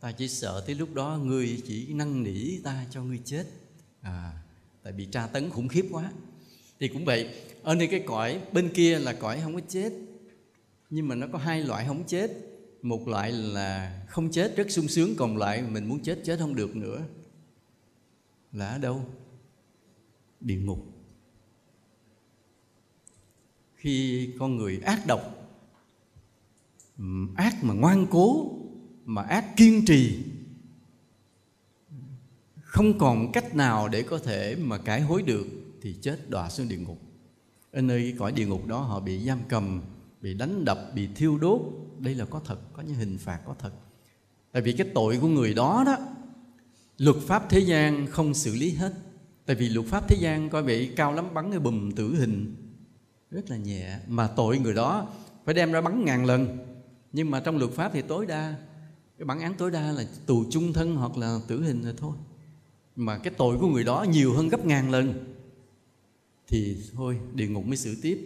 ta 0.00 0.12
chỉ 0.12 0.28
sợ 0.28 0.64
tới 0.66 0.74
lúc 0.74 0.94
đó 0.94 1.18
ngươi 1.22 1.62
chỉ 1.66 1.92
năn 1.92 2.22
nỉ 2.22 2.58
ta 2.58 2.86
cho 2.90 3.02
ngươi 3.02 3.20
chết. 3.24 3.46
À 4.00 4.32
tại 4.82 4.92
bị 4.92 5.06
tra 5.06 5.26
tấn 5.26 5.50
khủng 5.50 5.68
khiếp 5.68 5.88
quá. 5.90 6.12
Thì 6.80 6.88
cũng 6.88 7.04
vậy 7.04 7.28
ở 7.62 7.74
nơi 7.74 7.86
cái 7.86 8.02
cõi 8.06 8.40
bên 8.52 8.70
kia 8.74 8.98
là 8.98 9.12
cõi 9.12 9.40
không 9.42 9.54
có 9.54 9.60
chết 9.68 9.92
nhưng 10.90 11.08
mà 11.08 11.14
nó 11.14 11.26
có 11.32 11.38
hai 11.38 11.60
loại 11.60 11.86
không 11.86 12.04
chết. 12.06 12.30
Một 12.82 13.08
loại 13.08 13.32
là 13.32 14.02
không 14.08 14.30
chết 14.30 14.56
rất 14.56 14.70
sung 14.70 14.88
sướng 14.88 15.14
còn 15.16 15.36
lại 15.36 15.62
mình 15.62 15.88
muốn 15.88 16.02
chết 16.02 16.18
chết 16.24 16.38
không 16.38 16.54
được 16.54 16.76
nữa. 16.76 17.02
Là 18.52 18.68
ở 18.68 18.78
đâu? 18.78 19.04
Địa 20.40 20.56
ngục 20.56 20.93
khi 23.84 24.30
con 24.38 24.56
người 24.56 24.80
ác 24.84 25.06
độc, 25.06 25.20
ác 27.34 27.64
mà 27.64 27.74
ngoan 27.74 28.06
cố, 28.10 28.52
mà 29.04 29.22
ác 29.22 29.56
kiên 29.56 29.84
trì, 29.86 30.18
không 32.62 32.98
còn 32.98 33.32
cách 33.32 33.54
nào 33.54 33.88
để 33.88 34.02
có 34.02 34.18
thể 34.18 34.56
mà 34.56 34.78
cải 34.78 35.00
hối 35.00 35.22
được, 35.22 35.46
thì 35.82 35.94
chết 36.00 36.30
đọa 36.30 36.50
xuống 36.50 36.68
địa 36.68 36.76
ngục. 36.76 37.00
Ở 37.72 37.82
nơi 37.82 38.14
cõi 38.18 38.32
địa 38.32 38.46
ngục 38.46 38.66
đó 38.66 38.78
họ 38.78 39.00
bị 39.00 39.24
giam 39.24 39.38
cầm, 39.48 39.82
bị 40.20 40.34
đánh 40.34 40.64
đập, 40.64 40.78
bị 40.94 41.08
thiêu 41.14 41.38
đốt. 41.38 41.60
Đây 41.98 42.14
là 42.14 42.24
có 42.24 42.40
thật, 42.44 42.58
có 42.72 42.82
những 42.82 42.94
hình 42.94 43.18
phạt 43.18 43.40
có 43.46 43.54
thật. 43.58 43.72
Tại 44.52 44.62
vì 44.62 44.72
cái 44.72 44.86
tội 44.94 45.18
của 45.20 45.28
người 45.28 45.54
đó 45.54 45.82
đó, 45.86 45.96
luật 46.98 47.16
pháp 47.16 47.50
thế 47.50 47.60
gian 47.60 48.06
không 48.06 48.34
xử 48.34 48.54
lý 48.54 48.72
hết. 48.72 48.92
Tại 49.46 49.56
vì 49.56 49.68
luật 49.68 49.86
pháp 49.86 50.08
thế 50.08 50.16
gian 50.20 50.50
coi 50.50 50.62
vậy 50.62 50.92
cao 50.96 51.12
lắm, 51.12 51.34
bắn 51.34 51.50
cái 51.50 51.60
bùm 51.60 51.90
tử 51.90 52.16
hình 52.16 52.54
rất 53.30 53.50
là 53.50 53.56
nhẹ. 53.56 53.98
Mà 54.08 54.26
tội 54.26 54.58
người 54.58 54.74
đó 54.74 55.08
phải 55.44 55.54
đem 55.54 55.72
ra 55.72 55.80
bắn 55.80 56.04
ngàn 56.04 56.24
lần. 56.24 56.58
Nhưng 57.12 57.30
mà 57.30 57.40
trong 57.40 57.58
luật 57.58 57.70
pháp 57.70 57.90
thì 57.94 58.02
tối 58.02 58.26
đa, 58.26 58.56
cái 59.18 59.26
bản 59.26 59.40
án 59.40 59.54
tối 59.54 59.70
đa 59.70 59.92
là 59.92 60.04
tù 60.26 60.44
chung 60.50 60.72
thân 60.72 60.96
hoặc 60.96 61.16
là 61.16 61.38
tử 61.48 61.62
hình 61.62 61.82
rồi 61.82 61.94
thôi. 61.96 62.16
Mà 62.96 63.18
cái 63.18 63.34
tội 63.36 63.58
của 63.58 63.66
người 63.66 63.84
đó 63.84 64.06
nhiều 64.10 64.34
hơn 64.34 64.48
gấp 64.48 64.66
ngàn 64.66 64.90
lần. 64.90 65.34
Thì 66.48 66.76
thôi, 66.92 67.18
địa 67.34 67.48
ngục 67.48 67.66
mới 67.66 67.76
xử 67.76 67.96
tiếp. 68.02 68.18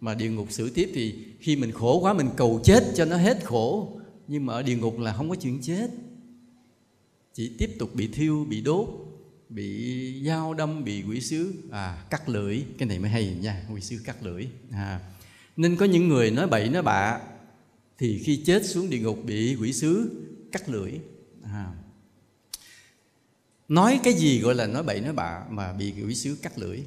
Mà 0.00 0.14
địa 0.14 0.30
ngục 0.30 0.46
xử 0.50 0.70
tiếp 0.70 0.90
thì 0.94 1.24
khi 1.40 1.56
mình 1.56 1.72
khổ 1.72 2.00
quá, 2.00 2.12
mình 2.12 2.28
cầu 2.36 2.60
chết 2.64 2.84
cho 2.94 3.04
nó 3.04 3.16
hết 3.16 3.44
khổ. 3.44 4.00
Nhưng 4.28 4.46
mà 4.46 4.54
ở 4.54 4.62
địa 4.62 4.76
ngục 4.76 4.98
là 4.98 5.12
không 5.12 5.30
có 5.30 5.36
chuyện 5.36 5.58
chết. 5.62 5.90
Chỉ 7.32 7.52
tiếp 7.58 7.70
tục 7.78 7.94
bị 7.94 8.08
thiêu, 8.08 8.46
bị 8.48 8.60
đốt 8.60 8.88
bị 9.48 10.22
dao 10.26 10.54
đâm 10.54 10.84
bị 10.84 11.02
quỷ 11.02 11.20
sứ. 11.20 11.54
À 11.70 12.04
cắt 12.10 12.28
lưỡi. 12.28 12.64
Cái 12.78 12.88
này 12.88 12.98
mới 12.98 13.10
hay 13.10 13.36
nha 13.40 13.66
quỷ 13.72 13.80
sứ 13.80 14.00
cắt 14.04 14.22
lưỡi. 14.22 14.46
À 14.72 15.00
nên 15.56 15.76
có 15.76 15.86
những 15.86 16.08
người 16.08 16.30
nói 16.30 16.46
bậy 16.46 16.68
nói 16.68 16.82
bạ 16.82 17.20
thì 17.98 18.22
khi 18.24 18.42
chết 18.46 18.66
xuống 18.66 18.90
địa 18.90 18.98
ngục 18.98 19.18
bị 19.24 19.56
quỷ 19.60 19.72
sứ 19.72 20.10
cắt 20.52 20.68
lưỡi. 20.68 20.92
À. 21.42 21.72
nói 23.68 24.00
cái 24.02 24.12
gì 24.12 24.40
gọi 24.40 24.54
là 24.54 24.66
nói 24.66 24.82
bậy 24.82 25.00
nói 25.00 25.12
bạ 25.12 25.44
mà 25.50 25.72
bị 25.72 25.94
quỷ 26.06 26.14
sứ 26.14 26.36
cắt 26.42 26.58
lưỡi? 26.58 26.80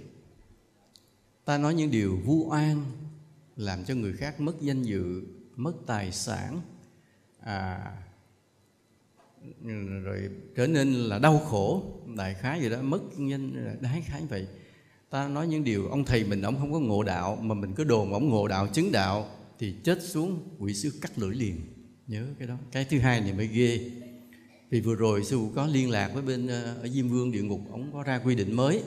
Ta 1.45 1.57
nói 1.57 1.73
những 1.73 1.91
điều 1.91 2.17
vu 2.17 2.49
oan 2.49 2.85
làm 3.55 3.85
cho 3.85 3.93
người 3.95 4.13
khác 4.13 4.39
mất 4.39 4.61
danh 4.61 4.83
dự 4.83 5.21
mất 5.55 5.73
tài 5.85 6.11
sản. 6.11 6.61
À, 7.39 7.93
Ừ, 9.63 9.99
rồi 10.03 10.29
trở 10.55 10.67
nên 10.67 10.93
là 10.93 11.19
đau 11.19 11.39
khổ 11.39 11.83
đại 12.17 12.33
khái 12.33 12.61
gì 12.61 12.69
đó 12.69 12.81
mất 12.81 12.99
danh 13.29 13.77
đại 13.81 14.03
khái 14.05 14.21
vậy. 14.29 14.47
Ta 15.09 15.27
nói 15.27 15.47
những 15.47 15.63
điều 15.63 15.87
ông 15.87 16.05
thầy 16.05 16.23
mình 16.23 16.41
ông 16.41 16.55
không 16.59 16.73
có 16.73 16.79
ngộ 16.79 17.03
đạo 17.03 17.39
mà 17.41 17.55
mình 17.55 17.73
cứ 17.73 17.83
đồn 17.83 18.13
ông 18.13 18.29
ngộ 18.29 18.47
đạo 18.47 18.67
chứng 18.67 18.91
đạo 18.91 19.29
thì 19.59 19.73
chết 19.83 20.03
xuống 20.03 20.39
quỷ 20.59 20.73
sư 20.73 20.93
cắt 21.01 21.19
lưỡi 21.19 21.35
liền. 21.35 21.55
Nhớ 22.07 22.25
cái 22.39 22.47
đó. 22.47 22.55
Cái 22.71 22.85
thứ 22.85 22.99
hai 22.99 23.21
này 23.21 23.33
mới 23.33 23.47
ghê. 23.47 23.91
Vì 24.69 24.81
vừa 24.81 24.95
rồi 24.95 25.23
sư 25.23 25.37
phụ 25.37 25.51
có 25.55 25.65
liên 25.65 25.89
lạc 25.89 26.11
với 26.13 26.23
bên 26.23 26.47
ờ, 26.47 26.75
ở 26.81 26.87
diêm 26.87 27.07
vương 27.07 27.31
địa 27.31 27.41
ngục 27.41 27.61
ông 27.71 27.89
có 27.93 28.03
ra 28.03 28.21
quy 28.25 28.35
định 28.35 28.55
mới. 28.55 28.81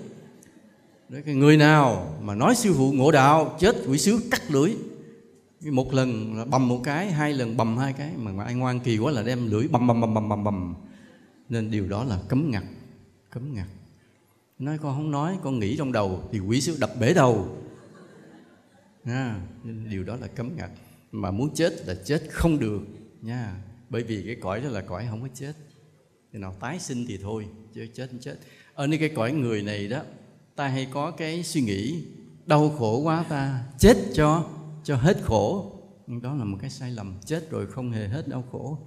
Đấy, 1.08 1.22
cái 1.26 1.34
người 1.34 1.56
nào 1.56 2.18
mà 2.22 2.34
nói 2.34 2.54
sư 2.54 2.74
phụ 2.76 2.92
ngộ 2.92 3.10
đạo 3.10 3.56
chết 3.60 3.76
quỷ 3.86 3.98
sứ 3.98 4.20
cắt 4.30 4.50
lưỡi 4.50 4.74
một 5.64 5.94
lần 5.94 6.38
là 6.38 6.44
bầm 6.44 6.68
một 6.68 6.80
cái 6.84 7.12
hai 7.12 7.32
lần 7.32 7.56
bầm 7.56 7.76
hai 7.76 7.92
cái 7.92 8.12
mà, 8.16 8.32
mà 8.32 8.44
ai 8.44 8.54
ngoan 8.54 8.80
kỳ 8.80 8.98
quá 8.98 9.12
là 9.12 9.22
đem 9.22 9.46
lưỡi 9.46 9.68
bầm 9.68 9.86
bầm 9.86 10.00
bầm 10.00 10.14
bầm 10.14 10.28
bầm 10.28 10.44
bầm. 10.44 10.74
Nên 11.48 11.70
điều 11.70 11.88
đó 11.88 12.04
là 12.04 12.18
cấm 12.28 12.50
ngặt 12.50 12.64
cấm 13.30 13.54
ngặt. 13.54 13.66
Nói 14.58 14.78
con 14.78 14.96
không 14.96 15.10
nói 15.10 15.38
con 15.42 15.58
nghĩ 15.58 15.76
trong 15.76 15.92
đầu 15.92 16.28
thì 16.32 16.38
quỷ 16.38 16.60
sứ 16.60 16.76
đập 16.80 16.90
bể 17.00 17.14
đầu. 17.14 17.58
À, 19.04 19.40
điều 19.90 20.04
đó 20.04 20.16
là 20.16 20.26
cấm 20.26 20.56
ngặt. 20.56 20.70
Mà 21.12 21.30
muốn 21.30 21.54
chết 21.54 21.86
là 21.86 21.94
chết 22.04 22.22
không 22.30 22.58
được 22.58 22.80
nha. 23.22 23.56
Bởi 23.88 24.02
vì 24.02 24.22
cái 24.26 24.36
cõi 24.40 24.60
đó 24.60 24.68
là 24.68 24.80
cõi 24.80 25.06
không 25.10 25.22
có 25.22 25.28
chết. 25.34 25.52
Thì 26.32 26.38
nào 26.38 26.56
tái 26.60 26.78
sinh 26.78 27.06
thì 27.06 27.18
thôi 27.22 27.46
chứ 27.74 27.86
chết 27.94 28.06
không 28.10 28.20
chết. 28.20 28.38
Ở 28.74 28.86
nơi 28.86 28.98
cái 28.98 29.08
cõi 29.08 29.32
người 29.32 29.62
này 29.62 29.88
đó 29.88 30.02
ta 30.56 30.68
hay 30.68 30.86
có 30.92 31.10
cái 31.10 31.42
suy 31.42 31.60
nghĩ 31.60 32.04
đau 32.46 32.74
khổ 32.78 33.00
quá 33.00 33.24
ta 33.28 33.64
chết 33.78 33.96
cho 34.14 34.48
cho 34.84 34.96
hết 34.96 35.16
khổ. 35.22 35.72
Nhưng 36.06 36.22
đó 36.22 36.34
là 36.34 36.44
một 36.44 36.58
cái 36.60 36.70
sai 36.70 36.90
lầm, 36.90 37.14
chết 37.26 37.50
rồi 37.50 37.66
không 37.66 37.92
hề 37.92 38.08
hết 38.08 38.28
đau 38.28 38.44
khổ. 38.52 38.78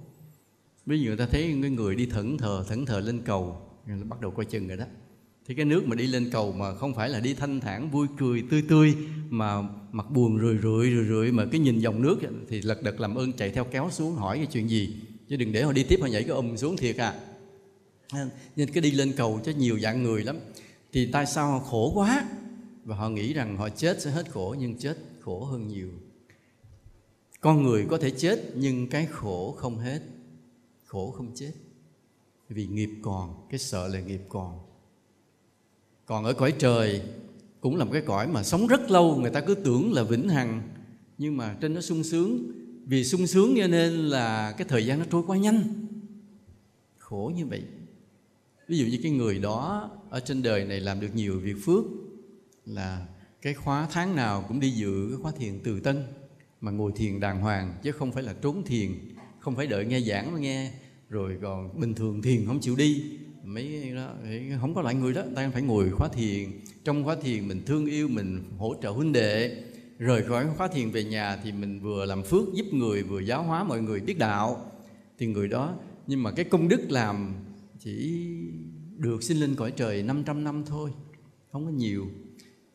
Ví 0.86 1.00
dụ 1.00 1.16
ta 1.16 1.26
thấy 1.26 1.58
cái 1.62 1.70
người 1.70 1.94
đi 1.94 2.06
thẫn 2.06 2.38
thờ 2.38 2.64
thẫn 2.68 2.86
thờ 2.86 3.00
lên 3.00 3.22
cầu 3.24 3.60
bắt 4.08 4.20
đầu 4.20 4.30
coi 4.30 4.44
chừng 4.44 4.68
rồi 4.68 4.76
đó. 4.76 4.84
Thì 5.46 5.54
cái 5.54 5.64
nước 5.64 5.86
mà 5.86 5.96
đi 5.96 6.06
lên 6.06 6.30
cầu 6.32 6.52
mà 6.52 6.74
không 6.74 6.94
phải 6.94 7.08
là 7.08 7.20
đi 7.20 7.34
thanh 7.34 7.60
thản, 7.60 7.90
vui 7.90 8.06
cười, 8.18 8.44
tươi 8.50 8.62
tươi, 8.68 8.94
mà 9.30 9.62
mặt 9.92 10.10
buồn 10.10 10.38
rười 10.38 10.58
rượi 10.62 10.94
rười 10.94 11.04
rượi, 11.08 11.32
mà 11.32 11.44
cái 11.52 11.60
nhìn 11.60 11.78
dòng 11.78 12.02
nước 12.02 12.18
thì 12.48 12.62
lật 12.62 12.82
đật 12.82 13.00
làm 13.00 13.14
ơn 13.14 13.32
chạy 13.32 13.50
theo 13.50 13.64
kéo 13.64 13.88
xuống 13.92 14.14
hỏi 14.14 14.36
cái 14.36 14.46
chuyện 14.46 14.70
gì. 14.70 14.96
Chứ 15.28 15.36
đừng 15.36 15.52
để 15.52 15.62
họ 15.62 15.72
đi 15.72 15.84
tiếp, 15.84 15.98
họ 16.00 16.06
nhảy 16.06 16.22
cái 16.22 16.30
ôm 16.30 16.56
xuống 16.56 16.76
thiệt 16.76 16.96
à. 16.96 17.14
Nên 18.56 18.70
cái 18.70 18.82
đi 18.82 18.90
lên 18.90 19.12
cầu 19.16 19.40
cho 19.44 19.52
nhiều 19.52 19.78
dạng 19.78 20.02
người 20.02 20.22
lắm. 20.22 20.38
Thì 20.92 21.08
tại 21.12 21.26
sao 21.26 21.50
họ 21.50 21.58
khổ 21.58 21.92
quá? 21.94 22.28
Và 22.84 22.96
họ 22.96 23.08
nghĩ 23.08 23.32
rằng 23.32 23.56
họ 23.56 23.68
chết 23.68 24.02
sẽ 24.02 24.10
hết 24.10 24.30
khổ, 24.30 24.56
nhưng 24.58 24.78
chết 24.78 24.96
khổ 25.24 25.44
hơn 25.44 25.68
nhiều. 25.68 25.88
Con 27.40 27.62
người 27.62 27.86
có 27.90 27.98
thể 27.98 28.10
chết 28.10 28.52
nhưng 28.54 28.88
cái 28.88 29.06
khổ 29.06 29.52
không 29.52 29.78
hết. 29.78 30.02
Khổ 30.84 31.10
không 31.10 31.34
chết. 31.34 31.52
Vì 32.48 32.66
nghiệp 32.66 32.90
còn 33.02 33.46
cái 33.50 33.58
sợ 33.58 33.88
là 33.88 34.00
nghiệp 34.00 34.20
còn. 34.28 34.58
Còn 36.06 36.24
ở 36.24 36.32
cõi 36.32 36.54
trời 36.58 37.02
cũng 37.60 37.76
là 37.76 37.84
một 37.84 37.90
cái 37.92 38.02
cõi 38.06 38.28
mà 38.28 38.42
sống 38.42 38.66
rất 38.66 38.90
lâu 38.90 39.16
người 39.16 39.30
ta 39.30 39.40
cứ 39.40 39.54
tưởng 39.54 39.92
là 39.92 40.02
vĩnh 40.02 40.28
hằng. 40.28 40.68
Nhưng 41.18 41.36
mà 41.36 41.56
trên 41.60 41.74
nó 41.74 41.80
sung 41.80 42.02
sướng. 42.02 42.52
Vì 42.86 43.04
sung 43.04 43.26
sướng 43.26 43.54
cho 43.56 43.66
nên 43.66 43.92
là 43.92 44.52
cái 44.52 44.68
thời 44.68 44.86
gian 44.86 44.98
nó 44.98 45.04
trôi 45.10 45.22
quá 45.26 45.36
nhanh. 45.36 45.86
Khổ 46.98 47.32
như 47.36 47.46
vậy. 47.46 47.62
Ví 48.68 48.78
dụ 48.78 48.86
như 48.86 48.98
cái 49.02 49.12
người 49.12 49.38
đó 49.38 49.90
ở 50.10 50.20
trên 50.20 50.42
đời 50.42 50.64
này 50.64 50.80
làm 50.80 51.00
được 51.00 51.10
nhiều 51.14 51.40
việc 51.40 51.56
phước 51.64 51.84
là 52.66 53.06
cái 53.44 53.54
khóa 53.54 53.88
tháng 53.90 54.16
nào 54.16 54.44
cũng 54.48 54.60
đi 54.60 54.70
dự 54.70 55.08
cái 55.10 55.18
khóa 55.22 55.32
thiền 55.38 55.60
từ 55.64 55.80
tân, 55.80 56.02
mà 56.60 56.70
ngồi 56.70 56.92
thiền 56.96 57.20
đàng 57.20 57.40
hoàng, 57.40 57.74
chứ 57.82 57.92
không 57.92 58.12
phải 58.12 58.22
là 58.22 58.34
trốn 58.42 58.62
thiền, 58.66 58.90
không 59.40 59.56
phải 59.56 59.66
đợi 59.66 59.84
nghe 59.84 60.00
giảng 60.00 60.32
mà 60.32 60.38
nghe. 60.38 60.72
Rồi 61.08 61.38
còn 61.42 61.80
bình 61.80 61.94
thường 61.94 62.22
thiền 62.22 62.46
không 62.46 62.60
chịu 62.60 62.76
đi. 62.76 63.04
Mấy 63.44 63.92
đó 63.96 64.14
không 64.60 64.74
có 64.74 64.82
loại 64.82 64.94
người 64.94 65.14
đó 65.14 65.22
ta 65.34 65.50
phải 65.50 65.62
ngồi 65.62 65.90
khóa 65.90 66.08
thiền. 66.08 66.50
Trong 66.84 67.04
khóa 67.04 67.16
thiền 67.22 67.48
mình 67.48 67.62
thương 67.66 67.86
yêu, 67.86 68.08
mình 68.08 68.42
hỗ 68.58 68.74
trợ 68.82 68.90
huynh 68.90 69.12
đệ. 69.12 69.62
Rời 69.98 70.22
khỏi 70.22 70.46
khóa 70.56 70.68
thiền 70.68 70.90
về 70.90 71.04
nhà 71.04 71.36
thì 71.44 71.52
mình 71.52 71.80
vừa 71.80 72.04
làm 72.04 72.22
phước 72.22 72.54
giúp 72.54 72.66
người, 72.72 73.02
vừa 73.02 73.20
giáo 73.20 73.42
hóa 73.42 73.64
mọi 73.64 73.82
người 73.82 74.00
biết 74.00 74.18
đạo. 74.18 74.72
Thì 75.18 75.26
người 75.26 75.48
đó, 75.48 75.74
nhưng 76.06 76.22
mà 76.22 76.30
cái 76.32 76.44
công 76.44 76.68
đức 76.68 76.90
làm 76.90 77.34
chỉ 77.80 78.26
được 78.96 79.22
sinh 79.22 79.36
lên 79.36 79.54
cõi 79.54 79.70
trời 79.76 80.02
500 80.02 80.44
năm 80.44 80.64
thôi, 80.66 80.90
không 81.52 81.64
có 81.64 81.70
nhiều 81.70 82.06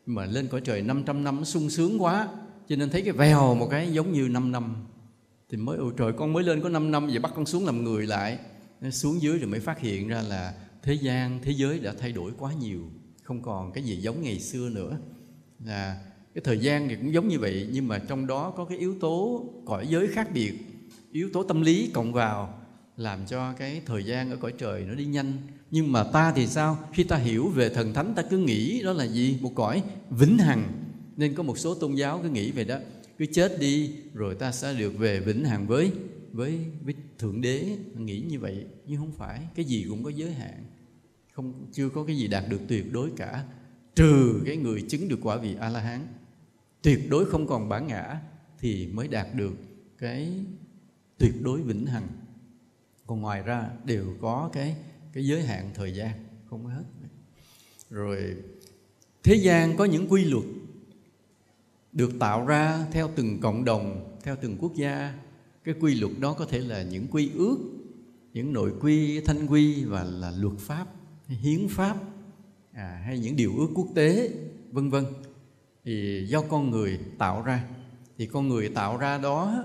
mà 0.05 0.25
lên 0.25 0.47
cõi 0.47 0.61
trời 0.61 0.81
500 0.81 1.23
năm 1.23 1.37
nó 1.37 1.43
sung 1.43 1.69
sướng 1.69 2.01
quá. 2.01 2.27
Cho 2.67 2.75
nên 2.75 2.89
thấy 2.89 3.01
cái 3.01 3.13
vèo 3.13 3.55
một 3.55 3.67
cái 3.71 3.91
giống 3.93 4.11
như 4.11 4.27
5 4.27 4.51
năm. 4.51 4.75
Thì 5.49 5.57
mới, 5.57 5.77
ôi 5.77 5.93
trời, 5.97 6.13
con 6.13 6.33
mới 6.33 6.43
lên 6.43 6.61
có 6.61 6.69
5 6.69 6.91
năm 6.91 7.07
vậy 7.07 7.19
bắt 7.19 7.31
con 7.35 7.45
xuống 7.45 7.65
làm 7.65 7.83
người 7.83 8.07
lại. 8.07 8.39
Xuống 8.91 9.21
dưới 9.21 9.37
rồi 9.39 9.49
mới 9.49 9.59
phát 9.59 9.79
hiện 9.79 10.07
ra 10.07 10.21
là 10.21 10.53
thế 10.83 10.93
gian, 10.93 11.39
thế 11.43 11.51
giới 11.51 11.79
đã 11.79 11.93
thay 11.99 12.11
đổi 12.11 12.31
quá 12.39 12.53
nhiều. 12.53 12.81
Không 13.23 13.41
còn 13.41 13.71
cái 13.71 13.83
gì 13.83 13.95
giống 13.95 14.21
ngày 14.21 14.39
xưa 14.39 14.69
nữa. 14.69 14.97
Là 15.65 16.01
cái 16.33 16.41
thời 16.43 16.59
gian 16.59 16.89
thì 16.89 16.95
cũng 16.95 17.13
giống 17.13 17.27
như 17.27 17.39
vậy, 17.39 17.69
nhưng 17.71 17.87
mà 17.87 17.99
trong 17.99 18.27
đó 18.27 18.53
có 18.57 18.65
cái 18.65 18.77
yếu 18.77 18.95
tố 18.99 19.45
cõi 19.65 19.87
giới 19.89 20.07
khác 20.07 20.29
biệt, 20.33 20.53
yếu 21.11 21.29
tố 21.33 21.43
tâm 21.43 21.61
lý 21.61 21.91
cộng 21.93 22.13
vào, 22.13 22.61
làm 22.97 23.25
cho 23.25 23.53
cái 23.53 23.81
thời 23.85 24.03
gian 24.03 24.31
ở 24.31 24.37
cõi 24.37 24.53
trời 24.57 24.83
nó 24.87 24.93
đi 24.93 25.05
nhanh 25.05 25.33
nhưng 25.71 25.91
mà 25.91 26.03
ta 26.03 26.31
thì 26.35 26.47
sao? 26.47 26.77
Khi 26.93 27.03
ta 27.03 27.17
hiểu 27.17 27.49
về 27.49 27.69
thần 27.69 27.93
thánh, 27.93 28.13
ta 28.15 28.21
cứ 28.29 28.37
nghĩ 28.37 28.83
đó 28.83 28.93
là 28.93 29.03
gì? 29.03 29.37
Một 29.41 29.51
cõi 29.55 29.83
vĩnh 30.09 30.37
hằng. 30.37 30.71
Nên 31.17 31.35
có 31.35 31.43
một 31.43 31.57
số 31.57 31.75
tôn 31.75 31.95
giáo 31.95 32.19
cứ 32.23 32.29
nghĩ 32.29 32.51
về 32.51 32.63
đó. 32.63 32.77
Cứ 33.17 33.25
chết 33.25 33.59
đi, 33.59 33.91
rồi 34.13 34.35
ta 34.35 34.51
sẽ 34.51 34.73
được 34.73 34.97
về 34.97 35.19
vĩnh 35.19 35.45
hằng 35.45 35.67
với 35.67 35.91
với 36.31 36.59
với 36.81 36.95
thượng 37.17 37.41
đế. 37.41 37.77
Nghĩ 37.97 38.23
như 38.29 38.39
vậy, 38.39 38.65
nhưng 38.87 38.99
không 38.99 39.11
phải. 39.11 39.41
Cái 39.55 39.65
gì 39.65 39.85
cũng 39.89 40.03
có 40.03 40.09
giới 40.09 40.31
hạn. 40.31 40.63
Không, 41.31 41.65
chưa 41.71 41.89
có 41.89 42.03
cái 42.03 42.17
gì 42.17 42.27
đạt 42.27 42.43
được 42.49 42.61
tuyệt 42.67 42.93
đối 42.93 43.09
cả. 43.17 43.45
Trừ 43.95 44.41
cái 44.45 44.57
người 44.57 44.85
chứng 44.89 45.07
được 45.07 45.19
quả 45.21 45.37
vị 45.37 45.55
a 45.59 45.69
la 45.69 45.79
hán 45.79 46.07
tuyệt 46.81 47.09
đối 47.09 47.25
không 47.25 47.47
còn 47.47 47.69
bản 47.69 47.87
ngã 47.87 48.21
thì 48.59 48.87
mới 48.87 49.07
đạt 49.07 49.27
được 49.35 49.53
cái 49.97 50.33
tuyệt 51.17 51.41
đối 51.41 51.61
vĩnh 51.61 51.85
hằng. 51.85 52.07
Còn 53.07 53.21
ngoài 53.21 53.41
ra 53.41 53.69
đều 53.85 54.05
có 54.21 54.49
cái 54.53 54.75
cái 55.19 55.27
giới 55.27 55.43
hạn 55.43 55.69
thời 55.73 55.95
gian 55.95 56.11
không 56.49 56.65
hết. 56.65 56.83
Rồi 57.89 58.35
thế 59.23 59.35
gian 59.35 59.77
có 59.77 59.85
những 59.85 60.07
quy 60.09 60.23
luật 60.23 60.45
được 61.91 62.11
tạo 62.19 62.45
ra 62.45 62.85
theo 62.91 63.09
từng 63.15 63.39
cộng 63.41 63.65
đồng 63.65 64.17
theo 64.23 64.35
từng 64.41 64.57
quốc 64.59 64.75
gia. 64.75 65.13
Cái 65.63 65.75
quy 65.79 65.95
luật 65.95 66.11
đó 66.19 66.33
có 66.33 66.45
thể 66.45 66.59
là 66.59 66.83
những 66.83 67.07
quy 67.11 67.31
ước 67.35 67.57
những 68.33 68.53
nội 68.53 68.73
quy 68.81 69.21
thanh 69.21 69.47
quy 69.47 69.83
và 69.83 70.03
là 70.03 70.31
luật 70.31 70.57
pháp 70.59 70.87
hiến 71.27 71.67
pháp 71.69 71.97
à, 72.73 73.01
hay 73.05 73.19
những 73.19 73.35
điều 73.35 73.57
ước 73.57 73.69
quốc 73.75 73.87
tế 73.95 74.29
vân 74.71 74.89
vân. 74.89 75.05
Thì 75.85 76.25
do 76.29 76.41
con 76.41 76.71
người 76.71 76.99
tạo 77.17 77.41
ra 77.41 77.67
thì 78.17 78.25
con 78.25 78.49
người 78.49 78.69
tạo 78.69 78.97
ra 78.97 79.17
đó 79.17 79.63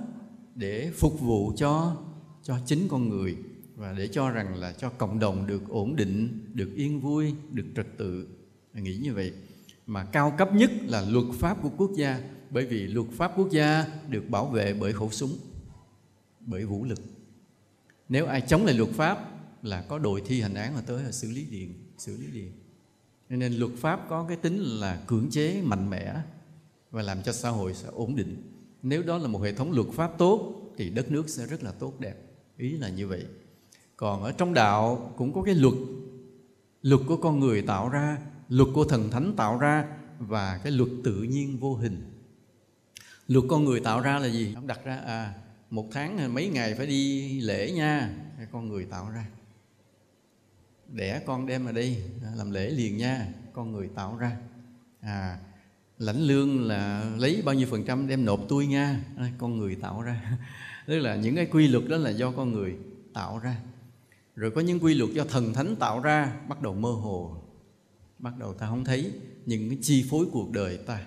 để 0.54 0.90
phục 0.94 1.20
vụ 1.20 1.52
cho 1.56 1.96
cho 2.42 2.58
chính 2.66 2.88
con 2.88 3.08
người 3.08 3.36
và 3.76 3.92
để 3.92 4.08
cho 4.08 4.30
rằng 4.30 4.56
là 4.56 4.72
cho 4.72 4.90
cộng 4.90 5.18
đồng 5.18 5.46
được 5.46 5.68
ổn 5.68 5.96
định, 5.96 6.44
được 6.54 6.70
yên 6.74 7.00
vui, 7.00 7.34
được 7.52 7.66
trật 7.76 7.86
tự 7.96 8.26
nghĩ 8.74 8.96
như 8.96 9.14
vậy. 9.14 9.32
Mà 9.86 10.04
cao 10.04 10.34
cấp 10.38 10.54
nhất 10.54 10.70
là 10.82 11.04
luật 11.08 11.24
pháp 11.32 11.62
của 11.62 11.70
quốc 11.76 11.90
gia, 11.96 12.20
bởi 12.50 12.66
vì 12.66 12.86
luật 12.86 13.06
pháp 13.12 13.32
quốc 13.36 13.50
gia 13.50 13.86
được 14.08 14.30
bảo 14.30 14.46
vệ 14.46 14.74
bởi 14.74 14.92
khẩu 14.92 15.10
súng, 15.10 15.38
bởi 16.40 16.64
vũ 16.64 16.84
lực. 16.84 16.98
Nếu 18.08 18.26
ai 18.26 18.40
chống 18.40 18.64
lại 18.64 18.74
luật 18.74 18.90
pháp 18.90 19.30
là 19.62 19.82
có 19.82 19.98
đội 19.98 20.22
thi 20.26 20.40
hành 20.40 20.54
án 20.54 20.74
mà 20.74 20.80
tới 20.80 21.02
là 21.02 21.12
xử 21.12 21.30
lý 21.30 21.46
liền, 21.50 21.74
xử 21.98 22.16
lý 22.16 22.26
liền. 22.26 22.52
Nên 23.28 23.52
luật 23.52 23.72
pháp 23.76 24.06
có 24.08 24.24
cái 24.28 24.36
tính 24.36 24.58
là 24.58 25.04
cưỡng 25.06 25.30
chế, 25.30 25.62
mạnh 25.62 25.90
mẽ 25.90 26.14
và 26.90 27.02
làm 27.02 27.22
cho 27.22 27.32
xã 27.32 27.48
hội 27.48 27.74
sẽ 27.74 27.88
ổn 27.92 28.16
định. 28.16 28.42
Nếu 28.82 29.02
đó 29.02 29.18
là 29.18 29.28
một 29.28 29.38
hệ 29.38 29.52
thống 29.52 29.72
luật 29.72 29.86
pháp 29.92 30.18
tốt 30.18 30.54
thì 30.76 30.90
đất 30.90 31.10
nước 31.10 31.28
sẽ 31.28 31.46
rất 31.46 31.62
là 31.62 31.72
tốt 31.72 32.00
đẹp. 32.00 32.14
Ý 32.56 32.70
là 32.70 32.88
như 32.88 33.08
vậy 33.08 33.26
còn 33.96 34.22
ở 34.22 34.32
trong 34.32 34.54
đạo 34.54 35.12
cũng 35.16 35.32
có 35.32 35.42
cái 35.42 35.54
luật. 35.54 35.74
Luật 36.82 37.00
của 37.06 37.16
con 37.16 37.40
người 37.40 37.62
tạo 37.62 37.88
ra, 37.88 38.18
luật 38.48 38.68
của 38.74 38.84
thần 38.84 39.10
thánh 39.10 39.34
tạo 39.36 39.58
ra 39.58 39.84
và 40.18 40.60
cái 40.62 40.72
luật 40.72 40.90
tự 41.04 41.22
nhiên 41.22 41.58
vô 41.58 41.74
hình. 41.74 42.10
Luật 43.28 43.44
con 43.48 43.64
người 43.64 43.80
tạo 43.80 44.00
ra 44.00 44.18
là 44.18 44.28
gì? 44.28 44.54
Ông 44.54 44.66
đặt 44.66 44.84
ra 44.84 44.96
à 44.96 45.34
một 45.70 45.88
tháng 45.92 46.34
mấy 46.34 46.48
ngày 46.48 46.74
phải 46.74 46.86
đi 46.86 47.40
lễ 47.40 47.72
nha 47.72 48.10
con 48.52 48.68
người 48.68 48.84
tạo 48.84 49.10
ra. 49.10 49.26
Đẻ 50.92 51.22
con 51.26 51.46
đem 51.46 51.64
vào 51.64 51.72
đây 51.72 52.02
à, 52.24 52.30
làm 52.36 52.50
lễ 52.50 52.70
liền 52.70 52.96
nha, 52.96 53.28
con 53.52 53.72
người 53.72 53.88
tạo 53.94 54.16
ra. 54.16 54.36
À 55.00 55.38
lãnh 55.98 56.20
lương 56.20 56.66
là 56.66 57.10
lấy 57.18 57.42
bao 57.44 57.54
nhiêu 57.54 57.68
phần 57.70 57.84
trăm 57.84 58.08
đem 58.08 58.24
nộp 58.24 58.40
tôi 58.48 58.66
nha 58.66 59.00
à, 59.16 59.32
con 59.38 59.58
người 59.58 59.76
tạo 59.76 60.02
ra. 60.02 60.38
Tức 60.86 60.98
là 60.98 61.16
những 61.16 61.36
cái 61.36 61.46
quy 61.46 61.68
luật 61.68 61.88
đó 61.88 61.96
là 61.96 62.10
do 62.10 62.30
con 62.30 62.52
người 62.52 62.76
tạo 63.14 63.38
ra 63.38 63.56
rồi 64.36 64.50
có 64.50 64.60
những 64.60 64.80
quy 64.80 64.94
luật 64.94 65.10
do 65.10 65.24
thần 65.24 65.52
thánh 65.52 65.76
tạo 65.76 66.00
ra 66.00 66.40
bắt 66.48 66.62
đầu 66.62 66.74
mơ 66.74 66.90
hồ. 66.90 67.36
Bắt 68.18 68.38
đầu 68.38 68.54
ta 68.54 68.66
không 68.66 68.84
thấy 68.84 69.12
những 69.46 69.68
cái 69.68 69.78
chi 69.82 70.04
phối 70.10 70.26
cuộc 70.32 70.50
đời 70.50 70.78
ta. 70.86 71.06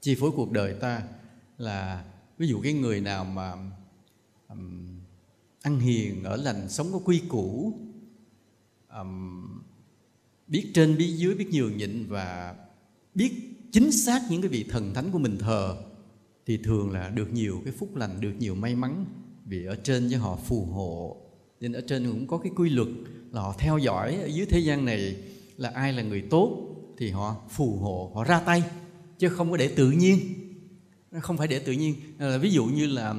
Chi 0.00 0.14
phối 0.14 0.30
cuộc 0.30 0.52
đời 0.52 0.74
ta 0.80 1.02
là 1.58 2.04
ví 2.38 2.48
dụ 2.48 2.60
cái 2.60 2.72
người 2.72 3.00
nào 3.00 3.24
mà 3.24 3.52
um, 4.48 5.00
ăn 5.62 5.80
hiền 5.80 6.24
ở 6.24 6.36
lành 6.36 6.68
sống 6.68 6.92
có 6.92 6.98
quy 6.98 7.22
củ 7.28 7.78
um, 8.92 9.46
biết 10.46 10.70
trên 10.74 10.96
biết 10.96 11.14
dưới 11.16 11.34
biết 11.34 11.48
nhường 11.52 11.76
nhịn 11.76 12.06
và 12.08 12.56
biết 13.14 13.32
chính 13.72 13.92
xác 13.92 14.22
những 14.30 14.42
cái 14.42 14.48
vị 14.48 14.64
thần 14.68 14.94
thánh 14.94 15.10
của 15.10 15.18
mình 15.18 15.38
thờ 15.38 15.76
thì 16.46 16.56
thường 16.56 16.90
là 16.90 17.08
được 17.08 17.32
nhiều 17.32 17.60
cái 17.64 17.72
phúc 17.78 17.96
lành 17.96 18.20
được 18.20 18.32
nhiều 18.38 18.54
may 18.54 18.76
mắn 18.76 19.04
vì 19.44 19.64
ở 19.64 19.76
trên 19.76 20.08
với 20.08 20.16
họ 20.16 20.36
phù 20.36 20.64
hộ 20.64 21.16
nên 21.60 21.72
ở 21.72 21.80
trên 21.80 22.10
cũng 22.10 22.26
có 22.26 22.38
cái 22.38 22.52
quy 22.56 22.70
luật 22.70 22.88
là 23.32 23.40
họ 23.40 23.54
theo 23.58 23.78
dõi 23.78 24.16
ở 24.16 24.26
dưới 24.26 24.46
thế 24.46 24.58
gian 24.58 24.84
này 24.84 25.16
là 25.56 25.68
ai 25.68 25.92
là 25.92 26.02
người 26.02 26.22
tốt 26.30 26.66
thì 26.98 27.10
họ 27.10 27.36
phù 27.50 27.76
hộ 27.76 28.12
họ 28.14 28.24
ra 28.24 28.40
tay 28.40 28.62
chứ 29.18 29.28
không 29.28 29.50
có 29.50 29.56
để 29.56 29.68
tự 29.68 29.90
nhiên. 29.90 30.18
Không 31.20 31.36
phải 31.36 31.48
để 31.48 31.58
tự 31.58 31.72
nhiên. 31.72 31.94
Là 32.18 32.38
ví 32.38 32.50
dụ 32.50 32.64
như 32.64 32.86
là 32.86 33.14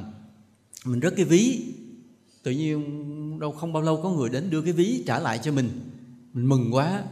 mình 0.85 1.01
rớt 1.01 1.13
cái 1.15 1.25
ví 1.25 1.73
tự 2.43 2.51
nhiên 2.51 3.39
đâu 3.39 3.51
không 3.51 3.73
bao 3.73 3.83
lâu 3.83 4.01
có 4.03 4.09
người 4.09 4.29
đến 4.29 4.49
đưa 4.49 4.61
cái 4.61 4.73
ví 4.73 5.03
trả 5.07 5.19
lại 5.19 5.39
cho 5.43 5.51
mình. 5.51 5.69
Mình 6.33 6.45
mừng 6.45 6.73
quá. 6.73 7.03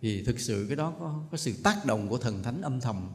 Thì 0.00 0.22
thực 0.22 0.40
sự 0.40 0.64
cái 0.68 0.76
đó 0.76 0.92
có, 1.00 1.22
có 1.30 1.36
sự 1.36 1.52
tác 1.62 1.86
động 1.86 2.08
của 2.08 2.18
thần 2.18 2.42
thánh 2.42 2.62
âm 2.62 2.80
thầm. 2.80 3.08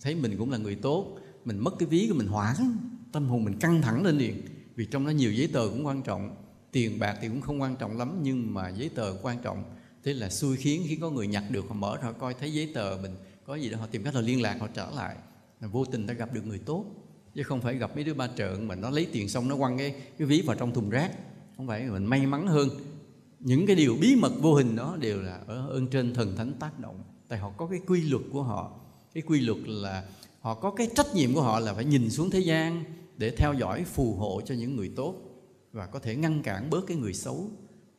Thấy 0.00 0.14
mình 0.14 0.36
cũng 0.38 0.50
là 0.50 0.58
người 0.58 0.74
tốt 0.74 1.18
mình 1.44 1.58
mất 1.58 1.78
cái 1.78 1.88
ví 1.88 2.06
của 2.08 2.14
mình 2.14 2.26
hoảng 2.26 2.76
tâm 3.12 3.28
hồn 3.28 3.44
mình 3.44 3.58
căng 3.58 3.82
thẳng 3.82 4.04
lên 4.04 4.18
liền. 4.18 4.42
Vì 4.76 4.86
trong 4.86 5.06
đó 5.06 5.10
nhiều 5.10 5.32
giấy 5.32 5.48
tờ 5.52 5.68
cũng 5.68 5.86
quan 5.86 6.02
trọng 6.02 6.36
tiền 6.72 6.98
bạc 6.98 7.18
thì 7.20 7.28
cũng 7.28 7.40
không 7.40 7.60
quan 7.60 7.76
trọng 7.76 7.98
lắm, 7.98 8.18
nhưng 8.22 8.54
mà 8.54 8.68
giấy 8.68 8.88
tờ 8.88 9.16
quan 9.22 9.38
trọng. 9.42 9.64
Thế 10.04 10.12
là 10.14 10.30
xui 10.30 10.56
khiến 10.56 10.82
khi 10.88 10.96
có 10.96 11.10
người 11.10 11.26
nhặt 11.26 11.44
được, 11.50 11.64
họ 11.68 11.74
mở 11.74 11.96
ra 12.02 12.12
coi, 12.12 12.34
thấy 12.34 12.52
giấy 12.52 12.70
tờ 12.74 12.98
mình 13.02 13.12
có 13.44 13.54
gì 13.54 13.70
đó, 13.70 13.78
họ 13.78 13.86
tìm 13.90 14.04
cách 14.04 14.14
là 14.14 14.20
liên 14.20 14.42
lạc, 14.42 14.56
họ 14.60 14.68
trở 14.74 14.90
lại. 14.96 15.16
Là 15.60 15.68
vô 15.68 15.84
tình 15.84 16.06
ta 16.06 16.14
gặp 16.14 16.34
được 16.34 16.46
người 16.46 16.58
tốt, 16.58 16.84
chứ 17.34 17.42
không 17.42 17.60
phải 17.60 17.74
gặp 17.74 17.94
mấy 17.94 18.04
đứa 18.04 18.14
ba 18.14 18.28
trợn 18.36 18.68
mà 18.68 18.74
nó 18.74 18.90
lấy 18.90 19.06
tiền 19.12 19.28
xong 19.28 19.48
nó 19.48 19.56
quăng 19.56 19.78
cái 19.78 19.94
cái 20.18 20.26
ví 20.26 20.42
vào 20.42 20.56
trong 20.56 20.74
thùng 20.74 20.90
rác. 20.90 21.10
Không 21.56 21.66
phải, 21.66 21.82
mình 21.82 22.04
may 22.04 22.26
mắn 22.26 22.46
hơn. 22.46 22.68
Những 23.40 23.66
cái 23.66 23.76
điều 23.76 23.96
bí 24.00 24.16
mật 24.16 24.32
vô 24.40 24.54
hình 24.54 24.76
đó 24.76 24.96
đều 25.00 25.22
là 25.22 25.40
ở 25.46 25.68
ơn 25.68 25.86
trên 25.86 26.14
thần 26.14 26.36
thánh 26.36 26.52
tác 26.52 26.80
động. 26.80 27.02
Tại 27.28 27.38
họ 27.38 27.50
có 27.56 27.66
cái 27.66 27.80
quy 27.86 28.02
luật 28.02 28.22
của 28.32 28.42
họ. 28.42 28.80
Cái 29.14 29.22
quy 29.26 29.40
luật 29.40 29.58
là 29.66 30.04
họ 30.40 30.54
có 30.54 30.70
cái 30.70 30.88
trách 30.96 31.14
nhiệm 31.14 31.34
của 31.34 31.42
họ 31.42 31.60
là 31.60 31.74
phải 31.74 31.84
nhìn 31.84 32.10
xuống 32.10 32.30
thế 32.30 32.40
gian 32.40 32.84
để 33.16 33.30
theo 33.30 33.54
dõi, 33.54 33.84
phù 33.84 34.14
hộ 34.14 34.40
cho 34.46 34.54
những 34.54 34.76
người 34.76 34.90
tốt 34.96 35.14
và 35.72 35.86
có 35.86 35.98
thể 35.98 36.16
ngăn 36.16 36.42
cản 36.42 36.70
bớt 36.70 36.86
cái 36.86 36.96
người 36.96 37.14
xấu. 37.14 37.50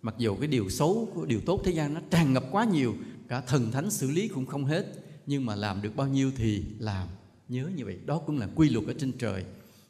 Mặc 0.02 0.16
dù 0.18 0.36
cái 0.36 0.48
điều 0.48 0.70
xấu 0.70 1.08
của, 1.16 1.26
điều 1.26 1.42
tốt 1.46 1.62
thế 1.64 1.72
gian 1.72 1.94
nó 1.94 2.02
tràn 2.10 2.34
ngập 2.34 2.46
quá 2.52 2.66
nhiều, 2.66 2.96
cả 3.28 3.42
thần 3.42 3.72
thánh 3.72 3.92
xử 3.92 4.12
lý 4.12 4.28
cũng 4.28 4.46
không 4.46 4.66
hết, 4.66 4.86
nhưng 5.26 5.46
mà 5.46 5.56
làm 5.56 5.82
được 5.82 5.96
bao 5.96 6.08
nhiêu 6.08 6.32
thì 6.38 6.64
làm. 6.80 7.08
Nhớ 7.50 7.70
như 7.76 7.86
vậy, 7.86 8.00
đó 8.06 8.22
cũng 8.26 8.38
là 8.38 8.48
quy 8.56 8.70
luật 8.70 8.88
ở 8.88 8.94
trên 9.00 9.12
trời. 9.12 9.44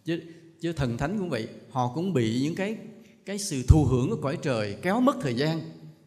Chứ 0.05 0.19
chứ 0.59 0.73
thần 0.73 0.97
thánh 0.97 1.17
cũng 1.19 1.29
vậy, 1.29 1.47
họ 1.69 1.91
cũng 1.95 2.13
bị 2.13 2.41
những 2.41 2.55
cái 2.55 2.77
cái 3.25 3.37
sự 3.37 3.63
thù 3.67 3.85
hưởng 3.85 4.09
của 4.09 4.15
cõi 4.21 4.37
trời 4.41 4.77
kéo 4.81 5.01
mất 5.01 5.15
thời 5.21 5.33
gian, 5.33 5.61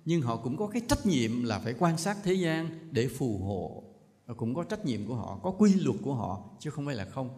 nhưng 0.05 0.23
họ 0.23 0.37
cũng 0.37 0.57
có 0.57 0.67
cái 0.67 0.83
trách 0.89 1.07
nhiệm 1.07 1.43
là 1.43 1.59
phải 1.59 1.75
quan 1.79 1.99
sát 1.99 2.17
thế 2.25 2.35
gian 2.35 2.69
để 2.91 3.09
phù 3.09 3.39
hộ. 3.39 3.85
Và 4.27 4.35
cũng 4.35 4.55
có 4.55 4.65
trách 4.65 4.85
nhiệm 4.85 5.07
của 5.07 5.15
họ, 5.15 5.39
có 5.43 5.51
quy 5.51 5.75
luật 5.75 5.97
của 6.03 6.15
họ, 6.15 6.45
chứ 6.61 6.71
không 6.71 6.87
phải 6.87 6.95
là 6.95 7.05
không. 7.05 7.31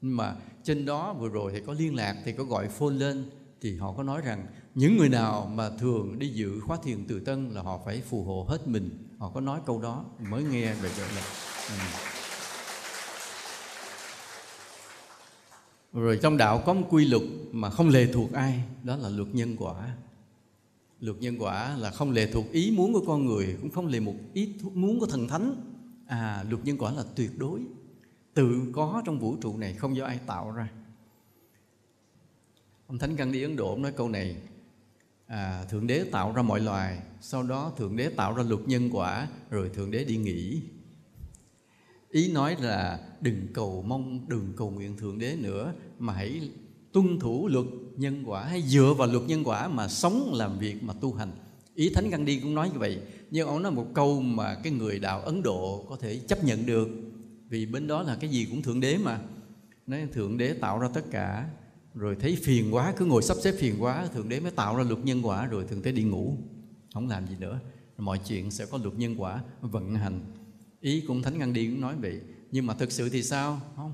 Nhưng 0.00 0.16
mà 0.16 0.36
trên 0.64 0.84
đó 0.84 1.14
vừa 1.18 1.28
rồi 1.28 1.52
thì 1.54 1.60
có 1.66 1.72
liên 1.72 1.94
lạc, 1.94 2.16
thì 2.24 2.32
có 2.32 2.44
gọi 2.44 2.68
phone 2.68 2.94
lên 2.94 3.24
thì 3.60 3.76
họ 3.76 3.92
có 3.92 4.02
nói 4.02 4.20
rằng 4.20 4.46
những 4.74 4.96
người 4.96 5.08
nào 5.08 5.50
mà 5.54 5.70
thường 5.70 6.18
đi 6.18 6.28
dự 6.28 6.60
khóa 6.60 6.78
thiền 6.82 7.04
từ 7.08 7.20
tân 7.20 7.50
là 7.50 7.62
họ 7.62 7.80
phải 7.84 8.00
phù 8.00 8.24
hộ 8.24 8.46
hết 8.48 8.68
mình. 8.68 8.90
Họ 9.18 9.30
có 9.30 9.40
nói 9.40 9.60
câu 9.66 9.82
đó, 9.82 10.04
mới 10.30 10.42
nghe 10.42 10.74
về 10.74 10.90
chỗ 10.96 11.02
này 11.14 11.24
ừ. 11.68 11.74
rồi 16.00 16.18
trong 16.22 16.36
đạo 16.36 16.62
có 16.66 16.74
một 16.74 16.86
quy 16.90 17.04
luật 17.04 17.22
mà 17.52 17.70
không 17.70 17.88
lệ 17.88 18.12
thuộc 18.12 18.32
ai, 18.32 18.64
đó 18.82 18.96
là 18.96 19.08
luật 19.08 19.28
nhân 19.34 19.56
quả. 19.58 19.96
Luật 21.00 21.16
nhân 21.20 21.36
quả 21.38 21.76
là 21.76 21.90
không 21.90 22.10
lệ 22.10 22.32
thuộc 22.32 22.52
ý 22.52 22.74
muốn 22.76 22.92
của 22.92 23.02
con 23.06 23.26
người, 23.26 23.56
cũng 23.60 23.70
không 23.70 23.86
lệ 23.86 24.00
một 24.00 24.14
ý 24.32 24.54
muốn 24.74 25.00
của 25.00 25.06
thần 25.06 25.28
thánh. 25.28 25.54
À 26.06 26.44
luật 26.50 26.64
nhân 26.64 26.78
quả 26.78 26.92
là 26.92 27.04
tuyệt 27.16 27.38
đối. 27.38 27.60
Tự 28.34 28.72
có 28.72 29.02
trong 29.04 29.18
vũ 29.18 29.36
trụ 29.40 29.56
này 29.56 29.74
không 29.74 29.96
do 29.96 30.04
ai 30.04 30.18
tạo 30.26 30.50
ra 30.50 30.68
ông 32.90 32.98
thánh 32.98 33.16
căn 33.16 33.32
đi 33.32 33.42
ấn 33.42 33.56
độ 33.56 33.68
ông 33.68 33.82
nói 33.82 33.92
câu 33.92 34.08
này 34.08 34.36
à, 35.26 35.64
thượng 35.70 35.86
đế 35.86 36.04
tạo 36.04 36.32
ra 36.32 36.42
mọi 36.42 36.60
loài 36.60 36.98
sau 37.20 37.42
đó 37.42 37.72
thượng 37.76 37.96
đế 37.96 38.08
tạo 38.08 38.34
ra 38.34 38.42
luật 38.42 38.60
nhân 38.66 38.88
quả 38.92 39.28
rồi 39.50 39.68
thượng 39.68 39.90
đế 39.90 40.04
đi 40.04 40.16
nghỉ. 40.16 40.62
Ý 42.10 42.32
nói 42.32 42.56
là 42.60 43.00
đừng 43.20 43.46
cầu 43.54 43.84
mong 43.86 44.28
đừng 44.28 44.52
cầu 44.56 44.70
nguyện 44.70 44.96
thượng 44.96 45.18
đế 45.18 45.36
nữa 45.36 45.74
mà 45.98 46.12
hãy 46.12 46.50
tuân 46.92 47.18
thủ 47.18 47.48
luật 47.48 47.66
nhân 47.96 48.22
quả 48.26 48.44
hay 48.44 48.62
dựa 48.62 48.94
vào 48.98 49.08
luật 49.08 49.22
nhân 49.26 49.42
quả 49.44 49.68
mà 49.68 49.88
sống 49.88 50.30
làm 50.34 50.58
việc 50.58 50.82
mà 50.82 50.94
tu 51.00 51.12
hành. 51.12 51.32
Ý 51.74 51.90
thánh 51.94 52.10
gandhi 52.10 52.40
cũng 52.40 52.54
nói 52.54 52.70
như 52.72 52.78
vậy 52.78 52.98
nhưng 53.30 53.48
ông 53.48 53.62
nói 53.62 53.72
một 53.72 53.86
câu 53.94 54.20
mà 54.20 54.54
cái 54.62 54.72
người 54.72 54.98
đạo 54.98 55.20
ấn 55.20 55.42
độ 55.42 55.86
có 55.88 55.96
thể 55.96 56.20
chấp 56.28 56.44
nhận 56.44 56.66
được 56.66 56.88
vì 57.48 57.66
bên 57.66 57.86
đó 57.86 58.02
là 58.02 58.16
cái 58.20 58.30
gì 58.30 58.46
cũng 58.50 58.62
thượng 58.62 58.80
đế 58.80 58.98
mà. 58.98 59.20
Nói 59.86 60.08
thượng 60.12 60.38
đế 60.38 60.52
tạo 60.52 60.78
ra 60.78 60.88
tất 60.94 61.04
cả 61.10 61.48
rồi 61.94 62.16
thấy 62.20 62.36
phiền 62.42 62.74
quá, 62.74 62.94
cứ 62.96 63.04
ngồi 63.04 63.22
sắp 63.22 63.36
xếp 63.42 63.52
phiền 63.58 63.82
quá, 63.82 64.06
thượng 64.14 64.28
đế 64.28 64.40
mới 64.40 64.50
tạo 64.50 64.76
ra 64.76 64.82
luật 64.82 64.98
nhân 65.04 65.26
quả, 65.26 65.46
rồi 65.46 65.64
thượng 65.64 65.82
đế 65.82 65.92
đi 65.92 66.02
ngủ. 66.02 66.36
Không 66.94 67.08
làm 67.08 67.26
gì 67.26 67.36
nữa. 67.38 67.60
Mọi 67.98 68.20
chuyện 68.26 68.50
sẽ 68.50 68.66
có 68.66 68.78
luật 68.82 68.98
nhân 68.98 69.14
quả 69.18 69.42
vận 69.60 69.94
hành. 69.94 70.20
Ý 70.80 71.00
cũng 71.00 71.22
thánh 71.22 71.38
ngăn 71.38 71.52
đi 71.52 71.66
cũng 71.66 71.80
nói 71.80 71.94
vậy. 72.00 72.20
Nhưng 72.50 72.66
mà 72.66 72.74
thực 72.74 72.92
sự 72.92 73.08
thì 73.08 73.22
sao? 73.22 73.60
Không. 73.76 73.92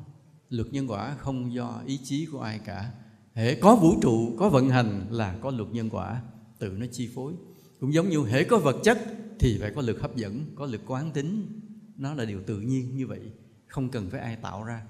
Luật 0.49 0.73
nhân 0.73 0.91
quả 0.91 1.17
không 1.19 1.55
do 1.55 1.83
ý 1.87 2.01
chí 2.05 2.27
của 2.27 2.41
ai 2.41 2.59
cả. 2.59 2.93
Hễ 3.35 3.55
có 3.55 3.77
vũ 3.77 4.01
trụ, 4.03 4.37
có 4.39 4.49
vận 4.49 4.69
hành 4.69 5.07
là 5.11 5.39
có 5.41 5.51
luật 5.51 5.69
nhân 5.73 5.91
quả. 5.91 6.23
Tự 6.59 6.69
nó 6.69 6.87
chi 6.93 7.11
phối. 7.15 7.33
Cũng 7.81 7.95
giống 7.95 8.09
như 8.09 8.25
hễ 8.25 8.45
có 8.45 8.59
vật 8.59 8.77
chất 8.85 8.99
thì 9.39 9.59
phải 9.61 9.73
có 9.75 9.83
lực 9.83 10.01
hấp 10.01 10.17
dẫn, 10.17 10.45
có 10.55 10.67
lực 10.67 10.81
quán 10.87 11.11
tính. 11.11 11.61
Nó 11.97 12.15
là 12.15 12.25
điều 12.25 12.43
tự 12.43 12.61
nhiên 12.61 12.97
như 12.97 13.07
vậy. 13.07 13.21
Không 13.67 13.89
cần 13.89 14.11
phải 14.11 14.21
ai 14.21 14.37
tạo 14.37 14.65
ra 14.65 14.83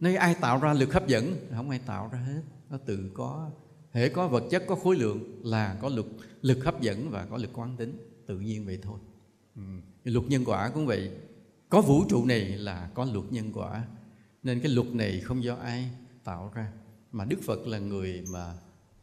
nói 0.00 0.14
ai 0.14 0.34
tạo 0.34 0.60
ra 0.60 0.72
lực 0.72 0.92
hấp 0.92 1.08
dẫn, 1.08 1.36
không 1.56 1.70
ai 1.70 1.78
tạo 1.78 2.08
ra 2.12 2.18
hết. 2.18 2.42
Nó 2.70 2.78
tự 2.86 3.10
có 3.14 3.50
hễ 3.92 4.08
có 4.08 4.28
vật 4.28 4.44
chất, 4.50 4.64
có 4.66 4.74
khối 4.74 4.96
lượng 4.96 5.40
là 5.44 5.78
có 5.80 5.88
lực 5.88 6.06
lực 6.42 6.64
hấp 6.64 6.80
dẫn 6.80 7.10
và 7.10 7.26
có 7.30 7.36
lực 7.36 7.50
quán 7.52 7.76
tính. 7.76 7.98
Tự 8.26 8.38
nhiên 8.38 8.66
vậy 8.66 8.78
thôi. 8.82 8.98
Ừ. 9.56 9.62
luật 10.04 10.24
nhân 10.28 10.44
quả 10.44 10.68
cũng 10.68 10.86
vậy. 10.86 11.10
Có 11.68 11.80
vũ 11.80 12.04
trụ 12.08 12.24
này 12.24 12.40
là 12.40 12.90
có 12.94 13.04
luật 13.04 13.24
nhân 13.30 13.52
quả. 13.52 13.84
Nên 14.42 14.60
cái 14.60 14.72
luật 14.72 14.86
này 14.94 15.20
không 15.20 15.44
do 15.44 15.54
ai 15.54 15.90
tạo 16.24 16.52
ra, 16.54 16.72
mà 17.12 17.24
đức 17.24 17.38
phật 17.42 17.66
là 17.66 17.78
người 17.78 18.24
mà 18.32 18.54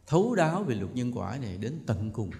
thấu 0.06 0.34
đáo 0.34 0.62
về 0.62 0.74
luật 0.74 0.94
nhân 0.94 1.12
quả 1.14 1.38
này 1.42 1.58
đến 1.58 1.78
tận 1.86 2.10
cùng. 2.12 2.30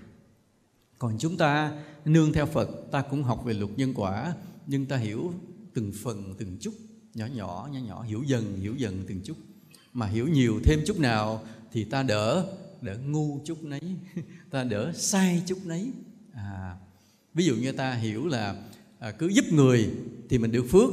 Còn 0.99 1.19
chúng 1.19 1.37
ta 1.37 1.83
nương 2.05 2.33
theo 2.33 2.47
phật, 2.47 2.69
ta 2.91 3.03
cũng 3.03 3.23
học 3.23 3.45
về 3.45 3.55
luật 3.55 3.71
nhân 3.77 3.93
quả, 3.95 4.35
nhưng 4.67 4.87
ta 4.87 4.97
hiểu 4.97 5.33
từng 5.75 5.93
phần, 6.03 6.35
từng 6.39 6.57
chút 6.61 6.73
nhỏ 7.15 7.27
nhỏ 7.27 7.69
nhỏ 7.73 7.81
nhỏ 7.81 8.03
hiểu 8.03 8.23
dần 8.23 8.61
hiểu 8.61 8.75
dần 8.75 9.05
từng 9.09 9.21
chút. 9.25 9.37
Mà 9.93 10.07
hiểu 10.07 10.29
nhiều 10.29 10.61
thêm 10.65 10.81
chút 10.87 10.99
nào 10.99 11.45
thì 11.73 11.85
ta 11.85 12.03
đỡ 12.03 12.47
đỡ 12.81 12.99
ngu 13.07 13.41
chút 13.45 13.65
nấy 13.65 13.81
ta 14.51 14.65
đỡ 14.65 14.93
sai 14.95 15.43
chút 15.47 15.59
nấy. 15.65 15.91
À, 16.33 16.77
ví 17.35 17.45
dụ 17.45 17.57
như 17.57 17.73
ta 17.73 17.93
hiểu 17.93 18.27
là 18.27 18.57
à, 18.99 19.11
cứ 19.11 19.29
giúp 19.29 19.45
người 19.51 19.91
thì 20.29 20.39
mình 20.39 20.53
được 20.53 20.67
phước 20.71 20.91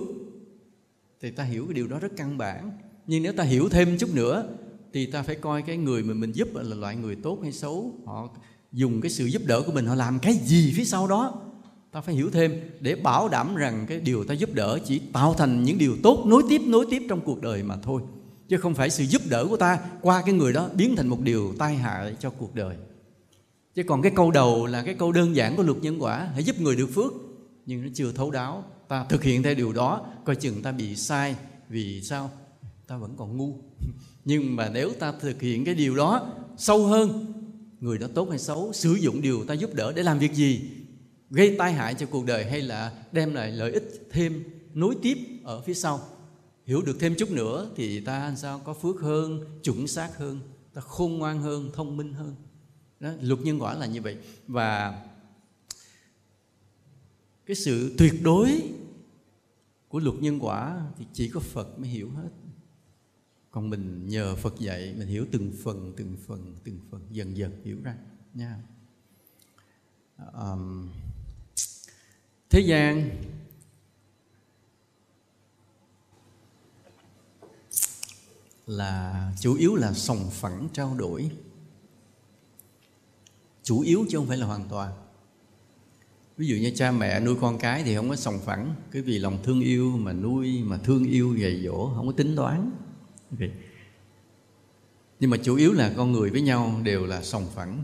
thì 1.21 1.31
ta 1.31 1.43
hiểu 1.43 1.65
cái 1.65 1.73
điều 1.73 1.87
đó 1.87 1.99
rất 1.99 2.11
căn 2.17 2.37
bản. 2.37 2.71
Nhưng 3.07 3.23
nếu 3.23 3.33
ta 3.33 3.43
hiểu 3.43 3.69
thêm 3.69 3.97
chút 3.97 4.15
nữa 4.15 4.57
thì 4.93 5.05
ta 5.05 5.23
phải 5.23 5.35
coi 5.35 5.61
cái 5.61 5.77
người 5.77 6.03
mà 6.03 6.13
mình 6.13 6.31
giúp 6.31 6.47
là 6.55 6.75
loại 6.75 6.95
người 6.95 7.15
tốt 7.15 7.39
hay 7.43 7.51
xấu. 7.51 7.95
Họ 8.05 8.29
dùng 8.71 9.01
cái 9.01 9.11
sự 9.11 9.25
giúp 9.25 9.41
đỡ 9.45 9.61
của 9.65 9.71
mình 9.71 9.85
họ 9.85 9.95
làm 9.95 10.19
cái 10.19 10.33
gì 10.33 10.73
phía 10.75 10.85
sau 10.85 11.07
đó 11.07 11.50
ta 11.91 12.01
phải 12.01 12.15
hiểu 12.15 12.29
thêm 12.31 12.59
để 12.79 12.95
bảo 12.95 13.29
đảm 13.29 13.55
rằng 13.55 13.85
cái 13.89 13.99
điều 13.99 14.23
ta 14.23 14.33
giúp 14.33 14.53
đỡ 14.53 14.79
chỉ 14.85 14.99
tạo 15.13 15.33
thành 15.33 15.63
những 15.63 15.77
điều 15.77 15.95
tốt, 16.03 16.23
nối 16.27 16.43
tiếp 16.49 16.61
nối 16.65 16.85
tiếp 16.89 17.03
trong 17.09 17.21
cuộc 17.21 17.41
đời 17.41 17.63
mà 17.63 17.77
thôi. 17.83 18.01
Chứ 18.47 18.57
không 18.57 18.75
phải 18.75 18.89
sự 18.89 19.03
giúp 19.03 19.21
đỡ 19.29 19.45
của 19.49 19.57
ta 19.57 19.79
qua 20.01 20.21
cái 20.25 20.33
người 20.33 20.53
đó 20.53 20.69
biến 20.75 20.95
thành 20.95 21.07
một 21.07 21.21
điều 21.21 21.53
tai 21.59 21.75
hại 21.75 22.15
cho 22.19 22.29
cuộc 22.29 22.55
đời. 22.55 22.75
Chứ 23.75 23.83
còn 23.83 24.01
cái 24.01 24.11
câu 24.15 24.31
đầu 24.31 24.65
là 24.65 24.83
cái 24.83 24.93
câu 24.93 25.11
đơn 25.11 25.35
giản 25.35 25.55
của 25.55 25.63
luật 25.63 25.77
nhân 25.77 26.03
quả, 26.03 26.29
hãy 26.33 26.43
giúp 26.43 26.59
người 26.59 26.75
được 26.75 26.89
phước. 26.93 27.13
Nhưng 27.65 27.81
nó 27.81 27.87
chưa 27.93 28.11
thấu 28.11 28.31
đáo. 28.31 28.63
Ta 28.87 29.05
thực 29.09 29.23
hiện 29.23 29.43
theo 29.43 29.55
điều 29.55 29.73
đó, 29.73 30.05
coi 30.25 30.35
chừng 30.35 30.61
ta 30.61 30.71
bị 30.71 30.95
sai. 30.95 31.35
Vì 31.69 32.01
sao? 32.01 32.31
Ta 32.87 32.97
vẫn 32.97 33.13
còn 33.17 33.37
ngu. 33.37 33.55
Nhưng 34.25 34.55
mà 34.55 34.69
nếu 34.69 34.91
ta 34.99 35.13
thực 35.21 35.41
hiện 35.41 35.65
cái 35.65 35.75
điều 35.75 35.95
đó 35.95 36.29
sâu 36.57 36.85
hơn, 36.85 37.33
người 37.79 37.97
đó 37.97 38.07
tốt 38.13 38.29
hay 38.29 38.39
xấu, 38.39 38.73
sử 38.73 38.93
dụng 38.93 39.21
điều 39.21 39.45
ta 39.45 39.53
giúp 39.53 39.73
đỡ 39.73 39.93
để 39.95 40.03
làm 40.03 40.19
việc 40.19 40.33
gì? 40.33 40.61
Gây 41.31 41.55
tai 41.57 41.73
hại 41.73 41.93
cho 41.93 42.05
cuộc 42.05 42.25
đời 42.25 42.45
hay 42.45 42.61
là 42.61 43.03
đem 43.11 43.33
lại 43.33 43.51
lợi 43.51 43.71
ích 43.71 44.07
thêm 44.11 44.43
nối 44.73 44.97
tiếp 45.01 45.17
ở 45.43 45.61
phía 45.61 45.73
sau? 45.73 45.99
Hiểu 46.65 46.81
được 46.81 46.97
thêm 46.99 47.15
chút 47.17 47.31
nữa 47.31 47.71
thì 47.75 47.99
ta 47.99 48.35
sao 48.35 48.59
có 48.59 48.73
phước 48.73 49.01
hơn 49.01 49.59
chuẩn 49.63 49.87
xác 49.87 50.17
hơn 50.17 50.39
ta 50.73 50.81
khôn 50.81 51.17
ngoan 51.17 51.41
hơn 51.41 51.71
thông 51.73 51.97
minh 51.97 52.13
hơn? 52.13 52.35
Đó, 52.99 53.09
luật 53.21 53.39
nhân 53.39 53.61
quả 53.61 53.73
là 53.75 53.85
như 53.85 54.01
vậy. 54.01 54.17
Và 54.47 55.03
cái 57.45 57.55
sự 57.55 57.95
tuyệt 57.97 58.13
đối 58.23 58.61
của 59.87 59.99
luật 59.99 60.15
nhân 60.21 60.39
quả 60.41 60.85
thì 60.97 61.05
chỉ 61.13 61.29
có 61.29 61.39
Phật 61.39 61.79
mới 61.79 61.89
hiểu 61.89 62.09
hết. 62.09 62.29
Còn 63.51 63.69
mình 63.69 64.07
nhờ 64.09 64.35
Phật 64.35 64.59
dạy 64.59 64.95
mình 64.97 65.07
hiểu 65.07 65.25
từng 65.31 65.51
phần 65.63 65.93
từng 65.97 66.17
phần 66.27 66.55
từng 66.63 66.79
phần 66.91 67.01
dần 67.11 67.37
dần 67.37 67.61
hiểu 67.63 67.77
ra. 67.83 67.95
Nha. 68.33 68.57
Um, 70.33 70.89
thế 72.51 72.59
gian. 72.59 73.09
Là, 78.67 79.31
chủ 79.39 79.55
yếu 79.55 79.75
là 79.75 79.93
sòng 79.93 80.29
phẳng 80.31 80.67
trao 80.73 80.95
đổi. 80.97 81.29
Chủ 83.63 83.79
yếu 83.79 84.05
chứ 84.09 84.17
không 84.17 84.27
phải 84.27 84.37
là 84.37 84.45
hoàn 84.45 84.69
toàn. 84.69 84.93
Ví 86.37 86.47
dụ 86.47 86.55
như 86.55 86.71
cha 86.75 86.91
mẹ 86.91 87.19
nuôi 87.19 87.35
con 87.41 87.57
cái 87.59 87.83
thì 87.83 87.95
không 87.95 88.09
có 88.09 88.15
sòng 88.15 88.39
phẳng. 88.39 88.75
Cái 88.91 89.01
vì 89.01 89.19
lòng 89.19 89.39
thương 89.43 89.61
yêu 89.61 89.97
mà 89.97 90.13
nuôi, 90.13 90.63
mà 90.63 90.77
thương 90.77 91.05
yêu, 91.05 91.35
dạy 91.35 91.61
dỗ, 91.65 91.91
không 91.95 92.07
có 92.07 92.13
tính 92.13 92.35
toán. 92.35 92.71
Okay. 93.31 93.51
nhưng 95.19 95.29
mà 95.29 95.37
chủ 95.37 95.55
yếu 95.55 95.73
là 95.73 95.93
con 95.97 96.11
người 96.11 96.29
với 96.29 96.41
nhau 96.41 96.79
đều 96.83 97.05
là 97.05 97.23
sòng 97.23 97.47
phẳng. 97.55 97.83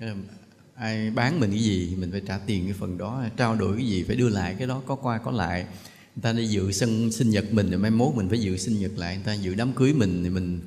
Ờ, 0.00 0.06
ai 0.76 1.10
bán 1.10 1.40
mình 1.40 1.50
cái 1.50 1.60
gì 1.60 1.96
mình 1.98 2.10
phải 2.10 2.22
trả 2.26 2.38
tiền 2.38 2.64
cái 2.64 2.74
phần 2.78 2.98
đó. 2.98 3.24
Trao 3.36 3.56
đổi 3.56 3.76
cái 3.76 3.86
gì 3.86 4.02
phải 4.02 4.16
đưa 4.16 4.28
lại 4.28 4.56
cái 4.58 4.66
đó 4.66 4.82
có 4.86 4.94
qua 4.94 5.18
có 5.18 5.30
lại. 5.30 5.66
Người 6.16 6.22
ta 6.22 6.32
đi 6.32 6.46
dự 6.46 6.72
sinh, 6.72 7.12
sinh 7.12 7.30
nhật 7.30 7.52
mình 7.52 7.70
rồi 7.70 7.78
mai 7.78 7.90
mốt 7.90 8.14
mình 8.14 8.28
phải 8.28 8.40
dự 8.40 8.56
sinh 8.56 8.80
nhật 8.80 8.90
lại. 8.96 9.16
Người 9.16 9.24
ta 9.24 9.34
dự 9.34 9.54
đám 9.54 9.72
cưới 9.72 9.94
mình 9.94 10.20
thì 10.24 10.30
mình 10.30 10.60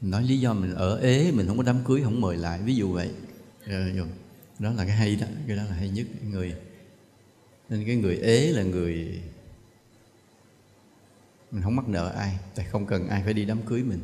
nói 0.00 0.22
lý 0.22 0.40
do 0.40 0.54
mình 0.54 0.74
ở 0.74 0.98
ế 0.98 1.32
mình 1.32 1.46
không 1.46 1.56
có 1.56 1.62
đám 1.62 1.84
cưới 1.84 2.00
không 2.04 2.20
mời 2.20 2.36
lại. 2.36 2.60
Ví 2.64 2.74
dụ 2.74 2.92
vậy. 2.92 3.10
Rồi, 3.66 3.90
rồi. 3.90 4.06
đó 4.58 4.72
là 4.72 4.84
cái 4.84 4.96
hay 4.96 5.16
đó. 5.16 5.26
Cái 5.46 5.56
đó 5.56 5.62
là 5.62 5.74
hay 5.74 5.88
nhất. 5.88 6.06
Người 6.30 6.54
nên 7.68 7.84
cái 7.86 7.96
người 7.96 8.16
ế 8.18 8.52
là 8.52 8.62
người 8.62 9.20
mình 11.50 11.62
không 11.62 11.76
mắc 11.76 11.88
nợ 11.88 12.12
ai. 12.16 12.38
Tại 12.54 12.66
không 12.70 12.86
cần 12.86 13.08
ai 13.08 13.22
phải 13.24 13.34
đi 13.34 13.44
đám 13.44 13.62
cưới 13.62 13.82
mình. 13.82 14.00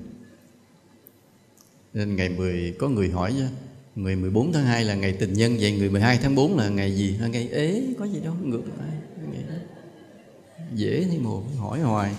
Nên 1.94 2.16
ngày 2.16 2.28
10 2.28 2.74
có 2.78 2.88
người 2.88 3.10
hỏi 3.10 3.34
chứ 3.38 3.46
Ngày 4.04 4.16
14 4.16 4.52
tháng 4.52 4.64
2 4.64 4.84
là 4.84 4.94
ngày 4.94 5.12
tình 5.12 5.32
nhân 5.32 5.56
Vậy 5.60 5.72
ngày 5.72 5.88
12 5.88 6.18
tháng 6.22 6.34
4 6.34 6.56
là 6.58 6.68
ngày 6.68 6.96
gì? 6.96 7.16
Là 7.20 7.26
ngày 7.26 7.48
ế, 7.52 7.82
có 7.98 8.04
gì 8.04 8.20
đâu, 8.24 8.34
ngược 8.44 8.62
lại 8.78 8.88
ngày 9.32 9.42
đó. 9.48 9.54
Dễ 10.74 11.06
thì 11.10 11.18
mồ 11.18 11.42
hỏi 11.58 11.80
hoài. 11.80 12.12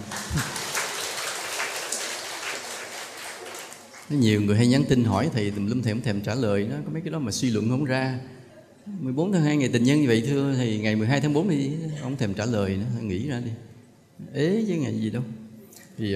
Nhiều 4.10 4.42
người 4.42 4.58
hay 4.58 4.68
nhắn 4.68 4.84
tin 4.90 5.04
hỏi 5.04 5.30
Thầy 5.34 5.52
tùm 5.52 5.66
lum 5.66 5.82
thèm 5.82 6.02
thèm 6.02 6.22
trả 6.22 6.36
lời 6.36 6.68
nó 6.70 6.76
Có 6.86 6.92
mấy 6.94 7.02
cái 7.02 7.12
đó 7.12 7.20
mà 7.20 7.32
suy 7.32 7.50
luận 7.50 7.70
không 7.70 7.86
ra. 7.86 8.20
14 8.86 9.34
tháng 9.34 9.44
2 9.44 9.58
ngày 9.58 9.70
tình 9.74 9.84
nhân 9.84 10.02
như 10.02 10.08
vậy 10.08 10.24
thưa 10.28 10.56
Thì 10.58 10.80
ngày 10.80 10.96
12 10.96 11.22
tháng 11.22 11.34
4 11.34 11.50
thì 11.50 11.72
ông 12.02 12.18
thèm 12.18 12.34
trả 12.34 12.46
lời 12.46 12.78
nữa 12.78 13.02
Nghĩ 13.02 13.28
ra 13.28 13.42
đi. 13.46 13.52
Ế 14.34 14.64
chứ 14.68 14.74
ngày 14.74 14.96
gì 14.96 15.10
đâu. 15.10 15.24
Thì 15.98 16.16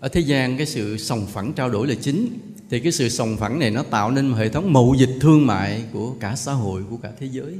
ở 0.00 0.08
thế 0.08 0.20
gian 0.20 0.56
cái 0.56 0.66
sự 0.66 0.96
sòng 0.96 1.26
phẳng 1.26 1.52
trao 1.52 1.70
đổi 1.70 1.88
là 1.88 1.94
chính 1.94 2.28
thì 2.70 2.80
cái 2.80 2.92
sự 2.92 3.08
sòng 3.08 3.36
phẳng 3.36 3.58
này 3.58 3.70
nó 3.70 3.82
tạo 3.82 4.10
nên 4.10 4.28
một 4.28 4.36
hệ 4.36 4.48
thống 4.48 4.72
mậu 4.72 4.94
dịch 4.94 5.18
thương 5.20 5.46
mại 5.46 5.84
của 5.92 6.14
cả 6.20 6.36
xã 6.36 6.52
hội 6.52 6.84
của 6.90 6.96
cả 6.96 7.12
thế 7.18 7.26
giới. 7.26 7.58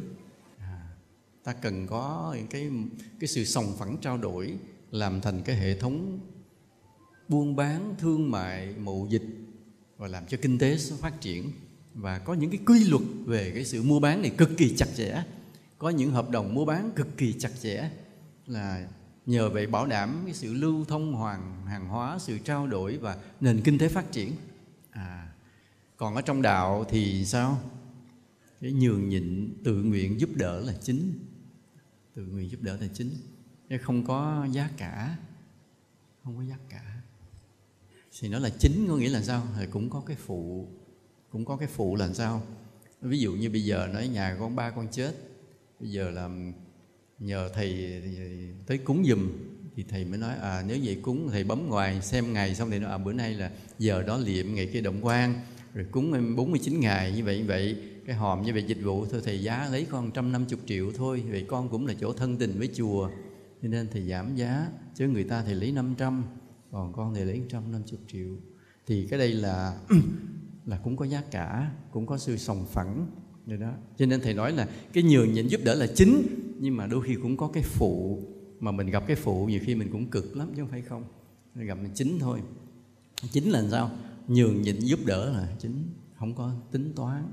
À, 0.58 0.80
ta 1.44 1.52
cần 1.52 1.86
có 1.86 2.36
cái 2.50 2.70
cái 3.20 3.28
sự 3.28 3.44
sòng 3.44 3.76
phẳng 3.78 3.96
trao 4.00 4.18
đổi 4.18 4.54
làm 4.90 5.20
thành 5.20 5.42
cái 5.42 5.56
hệ 5.56 5.78
thống 5.78 6.18
buôn 7.28 7.56
bán 7.56 7.94
thương 7.98 8.30
mại 8.30 8.74
mậu 8.78 9.06
dịch 9.10 9.24
và 9.96 10.08
làm 10.08 10.26
cho 10.26 10.38
kinh 10.42 10.58
tế 10.58 10.76
phát 11.00 11.20
triển. 11.20 11.50
Và 11.94 12.18
có 12.18 12.34
những 12.34 12.50
cái 12.50 12.60
quy 12.66 12.84
luật 12.84 13.02
về 13.26 13.50
cái 13.54 13.64
sự 13.64 13.82
mua 13.82 14.00
bán 14.00 14.22
này 14.22 14.30
cực 14.30 14.50
kỳ 14.56 14.76
chặt 14.76 14.88
chẽ. 14.96 15.22
Có 15.78 15.90
những 15.90 16.10
hợp 16.10 16.30
đồng 16.30 16.54
mua 16.54 16.64
bán 16.64 16.90
cực 16.96 17.16
kỳ 17.16 17.32
chặt 17.32 17.50
chẽ 17.62 17.90
là 18.46 18.86
nhờ 19.26 19.48
vậy 19.48 19.66
bảo 19.66 19.86
đảm 19.86 20.22
cái 20.24 20.34
sự 20.34 20.52
lưu 20.52 20.84
thông 20.84 21.12
hoàng 21.12 21.62
hàng 21.66 21.88
hóa 21.88 22.18
sự 22.18 22.38
trao 22.38 22.66
đổi 22.66 22.96
và 22.96 23.16
nền 23.40 23.60
kinh 23.60 23.78
tế 23.78 23.88
phát 23.88 24.12
triển 24.12 24.32
còn 25.96 26.14
ở 26.14 26.22
trong 26.22 26.42
đạo 26.42 26.84
thì 26.88 27.24
sao? 27.24 27.60
Cái 28.60 28.72
nhường 28.72 29.08
nhịn 29.08 29.54
tự 29.64 29.82
nguyện 29.82 30.20
giúp 30.20 30.30
đỡ 30.34 30.60
là 30.60 30.72
chính. 30.82 31.18
Tự 32.14 32.22
nguyện 32.22 32.50
giúp 32.50 32.62
đỡ 32.62 32.76
là 32.80 32.86
chính. 32.94 33.10
Chứ 33.68 33.78
không 33.78 34.06
có 34.06 34.46
giá 34.50 34.70
cả. 34.76 35.16
Không 36.24 36.36
có 36.36 36.42
giá 36.42 36.56
cả. 36.68 37.00
Thì 38.20 38.28
nó 38.28 38.38
là 38.38 38.50
chính, 38.58 38.86
có 38.88 38.96
nghĩa 38.96 39.10
là 39.10 39.22
sao? 39.22 39.46
Thì 39.58 39.66
cũng 39.70 39.90
có 39.90 40.02
cái 40.06 40.16
phụ. 40.16 40.68
Cũng 41.30 41.44
có 41.44 41.56
cái 41.56 41.68
phụ 41.68 41.96
là 41.96 42.12
sao? 42.12 42.42
Ví 43.00 43.18
dụ 43.18 43.32
như 43.32 43.50
bây 43.50 43.64
giờ 43.64 43.88
nói 43.92 44.08
nhà 44.08 44.36
con 44.40 44.56
ba 44.56 44.70
con 44.70 44.88
chết. 44.90 45.14
Bây 45.80 45.90
giờ 45.90 46.10
là 46.10 46.30
nhờ 47.18 47.50
thầy 47.54 48.02
tới 48.66 48.78
cúng 48.78 49.04
giùm 49.06 49.32
thì 49.76 49.84
thầy 49.88 50.04
mới 50.04 50.18
nói 50.18 50.34
à 50.36 50.64
nếu 50.66 50.78
vậy 50.84 50.98
cúng 51.02 51.28
thầy 51.30 51.44
bấm 51.44 51.68
ngoài 51.68 52.02
xem 52.02 52.32
ngày 52.32 52.54
xong 52.54 52.70
thì 52.70 52.78
nó 52.78 52.88
à 52.88 52.98
bữa 52.98 53.12
nay 53.12 53.34
là 53.34 53.50
giờ 53.78 54.02
đó 54.02 54.16
liệm 54.18 54.54
ngày 54.54 54.70
kia 54.72 54.80
động 54.80 55.06
quan 55.06 55.40
rồi 55.74 55.86
cúng 55.90 56.12
em 56.12 56.36
49 56.36 56.80
ngày 56.80 57.12
như 57.16 57.24
vậy 57.24 57.38
như 57.38 57.44
vậy 57.46 57.76
cái 58.06 58.16
hòm 58.16 58.42
như 58.42 58.52
vậy 58.52 58.64
dịch 58.66 58.82
vụ 58.82 59.06
thôi, 59.06 59.20
thầy 59.24 59.42
giá 59.42 59.68
lấy 59.72 59.86
con 59.90 60.04
150 60.04 60.58
triệu 60.66 60.92
thôi. 60.96 61.24
Vậy 61.30 61.44
con 61.48 61.68
cũng 61.68 61.86
là 61.86 61.94
chỗ 62.00 62.12
thân 62.12 62.36
tình 62.36 62.58
với 62.58 62.68
chùa, 62.74 63.10
cho 63.62 63.68
nên 63.68 63.88
thầy 63.92 64.02
giảm 64.08 64.36
giá, 64.36 64.68
chứ 64.94 65.08
người 65.08 65.24
ta 65.24 65.44
thì 65.46 65.54
lấy 65.54 65.72
500 65.72 66.24
còn 66.72 66.92
con 66.92 67.14
thì 67.14 67.24
lấy 67.24 67.38
150 67.38 67.98
triệu. 68.08 68.28
Thì 68.86 69.06
cái 69.06 69.18
đây 69.18 69.32
là 69.32 69.78
là 70.66 70.78
cũng 70.84 70.96
có 70.96 71.04
giá 71.04 71.22
cả, 71.30 71.70
cũng 71.92 72.06
có 72.06 72.18
sự 72.18 72.36
sòng 72.36 72.66
phẳng, 72.72 73.06
rồi 73.46 73.58
đó. 73.58 73.72
Cho 73.98 74.06
nên 74.06 74.20
thầy 74.20 74.34
nói 74.34 74.52
là 74.52 74.68
cái 74.92 75.02
nhường 75.02 75.32
nhịn 75.32 75.46
giúp 75.46 75.60
đỡ 75.64 75.74
là 75.74 75.86
chính, 75.94 76.22
nhưng 76.60 76.76
mà 76.76 76.86
đôi 76.86 77.02
khi 77.02 77.14
cũng 77.22 77.36
có 77.36 77.48
cái 77.48 77.62
phụ, 77.62 78.22
mà 78.60 78.72
mình 78.72 78.90
gặp 78.90 79.04
cái 79.06 79.16
phụ 79.16 79.46
nhiều 79.46 79.60
khi 79.64 79.74
mình 79.74 79.88
cũng 79.92 80.06
cực 80.06 80.36
lắm 80.36 80.48
chứ 80.56 80.62
không 80.62 80.70
phải 80.70 80.82
không. 80.82 81.04
Mình 81.54 81.66
gặp 81.66 81.78
mình 81.82 81.90
chính 81.94 82.18
thôi. 82.18 82.40
Chính 83.32 83.50
là 83.50 83.62
sao? 83.70 83.90
Nhường 84.28 84.62
nhịn 84.62 84.78
giúp 84.78 84.98
đỡ 85.06 85.30
là 85.32 85.48
chính, 85.58 85.88
không 86.18 86.34
có 86.34 86.52
tính 86.72 86.92
toán. 86.96 87.30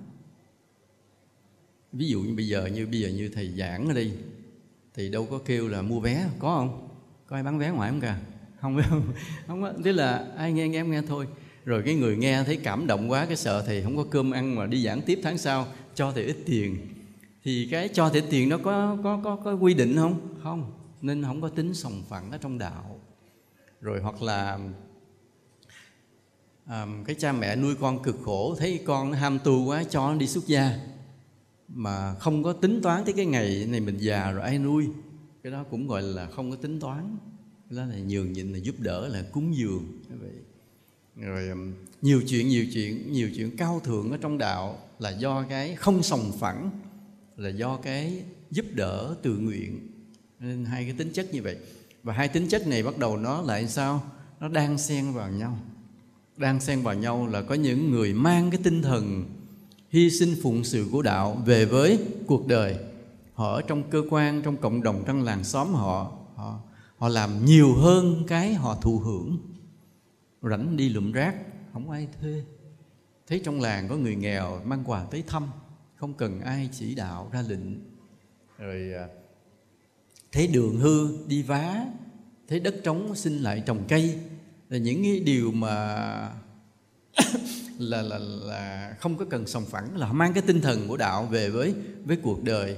Ví 1.94 2.08
dụ 2.08 2.22
như 2.22 2.36
bây 2.36 2.48
giờ 2.48 2.66
như, 2.66 2.88
bây 2.88 3.00
giờ 3.00 3.10
như 3.10 3.30
thầy 3.30 3.50
giảng 3.50 3.88
ở 3.88 3.94
đây 3.94 4.12
thì 4.94 5.10
đâu 5.10 5.28
có 5.32 5.40
kêu 5.46 5.68
là 5.68 5.82
mua 5.82 6.00
vé, 6.00 6.30
có 6.40 6.56
không? 6.56 6.88
Có 7.28 7.36
ai 7.36 7.44
bán 7.44 7.60
vé 7.60 7.72
ngoài 7.72 7.90
không 7.90 8.02
kìa 8.02 8.16
không 8.62 8.82
không 8.90 9.04
không 9.48 9.62
có. 9.62 9.74
Tức 9.84 9.92
là 9.92 10.28
ai 10.38 10.54
nghe 10.54 10.68
nghe 10.68 10.80
em 10.80 10.92
nghe 10.92 11.02
thôi. 11.08 11.28
Rồi 11.66 11.84
cái 11.86 11.96
người 11.96 12.18
nghe 12.18 12.44
thấy 12.44 12.58
cảm 12.58 12.88
động 12.88 13.12
quá, 13.12 13.26
cái 13.26 13.36
sợ 13.36 13.64
thì 13.68 13.82
không 13.84 13.98
có 13.98 14.06
cơm 14.12 14.32
ăn 14.32 14.56
mà 14.56 14.66
đi 14.66 14.84
giảng 14.84 15.02
tiếp 15.02 15.20
tháng 15.24 15.38
sau, 15.38 15.68
cho 15.96 16.12
thầy 16.12 16.24
ít 16.24 16.38
tiền. 16.46 16.78
Thì 17.44 17.68
cái 17.72 17.88
cho 17.88 18.10
thầy 18.10 18.22
tiền 18.22 18.50
nó 18.50 18.58
có 18.58 18.98
có 19.04 19.22
có 19.24 19.36
có 19.36 19.54
quy 19.54 19.74
định 19.74 19.96
không? 19.96 20.36
Không, 20.44 20.72
nên 21.02 21.24
không 21.24 21.42
có 21.42 21.50
tính 21.50 21.74
sòng 21.74 22.04
phẳng 22.10 22.32
ở 22.32 22.38
trong 22.38 22.58
đạo. 22.58 23.00
Rồi 23.82 24.02
hoặc 24.02 24.22
là 24.22 24.60
à, 26.66 26.88
cái 27.06 27.16
cha 27.16 27.32
mẹ 27.32 27.56
nuôi 27.56 27.76
con 27.76 28.04
cực 28.04 28.20
khổ 28.26 28.56
thấy 28.60 28.80
con 28.86 29.12
nó 29.12 29.18
ham 29.18 29.40
tu 29.44 29.66
quá 29.66 29.84
cho 29.90 30.12
nó 30.12 30.16
đi 30.16 30.28
xuất 30.28 30.48
gia 30.48 30.80
mà 31.68 32.14
không 32.14 32.44
có 32.44 32.54
tính 32.54 32.80
toán 32.84 33.06
tới 33.06 33.14
cái 33.14 33.26
ngày 33.26 33.68
này 33.70 33.80
mình 33.80 33.98
già 33.98 34.32
rồi 34.32 34.44
ai 34.44 34.60
nuôi. 34.60 34.88
Cái 35.44 35.52
đó 35.52 35.64
cũng 35.70 35.88
gọi 35.88 36.02
là 36.02 36.28
không 36.28 36.52
có 36.52 36.58
tính 36.58 36.80
toán. 36.80 37.18
Cái 37.70 37.78
đó 37.78 37.86
là 37.86 37.96
nhường 37.96 38.34
nhịn 38.34 38.54
là 38.54 38.60
giúp 38.60 38.76
đỡ 38.80 39.08
là 39.08 39.24
cúng 39.32 39.56
dường 39.56 40.02
vậy. 40.20 40.32
Rồi 41.16 41.58
nhiều 42.02 42.22
chuyện 42.28 42.48
nhiều 42.48 42.66
chuyện 42.74 43.12
nhiều 43.12 43.30
chuyện 43.36 43.58
cao 43.58 43.82
thượng 43.84 44.12
ở 44.12 44.18
trong 44.18 44.38
đạo 44.38 44.80
là 45.00 45.10
do 45.10 45.44
cái 45.50 45.76
không 45.76 46.04
sòng 46.04 46.32
phẳng 46.40 46.70
là 47.38 47.50
do 47.50 47.78
cái 47.78 48.24
giúp 48.52 48.66
đỡ 48.74 49.16
tự 49.22 49.38
nguyện. 49.38 49.88
Nên 50.40 50.66
hai 50.66 50.84
cái 50.84 50.94
tính 50.98 51.12
chất 51.14 51.34
như 51.34 51.42
vậy. 51.42 51.58
Và 52.04 52.14
hai 52.14 52.28
tính 52.28 52.48
chất 52.48 52.68
này 52.68 52.84
bắt 52.84 52.98
đầu 52.98 53.18
nó 53.18 53.42
lại 53.42 53.68
sao? 53.68 54.04
Nó 54.40 54.48
đang 54.48 54.78
xen 54.78 55.14
vào 55.14 55.32
nhau 55.32 55.60
đang 56.38 56.60
xen 56.60 56.82
vào 56.82 56.96
nhau 56.96 57.28
là 57.28 57.42
có 57.42 57.56
những 57.56 57.92
người 57.92 58.14
mang 58.14 58.52
cái 58.52 58.60
tinh 58.64 58.82
thần 58.82 59.26
hy 59.90 60.10
sinh 60.10 60.36
phụng 60.44 60.64
sự 60.64 60.88
của 60.92 61.02
đạo 61.02 61.42
về 61.46 61.66
với 61.66 62.00
cuộc 62.28 62.48
đời. 62.48 62.78
Họ 63.34 63.54
ở 63.54 63.62
trong 63.62 63.90
cơ 63.90 64.04
quan, 64.10 64.42
trong 64.42 64.58
cộng 64.58 64.84
đồng, 64.84 65.04
trong 65.08 65.24
làng 65.24 65.44
xóm 65.44 65.74
họ 65.74 66.12
họ 66.36 66.60
họ 66.98 67.10
làm 67.10 67.46
nhiều 67.46 67.76
hơn 67.76 68.24
cái 68.28 68.54
họ 68.54 68.78
thụ 68.82 69.00
hưởng. 69.00 69.38
Rảnh 70.42 70.78
đi 70.78 70.90
lụm 70.90 71.12
rác, 71.12 71.36
không 71.74 71.90
ai 71.90 72.08
thuê. 72.22 72.44
Thấy 73.28 73.42
trong 73.46 73.62
làng 73.62 73.88
có 73.88 73.96
người 73.96 74.16
nghèo, 74.16 74.62
mang 74.66 74.84
quà 74.86 75.04
tới 75.04 75.24
thăm. 75.28 75.48
Không 75.96 76.14
cần 76.14 76.42
ai 76.42 76.70
chỉ 76.72 76.96
đạo 76.96 77.30
ra 77.32 77.42
lệnh. 77.42 77.80
Rồi 78.58 78.94
à, 78.94 79.08
thấy 80.32 80.48
đường 80.48 80.78
hư, 80.78 81.28
đi 81.28 81.42
vá. 81.42 81.86
Thấy 82.48 82.60
đất 82.60 82.76
trống, 82.84 83.16
xin 83.16 83.38
lại 83.38 83.64
trồng 83.66 83.84
cây 83.88 84.20
là 84.72 84.78
những 84.78 85.04
cái 85.04 85.20
điều 85.20 85.52
mà 85.52 85.76
là 87.80 88.02
là 88.02 88.18
là 88.20 88.96
không 89.00 89.18
có 89.18 89.26
cần 89.26 89.48
sòng 89.48 89.66
phẳng 89.66 89.98
là 89.98 90.14
mang 90.14 90.34
cái 90.34 90.44
tinh 90.48 90.62
thần 90.62 90.88
của 90.88 90.98
đạo 90.98 91.26
về 91.26 91.50
với 91.50 91.76
với 92.06 92.18
cuộc 92.18 92.44
đời. 92.44 92.78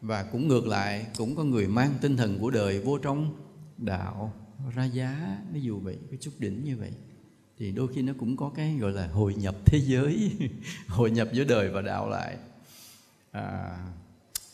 Và 0.00 0.22
cũng 0.22 0.48
ngược 0.48 0.66
lại 0.66 1.06
cũng 1.16 1.36
có 1.36 1.44
người 1.44 1.66
mang 1.66 1.94
tinh 2.00 2.16
thần 2.16 2.38
của 2.38 2.50
đời 2.50 2.80
vô 2.80 2.98
trong 2.98 3.36
đạo 3.78 4.34
ra 4.74 4.84
giá. 4.84 5.38
Ví 5.52 5.60
dụ 5.60 5.78
vậy 5.78 5.98
cái 6.10 6.18
chút 6.20 6.30
đỉnh 6.38 6.64
như 6.64 6.76
vậy. 6.76 6.90
Thì 7.58 7.72
đôi 7.72 7.88
khi 7.94 8.02
nó 8.02 8.12
cũng 8.18 8.36
có 8.36 8.52
cái 8.54 8.76
gọi 8.80 8.92
là 8.92 9.06
hội 9.06 9.34
nhập 9.34 9.56
thế 9.64 9.80
giới 9.80 10.30
hội 10.86 11.10
nhập 11.10 11.28
giữa 11.32 11.44
đời 11.44 11.68
và 11.68 11.82
đạo 11.82 12.10
lại. 12.10 12.36
À, 13.30 13.78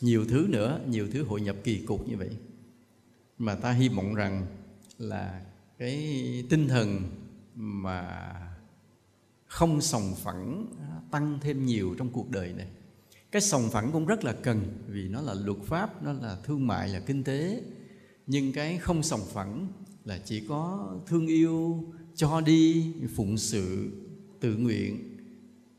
nhiều 0.01 0.25
thứ 0.29 0.47
nữa 0.49 0.79
nhiều 0.87 1.07
thứ 1.11 1.23
hội 1.23 1.41
nhập 1.41 1.55
kỳ 1.63 1.77
cục 1.77 2.07
như 2.07 2.17
vậy. 2.17 2.29
Mà 3.37 3.55
ta 3.55 3.71
hy 3.71 3.89
vọng 3.89 4.15
rằng 4.15 4.45
là 4.97 5.41
cái 5.79 5.97
tinh 6.49 6.67
thần 6.67 7.01
mà 7.55 8.31
không 9.45 9.81
sòng 9.81 10.15
phẳng 10.15 10.65
tăng 11.11 11.39
thêm 11.41 11.65
nhiều 11.65 11.95
trong 11.97 12.09
cuộc 12.09 12.29
đời 12.29 12.53
này. 12.53 12.67
Cái 13.31 13.41
sòng 13.41 13.69
phẳng 13.69 13.91
cũng 13.91 14.05
rất 14.05 14.23
là 14.23 14.33
cần 14.33 14.61
vì 14.87 15.07
nó 15.07 15.21
là 15.21 15.33
luật 15.33 15.57
pháp, 15.63 16.03
nó 16.03 16.13
là 16.13 16.37
thương 16.43 16.67
mại, 16.67 16.89
là 16.89 16.99
kinh 16.99 17.23
tế. 17.23 17.61
Nhưng 18.27 18.53
cái 18.53 18.77
không 18.77 19.03
sòng 19.03 19.21
phẳng 19.33 19.67
là 20.05 20.19
chỉ 20.25 20.39
có 20.47 20.93
thương 21.07 21.27
yêu, 21.27 21.83
cho 22.15 22.41
đi, 22.41 22.93
phụng 23.15 23.37
sự, 23.37 23.91
tự 24.39 24.55
nguyện. 24.55 25.17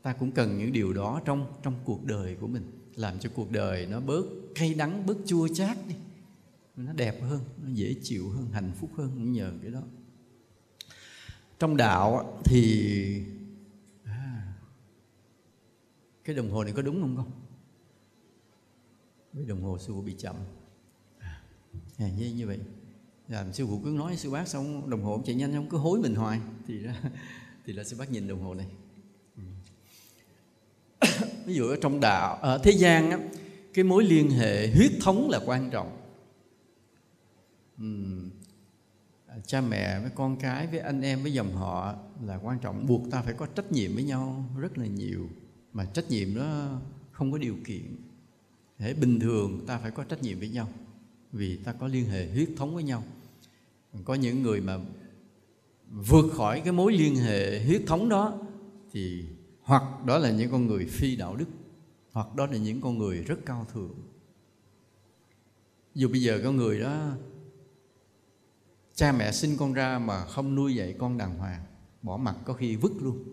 Ta 0.01 0.13
cũng 0.13 0.31
cần 0.31 0.57
những 0.57 0.71
điều 0.71 0.93
đó 0.93 1.21
trong 1.25 1.53
trong 1.63 1.75
cuộc 1.85 2.05
đời 2.05 2.35
của 2.39 2.47
mình, 2.47 2.63
làm 2.95 3.19
cho 3.19 3.29
cuộc 3.35 3.51
đời 3.51 3.85
nó 3.85 3.99
bớt 3.99 4.25
cay 4.55 4.73
đắng, 4.73 5.05
bớt 5.05 5.17
chua 5.25 5.47
chát 5.47 5.77
đi 5.87 5.95
nó 6.75 6.93
đẹp 6.93 7.21
hơn 7.21 7.41
nó 7.63 7.69
dễ 7.73 7.95
chịu 8.03 8.29
hơn 8.29 8.49
hạnh 8.51 8.71
phúc 8.79 8.89
hơn 8.97 9.11
cũng 9.13 9.31
nhờ 9.31 9.53
cái 9.61 9.71
đó. 9.71 9.81
Trong 11.59 11.77
đạo 11.77 12.41
thì 12.45 13.23
à, 14.03 14.53
cái 16.23 16.35
đồng 16.35 16.51
hồ 16.51 16.63
này 16.63 16.73
có 16.73 16.81
đúng 16.81 17.01
không 17.01 17.15
không 17.15 17.31
cái 19.33 19.45
đồng 19.45 19.61
hồ 19.61 19.77
sư 19.77 19.93
phụ 19.93 20.01
bị 20.01 20.15
chậm. 20.17 20.35
À, 21.17 21.41
à 21.97 22.09
như, 22.17 22.33
như 22.35 22.47
vậy. 22.47 22.59
Làm 23.27 23.53
sư 23.53 23.67
phụ 23.67 23.81
cứ 23.83 23.89
nói 23.89 24.17
sư 24.17 24.31
bác 24.31 24.47
xong 24.47 24.89
đồng 24.89 25.03
hồ 25.03 25.21
chạy 25.25 25.35
nhanh 25.35 25.53
không 25.53 25.69
cứ 25.69 25.77
hối 25.77 25.99
mình 25.99 26.15
hoài 26.15 26.39
thì 26.67 26.83
đó 26.83 26.91
thì 27.65 27.73
là 27.73 27.83
sư 27.83 27.95
bác 27.99 28.11
nhìn 28.11 28.27
đồng 28.27 28.41
hồ 28.41 28.53
này. 28.53 28.67
Ví 31.45 31.53
dụ 31.53 31.67
ở 31.67 31.77
trong 31.81 31.99
đạo 31.99 32.35
ở 32.35 32.57
thế 32.63 32.71
gian 32.71 33.11
á, 33.11 33.19
cái 33.73 33.83
mối 33.83 34.03
liên 34.03 34.29
hệ 34.29 34.71
huyết 34.71 34.91
thống 35.01 35.29
là 35.29 35.39
quan 35.45 35.69
trọng. 35.69 36.00
À, 39.27 39.37
cha 39.45 39.61
mẹ 39.61 39.99
với 39.99 40.11
con 40.15 40.37
cái 40.37 40.67
với 40.67 40.79
anh 40.79 41.01
em 41.01 41.21
với 41.21 41.33
dòng 41.33 41.55
họ 41.55 41.95
là 42.25 42.39
quan 42.43 42.59
trọng, 42.59 42.87
buộc 42.87 43.11
ta 43.11 43.21
phải 43.21 43.33
có 43.33 43.45
trách 43.45 43.71
nhiệm 43.71 43.93
với 43.93 44.03
nhau 44.03 44.45
rất 44.57 44.77
là 44.77 44.85
nhiều. 44.85 45.29
Mà 45.73 45.85
trách 45.85 46.09
nhiệm 46.09 46.35
đó 46.35 46.79
không 47.11 47.31
có 47.31 47.37
điều 47.37 47.55
kiện. 47.65 47.95
Để 48.79 48.93
bình 48.93 49.19
thường 49.19 49.65
ta 49.67 49.77
phải 49.77 49.91
có 49.91 50.03
trách 50.03 50.23
nhiệm 50.23 50.39
với 50.39 50.49
nhau, 50.49 50.69
vì 51.31 51.57
ta 51.57 51.73
có 51.73 51.87
liên 51.87 52.05
hệ 52.05 52.31
huyết 52.31 52.49
thống 52.57 52.75
với 52.75 52.83
nhau. 52.83 53.03
Có 54.05 54.13
những 54.13 54.43
người 54.43 54.61
mà 54.61 54.77
vượt 55.89 56.33
khỏi 56.33 56.61
cái 56.61 56.73
mối 56.73 56.93
liên 56.93 57.15
hệ 57.15 57.65
huyết 57.65 57.81
thống 57.87 58.09
đó 58.09 58.39
thì 58.91 59.25
hoặc 59.61 60.05
đó 60.05 60.17
là 60.17 60.31
những 60.31 60.51
con 60.51 60.67
người 60.67 60.85
phi 60.85 61.15
đạo 61.15 61.35
đức, 61.35 61.47
hoặc 62.11 62.35
đó 62.35 62.45
là 62.45 62.57
những 62.57 62.81
con 62.81 62.97
người 62.97 63.23
rất 63.23 63.39
cao 63.45 63.67
thượng. 63.73 63.95
Dù 65.95 66.09
bây 66.09 66.21
giờ 66.21 66.41
con 66.43 66.57
người 66.57 66.79
đó 66.79 67.15
cha 69.01 69.11
mẹ 69.11 69.31
sinh 69.31 69.57
con 69.57 69.73
ra 69.73 69.99
mà 69.99 70.25
không 70.25 70.55
nuôi 70.55 70.75
dạy 70.75 70.95
con 70.99 71.17
đàng 71.17 71.37
hoàng 71.37 71.61
bỏ 72.01 72.17
mặt 72.17 72.35
có 72.45 72.53
khi 72.53 72.75
vứt 72.75 72.91
luôn. 73.01 73.23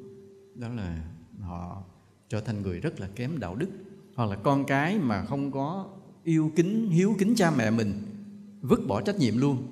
Đó 0.55 0.69
là 0.69 1.09
họ 1.41 1.83
trở 2.29 2.41
thành 2.41 2.63
người 2.63 2.81
rất 2.81 3.01
là 3.01 3.09
kém 3.15 3.39
đạo 3.39 3.55
đức. 3.55 3.69
Hoặc 4.15 4.31
là 4.31 4.37
con 4.37 4.65
cái 4.65 4.99
mà 4.99 5.25
không 5.25 5.53
có 5.53 5.87
yêu 6.25 6.53
kính 6.57 6.91
hiếu 6.91 7.17
kính 7.19 7.35
cha 7.35 7.51
mẹ 7.51 7.71
mình 7.71 8.03
vứt 8.63 8.81
bỏ 8.87 9.01
trách 9.01 9.19
nhiệm 9.19 9.39
luôn. 9.39 9.67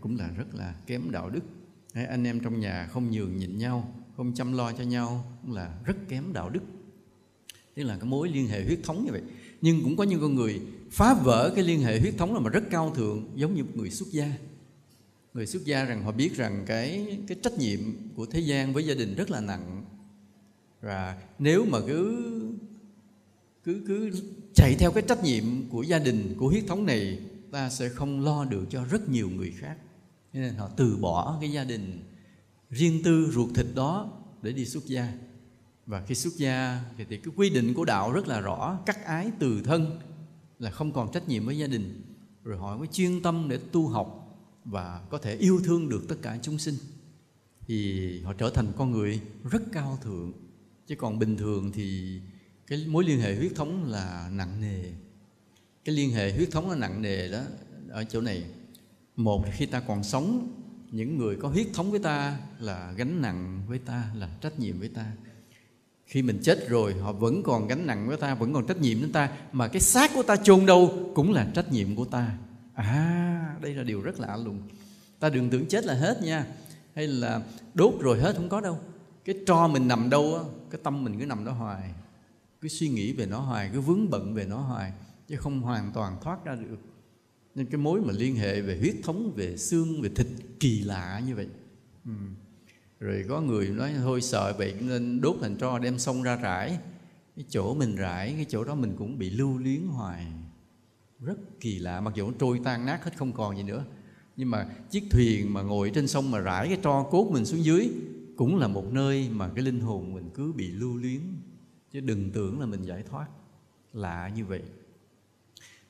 Cũng 0.00 0.16
là 0.16 0.30
rất 0.36 0.54
là 0.54 0.74
kém 0.86 1.10
đạo 1.10 1.30
đức. 1.30 1.40
Đấy, 1.94 2.04
anh 2.04 2.24
em 2.24 2.40
trong 2.40 2.60
nhà 2.60 2.88
không 2.92 3.10
nhường 3.10 3.36
nhịn 3.36 3.58
nhau 3.58 3.92
không 4.16 4.34
chăm 4.34 4.52
lo 4.52 4.72
cho 4.72 4.84
nhau 4.84 5.24
cũng 5.42 5.52
là 5.52 5.78
rất 5.84 5.96
kém 6.08 6.32
đạo 6.32 6.50
đức. 6.50 6.62
Tức 7.74 7.82
là 7.82 7.96
cái 7.96 8.08
mối 8.08 8.28
liên 8.28 8.48
hệ 8.48 8.64
huyết 8.64 8.78
thống 8.84 9.04
như 9.04 9.12
vậy. 9.12 9.22
Nhưng 9.60 9.82
cũng 9.82 9.96
có 9.96 10.04
những 10.04 10.20
con 10.20 10.34
người 10.34 10.60
phá 10.90 11.14
vỡ 11.14 11.52
cái 11.54 11.64
liên 11.64 11.80
hệ 11.80 12.00
huyết 12.00 12.14
thống 12.18 12.34
là 12.34 12.40
mà 12.40 12.50
rất 12.50 12.64
cao 12.70 12.94
thượng 12.94 13.30
giống 13.34 13.54
như 13.54 13.64
một 13.64 13.70
người 13.74 13.90
xuất 13.90 14.08
gia 14.08 14.32
người 15.34 15.46
xuất 15.46 15.64
gia 15.64 15.84
rằng 15.84 16.04
họ 16.04 16.12
biết 16.12 16.36
rằng 16.36 16.64
cái 16.66 17.18
cái 17.28 17.38
trách 17.42 17.58
nhiệm 17.58 17.80
của 18.14 18.26
thế 18.26 18.40
gian 18.40 18.72
với 18.72 18.86
gia 18.86 18.94
đình 18.94 19.14
rất 19.14 19.30
là 19.30 19.40
nặng. 19.40 19.84
Và 20.80 21.22
nếu 21.38 21.64
mà 21.64 21.78
cứ 21.86 22.32
cứ 23.64 23.82
cứ 23.86 24.10
chạy 24.54 24.74
theo 24.78 24.90
cái 24.92 25.02
trách 25.08 25.24
nhiệm 25.24 25.44
của 25.70 25.82
gia 25.82 25.98
đình 25.98 26.34
của 26.38 26.48
huyết 26.48 26.64
thống 26.68 26.86
này 26.86 27.18
ta 27.50 27.70
sẽ 27.70 27.88
không 27.88 28.24
lo 28.24 28.44
được 28.44 28.64
cho 28.70 28.84
rất 28.84 29.08
nhiều 29.08 29.30
người 29.30 29.52
khác. 29.56 29.76
Nên 30.32 30.54
họ 30.54 30.68
từ 30.76 30.96
bỏ 30.96 31.38
cái 31.40 31.52
gia 31.52 31.64
đình 31.64 32.00
riêng 32.70 33.02
tư 33.04 33.30
ruột 33.32 33.54
thịt 33.54 33.66
đó 33.74 34.12
để 34.42 34.52
đi 34.52 34.64
xuất 34.66 34.86
gia. 34.86 35.12
Và 35.86 36.04
khi 36.06 36.14
xuất 36.14 36.34
gia 36.36 36.84
thì, 36.98 37.04
thì 37.10 37.16
cái 37.16 37.34
quy 37.36 37.50
định 37.50 37.74
của 37.74 37.84
đạo 37.84 38.12
rất 38.12 38.28
là 38.28 38.40
rõ 38.40 38.78
cắt 38.86 39.04
ái 39.04 39.30
từ 39.38 39.62
thân 39.62 40.00
là 40.58 40.70
không 40.70 40.92
còn 40.92 41.12
trách 41.12 41.28
nhiệm 41.28 41.46
với 41.46 41.58
gia 41.58 41.66
đình. 41.66 42.02
Rồi 42.44 42.58
họ 42.58 42.76
mới 42.76 42.86
chuyên 42.92 43.22
tâm 43.22 43.46
để 43.48 43.58
tu 43.72 43.88
học 43.88 44.31
và 44.64 45.00
có 45.10 45.18
thể 45.18 45.36
yêu 45.36 45.60
thương 45.64 45.88
được 45.88 46.08
tất 46.08 46.16
cả 46.22 46.38
chúng 46.42 46.58
sinh. 46.58 46.74
Thì 47.66 48.20
họ 48.22 48.32
trở 48.32 48.50
thành 48.50 48.72
con 48.76 48.90
người 48.90 49.20
rất 49.50 49.62
cao 49.72 49.98
thượng. 50.02 50.32
Chứ 50.86 50.94
còn 50.96 51.18
bình 51.18 51.36
thường 51.36 51.72
thì 51.74 52.20
cái 52.66 52.86
mối 52.86 53.04
liên 53.04 53.20
hệ 53.20 53.36
huyết 53.36 53.52
thống 53.54 53.84
là 53.84 54.30
nặng 54.32 54.60
nề. 54.60 54.82
Cái 55.84 55.94
liên 55.94 56.10
hệ 56.10 56.32
huyết 56.32 56.50
thống 56.50 56.70
là 56.70 56.76
nặng 56.76 57.02
nề 57.02 57.28
đó, 57.28 57.40
ở 57.88 58.04
chỗ 58.04 58.20
này, 58.20 58.44
một 59.16 59.44
khi 59.52 59.66
ta 59.66 59.80
còn 59.80 60.04
sống, 60.04 60.52
những 60.90 61.18
người 61.18 61.36
có 61.36 61.48
huyết 61.48 61.66
thống 61.74 61.90
với 61.90 62.00
ta 62.00 62.38
là 62.60 62.92
gánh 62.96 63.22
nặng 63.22 63.62
với 63.68 63.78
ta, 63.78 64.10
là 64.14 64.36
trách 64.40 64.58
nhiệm 64.58 64.78
với 64.78 64.88
ta. 64.88 65.12
Khi 66.06 66.22
mình 66.22 66.38
chết 66.42 66.68
rồi, 66.68 66.94
họ 66.94 67.12
vẫn 67.12 67.42
còn 67.42 67.68
gánh 67.68 67.86
nặng 67.86 68.08
với 68.08 68.16
ta, 68.16 68.34
vẫn 68.34 68.52
còn 68.52 68.66
trách 68.66 68.80
nhiệm 68.80 69.00
với 69.00 69.10
ta, 69.12 69.32
mà 69.52 69.68
cái 69.68 69.80
xác 69.80 70.10
của 70.14 70.22
ta 70.22 70.36
chôn 70.36 70.66
đâu 70.66 71.12
cũng 71.14 71.32
là 71.32 71.50
trách 71.54 71.72
nhiệm 71.72 71.96
của 71.96 72.04
ta 72.04 72.38
à 72.74 73.56
đây 73.62 73.74
là 73.74 73.82
điều 73.82 74.02
rất 74.02 74.20
lạ 74.20 74.36
lùng. 74.36 74.62
Ta 75.20 75.28
đừng 75.28 75.50
tưởng 75.50 75.66
chết 75.66 75.84
là 75.84 75.94
hết 75.94 76.22
nha. 76.22 76.46
Hay 76.94 77.06
là 77.06 77.42
đốt 77.74 77.94
rồi 78.00 78.20
hết 78.20 78.32
không 78.36 78.48
có 78.48 78.60
đâu. 78.60 78.78
Cái 79.24 79.34
tro 79.46 79.68
mình 79.68 79.88
nằm 79.88 80.10
đâu 80.10 80.34
á, 80.34 80.44
cái 80.70 80.80
tâm 80.84 81.04
mình 81.04 81.20
cứ 81.20 81.26
nằm 81.26 81.44
đó 81.44 81.52
hoài. 81.52 81.94
Cứ 82.60 82.68
suy 82.68 82.88
nghĩ 82.88 83.12
về 83.12 83.26
nó 83.26 83.38
hoài, 83.38 83.70
cứ 83.72 83.80
vướng 83.80 84.10
bận 84.10 84.34
về 84.34 84.46
nó 84.46 84.56
hoài, 84.56 84.92
chứ 85.28 85.36
không 85.36 85.60
hoàn 85.60 85.92
toàn 85.94 86.16
thoát 86.22 86.44
ra 86.44 86.54
được. 86.54 86.78
Nên 87.54 87.66
cái 87.66 87.76
mối 87.76 88.00
mà 88.00 88.12
liên 88.12 88.36
hệ 88.36 88.60
về 88.60 88.78
huyết 88.78 88.94
thống, 89.02 89.32
về 89.36 89.56
xương, 89.56 90.02
về 90.02 90.10
thịt 90.16 90.26
kỳ 90.60 90.80
lạ 90.80 91.22
như 91.26 91.34
vậy. 91.34 91.48
Ừ. 92.04 92.12
rồi 93.00 93.24
có 93.28 93.40
người 93.40 93.68
nói 93.68 93.92
thôi 93.96 94.20
sợ 94.20 94.54
vậy 94.58 94.74
nên 94.80 95.20
đốt 95.20 95.36
thành 95.40 95.56
tro 95.56 95.78
đem 95.78 95.98
sông 95.98 96.22
ra 96.22 96.36
rải. 96.36 96.78
Cái 97.36 97.44
chỗ 97.48 97.74
mình 97.74 97.96
rải, 97.96 98.32
cái 98.36 98.46
chỗ 98.48 98.64
đó 98.64 98.74
mình 98.74 98.94
cũng 98.98 99.18
bị 99.18 99.30
lưu 99.30 99.58
luyến 99.58 99.86
hoài 99.86 100.26
rất 101.24 101.60
kỳ 101.60 101.78
lạ 101.78 102.00
mặc 102.00 102.14
dù 102.14 102.26
nó 102.26 102.32
trôi 102.38 102.60
tan 102.64 102.86
nát 102.86 103.04
hết 103.04 103.16
không 103.16 103.32
còn 103.32 103.56
gì 103.56 103.62
nữa. 103.62 103.84
Nhưng 104.36 104.50
mà 104.50 104.68
chiếc 104.90 105.02
thuyền 105.10 105.54
mà 105.54 105.62
ngồi 105.62 105.90
trên 105.94 106.08
sông 106.08 106.30
mà 106.30 106.38
rải 106.38 106.68
cái 106.68 106.78
tro 106.82 107.02
cốt 107.02 107.30
mình 107.32 107.44
xuống 107.44 107.64
dưới 107.64 107.90
cũng 108.36 108.58
là 108.58 108.68
một 108.68 108.92
nơi 108.92 109.28
mà 109.30 109.50
cái 109.54 109.64
linh 109.64 109.80
hồn 109.80 110.14
mình 110.14 110.30
cứ 110.34 110.52
bị 110.52 110.68
lưu 110.68 110.96
luyến. 110.96 111.20
Chứ 111.92 112.00
đừng 112.00 112.30
tưởng 112.30 112.60
là 112.60 112.66
mình 112.66 112.82
giải 112.82 113.02
thoát. 113.10 113.26
Lạ 113.92 114.30
như 114.36 114.44
vậy. 114.44 114.62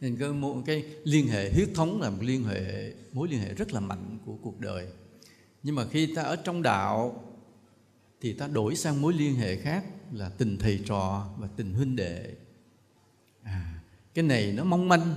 Nên 0.01 0.17
cái, 0.17 0.31
cái 0.67 0.85
liên 1.05 1.27
hệ 1.27 1.53
huyết 1.53 1.69
thống 1.75 2.01
là 2.01 2.11
một 2.11 2.19
liên 2.21 2.45
hệ 2.45 2.93
mối 3.13 3.29
liên 3.29 3.41
hệ 3.41 3.55
rất 3.55 3.73
là 3.73 3.81
mạnh 3.81 4.19
của 4.27 4.37
cuộc 4.43 4.61
đời. 4.61 4.87
Nhưng 5.63 5.75
mà 5.75 5.87
khi 5.87 6.15
ta 6.15 6.23
ở 6.23 6.37
trong 6.37 6.63
đạo 6.63 7.25
thì 8.21 8.33
ta 8.33 8.49
đổi 8.49 8.77
sang 8.77 9.01
mối 9.01 9.13
liên 9.13 9.35
hệ 9.35 9.57
khác 9.57 9.85
là 10.13 10.29
tình 10.29 10.59
thầy 10.59 10.81
trò 10.87 11.29
và 11.39 11.49
tình 11.57 11.75
huynh 11.75 11.97
đệ 11.97 12.35
cái 14.15 14.25
này 14.25 14.53
nó 14.53 14.65
mong 14.65 14.89
manh 14.89 15.15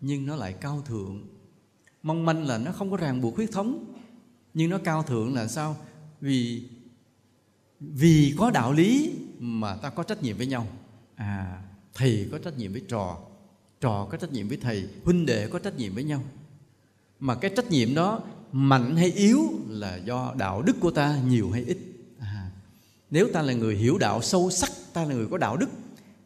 nhưng 0.00 0.26
nó 0.26 0.36
lại 0.36 0.52
cao 0.52 0.82
thượng. 0.86 1.26
Mong 2.02 2.24
manh 2.24 2.46
là 2.46 2.58
nó 2.58 2.72
không 2.72 2.90
có 2.90 2.96
ràng 2.96 3.20
buộc 3.20 3.36
huyết 3.36 3.52
thống 3.52 3.94
nhưng 4.54 4.70
nó 4.70 4.78
cao 4.78 5.02
thượng 5.02 5.34
là 5.34 5.48
sao? 5.48 5.76
Vì 6.20 6.68
vì 7.80 8.34
có 8.38 8.50
đạo 8.50 8.72
lý 8.72 9.14
mà 9.38 9.76
ta 9.76 9.90
có 9.90 10.02
trách 10.02 10.22
nhiệm 10.22 10.36
với 10.36 10.46
nhau. 10.46 10.66
À 11.14 11.62
thầy 11.94 12.28
có 12.32 12.38
trách 12.38 12.58
nhiệm 12.58 12.72
với 12.72 12.82
trò 12.88 13.18
trò 13.80 14.08
có 14.10 14.16
trách 14.16 14.32
nhiệm 14.32 14.48
với 14.48 14.56
thầy 14.56 14.88
huynh 15.04 15.26
đệ 15.26 15.48
có 15.48 15.58
trách 15.58 15.76
nhiệm 15.76 15.94
với 15.94 16.04
nhau. 16.04 16.22
Mà 17.20 17.34
cái 17.34 17.50
trách 17.56 17.70
nhiệm 17.70 17.94
đó 17.94 18.20
mạnh 18.52 18.96
hay 18.96 19.12
yếu 19.12 19.40
là 19.68 19.96
do 19.96 20.34
đạo 20.38 20.62
đức 20.62 20.76
của 20.80 20.90
ta 20.90 21.20
nhiều 21.26 21.50
hay 21.50 21.64
ít. 21.64 21.78
À, 22.18 22.50
nếu 23.10 23.28
ta 23.32 23.42
là 23.42 23.52
người 23.52 23.76
hiểu 23.76 23.98
đạo 23.98 24.22
sâu 24.22 24.50
sắc 24.50 24.70
ta 24.92 25.04
là 25.04 25.14
người 25.14 25.26
có 25.30 25.38
đạo 25.38 25.56
đức 25.56 25.68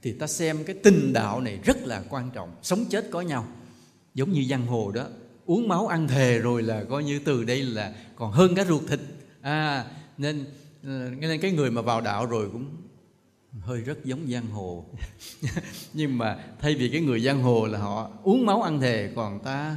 thì 0.03 0.12
ta 0.12 0.27
xem 0.27 0.65
cái 0.65 0.77
tình 0.83 1.12
đạo 1.12 1.41
này 1.41 1.59
rất 1.65 1.87
là 1.87 2.03
quan 2.11 2.31
trọng. 2.31 2.55
Sống 2.62 2.85
chết 2.91 3.09
có 3.11 3.20
nhau. 3.20 3.47
Giống 4.15 4.33
như 4.33 4.45
giang 4.51 4.66
hồ 4.66 4.91
đó, 4.91 5.07
uống 5.47 5.69
máu 5.69 5.87
ăn 5.87 6.09
thề 6.09 6.39
rồi 6.39 6.62
là 6.62 6.85
coi 6.85 7.05
như 7.05 7.19
từ 7.19 7.45
đây 7.45 7.62
là 7.62 7.95
còn 8.16 8.33
hơn 8.33 8.55
cả 8.55 8.65
ruột 8.65 8.83
thịt. 8.89 9.01
À 9.41 9.85
nên 10.19 10.45
ờ, 10.83 11.11
nên 11.20 11.41
cái 11.41 11.53
người 11.53 11.70
mà 11.70 11.83
vào 11.83 12.01
đạo 12.01 12.27
rồi 12.27 12.49
cũng 12.53 12.66
hơi 13.61 13.81
rất 13.81 14.05
giống 14.05 14.27
giang 14.31 14.47
hồ. 14.47 14.85
Nhưng 15.95 16.19
mà 16.19 16.45
thay 16.61 16.75
vì 16.75 16.89
cái 16.89 17.01
người 17.01 17.20
giang 17.20 17.43
hồ 17.43 17.66
là 17.66 17.79
họ 17.79 18.11
uống 18.23 18.47
máu 18.47 18.62
ăn 18.62 18.81
thề, 18.81 19.12
còn 19.16 19.41
ta 19.45 19.77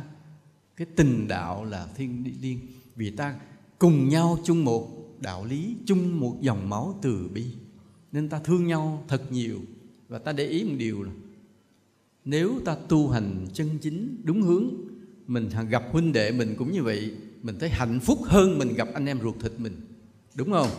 cái 0.77 0.87
tình 0.95 1.27
đạo 1.27 1.65
là 1.65 1.87
thiên 1.95 2.23
liên. 2.41 2.59
Vì 2.95 3.11
ta 3.11 3.35
cùng 3.79 4.09
nhau 4.09 4.37
chung 4.43 4.65
một 4.65 4.87
đạo 5.19 5.45
lý, 5.45 5.75
chung 5.85 6.19
một 6.19 6.37
dòng 6.41 6.69
máu 6.69 6.99
từ 7.01 7.29
bi. 7.33 7.45
Nên 8.11 8.29
ta 8.29 8.39
thương 8.39 8.67
nhau 8.67 9.03
thật 9.07 9.31
nhiều 9.31 9.59
và 10.11 10.19
ta 10.19 10.31
để 10.31 10.47
ý 10.47 10.63
một 10.63 10.75
điều 10.77 11.03
là, 11.03 11.11
nếu 12.25 12.59
ta 12.65 12.75
tu 12.89 13.09
hành 13.09 13.47
chân 13.53 13.77
chính 13.81 14.21
đúng 14.23 14.41
hướng, 14.41 14.69
mình 15.27 15.49
gặp 15.69 15.83
huynh 15.91 16.13
đệ 16.13 16.31
mình 16.31 16.55
cũng 16.57 16.71
như 16.71 16.83
vậy, 16.83 17.15
mình 17.41 17.59
thấy 17.59 17.69
hạnh 17.69 17.99
phúc 17.99 18.19
hơn 18.23 18.59
mình 18.59 18.73
gặp 18.73 18.87
anh 18.93 19.05
em 19.05 19.19
ruột 19.21 19.35
thịt 19.39 19.51
mình. 19.57 19.81
Đúng 20.35 20.51
không? 20.51 20.69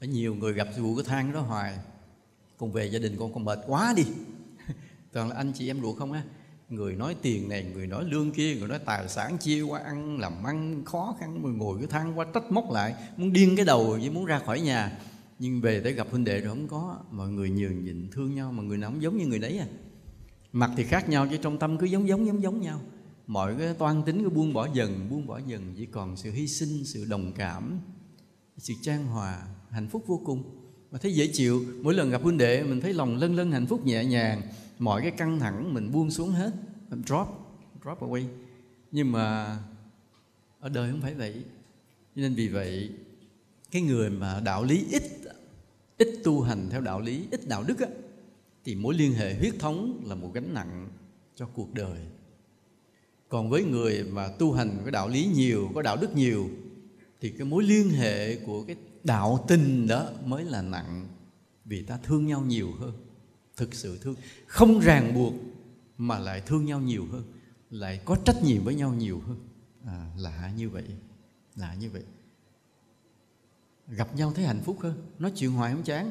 Ở 0.00 0.06
nhiều 0.06 0.34
người 0.34 0.52
gặp 0.52 0.68
vụ 0.78 0.96
cái 0.96 1.04
thang 1.04 1.32
đó 1.32 1.40
hoài. 1.40 1.78
Con 2.58 2.72
về 2.72 2.86
gia 2.86 2.98
đình 2.98 3.16
con 3.18 3.34
con 3.34 3.44
mệt 3.44 3.58
quá 3.66 3.94
đi. 3.96 4.04
Toàn 5.12 5.28
là 5.28 5.36
anh 5.36 5.52
chị 5.54 5.70
em 5.70 5.80
ruột 5.80 5.98
không 5.98 6.12
á 6.12 6.22
người 6.68 6.94
nói 6.94 7.16
tiền 7.22 7.48
này, 7.48 7.64
người 7.74 7.86
nói 7.86 8.04
lương 8.04 8.30
kia, 8.30 8.56
người 8.56 8.68
nói 8.68 8.78
tài 8.78 9.08
sản 9.08 9.38
chia 9.38 9.62
qua 9.62 9.80
ăn, 9.80 10.18
làm 10.18 10.44
ăn 10.44 10.84
khó 10.84 11.16
khăn 11.20 11.42
người 11.42 11.52
ngồi 11.52 11.78
cái 11.78 11.86
thang 11.86 12.18
qua 12.18 12.26
trách 12.34 12.52
móc 12.52 12.72
lại, 12.72 12.94
muốn 13.16 13.32
điên 13.32 13.56
cái 13.56 13.64
đầu 13.64 13.96
với 14.00 14.10
muốn 14.10 14.24
ra 14.24 14.38
khỏi 14.38 14.60
nhà. 14.60 14.98
Nhưng 15.38 15.60
về 15.60 15.80
tới 15.80 15.92
gặp 15.92 16.06
huynh 16.10 16.24
đệ 16.24 16.40
rồi 16.40 16.48
không 16.48 16.68
có, 16.68 16.98
mọi 17.10 17.28
người 17.28 17.50
nhường 17.50 17.84
nhịn 17.84 18.10
thương 18.12 18.34
nhau 18.34 18.52
mà 18.52 18.62
người 18.62 18.78
nào 18.78 18.90
cũng 18.90 19.02
giống 19.02 19.18
như 19.18 19.26
người 19.26 19.38
đấy 19.38 19.58
à. 19.58 19.66
Mặt 20.52 20.70
thì 20.76 20.84
khác 20.84 21.08
nhau 21.08 21.26
chứ 21.30 21.36
trong 21.42 21.58
tâm 21.58 21.78
cứ 21.78 21.86
giống 21.86 22.08
giống 22.08 22.26
giống 22.26 22.42
giống 22.42 22.60
nhau. 22.60 22.80
Mọi 23.26 23.54
cái 23.58 23.74
toan 23.74 24.02
tính 24.02 24.22
cứ 24.22 24.30
buông 24.30 24.52
bỏ 24.52 24.68
dần, 24.74 25.06
buông 25.10 25.26
bỏ 25.26 25.40
dần, 25.46 25.74
chỉ 25.76 25.86
còn 25.86 26.16
sự 26.16 26.30
hy 26.30 26.48
sinh, 26.48 26.84
sự 26.84 27.04
đồng 27.04 27.32
cảm, 27.32 27.80
sự 28.58 28.74
trang 28.82 29.06
hòa, 29.06 29.42
hạnh 29.70 29.88
phúc 29.88 30.04
vô 30.06 30.22
cùng. 30.24 30.42
Mà 30.90 30.98
thấy 30.98 31.14
dễ 31.14 31.26
chịu, 31.26 31.64
mỗi 31.82 31.94
lần 31.94 32.10
gặp 32.10 32.22
huynh 32.22 32.38
đệ 32.38 32.62
mình 32.62 32.80
thấy 32.80 32.92
lòng 32.92 33.16
lân 33.16 33.36
lân 33.36 33.52
hạnh 33.52 33.66
phúc 33.66 33.86
nhẹ 33.86 34.04
nhàng 34.04 34.42
mọi 34.78 35.02
cái 35.02 35.10
căng 35.10 35.40
thẳng 35.40 35.74
mình 35.74 35.92
buông 35.92 36.10
xuống 36.10 36.30
hết 36.30 36.52
mình 36.90 37.02
drop 37.06 37.28
drop 37.84 38.00
away. 38.00 38.24
Nhưng 38.92 39.12
mà 39.12 39.58
ở 40.60 40.68
đời 40.68 40.90
không 40.90 41.00
phải 41.00 41.14
vậy. 41.14 41.44
Nên 42.14 42.34
vì 42.34 42.48
vậy 42.48 42.90
cái 43.70 43.82
người 43.82 44.10
mà 44.10 44.40
đạo 44.40 44.64
lý 44.64 44.86
ít 44.92 45.02
ít 45.98 46.20
tu 46.24 46.42
hành 46.42 46.68
theo 46.70 46.80
đạo 46.80 47.00
lý 47.00 47.26
ít 47.30 47.48
đạo 47.48 47.64
đức 47.64 47.80
á, 47.80 47.88
thì 48.64 48.74
mối 48.74 48.94
liên 48.94 49.12
hệ 49.12 49.34
huyết 49.34 49.54
thống 49.58 50.02
là 50.04 50.14
một 50.14 50.30
gánh 50.34 50.54
nặng 50.54 50.88
cho 51.36 51.46
cuộc 51.46 51.74
đời. 51.74 51.98
Còn 53.28 53.50
với 53.50 53.64
người 53.64 54.04
mà 54.04 54.28
tu 54.28 54.52
hành 54.52 54.78
có 54.84 54.90
đạo 54.90 55.08
lý 55.08 55.30
nhiều 55.34 55.70
có 55.74 55.82
đạo 55.82 55.96
đức 55.96 56.16
nhiều 56.16 56.48
thì 57.20 57.30
cái 57.30 57.46
mối 57.46 57.64
liên 57.64 57.90
hệ 57.90 58.36
của 58.36 58.64
cái 58.64 58.76
đạo 59.04 59.44
tình 59.48 59.86
đó 59.86 60.10
mới 60.24 60.44
là 60.44 60.62
nặng 60.62 61.08
vì 61.64 61.82
ta 61.82 61.98
thương 62.02 62.26
nhau 62.26 62.44
nhiều 62.46 62.72
hơn 62.78 62.92
thực 63.56 63.74
sự 63.74 63.98
thương 63.98 64.14
không 64.46 64.80
ràng 64.80 65.14
buộc 65.14 65.34
mà 65.98 66.18
lại 66.18 66.42
thương 66.46 66.64
nhau 66.64 66.80
nhiều 66.80 67.06
hơn 67.12 67.22
lại 67.70 68.00
có 68.04 68.16
trách 68.24 68.42
nhiệm 68.42 68.64
với 68.64 68.74
nhau 68.74 68.94
nhiều 68.94 69.20
hơn. 69.26 69.36
À, 69.86 70.10
lạ 70.18 70.52
như 70.56 70.68
vậy 70.68 70.84
lạ 71.56 71.74
như 71.74 71.90
vậy. 71.90 72.02
Gặp 73.88 74.16
nhau 74.16 74.32
thấy 74.34 74.46
hạnh 74.46 74.60
phúc 74.64 74.76
hơn 74.80 75.06
nói 75.18 75.32
chuyện 75.36 75.52
hoài 75.52 75.72
không 75.72 75.82
chán. 75.82 76.10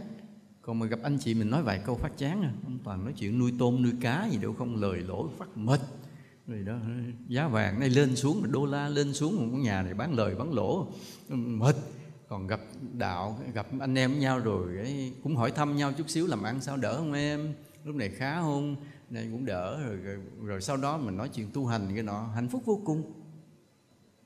Còn 0.62 0.80
mà 0.80 0.86
gặp 0.86 1.00
anh 1.04 1.18
chị 1.22 1.34
mình 1.34 1.50
nói 1.50 1.64
vài 1.64 1.82
câu 1.86 1.96
phát 1.96 2.18
chán 2.18 2.42
à 2.42 2.54
ông 2.64 2.80
toàn 2.84 3.04
nói 3.04 3.14
chuyện 3.18 3.40
nuôi 3.40 3.54
tôm 3.60 3.84
nuôi 3.84 3.94
cá 4.02 4.30
gì 4.32 4.38
đâu 4.38 4.54
không 4.54 4.76
lời 4.76 5.00
lỗ 5.00 5.30
phát 5.38 5.58
mệt. 5.58 5.80
Rồi 6.48 6.64
đó 6.64 6.80
giá 7.28 7.48
vàng 7.48 7.80
này 7.80 7.90
lên 7.90 8.16
xuống 8.16 8.52
đô 8.52 8.66
la 8.66 8.90
lên 8.90 9.14
xuống 9.14 9.52
một 9.52 9.58
nhà 9.58 9.82
này 9.82 9.94
bán 9.94 10.14
lời 10.14 10.36
bán 10.36 10.54
lỗ 10.54 10.88
mệt 11.30 11.76
còn 12.34 12.48
gặp 12.48 12.62
đạo 12.94 13.40
gặp 13.54 13.68
anh 13.80 13.96
em 13.96 14.12
với 14.12 14.20
nhau 14.20 14.40
rồi 14.40 14.78
ấy, 14.78 15.14
cũng 15.24 15.36
hỏi 15.36 15.52
thăm 15.52 15.76
nhau 15.76 15.94
chút 15.94 16.10
xíu 16.10 16.28
làm 16.28 16.44
ăn 16.44 16.62
sao 16.62 16.78
đỡ 16.78 16.98
không 16.98 17.14
em? 17.14 17.54
Lúc 17.84 17.96
này 17.96 18.10
khá 18.10 18.42
không 18.42 18.76
này 19.10 19.28
cũng 19.32 19.46
đỡ 19.46 19.82
rồi, 19.84 19.96
rồi 19.96 20.18
rồi 20.44 20.62
sau 20.62 20.78
đó 20.78 20.98
mình 20.98 21.18
nói 21.18 21.30
chuyện 21.30 21.50
tu 21.54 21.66
hành 21.66 21.92
cái 21.94 22.04
nọ 22.04 22.28
hạnh 22.36 22.50
phúc 22.50 22.62
vô 22.66 22.82
cùng. 22.86 23.14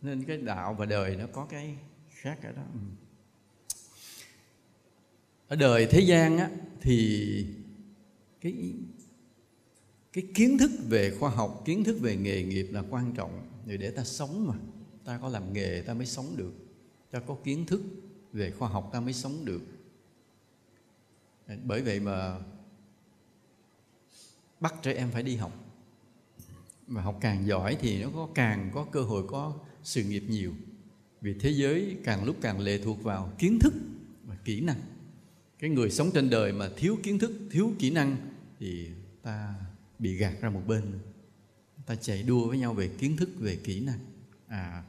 Nên 0.01 0.23
cái 0.23 0.37
đạo 0.37 0.73
và 0.73 0.85
đời 0.85 1.15
nó 1.15 1.25
có 1.33 1.45
cái 1.45 1.77
khác 2.09 2.39
ở 2.43 2.51
đó. 2.51 2.61
Ừ. 2.73 2.79
Ở 5.47 5.55
đời 5.55 5.85
thế 5.85 5.99
gian 5.99 6.37
á 6.37 6.49
thì 6.81 7.45
cái 8.41 8.73
cái 10.13 10.27
kiến 10.35 10.57
thức 10.57 10.71
về 10.89 11.17
khoa 11.19 11.29
học 11.29 11.61
kiến 11.65 11.83
thức 11.83 11.97
về 12.01 12.15
nghề 12.15 12.43
nghiệp 12.43 12.67
là 12.71 12.83
quan 12.89 13.13
trọng. 13.13 13.47
Để 13.65 13.77
để 13.77 13.91
ta 13.91 14.03
sống 14.03 14.47
mà 14.47 14.53
ta 15.05 15.19
có 15.21 15.29
làm 15.29 15.53
nghề 15.53 15.81
ta 15.81 15.93
mới 15.93 16.05
sống 16.05 16.37
được 16.37 16.66
ta 17.19 17.25
có 17.27 17.37
kiến 17.43 17.65
thức 17.65 17.81
về 18.33 18.51
khoa 18.51 18.69
học 18.69 18.89
ta 18.93 18.99
mới 18.99 19.13
sống 19.13 19.45
được. 19.45 19.61
Bởi 21.63 21.81
vậy 21.81 21.99
mà 21.99 22.39
bắt 24.59 24.75
trẻ 24.81 24.93
em 24.93 25.11
phải 25.11 25.23
đi 25.23 25.35
học. 25.35 25.51
Mà 26.87 27.01
học 27.01 27.17
càng 27.21 27.47
giỏi 27.47 27.77
thì 27.79 28.03
nó 28.03 28.09
có 28.15 28.29
càng 28.35 28.71
có 28.73 28.85
cơ 28.91 29.01
hội 29.01 29.27
có 29.27 29.59
sự 29.83 30.03
nghiệp 30.03 30.23
nhiều. 30.27 30.53
Vì 31.21 31.33
thế 31.39 31.49
giới 31.49 31.97
càng 32.03 32.23
lúc 32.23 32.35
càng 32.41 32.59
lệ 32.59 32.81
thuộc 32.83 33.03
vào 33.03 33.33
kiến 33.37 33.59
thức 33.59 33.73
và 34.25 34.35
kỹ 34.45 34.61
năng. 34.61 34.81
Cái 35.59 35.69
người 35.69 35.91
sống 35.91 36.11
trên 36.13 36.29
đời 36.29 36.51
mà 36.53 36.69
thiếu 36.77 36.97
kiến 37.03 37.19
thức, 37.19 37.31
thiếu 37.51 37.73
kỹ 37.79 37.91
năng 37.91 38.17
thì 38.59 38.89
ta 39.21 39.53
bị 39.99 40.15
gạt 40.15 40.33
ra 40.41 40.49
một 40.49 40.61
bên. 40.67 40.99
Ta 41.85 41.95
chạy 41.95 42.23
đua 42.23 42.47
với 42.47 42.57
nhau 42.57 42.73
về 42.73 42.87
kiến 42.87 43.17
thức, 43.17 43.29
về 43.39 43.55
kỹ 43.55 43.79
năng. 43.79 43.99
À 44.47 44.83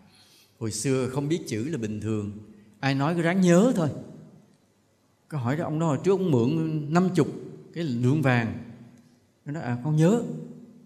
hồi 0.59 0.70
xưa 0.70 1.09
không 1.09 1.28
biết 1.28 1.40
chữ 1.47 1.68
là 1.68 1.78
bình 1.78 2.01
thường. 2.01 2.32
Ai 2.80 2.94
nói 2.94 3.14
cứ 3.14 3.22
ráng 3.22 3.40
nhớ 3.40 3.72
thôi. 3.76 3.89
Có 5.28 5.39
hỏi 5.39 5.56
đó, 5.56 5.64
ông 5.64 5.78
đó 5.78 5.86
hồi 5.86 5.98
trước 6.05 6.10
ông 6.10 6.30
mượn 6.30 6.82
năm 6.93 7.09
chục 7.14 7.28
cái 7.72 7.85
lượng 7.85 8.22
vàng. 8.22 8.59
Nó 9.44 9.52
nói 9.52 9.62
à 9.62 9.78
con 9.85 9.97
nhớ. 9.97 10.22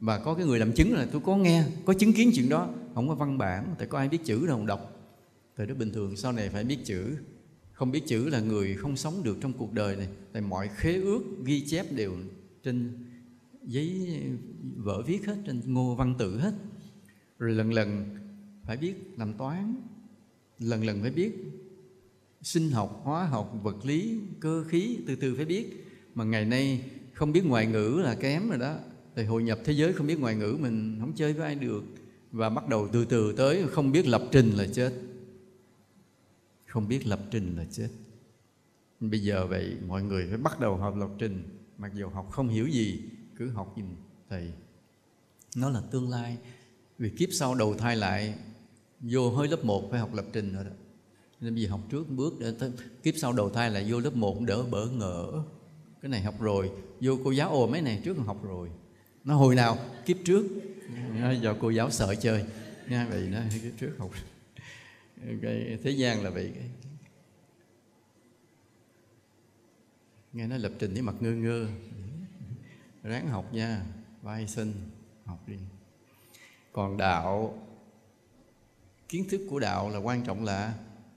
Và 0.00 0.18
có 0.18 0.34
cái 0.34 0.46
người 0.46 0.58
làm 0.58 0.72
chứng 0.72 0.92
là, 0.92 1.06
tôi 1.12 1.20
có 1.24 1.36
nghe, 1.36 1.64
có 1.84 1.94
chứng 1.94 2.12
kiến 2.12 2.30
chuyện 2.34 2.48
đó. 2.48 2.68
Không 2.94 3.08
có 3.08 3.14
văn 3.14 3.38
bản, 3.38 3.74
tại 3.78 3.86
có 3.86 3.98
ai 3.98 4.08
biết 4.08 4.18
chữ 4.24 4.46
đâu 4.46 4.66
đọc. 4.66 5.10
Thời 5.56 5.66
đó 5.66 5.74
bình 5.74 5.92
thường, 5.92 6.16
sau 6.16 6.32
này 6.32 6.48
phải 6.48 6.64
biết 6.64 6.78
chữ. 6.84 7.16
Không 7.72 7.92
biết 7.92 8.02
chữ 8.06 8.28
là 8.28 8.40
người 8.40 8.74
không 8.74 8.96
sống 8.96 9.22
được 9.22 9.36
trong 9.40 9.52
cuộc 9.52 9.72
đời 9.72 9.96
này. 9.96 10.08
Tại 10.32 10.42
mọi 10.42 10.68
khế 10.76 10.94
ước, 10.94 11.22
ghi 11.44 11.66
chép 11.66 11.92
đều 11.92 12.12
trên 12.62 12.92
giấy 13.66 14.20
vở 14.76 15.02
viết 15.02 15.26
hết, 15.26 15.36
trên 15.46 15.60
ngô 15.66 15.94
văn 15.94 16.14
tự 16.18 16.38
hết. 16.38 16.52
Rồi 17.38 17.50
lần 17.50 17.72
lần 17.72 18.16
phải 18.66 18.76
biết 18.76 18.94
làm 19.16 19.34
toán, 19.34 19.74
lần 20.58 20.84
lần 20.84 21.02
phải 21.02 21.10
biết. 21.10 21.32
Sinh 22.42 22.70
học, 22.70 23.00
hóa 23.04 23.24
học, 23.24 23.58
vật 23.62 23.86
lý, 23.86 24.20
cơ 24.40 24.64
khí, 24.68 24.98
từ 25.06 25.16
từ 25.16 25.34
phải 25.36 25.44
biết. 25.44 25.86
Mà 26.14 26.24
ngày 26.24 26.44
nay 26.44 26.84
không 27.12 27.32
biết 27.32 27.44
ngoại 27.46 27.66
ngữ 27.66 28.00
là 28.04 28.14
kém 28.14 28.48
rồi 28.48 28.58
đó. 28.58 28.76
Thì 29.16 29.24
hội 29.24 29.42
nhập 29.42 29.58
thế 29.64 29.72
giới 29.72 29.92
không 29.92 30.06
biết 30.06 30.20
ngoại 30.20 30.34
ngữ, 30.34 30.56
mình 30.60 30.96
không 31.00 31.12
chơi 31.16 31.32
với 31.32 31.46
ai 31.46 31.54
được. 31.54 31.84
Và 32.32 32.50
bắt 32.50 32.68
đầu 32.68 32.88
từ 32.92 33.04
từ 33.04 33.32
tới 33.32 33.66
không 33.70 33.92
biết 33.92 34.06
lập 34.06 34.22
trình 34.32 34.50
là 34.50 34.66
chết. 34.72 34.92
Không 36.66 36.88
biết 36.88 37.06
lập 37.06 37.20
trình 37.30 37.56
là 37.56 37.64
chết. 37.70 37.88
Bây 39.00 39.20
giờ 39.20 39.46
vậy 39.46 39.76
mọi 39.86 40.02
người 40.02 40.26
phải 40.28 40.38
bắt 40.38 40.60
đầu 40.60 40.76
học 40.76 40.96
lập 40.96 41.10
trình. 41.18 41.42
Mặc 41.78 41.92
dù 41.94 42.08
học 42.08 42.30
không 42.30 42.48
hiểu 42.48 42.66
gì, 42.66 43.02
cứ 43.36 43.48
học 43.48 43.72
nhìn 43.76 43.86
thầy. 44.30 44.52
Nó 45.56 45.70
là 45.70 45.82
tương 45.90 46.08
lai. 46.10 46.38
Vì 46.98 47.10
kiếp 47.10 47.28
sau 47.32 47.54
đầu 47.54 47.74
thai 47.74 47.96
lại 47.96 48.34
vô 49.02 49.30
hơi 49.30 49.48
lớp 49.48 49.64
1 49.64 49.88
phải 49.90 50.00
học 50.00 50.14
lập 50.14 50.24
trình 50.32 50.54
rồi 50.54 50.64
đó. 50.64 50.70
Nên 51.40 51.54
vì 51.54 51.66
học 51.66 51.80
trước 51.90 52.08
bước 52.08 52.34
để 52.40 52.54
tới, 52.58 52.72
kiếp 53.02 53.14
sau 53.16 53.32
đầu 53.32 53.50
thai 53.50 53.70
là 53.70 53.82
vô 53.88 54.00
lớp 54.00 54.14
1 54.14 54.40
đỡ 54.40 54.62
bỡ 54.62 54.86
ngỡ. 54.86 55.42
Cái 56.02 56.08
này 56.08 56.22
học 56.22 56.40
rồi, 56.40 56.70
vô 57.00 57.18
cô 57.24 57.30
giáo 57.30 57.50
ồ 57.50 57.66
mấy 57.66 57.80
này 57.80 58.00
trước 58.04 58.14
còn 58.16 58.26
học 58.26 58.44
rồi. 58.44 58.70
Nó 59.24 59.34
hồi 59.34 59.54
nào? 59.54 59.78
Kiếp 60.06 60.16
trước. 60.24 60.46
Do 61.40 61.54
cô 61.60 61.70
giáo 61.70 61.90
sợ 61.90 62.14
chơi. 62.14 62.44
Nha 62.88 63.06
vậy 63.10 63.28
nó 63.32 63.38
kiếp 63.62 63.72
trước 63.80 63.92
học. 63.98 64.10
Cái 65.42 65.78
thế 65.82 65.90
gian 65.90 66.24
là 66.24 66.30
vậy. 66.30 66.52
Nghe 70.32 70.46
nói 70.46 70.58
lập 70.58 70.72
trình 70.78 70.92
với 70.92 71.02
mặt 71.02 71.14
ngơ 71.20 71.32
ngơ. 71.32 71.66
Ráng 73.02 73.28
học 73.28 73.54
nha. 73.54 73.82
Vai 74.22 74.46
sinh 74.46 74.72
học 75.24 75.48
đi. 75.48 75.56
Còn 76.72 76.96
đạo 76.96 77.61
kiến 79.12 79.28
thức 79.28 79.40
của 79.50 79.58
đạo 79.58 79.90
là 79.90 79.98
quan 79.98 80.24
trọng 80.24 80.44
là 80.44 80.74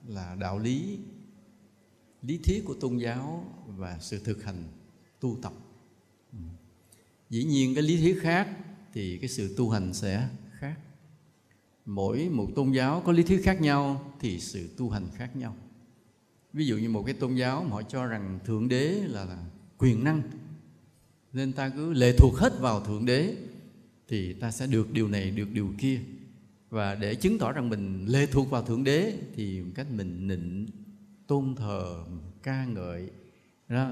là 0.07 0.35
đạo 0.39 0.59
lý 0.59 0.97
lý 2.21 2.37
thuyết 2.37 2.65
của 2.65 2.73
tôn 2.73 2.97
giáo 2.97 3.51
và 3.67 3.97
sự 4.01 4.19
thực 4.23 4.43
hành 4.43 4.63
tu 5.19 5.37
tập. 5.41 5.53
Ừ. 6.31 6.37
dĩ 7.29 7.43
nhiên 7.43 7.75
cái 7.75 7.83
lý 7.83 7.97
thuyết 7.97 8.19
khác 8.21 8.49
thì 8.93 9.17
cái 9.17 9.29
sự 9.29 9.55
tu 9.57 9.69
hành 9.69 9.93
sẽ 9.93 10.29
khác. 10.51 10.75
Mỗi 11.85 12.29
một 12.29 12.47
tôn 12.55 12.71
giáo 12.71 13.01
có 13.05 13.11
lý 13.11 13.23
thuyết 13.23 13.41
khác 13.43 13.61
nhau 13.61 14.13
thì 14.19 14.39
sự 14.39 14.69
tu 14.77 14.89
hành 14.89 15.07
khác 15.15 15.35
nhau. 15.35 15.55
Ví 16.53 16.65
dụ 16.65 16.77
như 16.77 16.89
một 16.89 17.03
cái 17.05 17.15
tôn 17.15 17.35
giáo 17.35 17.63
mà 17.63 17.69
họ 17.69 17.81
cho 17.81 18.05
rằng 18.05 18.39
thượng 18.45 18.67
đế 18.67 18.89
là, 19.07 19.25
là 19.25 19.45
quyền 19.77 20.03
năng 20.03 20.21
nên 21.33 21.53
ta 21.53 21.69
cứ 21.69 21.93
lệ 21.93 22.15
thuộc 22.17 22.35
hết 22.35 22.59
vào 22.59 22.85
thượng 22.85 23.05
đế 23.05 23.35
thì 24.07 24.33
ta 24.33 24.51
sẽ 24.51 24.67
được 24.67 24.93
điều 24.93 25.07
này 25.07 25.31
được 25.31 25.51
điều 25.51 25.69
kia 25.77 25.99
và 26.69 26.95
để 26.95 27.15
chứng 27.15 27.39
tỏ 27.39 27.51
rằng 27.51 27.69
mình 27.69 28.05
lê 28.07 28.25
thuộc 28.25 28.49
vào 28.49 28.63
thượng 28.63 28.83
đế 28.83 29.13
thì 29.35 29.63
cách 29.75 29.87
mình 29.91 30.27
nịnh 30.27 30.67
tôn 31.27 31.55
thờ 31.55 32.05
ca 32.43 32.65
ngợi 32.65 33.09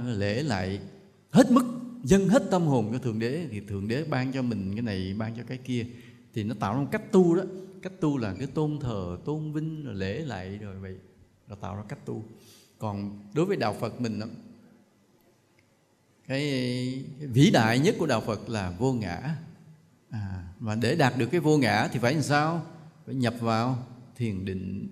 lễ 0.05 0.43
lại 0.43 0.79
hết 1.31 1.51
mức 1.51 1.65
dâng 2.03 2.27
hết 2.27 2.43
tâm 2.51 2.61
hồn 2.61 2.89
cho 2.91 2.99
thượng 2.99 3.19
đế 3.19 3.47
thì 3.51 3.59
thượng 3.59 3.87
đế 3.87 4.03
ban 4.03 4.31
cho 4.31 4.41
mình 4.41 4.71
cái 4.75 4.81
này 4.81 5.15
ban 5.17 5.35
cho 5.37 5.43
cái 5.47 5.57
kia. 5.57 5.85
Thì 6.33 6.43
nó 6.43 6.55
tạo 6.59 6.73
ra 6.73 6.79
một 6.79 6.87
cách 6.91 7.11
tu 7.11 7.35
đó 7.35 7.43
cách 7.81 7.93
tu 7.99 8.17
là 8.17 8.35
cái 8.37 8.47
tôn 8.47 8.79
thờ 8.79 9.17
tôn 9.25 9.53
vinh 9.53 9.85
rồi 9.85 9.95
lễ 9.95 10.19
lại 10.19 10.57
rồi 10.57 10.75
vậy 10.79 10.95
nó 11.47 11.55
tạo 11.55 11.75
ra 11.75 11.83
cách 11.89 12.05
tu. 12.05 12.23
Còn 12.77 13.19
đối 13.33 13.45
với 13.45 13.57
đạo 13.57 13.75
phật 13.79 14.01
mình 14.01 14.19
cái, 14.19 14.29
cái 16.27 17.03
vĩ 17.27 17.51
đại 17.51 17.79
nhất 17.79 17.95
của 17.99 18.05
đạo 18.05 18.21
phật 18.21 18.49
là 18.49 18.75
vô 18.79 18.93
ngã 18.93 19.35
à, 20.13 20.43
và 20.59 20.75
để 20.75 20.95
đạt 20.95 21.17
được 21.17 21.25
cái 21.31 21.39
vô 21.39 21.57
ngã 21.57 21.87
thì 21.87 21.99
phải 21.99 22.13
làm 22.13 22.23
sao? 22.23 22.65
Phải 23.05 23.15
nhập 23.15 23.35
vào 23.39 23.87
thiền 24.15 24.45
định 24.45 24.87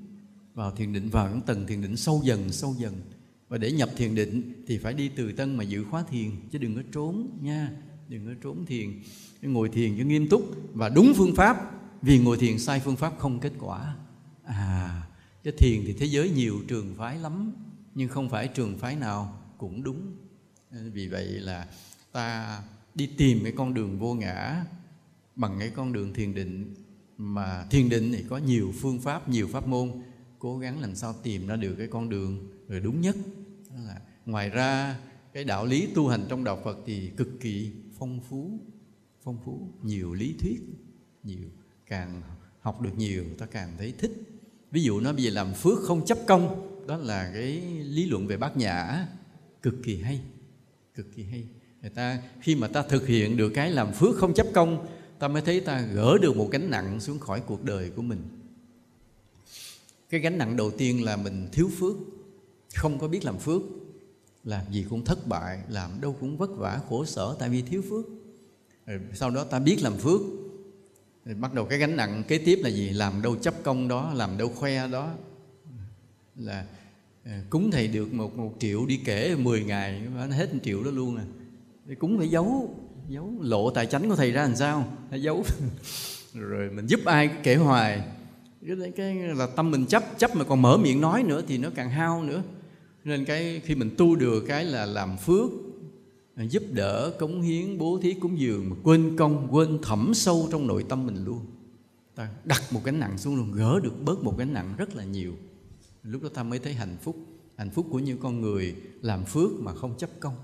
vào 0.54 0.72
thiền 0.72 0.94
định 0.94 1.10
vào 1.10 1.30
những 1.30 1.42
tầng 1.42 1.68
thiền 1.68 1.82
định 1.82 1.98
sâu 1.98 2.22
dần 2.24 2.52
sâu 2.52 2.76
dần. 2.78 3.02
Và 3.50 3.58
để 3.58 3.72
nhập 3.72 3.90
thiền 3.98 4.16
định 4.16 4.64
thì 4.68 4.78
phải 4.78 4.94
đi 4.94 5.10
từ 5.10 5.32
tân 5.32 5.56
mà 5.56 5.64
giữ 5.64 5.84
khóa 5.84 6.04
thiền 6.04 6.32
chứ 6.52 6.58
đừng 6.58 6.76
có 6.76 6.82
trốn 6.92 7.38
nha 7.42 7.72
đừng 8.10 8.26
có 8.26 8.32
trốn 8.44 8.66
thiền. 8.66 9.02
Ngồi 9.42 9.70
thiền 9.70 9.98
cho 9.98 10.04
nghiêm 10.04 10.30
túc 10.30 10.42
và 10.74 10.90
đúng 10.90 11.14
phương 11.16 11.36
pháp 11.36 11.72
vì 12.02 12.20
ngồi 12.20 12.38
thiền 12.38 12.60
sai 12.60 12.80
phương 12.80 12.96
pháp 12.96 13.14
không 13.18 13.40
kết 13.40 13.54
quả. 13.60 13.96
À 14.44 15.04
cái 15.44 15.54
thiền 15.58 15.84
thì 15.86 15.94
thế 15.94 16.06
giới 16.06 16.30
nhiều 16.30 16.60
trường 16.68 16.96
phái 16.98 17.18
lắm 17.18 17.54
nhưng 17.96 18.10
không 18.10 18.30
phải 18.30 18.48
trường 18.48 18.78
phái 18.78 18.96
nào 18.96 19.42
cũng 19.58 19.84
đúng. 19.84 20.16
Vì 20.72 21.08
vậy 21.08 21.26
là 21.26 21.68
ta 22.12 22.60
đi 22.96 23.10
tìm 23.18 23.40
cái 23.44 23.54
con 23.58 23.74
đường 23.74 24.00
vô 24.00 24.14
ngã 24.14 24.66
bằng 25.42 25.56
cái 25.60 25.70
con 25.70 25.94
đường 25.94 26.14
thiền 26.14 26.34
định 26.34 26.74
mà 27.18 27.66
thiền 27.70 27.90
định 27.90 28.12
thì 28.12 28.24
có 28.30 28.38
nhiều 28.38 28.74
phương 28.82 29.00
pháp, 29.00 29.30
nhiều 29.30 29.48
pháp 29.48 29.68
môn. 29.68 29.92
Cố 30.40 30.58
gắng 30.58 30.82
làm 30.82 30.96
sao 30.96 31.16
tìm 31.24 31.48
ra 31.48 31.56
được 31.56 31.76
cái 31.78 31.88
con 31.88 32.10
đường 32.10 32.48
rồi 32.68 32.80
đúng 32.80 33.02
nhất. 33.02 33.16
Đó 33.70 33.76
là 33.88 34.02
ngoài 34.26 34.50
ra, 34.50 35.00
cái 35.34 35.44
đạo 35.44 35.66
lý 35.66 35.88
tu 35.96 36.08
hành 36.08 36.26
trong 36.30 36.44
đạo 36.44 36.62
Phật 36.64 36.78
thì 36.86 37.12
cực 37.18 37.40
kỳ 37.40 37.72
phong 38.00 38.20
phú 38.30 38.60
phong 39.24 39.38
phú, 39.46 39.68
nhiều 39.84 40.14
lý 40.14 40.36
thuyết, 40.40 40.60
nhiều, 41.24 41.50
càng 41.86 42.22
học 42.62 42.82
được 42.82 42.98
nhiều, 42.98 43.24
ta 43.38 43.46
càng 43.46 43.74
thấy 43.78 43.94
thích. 43.98 44.12
Ví 44.72 44.84
dụ 44.84 45.00
nó 45.00 45.14
bây 45.14 45.24
giờ 45.24 45.32
làm 45.32 45.54
phước 45.54 45.80
không 45.80 46.06
chấp 46.06 46.18
công, 46.28 46.72
đó 46.88 46.98
là 46.98 47.32
cái 47.34 47.62
lý 47.84 48.06
luận 48.06 48.28
về 48.28 48.38
bát 48.38 48.58
nhã. 48.58 49.08
Cực 49.62 49.76
kỳ 49.84 50.02
hay, 50.02 50.22
cực 50.96 51.16
kỳ 51.16 51.24
hay. 51.24 51.44
Người 51.82 51.90
ta, 51.90 52.22
khi 52.42 52.56
mà 52.56 52.68
ta 52.68 52.84
thực 52.90 53.08
hiện 53.08 53.38
được 53.38 53.50
cái 53.50 53.72
làm 53.72 53.94
phước 53.94 54.16
không 54.16 54.34
chấp 54.34 54.48
công 54.54 54.88
ta 55.22 55.28
mới 55.28 55.42
thấy 55.42 55.60
ta 55.60 55.82
gỡ 55.82 56.18
được 56.22 56.38
một 56.38 56.50
gánh 56.52 56.70
nặng 56.70 57.00
xuống 57.00 57.20
khỏi 57.20 57.42
cuộc 57.48 57.64
đời 57.64 57.90
của 57.90 58.02
mình. 58.02 58.20
Cái 60.10 60.20
gánh 60.20 60.38
nặng 60.38 60.58
đầu 60.58 60.72
tiên 60.72 61.06
là 61.06 61.18
mình 61.18 61.48
thiếu 61.52 61.70
phước, 61.80 61.96
không 62.76 63.00
có 63.00 63.08
biết 63.08 63.26
làm 63.26 63.38
phước. 63.38 63.62
Làm 64.44 64.66
gì 64.72 64.86
cũng 64.90 65.06
thất 65.06 65.28
bại, 65.28 65.60
làm 65.70 66.02
đâu 66.02 66.16
cũng 66.20 66.38
vất 66.38 66.50
vả, 66.58 66.80
khổ 66.90 67.06
sở, 67.06 67.36
tại 67.40 67.50
vì 67.50 67.62
thiếu 67.62 67.82
phước. 67.90 68.06
Rồi 68.86 69.00
sau 69.14 69.30
đó 69.30 69.44
ta 69.44 69.60
biết 69.60 69.78
làm 69.82 69.98
phước. 69.98 70.22
Rồi 71.26 71.36
bắt 71.36 71.54
đầu 71.54 71.66
cái 71.66 71.80
gánh 71.80 71.96
nặng 71.96 72.24
kế 72.28 72.38
tiếp 72.38 72.60
là 72.64 72.70
gì? 72.70 72.90
Làm 72.90 73.22
đâu 73.22 73.36
chấp 73.36 73.64
công 73.64 73.88
đó, 73.88 74.14
làm 74.14 74.38
đâu 74.38 74.50
khoe 74.50 74.88
đó. 74.88 75.14
Là 76.36 76.66
ờ, 77.26 77.32
cúng 77.50 77.72
thầy 77.72 77.88
được 77.88 78.14
một 78.14 78.38
một 78.38 78.56
triệu, 78.60 78.86
đi 78.86 79.02
kể 79.06 79.36
10 79.36 79.64
ngày 79.64 80.02
nó 80.16 80.26
hết 80.26 80.54
một 80.54 80.60
triệu 80.64 80.84
đó 80.84 80.92
luôn 80.92 81.18
à. 81.18 81.26
Cúng 82.00 82.18
phải 82.18 82.30
giấu 82.30 82.76
giấu 83.12 83.34
lộ 83.42 83.70
tài 83.70 83.86
chánh 83.86 84.10
của 84.10 84.16
thầy 84.16 84.32
ra 84.32 84.42
làm 84.42 84.56
sao? 84.56 84.86
Giấu. 85.12 85.44
Rồi 86.34 86.70
mình 86.70 86.86
giúp 86.88 87.00
ai 87.06 87.30
kể 87.44 87.56
hoài. 87.56 88.04
Cái, 88.68 88.92
cái 88.96 89.16
là 89.16 89.48
tâm 89.56 89.72
mình 89.72 89.86
chấp 89.86 90.04
chấp 90.18 90.36
mà 90.36 90.44
còn 90.44 90.62
mở 90.62 90.78
miệng 90.78 91.02
nói 91.02 91.24
nữa 91.24 91.42
thì 91.48 91.58
nó 91.58 91.70
càng 91.76 91.90
hao 91.90 92.24
nữa. 92.24 92.44
Nên 93.04 93.26
cái 93.26 93.62
khi 93.66 93.76
mình 93.76 93.90
tu 93.98 94.16
được 94.16 94.44
cái 94.48 94.66
là 94.66 94.86
làm 94.86 95.18
phước 95.18 95.50
à, 96.36 96.44
giúp 96.44 96.64
đỡ 96.72 97.14
cống 97.20 97.42
hiến 97.42 97.78
bố 97.78 98.00
thí 98.02 98.14
cúng 98.14 98.40
dường 98.40 98.70
mà 98.70 98.76
quên 98.84 99.18
công 99.18 99.48
quên 99.52 99.80
thẩm 99.82 100.14
sâu 100.14 100.48
trong 100.52 100.68
nội 100.68 100.86
tâm 100.90 101.06
mình 101.06 101.26
luôn. 101.26 101.46
Ta 102.16 102.30
đặt 102.44 102.62
một 102.72 102.82
gánh 102.84 103.00
nặng 103.00 103.18
xuống 103.18 103.36
luôn 103.36 103.52
gỡ 103.52 103.80
được 103.84 103.94
bớt 104.06 104.24
một 104.24 104.38
gánh 104.38 104.54
nặng 104.54 104.74
rất 104.78 104.96
là 104.96 105.04
nhiều. 105.04 105.34
Lúc 106.04 106.24
đó 106.24 106.30
ta 106.34 106.44
mới 106.44 106.60
thấy 106.60 106.74
hạnh 106.74 106.98
phúc. 107.02 107.16
Hạnh 107.58 107.70
phúc 107.70 107.88
của 107.90 108.00
những 108.00 108.18
con 108.18 108.42
người 108.42 108.76
làm 109.02 109.26
phước 109.26 109.52
mà 109.60 109.74
không 109.74 109.98
chấp 109.98 110.10
công. 110.20 110.36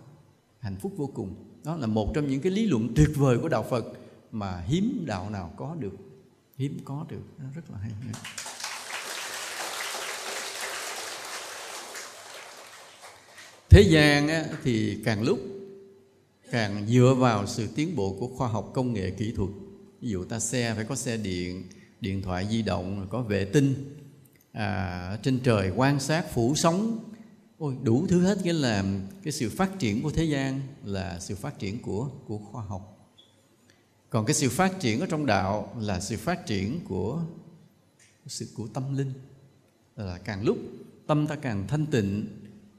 Hạnh 0.59 0.75
phúc 0.75 0.93
vô 0.97 1.07
cùng 1.13 1.46
đó 1.67 1.75
là 1.75 1.87
một 1.87 2.11
trong 2.13 2.27
những 2.27 2.41
cái 2.41 2.51
lý 2.51 2.65
luận 2.65 2.93
tuyệt 2.95 3.09
vời 3.15 3.37
của 3.37 3.49
đạo 3.49 3.65
phật 3.69 3.85
mà 4.31 4.61
hiếm 4.67 5.03
đạo 5.05 5.29
nào 5.29 5.53
có 5.57 5.75
được 5.79 5.93
hiếm 6.57 6.79
có 6.85 7.05
được. 7.09 7.21
Nó 7.37 7.45
rất 7.55 7.61
là 7.71 7.77
hay. 7.77 7.91
Thế 13.69 13.81
gian 13.81 14.43
thì 14.63 15.01
càng 15.05 15.23
lúc 15.23 15.39
càng 16.51 16.87
dựa 16.87 17.15
vào 17.17 17.47
sự 17.47 17.67
tiến 17.75 17.95
bộ 17.95 18.17
của 18.19 18.27
khoa 18.27 18.47
học 18.47 18.71
công 18.73 18.93
nghệ 18.93 19.11
kỹ 19.11 19.33
thuật. 19.35 19.49
Ví 20.01 20.09
dụ 20.09 20.23
ta 20.23 20.39
xe 20.39 20.73
phải 20.75 20.85
có 20.85 20.95
xe 20.95 21.17
điện 21.17 21.63
điện 22.01 22.21
thoại 22.21 22.47
di 22.51 22.61
động 22.61 23.07
có 23.09 23.21
vệ 23.21 23.45
tinh 23.45 23.95
à, 24.51 25.17
trên 25.23 25.39
trời 25.39 25.71
quan 25.75 25.99
sát 25.99 26.31
phủ 26.33 26.55
sóng 26.55 26.99
ôi 27.57 27.75
đủ 27.83 28.05
thứ 28.09 28.21
hết 28.21 28.37
nghĩa 28.43 28.53
là 28.53 28.85
cái 29.23 29.33
sự 29.33 29.49
phát 29.49 29.79
triển 29.79 30.03
của 30.03 30.11
thế 30.11 30.23
gian 30.23 30.61
là 30.83 31.19
sự 31.19 31.35
phát 31.35 31.59
triển 31.59 31.81
của 31.81 32.09
của 32.27 32.37
khoa 32.37 32.63
học. 32.63 32.93
Còn 34.09 34.25
cái 34.25 34.33
sự 34.33 34.49
phát 34.49 34.79
triển 34.79 34.99
ở 34.99 35.05
trong 35.09 35.25
đạo 35.25 35.75
là 35.79 35.99
sự 35.99 36.17
phát 36.17 36.45
triển 36.45 36.79
của 36.87 37.21
sự 38.25 38.47
của 38.55 38.67
tâm 38.67 38.97
linh. 38.97 39.13
Là 39.95 40.17
càng 40.17 40.43
lúc 40.43 40.57
tâm 41.07 41.27
ta 41.27 41.35
càng 41.35 41.67
thanh 41.67 41.85
tịnh 41.85 42.27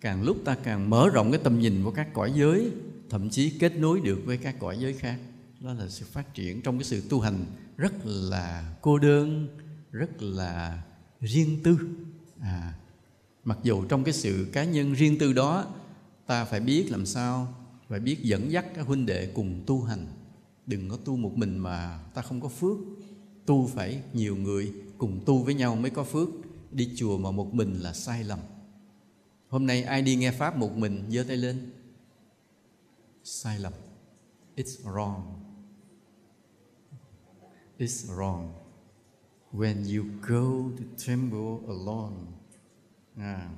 càng 0.00 0.22
lúc 0.22 0.36
ta 0.44 0.54
càng 0.54 0.90
mở 0.90 1.08
rộng 1.08 1.30
cái 1.32 1.40
tầm 1.44 1.60
nhìn 1.60 1.84
của 1.84 1.90
các 1.90 2.14
cõi 2.14 2.32
giới 2.36 2.70
thậm 3.10 3.30
chí 3.30 3.50
kết 3.50 3.76
nối 3.76 4.00
được 4.00 4.20
với 4.24 4.36
các 4.36 4.56
cõi 4.58 4.78
giới 4.80 4.92
khác. 4.92 5.18
Đó 5.60 5.72
là 5.72 5.88
sự 5.88 6.06
phát 6.12 6.34
triển 6.34 6.62
trong 6.62 6.78
cái 6.78 6.84
sự 6.84 7.02
tu 7.08 7.20
hành 7.20 7.44
rất 7.76 7.92
là 8.04 8.74
cô 8.82 8.98
đơn 8.98 9.48
rất 9.92 10.22
là 10.22 10.82
riêng 11.20 11.58
tư. 11.64 11.78
À, 12.40 12.74
mặc 13.48 13.58
dù 13.62 13.84
trong 13.84 14.04
cái 14.04 14.14
sự 14.14 14.48
cá 14.52 14.64
nhân 14.64 14.92
riêng 14.92 15.18
tư 15.18 15.32
đó, 15.32 15.66
ta 16.26 16.44
phải 16.44 16.60
biết 16.60 16.90
làm 16.90 17.06
sao 17.06 17.54
phải 17.88 18.00
biết 18.00 18.22
dẫn 18.22 18.52
dắt 18.52 18.66
các 18.74 18.86
huynh 18.86 19.06
đệ 19.06 19.26
cùng 19.34 19.62
tu 19.66 19.82
hành. 19.82 20.06
Đừng 20.66 20.88
có 20.88 20.96
tu 20.96 21.16
một 21.16 21.32
mình 21.36 21.58
mà 21.58 22.00
ta 22.14 22.22
không 22.22 22.40
có 22.40 22.48
phước. 22.48 22.78
Tu 23.46 23.66
phải 23.66 24.02
nhiều 24.12 24.36
người 24.36 24.72
cùng 24.98 25.20
tu 25.26 25.42
với 25.42 25.54
nhau 25.54 25.76
mới 25.76 25.90
có 25.90 26.04
phước. 26.04 26.28
Đi 26.70 26.92
chùa 26.96 27.18
mà 27.18 27.30
một 27.30 27.54
mình 27.54 27.74
là 27.80 27.92
sai 27.92 28.24
lầm. 28.24 28.38
Hôm 29.48 29.66
nay 29.66 29.82
ai 29.82 30.02
đi 30.02 30.16
nghe 30.16 30.30
pháp 30.30 30.56
một 30.56 30.76
mình, 30.76 31.04
giơ 31.08 31.24
tay 31.28 31.36
lên. 31.36 31.70
Sai 33.24 33.58
lầm. 33.58 33.72
It's 34.56 34.92
wrong. 34.92 35.22
It's 37.78 38.16
wrong. 38.16 38.48
When 39.52 39.96
you 39.96 40.04
go 40.28 40.70
to 40.78 40.84
temple 41.06 41.68
alone 41.68 42.37
à, 43.18 43.48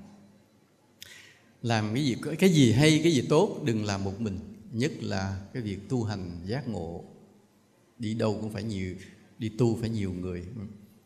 làm 1.62 1.94
cái 1.94 2.04
gì 2.04 2.16
cái 2.38 2.50
gì 2.50 2.72
hay 2.72 3.00
cái 3.02 3.12
gì 3.12 3.22
tốt 3.28 3.60
đừng 3.64 3.84
làm 3.84 4.04
một 4.04 4.20
mình. 4.20 4.38
Nhất 4.72 4.92
là 5.00 5.40
cái 5.52 5.62
việc 5.62 5.88
tu 5.88 6.04
hành 6.04 6.40
giác 6.44 6.68
ngộ. 6.68 7.04
Đi 7.98 8.14
đâu 8.14 8.38
cũng 8.40 8.50
phải 8.52 8.62
nhiều 8.62 8.94
đi 9.38 9.48
tu 9.48 9.76
phải 9.80 9.90
nhiều 9.90 10.12
người. 10.12 10.44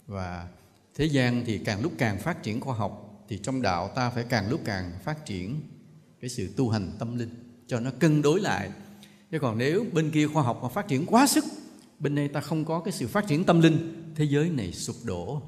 Và 0.06 0.48
thế 0.94 1.04
gian 1.04 1.42
thì 1.46 1.58
càng 1.58 1.82
lúc 1.82 1.92
càng 1.98 2.18
phát 2.18 2.42
triển 2.42 2.60
khoa 2.60 2.74
học 2.74 3.24
thì 3.28 3.38
trong 3.38 3.62
đạo 3.62 3.88
ta 3.88 4.10
phải 4.10 4.24
càng 4.28 4.50
lúc 4.50 4.60
càng 4.64 4.92
phát 5.04 5.26
triển 5.26 5.60
cái 6.20 6.30
sự 6.30 6.48
tu 6.56 6.68
hành 6.68 6.92
tâm 6.98 7.18
linh 7.18 7.30
cho 7.66 7.80
nó 7.80 7.90
cân 7.98 8.22
đối 8.22 8.40
lại. 8.40 8.70
Chứ 9.30 9.38
còn 9.38 9.58
nếu 9.58 9.84
bên 9.92 10.10
kia 10.10 10.26
khoa 10.26 10.42
học 10.42 10.58
mà 10.62 10.68
phát 10.68 10.88
triển 10.88 11.06
quá 11.06 11.26
sức 11.26 11.44
bên 11.98 12.14
đây 12.14 12.28
ta 12.28 12.40
không 12.40 12.64
có 12.64 12.80
cái 12.80 12.92
sự 12.92 13.06
phát 13.06 13.26
triển 13.28 13.44
tâm 13.44 13.60
linh 13.60 14.04
thế 14.14 14.24
giới 14.24 14.50
này 14.50 14.72
sụp 14.72 14.96
đổ 15.04 15.42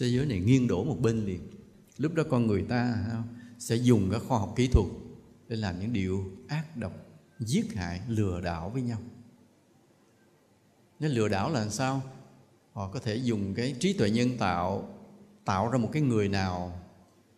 thế 0.00 0.06
giới 0.06 0.26
này 0.26 0.40
nghiêng 0.40 0.68
đổ 0.68 0.84
một 0.84 1.00
bên 1.00 1.26
liền 1.26 1.40
lúc 2.02 2.14
đó 2.14 2.22
con 2.30 2.46
người 2.46 2.62
ta 2.62 3.04
sẽ 3.58 3.76
dùng 3.76 4.08
các 4.12 4.22
khoa 4.28 4.38
học 4.38 4.52
kỹ 4.56 4.68
thuật 4.72 4.86
để 5.48 5.56
làm 5.56 5.80
những 5.80 5.92
điều 5.92 6.24
ác 6.48 6.76
độc, 6.76 6.92
giết 7.38 7.74
hại, 7.74 8.00
lừa 8.08 8.40
đảo 8.40 8.70
với 8.70 8.82
nhau. 8.82 8.98
Nếu 11.00 11.10
lừa 11.10 11.28
đảo 11.28 11.52
là 11.52 11.60
làm 11.60 11.70
sao? 11.70 12.02
Họ 12.72 12.90
có 12.92 13.00
thể 13.00 13.16
dùng 13.16 13.54
cái 13.54 13.76
trí 13.80 13.92
tuệ 13.92 14.10
nhân 14.10 14.38
tạo 14.38 14.88
tạo 15.44 15.70
ra 15.70 15.78
một 15.78 15.90
cái 15.92 16.02
người 16.02 16.28
nào 16.28 16.80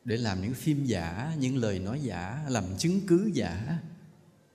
để 0.05 0.17
làm 0.17 0.43
những 0.43 0.55
phim 0.55 0.85
giả, 0.85 1.35
những 1.39 1.57
lời 1.57 1.79
nói 1.79 2.01
giả, 2.03 2.45
làm 2.49 2.65
chứng 2.79 3.01
cứ 3.07 3.31
giả. 3.35 3.79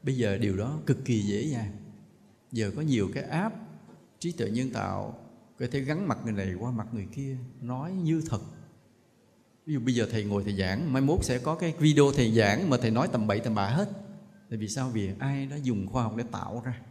Bây 0.03 0.17
giờ 0.17 0.37
điều 0.37 0.57
đó 0.57 0.79
cực 0.85 1.05
kỳ 1.05 1.21
dễ 1.21 1.41
dàng. 1.41 1.71
Giờ 2.51 2.71
có 2.75 2.81
nhiều 2.81 3.09
cái 3.13 3.23
app 3.23 3.55
trí 4.19 4.31
tuệ 4.31 4.49
nhân 4.49 4.69
tạo 4.69 5.19
có 5.59 5.65
thể 5.71 5.79
gắn 5.79 6.07
mặt 6.07 6.17
người 6.23 6.33
này 6.33 6.53
qua 6.53 6.71
mặt 6.71 6.87
người 6.93 7.07
kia, 7.15 7.37
nói 7.61 7.91
như 7.91 8.21
thật 8.29 8.41
ví 9.69 9.73
dụ 9.73 9.79
bây 9.79 9.95
giờ 9.95 10.07
thầy 10.11 10.23
ngồi 10.23 10.43
thầy 10.43 10.53
giảng, 10.53 10.93
mai 10.93 11.01
mốt 11.01 11.23
sẽ 11.23 11.37
có 11.37 11.55
cái 11.55 11.73
video 11.79 12.11
thầy 12.11 12.31
giảng 12.31 12.69
mà 12.69 12.77
thầy 12.77 12.91
nói 12.91 13.07
tầm 13.11 13.27
bậy 13.27 13.39
tầm 13.39 13.55
bạ 13.55 13.69
hết. 13.69 13.89
Tại 14.49 14.59
vì 14.59 14.67
sao? 14.67 14.89
Vì 14.89 15.09
ai 15.19 15.45
đã 15.45 15.55
dùng 15.55 15.87
khoa 15.87 16.03
học 16.03 16.15
để 16.17 16.23
tạo 16.31 16.61
ra. 16.65 16.81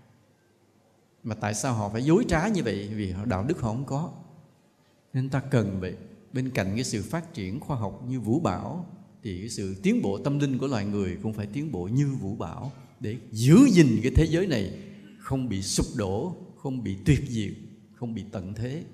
Mà 1.23 1.35
tại 1.35 1.55
sao 1.55 1.75
họ 1.75 1.89
phải 1.89 2.05
dối 2.05 2.25
trá 2.29 2.49
như 2.49 2.63
vậy? 2.63 2.89
Vì 2.95 3.11
họ 3.11 3.25
đạo 3.25 3.45
đức 3.49 3.61
họ 3.61 3.73
không 3.73 3.85
có. 3.85 4.13
Nên 5.13 5.29
ta 5.29 5.41
cần 5.41 5.81
vậy. 5.81 5.95
Bên 6.33 6.51
cạnh 6.51 6.73
cái 6.75 6.85
sự 6.85 7.03
phát 7.03 7.35
triển 7.35 7.61
khoa 7.61 7.77
học 7.77 8.05
như 8.09 8.21
vũ 8.21 8.41
bảo, 8.41 8.87
thì 9.23 9.39
cái 9.39 9.49
sự 9.49 9.77
tiến 9.83 10.03
bộ 10.03 10.19
tâm 10.19 10.39
linh 10.39 10.59
của 10.59 10.67
loài 10.67 10.85
người 10.85 11.17
cũng 11.23 11.33
phải 11.33 11.47
tiến 11.47 11.73
bộ 11.73 11.89
như 11.93 12.07
vũ 12.21 12.37
bảo 12.37 12.73
để 13.01 13.17
giữ 13.33 13.57
gìn 13.73 14.01
cái 14.03 14.13
thế 14.17 14.27
giới 14.27 14.47
này, 14.47 14.73
không 15.19 15.49
bị 15.49 15.63
sụp 15.63 15.87
đổ, 15.97 16.37
không 16.57 16.83
bị 16.83 16.97
tuyệt 17.05 17.21
diệt, 17.29 17.53
không 17.95 18.15
bị 18.15 18.25
tận 18.33 18.55
thế. 18.55 18.85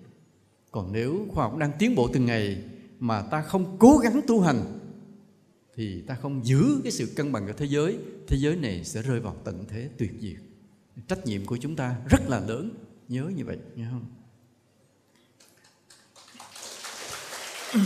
Còn 0.71 0.93
nếu 0.93 1.27
khoa 1.33 1.45
học 1.45 1.57
đang 1.57 1.73
tiến 1.79 1.95
bộ 1.95 2.09
từng 2.13 2.27
ngày 2.27 2.63
mà 2.99 3.23
ta 3.23 3.43
không 3.43 3.77
cố 3.79 3.99
gắng 3.99 4.21
tu 4.27 4.41
hành, 4.41 4.79
thì 5.75 6.03
ta 6.03 6.15
không 6.23 6.47
giữ 6.47 6.81
cái 6.83 6.93
sự 6.93 7.13
cân 7.17 7.33
bằng 7.33 7.47
của 7.47 7.53
thế 7.53 7.67
giới 7.67 7.99
thế 8.29 8.37
giới 8.41 8.57
này 8.57 8.85
sẽ 8.85 9.03
rơi 9.03 9.21
vào 9.21 9.37
tận 9.45 9.65
thế 9.69 9.89
tuyệt 9.99 10.13
diệt. 10.21 10.37
Trách 11.09 11.27
nhiệm 11.27 11.47
của 11.47 11.57
chúng 11.57 11.77
ta 11.77 11.97
rất 12.11 12.21
là 12.29 12.41
lớn, 12.41 12.71
nhớ 13.09 13.31
như 13.37 13.45
vậy 13.45 13.59
nghe 13.77 13.87
không? 13.91 14.07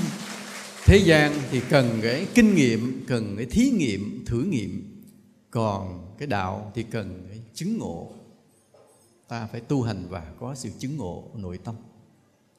Thế 0.86 1.02
gian 1.05 1.32
thì 1.51 1.60
cần 1.70 1.98
cái 2.02 2.26
kinh 2.35 2.55
nghiệm, 2.55 3.05
cần 3.09 3.36
cái 3.36 3.47
thí 3.47 3.70
nghiệm, 3.70 4.24
thử 4.26 4.43
nghiệm. 4.43 5.02
Còn 5.51 6.14
cái 6.18 6.26
đạo 6.26 6.72
thì 6.74 6.82
cần 6.82 7.26
cái 7.28 7.39
chứng 7.55 7.78
ngộ. 7.78 8.12
Ta 9.28 9.47
phải 9.47 9.60
tu 9.60 9.82
hành 9.82 10.06
và 10.09 10.32
có 10.40 10.55
sự 10.55 10.70
chứng 10.78 10.97
ngộ 10.97 11.30
nội 11.35 11.59
tâm 11.59 11.74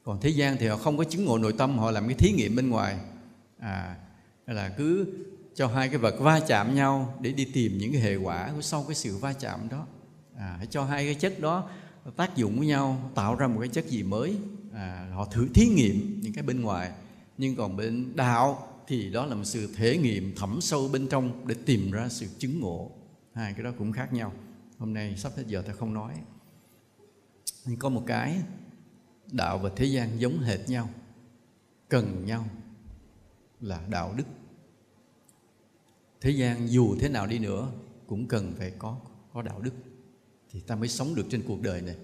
còn 0.10 0.20
thế 0.22 0.30
gian 0.30 0.58
thì 0.58 0.68
họ 0.68 0.78
không 0.78 0.98
có 0.98 1.04
chứng 1.04 1.26
ngộ 1.26 1.38
nội 1.38 1.54
tâm 1.58 1.78
họ 1.78 1.92
làm 1.92 2.08
cái 2.08 2.16
thí 2.16 2.32
nghiệm 2.32 2.56
bên 2.56 2.70
ngoài. 2.70 2.98
À 3.60 3.96
là 4.48 4.70
cứ 4.70 5.06
cho 5.56 5.68
hai 5.68 5.90
cái 5.90 5.98
vật 5.98 6.16
va 6.20 6.40
chạm 6.48 6.76
nhau 6.76 7.18
để 7.22 7.32
đi 7.32 7.46
tìm 7.46 7.78
những 7.78 7.92
cái 7.92 8.02
hệ 8.02 8.16
quả 8.16 8.52
của 8.56 8.62
sau 8.62 8.84
cái 8.84 8.96
sự 8.96 9.18
va 9.18 9.34
chạm 9.34 9.70
đó. 9.70 9.88
À, 10.38 10.56
hãy 10.58 10.68
cho 10.70 10.84
hai 10.84 11.06
cái 11.06 11.16
chất 11.16 11.40
đó 11.40 11.70
tác 12.16 12.36
dụng 12.36 12.58
với 12.58 12.68
nhau 12.68 13.12
tạo 13.16 13.36
ra 13.36 13.48
một 13.48 13.60
cái 13.60 13.70
chất 13.70 13.88
gì 13.88 14.04
mới. 14.04 14.38
À, 14.74 15.12
họ 15.14 15.26
thử 15.26 15.48
thí 15.54 15.68
nghiệm 15.68 16.22
những 16.22 16.34
cái 16.34 16.44
bên 16.44 16.62
ngoài. 16.62 16.92
Nhưng 17.38 17.56
còn 17.56 17.78
bên 17.78 18.16
đạo 18.16 18.68
thì 18.88 19.12
đó 19.12 19.26
là 19.26 19.36
một 19.36 19.46
sự 19.46 19.74
thể 19.76 19.98
nghiệm 19.98 20.36
thẩm 20.36 20.62
sâu 20.62 20.90
bên 20.94 21.08
trong 21.08 21.48
để 21.48 21.56
tìm 21.66 21.92
ra 21.92 22.10
sự 22.10 22.28
chứng 22.38 22.60
ngộ. 22.60 22.92
Hai 23.34 23.54
cái 23.54 23.64
đó 23.64 23.72
cũng 23.78 23.92
khác 23.92 24.14
nhau. 24.14 24.34
Hôm 24.78 24.94
nay 24.94 25.16
sắp 25.18 25.32
hết 25.38 25.44
giờ 25.48 25.62
ta 25.62 25.74
không 25.74 25.94
nói. 25.94 26.14
Nhưng 27.66 27.78
có 27.78 27.90
một 27.90 28.04
cái 28.08 28.42
đạo 29.32 29.58
và 29.58 29.70
thế 29.76 29.86
gian 29.86 30.20
giống 30.20 30.40
hệt 30.40 30.70
nhau, 30.70 30.90
cần 31.90 32.26
nhau 32.26 32.46
là 33.62 33.82
đạo 33.90 34.14
đức. 34.18 34.24
Thế 36.22 36.30
gian 36.30 36.70
dù 36.70 36.96
thế 37.00 37.10
nào 37.10 37.28
đi 37.28 37.40
nữa 37.40 37.72
cũng 38.08 38.28
cần 38.28 38.54
phải 38.58 38.72
có 38.72 38.98
có 39.34 39.42
đạo 39.42 39.62
đức 39.62 39.72
thì 40.52 40.60
ta 40.60 40.76
mới 40.76 40.88
sống 40.88 41.16
được 41.16 41.26
trên 41.30 41.44
cuộc 41.48 41.62
đời 41.62 41.82
này. 41.82 41.96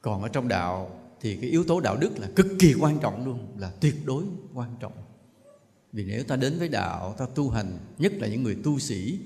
Còn 0.00 0.22
ở 0.22 0.28
trong 0.28 0.48
đạo 0.48 1.00
thì 1.20 1.36
cái 1.36 1.50
yếu 1.50 1.64
tố 1.64 1.80
đạo 1.80 1.96
đức 1.96 2.18
là 2.18 2.28
cực 2.36 2.46
kỳ 2.58 2.74
quan 2.80 2.98
trọng 3.00 3.24
luôn, 3.24 3.46
là 3.58 3.70
tuyệt 3.80 3.94
đối 4.04 4.24
quan 4.54 4.76
trọng. 4.80 4.92
Vì 5.92 6.04
nếu 6.04 6.24
ta 6.24 6.36
đến 6.36 6.58
với 6.58 6.68
đạo, 6.68 7.14
ta 7.18 7.26
tu 7.34 7.50
hành, 7.50 7.78
nhất 7.98 8.12
là 8.16 8.28
những 8.28 8.42
người 8.42 8.56
tu 8.64 8.78
sĩ, 8.78 9.18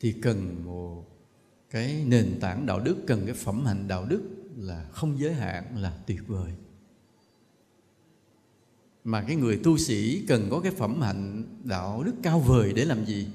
thì 0.00 0.12
cần 0.12 0.64
một 0.64 1.04
cái 1.70 2.04
nền 2.06 2.38
tảng 2.40 2.66
đạo 2.66 2.80
đức, 2.80 2.96
cần 3.06 3.22
cái 3.26 3.34
phẩm 3.34 3.66
hạnh 3.66 3.88
đạo 3.88 4.04
đức 4.04 4.22
là 4.56 4.88
không 4.92 5.18
giới 5.18 5.34
hạn 5.34 5.78
là 5.78 5.98
tuyệt 6.06 6.20
vời. 6.26 6.52
Mà 9.04 9.22
cái 9.22 9.36
người 9.36 9.60
tu 9.64 9.78
sĩ 9.78 10.24
cần 10.28 10.48
có 10.50 10.60
cái 10.60 10.72
phẩm 10.72 11.00
hạnh 11.00 11.44
đạo 11.64 12.02
đức 12.02 12.14
cao 12.22 12.40
vời 12.40 12.72
để 12.76 12.84
làm 12.84 13.04
gì? 13.04 13.28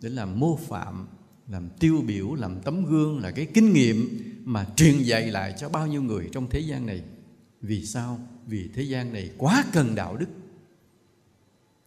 Để 0.00 0.08
làm 0.08 0.40
mô 0.40 0.56
phạm 0.56 1.06
làm 1.48 1.68
tiêu 1.80 2.02
biểu 2.06 2.34
làm 2.34 2.60
tấm 2.60 2.84
gương 2.84 3.18
là 3.18 3.30
cái 3.30 3.46
kinh 3.54 3.72
nghiệm 3.72 4.08
mà 4.44 4.66
truyền 4.76 4.98
dạy 5.02 5.26
lại 5.30 5.54
cho 5.58 5.68
bao 5.68 5.86
nhiêu 5.86 6.02
người 6.02 6.28
trong 6.32 6.50
thế 6.50 6.60
gian 6.60 6.86
này. 6.86 7.02
Vì 7.60 7.86
sao? 7.86 8.20
Vì 8.46 8.68
thế 8.74 8.82
gian 8.82 9.12
này 9.12 9.30
quá 9.38 9.64
cần 9.72 9.94
đạo 9.94 10.16
đức. 10.16 10.28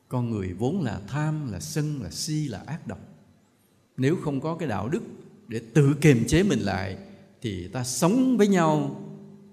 Con 0.07 0.29
người 0.29 0.53
vốn 0.53 0.81
là 0.81 1.01
tham 1.07 1.51
là 1.51 1.59
sân 1.59 2.01
là 2.01 2.11
si 2.11 2.47
là 2.47 2.63
ác 2.65 2.87
độc. 2.87 2.99
Nếu 3.97 4.15
không 4.15 4.41
có 4.41 4.55
cái 4.55 4.69
đạo 4.69 4.89
đức 4.89 5.01
để 5.47 5.61
tự 5.73 5.95
kiềm 6.01 6.27
chế 6.27 6.43
mình 6.43 6.59
lại 6.59 6.97
thì 7.45 7.67
ta 7.67 7.83
sống 7.83 8.37
với 8.37 8.47
nhau, 8.47 9.01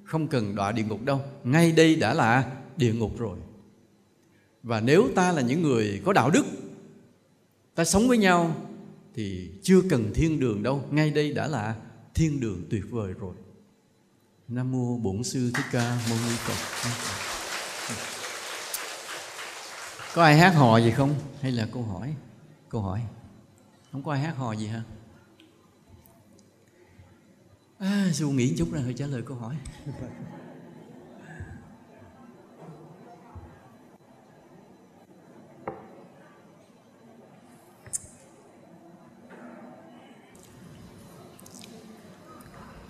không 0.04 0.28
cần 0.28 0.54
đọa 0.54 0.72
địa 0.72 0.82
ngục 0.82 1.02
đâu. 1.02 1.20
Ngay 1.44 1.72
đây 1.72 1.96
đã 1.96 2.14
là 2.14 2.52
địa 2.76 2.92
ngục 2.92 3.18
rồi. 3.18 3.38
Và 4.62 4.80
nếu 4.80 5.08
ta 5.14 5.32
là 5.32 5.42
những 5.42 5.62
người 5.62 6.00
có 6.04 6.12
đạo 6.12 6.30
đức, 6.30 6.44
ta 7.74 7.84
sống 7.84 8.08
với 8.08 8.18
nhau 8.18 8.54
thì 9.14 9.50
chưa 9.62 9.80
cần 9.90 10.10
thiên 10.14 10.40
đường 10.40 10.62
đâu. 10.62 10.84
Ngay 10.90 11.10
đây 11.10 11.32
đã 11.32 11.46
là 11.48 11.76
thiên 12.14 12.40
đường 12.40 12.64
tuyệt 12.70 12.84
vời 12.90 13.12
rồi. 13.20 13.34
Nam 14.48 14.72
mô 14.72 14.96
bổn 14.96 15.24
sư 15.24 15.50
thích 15.54 15.66
ca 15.72 15.98
mâu 16.08 16.18
ni 16.18 16.34
phật. 16.36 16.56
Có 20.14 20.22
ai 20.22 20.36
hát 20.38 20.50
hò 20.50 20.78
gì 20.78 20.90
không? 20.90 21.14
Hay 21.40 21.52
là 21.52 21.68
câu 21.72 21.82
hỏi? 21.82 22.14
Câu 22.68 22.80
hỏi. 22.80 23.00
Không 23.92 24.02
có 24.02 24.12
ai 24.12 24.20
hát 24.20 24.36
hò 24.36 24.52
gì 24.52 24.66
hả? 24.66 24.82
À, 27.82 28.10
suy 28.12 28.26
nghĩ 28.26 28.54
chút 28.58 28.72
ra 28.72 28.80
rồi 28.80 28.94
trả 28.94 29.06
lời 29.06 29.22
câu 29.26 29.36
hỏi. 29.36 29.54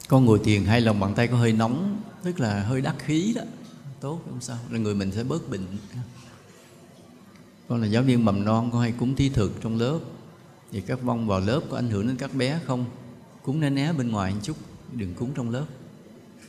Con 0.09 0.25
ngồi 0.25 0.41
thiền 0.45 0.65
hai 0.65 0.81
lòng 0.81 1.01
bàn 1.01 1.15
tay 1.15 1.29
có 1.29 1.37
hơi 1.37 1.53
nóng 1.53 2.01
tức 2.23 2.41
là 2.41 2.63
hơi 2.63 2.81
đắc 2.81 2.95
khí 2.99 3.33
đó. 3.37 3.43
Tốt 4.01 4.21
không 4.25 4.41
sao. 4.41 4.59
Là 4.71 4.79
người 4.79 4.95
mình 4.95 5.13
sẽ 5.13 5.25
bớt 5.25 5.51
bệnh. 5.51 5.67
Con 7.69 7.81
là 7.81 7.87
giáo 7.87 8.03
viên 8.03 8.25
mầm 8.25 8.45
non 8.45 8.71
con 8.73 8.81
hay 8.81 8.93
cúng 8.93 9.17
thí 9.17 9.29
thực 9.29 9.53
trong 9.63 9.79
lớp. 9.79 9.99
Thì 10.73 10.81
các 10.81 11.03
vong 11.03 11.27
vào 11.27 11.41
lớp 11.41 11.61
có 11.71 11.77
ảnh 11.77 11.91
hưởng 11.91 12.07
đến 12.07 12.17
các 12.17 12.35
bé 12.35 12.61
không? 12.67 12.85
Cúng 13.43 13.61
né 13.61 13.71
né 13.71 13.93
bên 13.93 14.11
ngoài 14.11 14.35
một 14.35 14.41
chút 14.43 14.57
đừng 14.97 15.15
cúng 15.15 15.31
trong 15.35 15.51
lớp. 15.51 15.67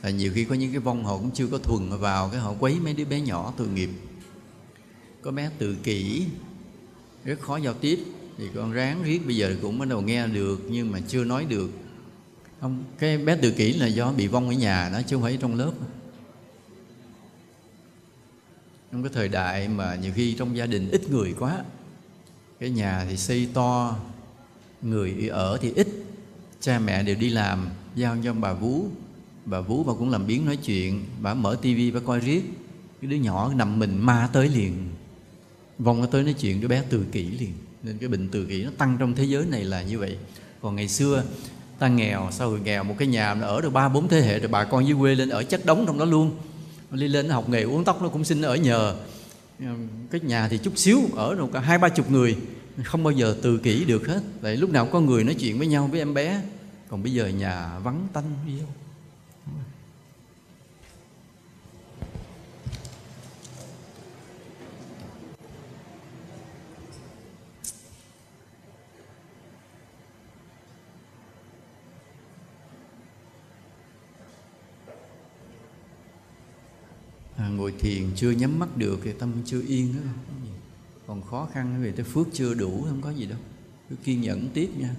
Là 0.02 0.10
nhiều 0.10 0.32
khi 0.34 0.44
có 0.44 0.54
những 0.54 0.70
cái 0.70 0.80
vong 0.80 1.04
họ 1.04 1.16
cũng 1.16 1.30
chưa 1.30 1.46
có 1.46 1.58
thuần 1.58 1.88
vào 2.00 2.28
cái 2.28 2.40
họ 2.40 2.54
quấy 2.60 2.80
mấy 2.80 2.94
đứa 2.94 3.04
bé 3.04 3.20
nhỏ 3.20 3.52
tội 3.56 3.68
nghiệp. 3.68 3.90
Có 5.22 5.30
bé 5.30 5.50
tự 5.58 5.76
kỷ, 5.82 6.26
rất 7.24 7.40
khó 7.40 7.56
giao 7.56 7.74
tiếp. 7.74 7.98
Thì 8.38 8.44
con 8.54 8.72
ráng 8.72 9.02
riết, 9.02 9.26
bây 9.26 9.36
giờ 9.36 9.56
cũng 9.62 9.78
bắt 9.78 9.88
đầu 9.88 10.02
nghe 10.02 10.26
được 10.26 10.60
nhưng 10.70 10.90
mà 10.90 11.00
chưa 11.08 11.24
nói 11.24 11.44
được. 11.44 11.70
Không, 12.60 12.84
cái 12.98 13.18
bé 13.18 13.36
tự 13.36 13.50
kỷ 13.50 13.72
là 13.72 13.86
do 13.86 14.12
bị 14.12 14.26
vong 14.26 14.48
ở 14.48 14.54
nhà 14.54 14.90
đó 14.92 15.00
chứ 15.06 15.16
không 15.16 15.22
phải 15.22 15.38
trong 15.40 15.54
lớp. 15.54 15.72
Trong 18.92 19.02
cái 19.02 19.12
thời 19.14 19.28
đại 19.28 19.68
mà 19.68 19.94
nhiều 19.94 20.12
khi 20.14 20.34
trong 20.38 20.56
gia 20.56 20.66
đình 20.66 20.90
ít 20.90 21.10
người 21.10 21.34
quá, 21.38 21.64
cái 22.60 22.70
nhà 22.70 23.06
thì 23.08 23.16
xây 23.16 23.48
to, 23.54 23.98
người 24.82 25.28
ở 25.28 25.58
thì 25.60 25.72
ít, 25.76 25.88
cha 26.60 26.78
mẹ 26.78 27.02
đều 27.02 27.16
đi 27.16 27.30
làm 27.30 27.68
giao 27.96 28.16
cho 28.24 28.32
bà 28.32 28.52
vú. 28.52 28.86
Bà 29.44 29.60
vú 29.60 29.84
bà 29.84 29.92
cũng 29.92 30.10
làm 30.10 30.26
biến 30.26 30.46
nói 30.46 30.56
chuyện. 30.56 31.04
Bà 31.22 31.34
mở 31.34 31.56
tivi, 31.62 31.90
bà 31.90 32.00
coi 32.00 32.20
riết. 32.20 32.42
Cái 33.00 33.10
đứa 33.10 33.16
nhỏ 33.16 33.52
nằm 33.56 33.78
mình 33.78 33.98
ma 33.98 34.28
tới 34.32 34.48
liền. 34.48 34.72
Vong 35.78 36.00
nó 36.00 36.06
tới 36.06 36.22
nói 36.22 36.32
chuyện, 36.32 36.60
đứa 36.60 36.68
bé 36.68 36.82
tự 36.90 37.04
kỷ 37.12 37.24
liền. 37.24 37.52
Nên 37.82 37.98
cái 37.98 38.08
bệnh 38.08 38.28
tự 38.28 38.46
kỷ 38.46 38.62
nó 38.62 38.70
tăng 38.78 38.96
trong 38.98 39.14
thế 39.14 39.24
giới 39.24 39.46
này 39.46 39.64
là 39.64 39.82
như 39.82 39.98
vậy. 39.98 40.16
Còn 40.60 40.76
ngày 40.76 40.88
xưa, 40.88 41.24
ta 41.78 41.88
nghèo, 41.88 42.28
sau 42.32 42.50
rồi 42.50 42.60
nghèo, 42.60 42.84
một 42.84 42.94
cái 42.98 43.08
nhà 43.08 43.34
nó 43.34 43.46
ở 43.46 43.60
được 43.60 43.70
ba 43.70 43.88
bốn 43.88 44.08
thế 44.08 44.20
hệ, 44.20 44.38
rồi 44.38 44.48
bà 44.48 44.64
con 44.64 44.86
dưới 44.86 44.96
quê 45.00 45.14
lên 45.14 45.28
ở 45.28 45.42
chất 45.42 45.66
đống 45.66 45.84
trong 45.86 45.98
đó 45.98 46.04
luôn. 46.04 46.36
Đi 46.90 47.08
lên 47.08 47.28
học 47.28 47.48
nghề, 47.48 47.62
uống 47.62 47.84
tóc 47.84 48.02
nó 48.02 48.08
cũng 48.08 48.24
xin 48.24 48.42
ở 48.42 48.56
nhờ. 48.56 48.96
Cái 50.10 50.20
nhà 50.20 50.48
thì 50.48 50.58
chút 50.58 50.78
xíu, 50.78 51.00
ở 51.16 51.34
được 51.34 51.46
cả 51.52 51.60
hai 51.60 51.78
ba 51.78 51.88
chục 51.88 52.10
người. 52.10 52.36
Không 52.84 53.02
bao 53.02 53.10
giờ 53.10 53.36
từ 53.42 53.58
kỷ 53.58 53.84
được 53.84 54.08
hết. 54.08 54.20
Tại 54.42 54.56
lúc 54.56 54.70
nào 54.70 54.86
có 54.86 55.00
người 55.00 55.24
nói 55.24 55.34
chuyện 55.34 55.58
với 55.58 55.66
nhau, 55.66 55.86
với 55.86 55.98
em 55.98 56.14
bé 56.14 56.42
còn 56.88 57.02
bây 57.02 57.12
giờ 57.12 57.26
nhà 57.28 57.78
vắng 57.78 58.08
tanh 58.12 58.34
yêu 58.46 58.66
à, 77.36 77.48
ngồi 77.48 77.74
thiền 77.78 78.10
chưa 78.16 78.30
nhắm 78.30 78.58
mắt 78.58 78.76
được 78.76 79.00
thì 79.04 79.12
tâm 79.12 79.32
chưa 79.44 79.62
yên 79.68 79.94
đó 79.96 80.10
còn 81.06 81.22
khó 81.22 81.48
khăn 81.52 81.82
vì 81.82 81.92
tới 81.92 82.04
phước 82.04 82.26
chưa 82.32 82.54
đủ 82.54 82.84
không 82.88 83.00
có 83.00 83.10
gì 83.10 83.26
đâu. 83.26 83.38
Cứ 83.90 83.96
kiên 84.04 84.20
nhẫn 84.20 84.48
tiếp 84.54 84.70
nha 84.78 84.94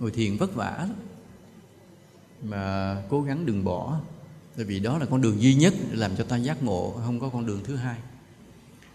ngồi 0.00 0.10
thiền 0.10 0.36
vất 0.36 0.54
vả 0.54 0.76
lắm. 0.78 0.96
Mà 2.42 2.96
cố 3.08 3.22
gắng 3.22 3.46
đừng 3.46 3.64
bỏ, 3.64 4.00
tại 4.56 4.64
vì 4.64 4.80
đó 4.80 4.98
là 4.98 5.06
con 5.06 5.20
đường 5.20 5.42
duy 5.42 5.54
nhất 5.54 5.74
để 5.90 5.96
làm 5.96 6.16
cho 6.16 6.24
ta 6.24 6.36
giác 6.36 6.62
ngộ, 6.62 6.94
không 7.04 7.20
có 7.20 7.28
con 7.28 7.46
đường 7.46 7.60
thứ 7.64 7.76
hai. 7.76 7.98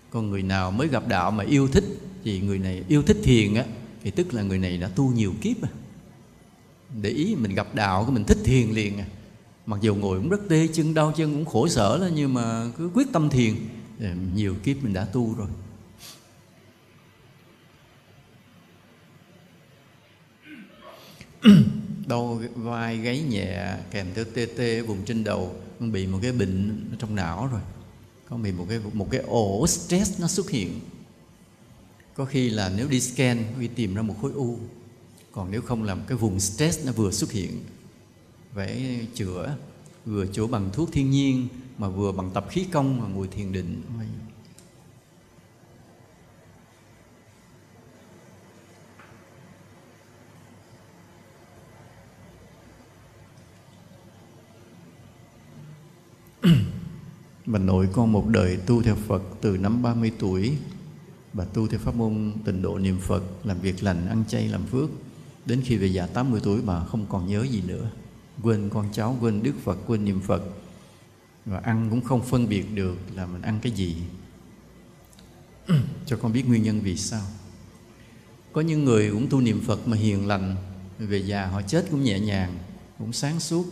Còn 0.10 0.30
người 0.30 0.44
nào 0.44 0.72
mới 0.72 0.88
gặp 0.88 1.08
đạo 1.08 1.32
mà 1.32 1.44
yêu 1.44 1.68
thích 1.68 1.84
thì 2.24 2.40
người 2.40 2.60
này, 2.60 2.84
yêu 2.88 3.04
thích 3.04 3.18
thiền 3.24 3.54
á, 3.54 3.66
thì 4.04 4.12
tức 4.12 4.34
là 4.34 4.42
người 4.42 4.58
này 4.58 4.78
đã 4.78 4.90
tu 4.96 5.12
nhiều 5.12 5.34
kiếp 5.42 5.64
à. 5.64 5.70
để 7.02 7.10
ý 7.10 7.36
mình 7.36 7.56
gặp 7.56 7.76
đạo 7.76 8.04
cái 8.04 8.12
mình 8.12 8.24
thích 8.24 8.38
thiền 8.44 8.70
liền 8.70 8.98
à. 8.98 9.06
Mặc 9.66 9.80
dù 9.82 9.96
ngồi 9.96 10.20
cũng 10.20 10.30
rất 10.30 10.42
tê, 10.50 10.68
chân 10.68 10.94
đau, 10.94 11.14
chân 11.18 11.34
cũng 11.34 11.46
khổ 11.46 11.68
sở 11.68 12.00
đó, 12.00 12.08
nhưng 12.16 12.34
mà 12.34 12.72
cứ 12.78 12.90
quyết 12.94 13.08
tâm 13.14 13.30
thiền. 13.30 13.56
Nhiều 14.36 14.56
kiếp 14.64 14.84
mình 14.84 14.94
đã 14.94 15.06
tu 15.06 15.36
rồi. 15.38 15.48
đau 22.08 22.42
vai 22.56 22.98
gáy 22.98 23.22
nhẹ, 23.22 23.76
kèm 23.92 24.08
theo 24.16 24.26
tê 24.34 24.46
tê 24.46 24.82
vùng 24.82 25.06
trên 25.06 25.24
đầu 25.24 25.56
bị 25.80 26.08
một 26.08 26.20
cái 26.22 26.32
bệnh 26.32 26.86
trong 27.00 27.16
não 27.16 27.50
rồi. 27.52 27.62
Có 28.30 28.38
bị 28.38 28.52
một 28.52 28.66
cái 28.70 28.80
một 28.94 29.08
cái 29.12 29.22
ổ 29.22 29.68
stress 29.68 30.22
nó 30.22 30.28
xuất 30.28 30.50
hiện. 30.50 30.80
Có 32.16 32.26
khi 32.26 32.50
là 32.50 32.72
nếu 32.78 32.88
đi 32.88 33.02
scan 33.02 33.44
đi 33.60 33.68
tìm 33.68 33.96
ra 33.96 34.02
một 34.02 34.16
khối 34.22 34.32
u. 34.32 34.58
Còn 35.32 35.52
nếu 35.52 35.62
không 35.62 35.84
làm 35.84 36.02
cái 36.08 36.18
vùng 36.18 36.40
stress 36.40 36.86
nó 36.86 36.92
vừa 36.92 37.12
xuất 37.12 37.32
hiện 37.32 37.64
phải 38.54 39.08
chữa, 39.14 39.56
vừa 40.06 40.26
chữa 40.26 40.48
bằng 40.48 40.70
thuốc 40.74 40.90
thiên 40.92 41.12
nhiên, 41.12 41.48
mà 41.78 41.90
vừa 41.90 42.12
bằng 42.12 42.32
tập 42.34 42.46
khí 42.50 42.66
công, 42.72 43.00
mà 43.00 43.08
ngồi 43.08 43.28
thiền 43.28 43.52
định 43.52 43.82
Bà 57.46 57.60
nội 57.60 57.88
con 57.94 58.12
một 58.12 58.28
đời 58.28 58.58
tu 58.66 58.82
theo 58.82 58.96
Phật 58.96 59.22
từ 59.42 59.58
năm 59.58 59.82
30 59.82 60.12
tuổi 60.20 60.58
Bà 61.34 61.46
tu 61.46 61.68
theo 61.68 61.80
pháp 61.80 61.96
môn 61.96 62.34
tịnh 62.46 62.62
độ 62.62 62.80
niệm 62.80 62.98
Phật 63.00 63.24
Làm 63.44 63.60
việc 63.60 63.84
lành, 63.84 64.08
ăn 64.08 64.24
chay, 64.28 64.48
làm 64.48 64.66
phước. 64.66 64.90
Đến 65.46 65.62
khi 65.66 65.78
về 65.78 65.88
già 65.88 66.08
80 66.08 66.42
tuổi 66.44 66.62
bà 66.62 66.86
không 66.86 67.06
còn 67.10 67.28
nhớ 67.28 67.44
gì 67.44 67.62
nữa. 67.68 67.92
Quên 68.44 68.70
con 68.70 68.90
cháu, 68.94 69.18
quên 69.22 69.44
Đức 69.44 69.54
Phật, 69.64 69.78
quên 69.88 70.06
niệm 70.06 70.22
Phật. 70.22 70.44
Và 71.46 71.58
ăn 71.58 71.88
cũng 71.90 72.02
không 72.02 72.24
phân 72.24 72.50
biệt 72.50 72.66
được 72.76 72.98
là 73.16 73.26
mình 73.26 73.42
ăn 73.42 73.60
cái 73.62 73.72
gì. 73.72 73.98
Cho 76.06 76.18
con 76.18 76.34
biết 76.34 76.48
nguyên 76.48 76.64
nhân 76.64 76.82
vì 76.82 76.98
sao. 76.98 77.26
Có 78.54 78.62
những 78.62 78.86
người 78.86 79.12
cũng 79.12 79.28
tu 79.30 79.42
niệm 79.42 79.62
Phật 79.62 79.88
mà 79.88 79.98
hiền 79.98 80.28
lành. 80.28 80.56
Về 81.00 81.18
già 81.18 81.46
họ 81.46 81.62
chết 81.62 81.88
cũng 81.92 82.04
nhẹ 82.04 82.20
nhàng 82.20 82.58
Cũng 82.98 83.14
sáng 83.14 83.40
suốt. 83.40 83.66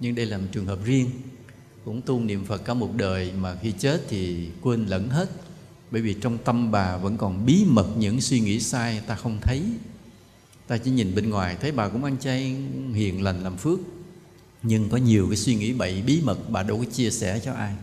Nhưng 0.00 0.14
đây 0.14 0.26
là 0.26 0.38
một 0.38 0.46
trường 0.52 0.66
hợp 0.66 0.84
riêng 0.84 1.10
cũng 1.84 2.02
tu 2.02 2.20
niệm 2.20 2.44
Phật 2.44 2.64
cả 2.64 2.74
một 2.74 2.90
đời 2.96 3.32
mà 3.40 3.56
khi 3.62 3.72
chết 3.78 4.02
thì 4.08 4.48
quên 4.60 4.86
lẫn 4.86 5.08
hết. 5.08 5.30
Bởi 5.90 6.02
vì 6.02 6.14
trong 6.14 6.38
tâm 6.38 6.70
bà 6.70 6.96
vẫn 6.96 7.16
còn 7.16 7.46
bí 7.46 7.64
mật 7.66 7.86
những 7.98 8.20
suy 8.20 8.40
nghĩ 8.40 8.60
sai 8.60 9.02
ta 9.06 9.14
không 9.14 9.38
thấy. 9.42 9.62
Ta 10.66 10.78
chỉ 10.78 10.90
nhìn 10.90 11.14
bên 11.14 11.30
ngoài, 11.30 11.56
thấy 11.60 11.72
bà 11.72 11.88
cũng 11.88 12.04
ăn 12.04 12.16
chay, 12.18 12.56
hiền 12.94 13.22
lành 13.22 13.44
làm 13.44 13.56
phước. 13.56 13.78
Nhưng 14.62 14.88
có 14.88 14.96
nhiều 14.96 15.26
cái 15.28 15.36
suy 15.36 15.54
nghĩ 15.54 15.72
bậy 15.72 16.02
bí 16.02 16.20
mật 16.24 16.50
bà 16.50 16.62
đâu 16.62 16.78
có 16.78 16.84
chia 16.84 17.10
sẻ 17.10 17.40
cho 17.44 17.52
ai. 17.52 17.74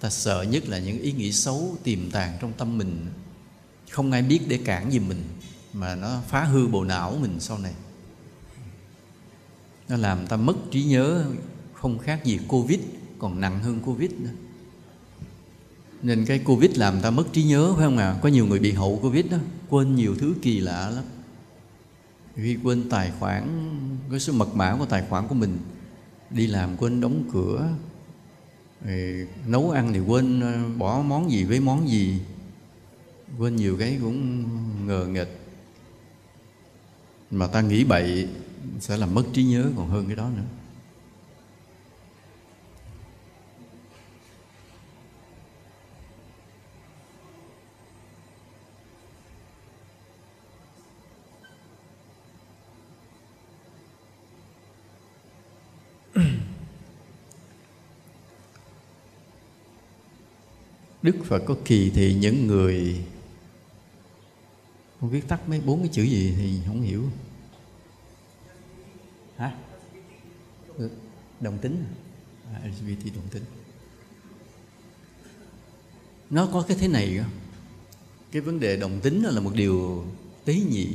Ta 0.00 0.10
sợ 0.10 0.42
nhất 0.42 0.68
là 0.68 0.78
những 0.78 0.98
ý 0.98 1.12
nghĩ 1.12 1.32
xấu 1.32 1.76
tiềm 1.82 2.10
tàng 2.10 2.38
trong 2.40 2.52
tâm 2.52 2.78
mình. 2.78 3.06
Không 3.90 4.12
ai 4.12 4.22
biết 4.22 4.40
để 4.48 4.58
cản 4.64 4.92
gì 4.92 4.98
mình, 4.98 5.22
mà 5.72 5.94
nó 5.94 6.20
phá 6.28 6.44
hư 6.44 6.66
bộ 6.66 6.84
não 6.84 7.18
mình 7.20 7.40
sau 7.40 7.58
này. 7.58 7.72
Nó 9.88 9.96
làm 9.96 10.26
ta 10.26 10.36
mất 10.36 10.56
trí 10.70 10.84
nhớ 10.84 11.24
không 11.80 11.98
khác 11.98 12.24
gì 12.24 12.38
Covid, 12.48 12.80
còn 13.18 13.40
nặng 13.40 13.60
hơn 13.60 13.80
Covid 13.80 14.10
nữa. 14.10 14.30
Nên 16.02 16.24
cái 16.24 16.38
Covid 16.38 16.78
làm 16.78 17.00
ta 17.00 17.10
mất 17.10 17.24
trí 17.32 17.42
nhớ, 17.42 17.74
phải 17.76 17.84
không 17.84 17.98
ạ? 17.98 18.10
À? 18.10 18.18
Có 18.22 18.28
nhiều 18.28 18.46
người 18.46 18.58
bị 18.58 18.72
hậu 18.72 18.98
Covid 19.02 19.26
đó, 19.30 19.38
Quên 19.68 19.96
nhiều 19.96 20.14
thứ 20.18 20.34
kỳ 20.42 20.60
lạ 20.60 20.90
lắm. 20.90 21.04
Khi 22.36 22.58
quên 22.62 22.88
tài 22.90 23.12
khoản, 23.18 23.44
Cái 24.10 24.20
số 24.20 24.32
mật 24.32 24.54
mã 24.54 24.76
của 24.78 24.86
tài 24.86 25.04
khoản 25.08 25.28
của 25.28 25.34
mình. 25.34 25.58
Đi 26.30 26.46
làm 26.46 26.76
quên 26.76 27.00
đóng 27.00 27.24
cửa 27.32 27.68
rồi 28.84 29.28
Nấu 29.46 29.70
ăn 29.70 29.92
thì 29.92 30.00
quên 30.00 30.40
ờ, 30.40 30.68
bỏ 30.78 31.02
món 31.02 31.30
gì 31.30 31.44
với 31.44 31.60
món 31.60 31.88
gì. 31.88 32.20
Quên 33.38 33.56
nhiều 33.56 33.76
cái 33.78 33.98
cũng 34.02 34.44
ngờ 34.86 35.06
nghịch 35.06 35.38
Mà 37.30 37.46
ta 37.46 37.60
nghĩ 37.60 37.84
bậy 37.84 38.28
Sẽ 38.80 38.96
làm 38.96 39.14
mất 39.14 39.24
trí 39.32 39.44
nhớ 39.44 39.70
còn 39.76 39.88
hơn 39.88 40.06
cái 40.06 40.16
đó 40.16 40.30
nữa. 40.36 40.59
Đức 61.02 61.16
Phật 61.24 61.42
có 61.46 61.56
kỳ 61.64 61.90
thị 61.90 62.14
những 62.20 62.46
người 62.46 63.04
Không 65.00 65.10
viết 65.10 65.28
tắt 65.28 65.48
mấy 65.48 65.60
bốn 65.60 65.80
cái 65.80 65.88
chữ 65.92 66.02
gì 66.02 66.34
thì 66.38 66.58
không 66.66 66.82
hiểu. 66.82 67.04
Hả? 69.36 69.56
Ừ, 70.76 70.90
đồng 71.40 71.58
tính. 71.58 71.84
À, 72.52 72.60
LGBT 72.64 73.14
đồng 73.14 73.28
tính. 73.30 73.42
Nó 76.30 76.48
có 76.52 76.64
cái 76.68 76.76
thế 76.80 76.88
này 76.88 77.16
đó. 77.16 77.24
Cái 78.32 78.42
vấn 78.42 78.60
đề 78.60 78.76
đồng 78.76 79.00
tính 79.00 79.22
là 79.22 79.40
một 79.40 79.52
điều 79.54 80.04
tế 80.44 80.54
nhị. 80.54 80.88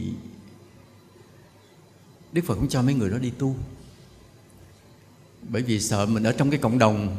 Đức 2.32 2.42
Phật 2.46 2.56
cũng 2.56 2.68
cho 2.68 2.82
mấy 2.82 2.94
người 2.94 3.10
đó 3.10 3.18
đi 3.18 3.32
tu. 3.38 3.56
Bởi 5.50 5.62
vì 5.62 5.80
sợ 5.80 6.06
mình 6.06 6.24
ở 6.24 6.34
trong 6.38 6.50
cái 6.50 6.60
cộng 6.60 6.80
đồng 6.80 7.18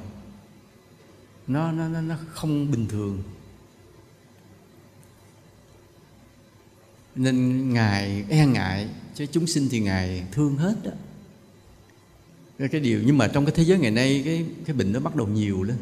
nó 1.47 1.73
nó 1.73 1.89
nó, 1.89 2.01
nó 2.01 2.17
không 2.29 2.71
bình 2.71 2.87
thường. 2.89 3.23
Nên 7.15 7.73
ngài 7.73 8.25
e 8.29 8.47
ngại 8.47 8.89
chứ 9.15 9.27
chúng 9.27 9.47
sinh 9.47 9.69
thì 9.71 9.81
ngài 9.81 10.27
thương 10.33 10.57
hết 10.57 10.75
đó. 10.85 10.91
Cái, 12.59 12.69
cái 12.69 12.81
điều 12.81 13.03
nhưng 13.07 13.19
mà 13.19 13.29
trong 13.29 13.45
cái 13.45 13.55
thế 13.55 13.65
giới 13.65 13.79
ngày 13.79 13.91
nay 13.91 14.23
cái 14.25 14.47
cái 14.65 14.77
bệnh 14.77 14.93
nó 14.93 15.01
bắt 15.01 15.17
đầu 15.17 15.29
nhiều 15.29 15.63
lên 15.63 15.77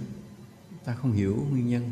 ta 0.84 0.94
không 0.94 1.12
hiểu 1.12 1.46
nguyên 1.50 1.68
nhân. 1.68 1.90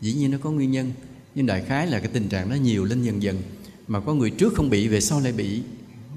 Dĩ 0.00 0.12
nhiên 0.12 0.30
nó 0.30 0.38
có 0.42 0.50
nguyên 0.50 0.70
nhân 0.70 0.92
nhưng 1.34 1.46
đại 1.46 1.64
khái 1.64 1.86
là 1.86 1.98
cái 1.98 2.08
tình 2.12 2.28
trạng 2.28 2.48
nó 2.48 2.54
nhiều 2.54 2.84
lên 2.84 3.02
dần 3.02 3.22
dần. 3.22 3.42
Mà 3.86 4.00
có 4.00 4.14
người 4.14 4.30
trước 4.30 4.54
không 4.54 4.70
bị 4.70 4.88
về 4.88 5.00
sau 5.00 5.20
lại 5.20 5.32
bị. 5.32 5.62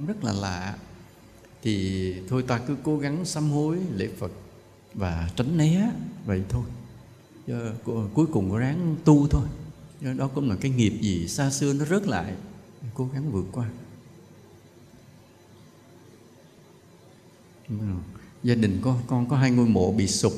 Rất 0.08 0.24
là 0.24 0.34
lạ. 0.34 0.78
Thì 1.64 2.14
thôi 2.30 2.44
ta 2.48 2.58
cứ 2.58 2.78
cố 2.84 2.98
gắng 2.98 3.26
sám 3.26 3.50
hối 3.50 3.78
lễ 3.96 4.10
phật 4.18 4.32
và 4.94 5.30
tránh 5.36 5.58
né 5.58 5.92
vậy 6.26 6.44
thôi. 6.50 6.64
Ờ, 7.48 7.74
cuối 8.14 8.26
cùng 8.32 8.52
có 8.52 8.60
ráng 8.60 8.96
tu 9.06 9.28
thôi. 9.28 9.48
Đó 10.18 10.28
cũng 10.28 10.50
là 10.50 10.56
cái 10.56 10.72
nghiệp 10.72 10.94
gì 11.02 11.28
xa 11.28 11.52
xưa 11.52 11.74
nó 11.74 11.86
rớt 11.86 12.08
lại. 12.08 12.34
Cố 12.94 13.10
gắng 13.14 13.32
vượt 13.32 13.46
qua. 13.52 13.70
Gia 18.44 18.56
đình 18.56 18.80
con 18.82 19.00
con 19.08 19.30
có 19.30 19.38
hai 19.38 19.52
ngôi 19.52 19.68
mộ 19.68 19.92
bị 19.92 20.08
sụp. 20.08 20.34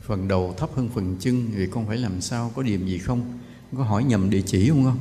Phần 0.00 0.28
đầu 0.28 0.54
thấp 0.56 0.70
hơn 0.74 0.88
phần 0.94 1.16
chân. 1.20 1.50
Thì 1.54 1.66
con 1.66 1.86
phải 1.86 1.96
làm 1.96 2.20
sao? 2.20 2.52
Có 2.54 2.62
điểm 2.62 2.86
gì 2.86 2.98
không? 2.98 3.38
Có 3.76 3.84
hỏi 3.84 4.04
nhầm 4.04 4.30
địa 4.30 4.42
chỉ 4.46 4.68
không 4.68 4.84
không? 4.84 4.98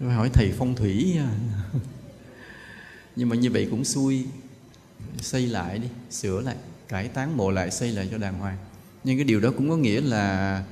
Phải 0.00 0.14
hỏi 0.14 0.30
thầy 0.32 0.52
phong 0.58 0.74
thủy 0.74 1.16
à. 1.18 1.38
nhưng 3.16 3.28
mà 3.28 3.36
như 3.36 3.50
vậy 3.50 3.68
cũng 3.70 3.84
xui. 3.84 4.26
Xây 5.20 5.46
lại 5.46 5.78
đi, 5.78 5.88
sửa 6.10 6.40
lại, 6.40 6.56
cải 6.88 7.08
tán 7.08 7.36
mộ 7.36 7.50
lại, 7.50 7.70
xây 7.70 7.92
lại 7.92 8.08
cho 8.10 8.18
đàng 8.18 8.38
hoàng 8.38 8.56
nhưng 9.04 9.18
cái 9.18 9.24
điều 9.24 9.40
đó 9.40 9.50
cũng 9.56 9.70
có 9.70 9.76
nghĩa 9.76 10.00
là 10.00 10.64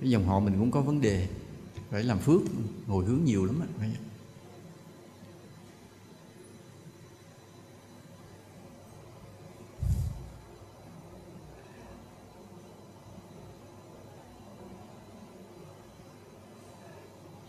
cái 0.00 0.10
dòng 0.10 0.26
họ 0.26 0.40
mình 0.40 0.54
cũng 0.58 0.70
có 0.70 0.80
vấn 0.80 1.00
đề 1.00 1.26
phải 1.90 2.02
làm 2.02 2.18
phước 2.18 2.40
ngồi 2.86 3.04
hướng 3.04 3.24
nhiều 3.24 3.44
lắm 3.44 3.60
á 3.60 3.86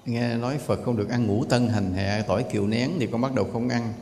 nghe 0.05 0.37
nói 0.37 0.57
Phật 0.57 0.83
không 0.85 0.97
được 0.97 1.09
ăn 1.09 1.27
ngũ 1.27 1.45
tân 1.45 1.67
hành 1.67 1.93
hạ 1.93 2.23
tỏi 2.27 2.45
kiệu 2.51 2.67
nén 2.67 2.91
thì 2.99 3.07
con 3.11 3.21
bắt 3.21 3.35
đầu 3.35 3.49
không 3.53 3.69
ăn. 3.69 3.93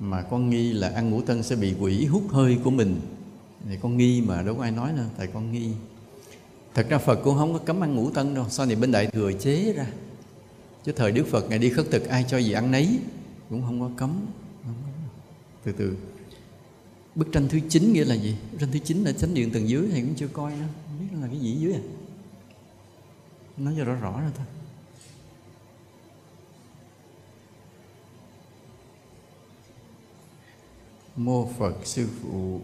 Mà 0.00 0.22
con 0.22 0.50
nghi 0.50 0.72
là 0.72 0.88
ăn 0.88 1.10
ngũ 1.10 1.22
tân 1.22 1.42
sẽ 1.42 1.56
bị 1.56 1.74
quỷ 1.80 2.06
hút 2.06 2.22
hơi 2.30 2.58
của 2.64 2.70
mình 2.70 3.00
thì 3.68 3.76
con 3.82 3.96
nghi 3.96 4.20
mà 4.20 4.42
đâu 4.42 4.54
có 4.54 4.62
ai 4.62 4.70
nói 4.70 4.92
nữa 4.92 5.06
tại 5.16 5.26
con 5.26 5.52
nghi. 5.52 5.70
Thật 6.74 6.86
ra 6.88 6.98
phật 6.98 7.20
cũng 7.24 7.36
không 7.36 7.52
có 7.52 7.58
cấm 7.58 7.84
ăn 7.84 7.94
ngũ 7.94 8.10
tân 8.10 8.34
đâu, 8.34 8.46
sau 8.48 8.66
này 8.66 8.76
bên 8.76 8.92
đại 8.92 9.06
thừa 9.06 9.32
chế 9.32 9.72
ra. 9.72 9.86
Chứ 10.84 10.92
thời 10.92 11.12
đức 11.12 11.26
phật 11.26 11.48
ngày 11.48 11.58
đi 11.58 11.70
khất 11.70 11.86
thực, 11.90 12.08
ai 12.08 12.24
cho 12.28 12.38
gì 12.38 12.52
ăn 12.52 12.70
nấy, 12.70 12.98
cũng 13.48 13.62
không 13.62 13.80
có 13.80 13.90
cấm. 13.96 14.26
Từ 15.64 15.72
từ. 15.72 15.96
Bức 17.14 17.28
tranh 17.32 17.48
thứ 17.48 17.60
chín 17.68 17.92
nghĩa 17.92 18.04
là 18.04 18.14
gì? 18.14 18.36
Bức 18.52 18.58
tranh 18.60 18.68
thứ 18.72 18.78
chín 18.78 19.04
là 19.04 19.12
chánh 19.12 19.34
điện 19.34 19.50
tầng 19.50 19.68
dưới 19.68 19.88
thì 19.92 20.00
cũng 20.00 20.14
chưa 20.14 20.28
coi 20.28 20.52
nữa. 20.52 20.66
Không 20.86 21.00
biết 21.00 21.16
là 21.20 21.26
cái 21.26 21.38
gì 21.38 21.52
dưới 21.52 21.72
à? 21.72 21.80
Nói 23.56 23.74
cho 23.78 23.84
rõ 23.84 23.94
rõ 23.94 24.20
ra 24.20 24.30
thôi. 24.36 24.46
Mô 31.16 31.48
phật 31.58 31.74
sư 31.84 32.08
phụ 32.22 32.60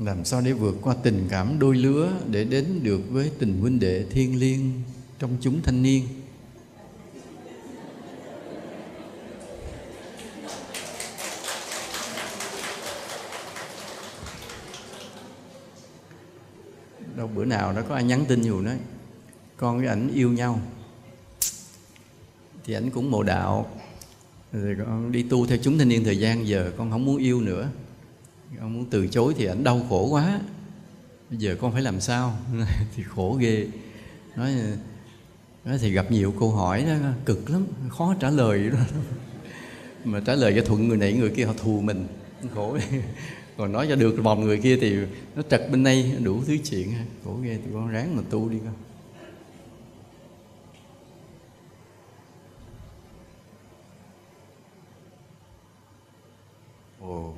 làm 0.00 0.24
sao 0.24 0.40
để 0.40 0.52
vượt 0.52 0.76
qua 0.82 0.94
tình 1.02 1.26
cảm 1.30 1.58
đôi 1.58 1.76
lứa 1.76 2.12
để 2.30 2.44
đến 2.44 2.80
được 2.82 3.00
với 3.10 3.30
tình 3.38 3.60
huynh 3.60 3.80
đệ 3.80 4.04
thiên 4.10 4.40
liêng 4.40 4.72
trong 5.18 5.36
chúng 5.40 5.62
thanh 5.62 5.82
niên? 5.82 6.08
Đâu, 17.16 17.30
bữa 17.34 17.44
nào 17.44 17.72
đó 17.72 17.82
có 17.88 17.94
ai 17.94 18.04
nhắn 18.04 18.24
tin 18.28 18.42
dù 18.42 18.60
nói, 18.60 18.76
con 19.56 19.78
với 19.78 19.86
ảnh 19.86 20.10
yêu 20.14 20.32
nhau. 20.32 20.60
Thì 22.64 22.74
ảnh 22.74 22.90
cũng 22.90 23.10
mộ 23.10 23.22
đạo. 23.22 23.70
Rồi 24.52 24.76
con 24.86 25.12
đi 25.12 25.22
tu 25.22 25.46
theo 25.46 25.58
chúng 25.62 25.78
thanh 25.78 25.88
niên 25.88 26.04
thời 26.04 26.18
gian, 26.18 26.46
giờ 26.46 26.72
con 26.76 26.90
không 26.90 27.04
muốn 27.04 27.16
yêu 27.16 27.40
nữa 27.40 27.68
con 28.58 28.74
muốn 28.74 28.86
từ 28.90 29.06
chối 29.06 29.34
thì 29.36 29.46
ảnh 29.46 29.64
đau 29.64 29.80
khổ 29.88 30.08
quá. 30.10 30.40
Bây 31.30 31.38
giờ 31.38 31.56
con 31.60 31.72
phải 31.72 31.82
làm 31.82 32.00
sao? 32.00 32.38
Thì 32.96 33.02
khổ 33.02 33.36
ghê. 33.40 33.66
Nói 34.36 34.54
nói 35.64 35.78
thì 35.78 35.90
gặp 35.90 36.10
nhiều 36.10 36.34
câu 36.40 36.50
hỏi 36.50 36.84
đó, 36.84 36.94
cực 37.24 37.50
lắm, 37.50 37.66
khó 37.88 38.14
trả 38.20 38.30
lời 38.30 38.70
đó 38.70 38.78
mà 40.04 40.20
trả 40.26 40.34
lời 40.34 40.52
cho 40.56 40.62
thuận 40.62 40.88
người 40.88 40.96
này, 40.96 41.12
người 41.12 41.30
kia 41.30 41.44
họ 41.44 41.52
thù 41.58 41.80
mình, 41.80 42.06
khổ. 42.54 42.78
Còn 43.56 43.72
nói 43.72 43.86
cho 43.88 43.96
được 43.96 44.16
vòng 44.22 44.44
người 44.44 44.58
kia 44.58 44.76
thì 44.80 44.96
nó 45.36 45.42
trật 45.50 45.70
bên 45.70 45.84
đây 45.84 46.12
đủ 46.22 46.42
thứ 46.46 46.56
chuyện. 46.70 46.94
Khổ 47.24 47.36
ghê, 47.42 47.58
tụi 47.64 47.74
con 47.74 47.88
ráng 47.88 48.16
mà 48.16 48.22
tu 48.30 48.48
đi 48.48 48.58
con. 48.64 48.74
Ồ. 57.00 57.34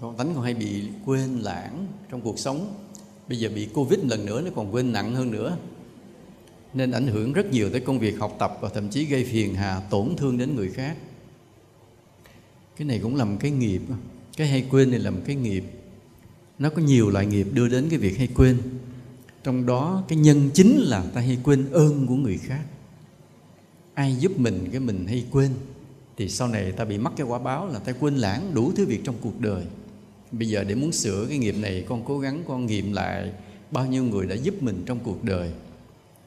con 0.00 0.16
tánh 0.16 0.34
còn 0.34 0.44
hay 0.44 0.54
bị 0.54 0.88
quên 1.04 1.38
lãng 1.38 1.86
trong 2.10 2.20
cuộc 2.20 2.38
sống. 2.38 2.74
Bây 3.28 3.38
giờ 3.38 3.50
bị 3.54 3.66
covid 3.66 4.00
lần 4.02 4.26
nữa 4.26 4.40
nó 4.40 4.50
còn 4.54 4.74
quên 4.74 4.92
nặng 4.92 5.14
hơn 5.14 5.30
nữa. 5.30 5.56
Nên 6.74 6.90
ảnh 6.90 7.06
hưởng 7.06 7.32
rất 7.32 7.46
nhiều 7.50 7.70
tới 7.70 7.80
công 7.80 7.98
việc 7.98 8.18
học 8.18 8.36
tập 8.38 8.58
và 8.60 8.68
thậm 8.68 8.88
chí 8.88 9.04
gây 9.04 9.24
phiền 9.24 9.54
hà, 9.54 9.80
tổn 9.90 10.16
thương 10.16 10.38
đến 10.38 10.56
người 10.56 10.70
khác. 10.70 10.96
Cái 12.76 12.86
này 12.86 13.00
cũng 13.02 13.16
làm 13.16 13.38
cái 13.38 13.50
nghiệp. 13.50 13.82
Cái 14.36 14.48
hay 14.48 14.66
quên 14.70 14.90
này 14.90 15.00
làm 15.00 15.20
cái 15.20 15.36
nghiệp. 15.36 15.64
Nó 16.58 16.70
có 16.70 16.82
nhiều 16.82 17.10
loại 17.10 17.26
nghiệp 17.26 17.46
đưa 17.52 17.68
đến 17.68 17.86
cái 17.90 17.98
việc 17.98 18.18
hay 18.18 18.28
quên. 18.34 18.58
Trong 19.44 19.66
đó, 19.66 20.04
cái 20.08 20.18
nhân 20.18 20.50
chính 20.54 20.76
là 20.78 21.04
ta 21.14 21.20
hay 21.20 21.38
quên 21.42 21.70
ơn 21.72 22.06
của 22.06 22.14
người 22.14 22.38
khác. 22.38 22.64
Ai 23.94 24.16
giúp 24.16 24.38
mình 24.38 24.68
cái 24.70 24.80
mình 24.80 25.06
hay 25.06 25.26
quên, 25.30 25.50
thì 26.16 26.28
sau 26.28 26.48
này 26.48 26.72
ta 26.72 26.84
bị 26.84 26.98
mắc 26.98 27.12
cái 27.16 27.26
quả 27.26 27.38
báo 27.38 27.66
là 27.66 27.78
ta 27.78 27.92
quên 27.92 28.16
lãng 28.16 28.54
đủ 28.54 28.72
thứ 28.76 28.86
việc 28.86 29.00
trong 29.04 29.14
cuộc 29.20 29.40
đời 29.40 29.64
bây 30.32 30.48
giờ 30.48 30.64
để 30.64 30.74
muốn 30.74 30.92
sửa 30.92 31.26
cái 31.28 31.38
nghiệp 31.38 31.54
này, 31.60 31.84
con 31.88 32.04
cố 32.04 32.18
gắng, 32.18 32.42
con 32.48 32.66
nghiệm 32.66 32.92
lại 32.92 33.32
bao 33.70 33.86
nhiêu 33.86 34.04
người 34.04 34.26
đã 34.26 34.34
giúp 34.34 34.62
mình 34.62 34.82
trong 34.86 34.98
cuộc 35.02 35.24
đời. 35.24 35.50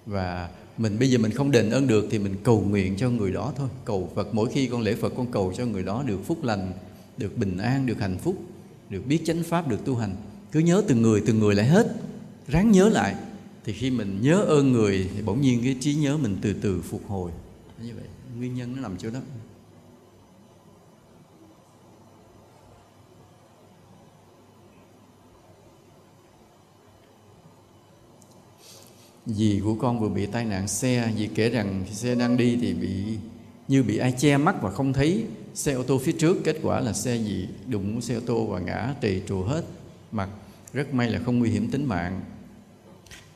Và 0.05 0.49
mình, 0.77 0.99
bây 0.99 1.11
giờ 1.11 1.17
mình 1.17 1.31
không 1.31 1.51
đền 1.51 1.69
ơn 1.69 1.87
được 1.87 2.07
thì 2.11 2.19
mình 2.19 2.35
cầu 2.43 2.61
nguyện 2.61 2.95
cho 2.97 3.09
người 3.09 3.31
đó 3.31 3.53
thôi. 3.57 3.69
Cầu 3.85 4.11
Phật, 4.15 4.33
mỗi 4.33 4.49
khi 4.49 4.67
con 4.67 4.81
lễ 4.81 4.95
Phật, 4.95 5.13
con 5.17 5.31
cầu 5.31 5.53
cho 5.57 5.65
người 5.65 5.83
đó 5.83 6.03
được 6.07 6.25
phúc 6.25 6.43
lành, 6.43 6.73
được 7.17 7.37
bình 7.37 7.57
an, 7.57 7.85
được 7.85 7.99
hạnh 7.99 8.17
phúc, 8.17 8.35
được 8.89 9.01
biết 9.07 9.19
chánh 9.25 9.43
pháp, 9.43 9.67
được 9.67 9.85
tu 9.85 9.95
hành. 9.95 10.15
Cứ 10.51 10.59
nhớ 10.59 10.83
từng 10.87 11.01
người 11.01 11.23
từng 11.25 11.39
người 11.39 11.55
lại 11.55 11.65
hết. 11.65 11.87
Ráng 12.47 12.71
nhớ 12.71 12.89
lại. 12.89 13.15
Thì 13.65 13.73
khi 13.73 13.91
mình 13.91 14.19
nhớ 14.21 14.41
ơn 14.41 14.71
người 14.71 15.09
thì 15.15 15.21
bỗng 15.21 15.41
nhiên 15.41 15.61
cái 15.63 15.75
trí 15.79 15.95
nhớ 15.95 16.17
mình 16.17 16.37
từ 16.41 16.53
từ 16.53 16.81
phục 16.81 17.01
hồi. 17.07 17.31
Như 17.83 17.91
vậy, 17.95 18.05
nguyên 18.37 18.55
nhân 18.55 18.75
nó 18.75 18.81
nằm 18.81 18.95
chỗ 18.97 19.09
đó. 19.09 19.19
Dì 29.35 29.61
của 29.63 29.75
con 29.75 29.99
vừa 29.99 30.09
bị 30.09 30.25
tai 30.25 30.45
nạn 30.45 30.67
xe, 30.67 31.11
dì 31.17 31.27
kể 31.27 31.49
rằng 31.49 31.85
xe 31.91 32.15
đang 32.15 32.37
đi 32.37 32.57
thì 32.61 32.73
bị, 32.73 32.89
như 33.67 33.83
bị 33.83 33.97
ai 33.97 34.11
che 34.11 34.37
mắt 34.37 34.55
và 34.61 34.71
không 34.71 34.93
thấy. 34.93 35.25
Xe 35.53 35.73
ô 35.73 35.83
tô 35.83 35.99
phía 36.03 36.11
trước, 36.11 36.37
kết 36.43 36.55
quả 36.61 36.79
là 36.79 36.93
xe 36.93 37.17
dì 37.17 37.47
đụng 37.67 38.01
xe 38.01 38.15
ô 38.15 38.19
tô 38.25 38.45
và 38.45 38.59
ngã 38.59 38.93
trì 39.01 39.21
trù 39.27 39.43
hết. 39.43 39.63
Mặt 40.11 40.29
rất 40.73 40.93
may 40.93 41.09
là 41.09 41.19
không 41.25 41.39
nguy 41.39 41.49
hiểm 41.49 41.71
tính 41.71 41.85
mạng. 41.85 42.21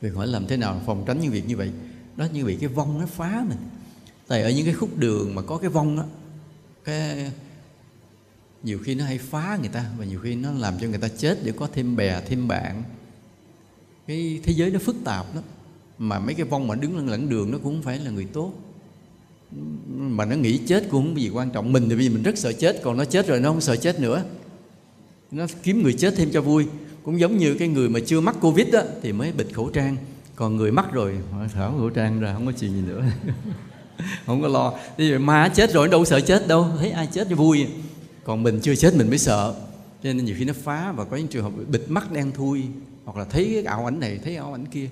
Việc 0.02 0.15
hỏi 0.15 0.28
làm 0.28 0.48
thế 0.48 0.57
nào 0.57 0.82
phòng 0.86 1.03
tránh 1.07 1.20
những 1.20 1.32
việc 1.32 1.48
như 1.48 1.57
vậy? 1.57 1.72
Đó 2.15 2.28
như 2.34 2.45
bị 2.45 2.56
cái 2.56 2.70
vong 2.70 2.99
nó 2.99 3.06
phá 3.06 3.45
mình. 3.49 3.57
Tại 4.28 4.44
ở 4.44 4.49
những 4.49 4.65
cái 4.65 4.74
khúc 4.74 4.98
đường 4.98 5.36
mà 5.36 5.41
có 5.41 5.57
cái 5.57 5.70
vong 5.70 5.98
đó 5.98 6.06
cái 6.84 7.32
nhiều 8.64 8.80
khi 8.84 8.95
nó 8.95 9.06
hay 9.06 9.18
phá 9.18 9.57
người 9.61 9.70
ta 9.70 9.86
và 9.98 10.06
nhiều 10.06 10.20
khi 10.20 10.36
nó 10.36 10.52
làm 10.52 10.74
cho 10.82 10.88
người 10.88 10.98
ta 10.98 11.07
chết 11.07 11.40
để 11.44 11.52
có 11.52 11.70
thêm 11.74 11.95
bè, 11.95 12.22
thêm 12.26 12.48
bạn. 12.48 12.84
Cái 14.07 14.40
thế 14.44 14.53
giới 14.53 14.72
nó 14.72 14.80
phức 14.80 14.95
tạp 15.03 15.36
lắm 15.36 15.44
mà 16.03 16.19
mấy 16.19 16.35
cái 16.35 16.45
vong 16.45 16.67
mà 16.67 16.75
đứng 16.75 16.97
lẫn 16.97 17.09
lẫn 17.09 17.30
đường 17.30 17.51
nó 17.51 17.57
cũng 17.57 17.73
không 17.73 17.81
phải 17.81 17.99
là 17.99 18.11
người 18.11 18.25
tốt. 18.34 18.53
Mà 19.95 20.25
nó 20.25 20.35
nghĩ 20.35 20.57
chết 20.57 20.84
cũng 20.89 21.03
không 21.03 21.21
gì 21.21 21.30
quan 21.30 21.49
trọng. 21.49 21.73
Mình 21.73 21.89
thì 21.89 21.95
vì 21.95 22.09
mình 22.09 22.23
rất 22.23 22.38
sợ 22.38 22.53
chết, 22.53 22.81
còn 22.84 22.97
nó 22.97 23.05
chết 23.05 23.27
rồi 23.27 23.39
nó 23.39 23.49
không 23.49 23.61
sợ 23.61 23.75
chết 23.75 23.99
nữa. 23.99 24.23
Nó 25.31 25.45
kiếm 25.63 25.84
người 25.84 25.93
chết 25.93 26.13
thêm 26.17 26.30
cho 26.31 26.41
vui. 26.41 26.65
Cũng 27.03 27.19
giống 27.19 27.38
như 27.38 27.53
cái 27.53 27.67
người 27.67 27.89
mà 27.89 27.99
chưa 28.05 28.21
mắc 28.21 28.35
covid 28.41 28.67
đó 28.73 28.81
thì 29.01 29.11
mới 29.11 29.31
bịt 29.31 29.47
khẩu 29.53 29.69
trang. 29.69 29.97
Còn 30.35 30.57
người 30.57 30.71
mắc 30.71 30.93
rồi 30.93 31.17
thở 31.53 31.71
khẩu 31.77 31.89
trang 31.89 32.19
ra, 32.19 32.34
không 32.34 32.45
có 32.45 32.51
chuyện 32.59 32.71
gì 32.71 32.81
nữa. 32.88 33.03
Không 34.25 34.41
có 34.41 34.47
lo. 34.47 34.73
Bây 34.97 35.09
giờ 35.09 35.19
ma 35.19 35.49
chết 35.55 35.73
rồi, 35.73 35.88
đâu 35.88 36.05
sợ 36.05 36.19
chết 36.19 36.47
đâu. 36.47 36.67
Thấy 36.80 36.91
ai 36.91 37.07
chết 37.11 37.27
cho 37.30 37.35
vui. 37.35 37.67
Còn 38.23 38.43
mình 38.43 38.59
chưa 38.59 38.75
chết 38.75 38.95
mình 38.95 39.09
mới 39.09 39.17
sợ. 39.17 39.53
Cho 40.03 40.13
nên 40.13 40.25
nhiều 40.25 40.35
khi 40.39 40.45
nó 40.45 40.53
phá 40.63 40.91
và 40.91 41.03
có 41.03 41.17
những 41.17 41.27
trường 41.27 41.43
hợp 41.43 41.51
bịt 41.67 41.81
mắt 41.88 42.11
đen 42.11 42.31
thui, 42.31 42.63
hoặc 43.05 43.17
là 43.17 43.25
thấy 43.25 43.49
cái 43.53 43.63
ảo 43.63 43.88
ảnh 43.88 43.99
này, 43.99 44.19
thấy 44.23 44.35
ảo 44.35 44.53
ảnh 44.53 44.65
kia 44.65 44.89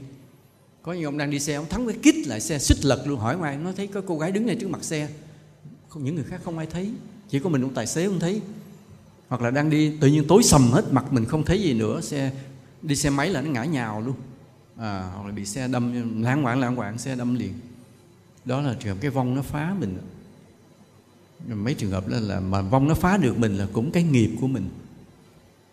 có 0.84 0.94
những 0.94 1.04
ông 1.04 1.18
đang 1.18 1.32
đi 1.32 1.40
xe 1.40 1.54
ông 1.54 1.70
thắng 1.70 1.88
cái 1.88 1.98
kít 2.02 2.28
lại 2.28 2.42
xe 2.42 2.60
xích 2.60 2.86
lật 2.86 3.04
luôn 3.08 3.20
hỏi 3.20 3.38
ngoài 3.38 3.58
nó 3.58 3.72
thấy 3.72 3.88
có 3.88 4.02
cô 4.08 4.18
gái 4.18 4.32
đứng 4.32 4.46
ngay 4.46 4.56
trước 4.56 4.70
mặt 4.70 4.84
xe. 4.84 5.10
Không 5.90 6.04
những 6.04 6.16
người 6.16 6.24
khác 6.24 6.42
không 6.44 6.58
ai 6.58 6.68
thấy 6.68 6.92
chỉ 7.30 7.40
có 7.40 7.50
mình 7.50 7.62
ông 7.62 7.74
tài 7.74 7.88
xế 7.88 8.08
không 8.08 8.20
thấy. 8.20 8.42
Hoặc 9.28 9.42
là 9.42 9.52
đang 9.52 9.70
đi 9.70 9.98
tự 10.02 10.08
nhiên 10.08 10.26
tối 10.28 10.44
sầm 10.44 10.72
hết 10.72 10.94
mặt 10.94 11.14
mình 11.14 11.26
không 11.26 11.46
thấy 11.46 11.62
gì 11.62 11.74
nữa 11.74 12.02
xe 12.02 12.32
đi 12.82 12.96
xe 12.96 13.10
máy 13.10 13.30
là 13.30 13.42
nó 13.42 13.52
ngã 13.52 13.64
nhào 13.64 14.02
luôn. 14.02 14.16
À, 14.78 15.12
hoặc 15.16 15.26
là 15.26 15.32
bị 15.32 15.46
xe 15.46 15.68
đâm 15.68 16.24
lãng 16.24 16.44
quạng 16.44 16.60
lãng 16.60 16.76
quạng 16.76 16.98
xe 16.98 17.16
đâm 17.16 17.36
liền. 17.36 17.54
Đó 18.46 18.62
là 18.62 18.76
trường 18.80 18.96
hợp 18.96 19.02
cái 19.02 19.12
vong 19.12 19.36
nó 19.36 19.42
phá 19.42 19.76
mình. 19.80 19.98
Mấy 21.48 21.74
trường 21.74 21.92
hợp 21.92 22.08
đó 22.08 22.18
là 22.20 22.40
mà 22.40 22.62
vong 22.62 22.88
nó 22.88 22.94
phá 22.94 23.18
được 23.18 23.38
mình 23.38 23.58
là 23.58 23.68
cũng 23.74 23.92
cái 23.92 24.04
nghiệp 24.04 24.32
của 24.42 24.48
mình. 24.48 24.70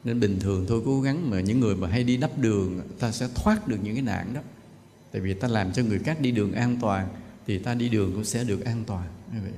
Nên 0.05 0.21
bình 0.21 0.39
thường 0.41 0.65
thôi 0.69 0.83
cố 0.85 1.01
gắng 1.01 1.31
mà 1.31 1.41
những 1.41 1.61
người 1.61 1.77
mà 1.77 1.89
hay 1.89 2.05
đi 2.05 2.17
đắp 2.17 2.39
đường 2.39 2.81
ta 2.99 3.13
sẽ 3.13 3.29
thoát 3.35 3.69
được 3.69 3.79
những 3.83 3.95
cái 3.95 4.03
nạn 4.03 4.35
đó 4.35 4.41
tại 5.13 5.21
vì 5.21 5.35
ta 5.35 5.49
làm 5.49 5.73
cho 5.73 5.83
người 5.83 5.99
khác 5.99 6.21
đi 6.21 6.31
đường 6.31 6.53
an 6.53 6.77
toàn 6.81 7.09
thì 7.47 7.59
ta 7.59 7.75
đi 7.75 7.89
đường 7.89 8.13
cũng 8.15 8.25
sẽ 8.25 8.45
được 8.45 8.65
an 8.65 8.85
toàn. 8.87 9.09
Như 9.33 9.39
vậy. 9.43 9.53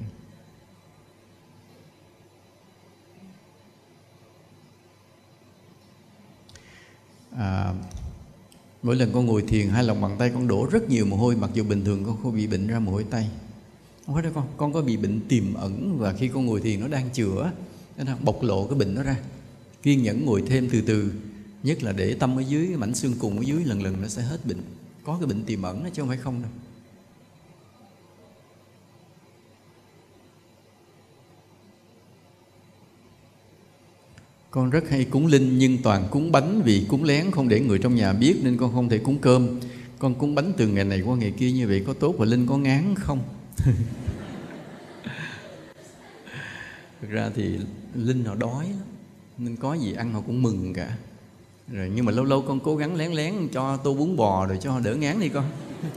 À, 7.37 7.75
mỗi 8.83 8.97
lần 8.97 9.11
con 9.13 9.27
ngồi 9.27 9.43
thiền 9.49 9.69
hai 9.69 9.85
lòng 9.85 10.01
bàn 10.01 10.17
tay 10.19 10.31
con 10.35 10.49
đổ 10.49 10.69
rất 10.71 10.89
nhiều 10.89 11.07
mồ 11.07 11.17
hôi 11.17 11.37
mặc 11.37 11.51
dù 11.55 11.65
bình 11.65 11.85
thường 11.85 12.05
con 12.05 12.23
không 12.23 12.37
bị 12.37 12.47
bệnh 12.47 12.67
ra 12.67 12.79
mồ 12.79 12.93
hôi 12.93 13.05
tay. 13.11 13.31
Không 14.07 14.15
phải 14.15 14.23
đâu 14.23 14.33
con 14.35 14.49
con 14.57 14.73
có 14.73 14.83
bị 14.83 14.97
bệnh 14.97 15.21
tiềm 15.29 15.55
ẩn 15.55 15.99
và 15.99 16.13
khi 16.13 16.29
con 16.29 16.47
ngồi 16.47 16.61
thiền 16.61 16.81
nó 16.81 16.89
đang 16.89 17.11
chữa 17.11 17.53
nó 17.99 18.05
đang 18.05 18.25
bộc 18.25 18.43
lộ 18.43 18.67
cái 18.67 18.79
bệnh 18.79 18.95
nó 18.95 19.03
ra. 19.03 19.17
Kiên 19.83 20.03
nhẫn 20.03 20.27
ngồi 20.27 20.43
thêm 20.47 20.69
từ 20.73 20.81
từ 20.81 21.13
nhất 21.63 21.83
là 21.83 21.93
để 21.93 22.15
tâm 22.15 22.39
ở 22.39 22.41
dưới 22.41 22.69
mảnh 22.77 22.95
xương 22.95 23.15
cùng 23.19 23.39
ở 23.39 23.43
dưới 23.43 23.65
lần 23.65 23.83
lần 23.83 24.03
nó 24.03 24.09
sẽ 24.09 24.23
hết 24.23 24.47
bệnh 24.47 24.63
có 25.05 25.17
cái 25.21 25.27
bệnh 25.27 25.45
tiềm 25.45 25.63
ẩn 25.63 25.85
đó, 25.85 25.91
chứ 25.93 26.03
không 26.03 26.09
phải 26.09 26.19
không 26.19 26.43
đâu. 26.43 26.51
Con 34.51 34.71
rất 34.71 34.89
hay 34.89 35.05
cúng 35.05 35.27
linh 35.27 35.59
nhưng 35.59 35.79
toàn 35.83 36.09
cúng 36.11 36.33
bánh 36.33 36.63
vì 36.65 36.87
cúng 36.89 37.05
lén 37.05 37.31
không 37.31 37.49
để 37.49 37.61
người 37.61 37.79
trong 37.79 37.95
nhà 37.95 38.13
biết 38.13 38.37
nên 38.43 38.57
con 38.57 38.73
không 38.73 38.89
thể 38.89 38.99
cúng 38.99 39.19
cơm. 39.21 39.61
Con 39.99 40.15
cúng 40.15 40.35
bánh 40.35 40.53
từ 40.57 40.69
ngày 40.69 40.85
này 40.85 41.01
qua 41.01 41.17
ngày 41.17 41.31
kia 41.31 41.53
như 41.53 41.69
vậy 41.69 41.85
có 41.87 41.93
tốt 41.93 42.15
và 42.19 42.25
linh 42.25 42.47
có 42.47 42.59
ngán 42.59 42.95
không? 42.95 43.23
Thực 47.01 47.11
ra 47.11 47.31
thì 47.35 47.59
linh 47.95 48.25
họ 48.25 48.35
đói 48.35 48.67
lắm 48.67 48.89
nên 49.39 49.57
có 49.57 49.75
gì 49.75 49.93
ăn 49.93 50.13
họ 50.13 50.21
cũng 50.21 50.43
mừng 50.43 50.73
cả 50.73 50.97
rồi 51.73 51.91
nhưng 51.95 52.05
mà 52.05 52.13
lâu 52.13 52.25
lâu 52.25 52.43
con 52.43 52.61
cố 52.61 52.77
gắng 52.77 52.95
lén 52.95 53.13
lén 53.13 53.49
cho 53.53 53.77
tô 53.77 53.95
bún 53.95 54.17
bò 54.17 54.47
rồi 54.47 54.59
cho 54.61 54.81
đỡ 54.81 54.95
ngán 54.95 55.21
đi 55.21 55.29
con. 55.29 55.45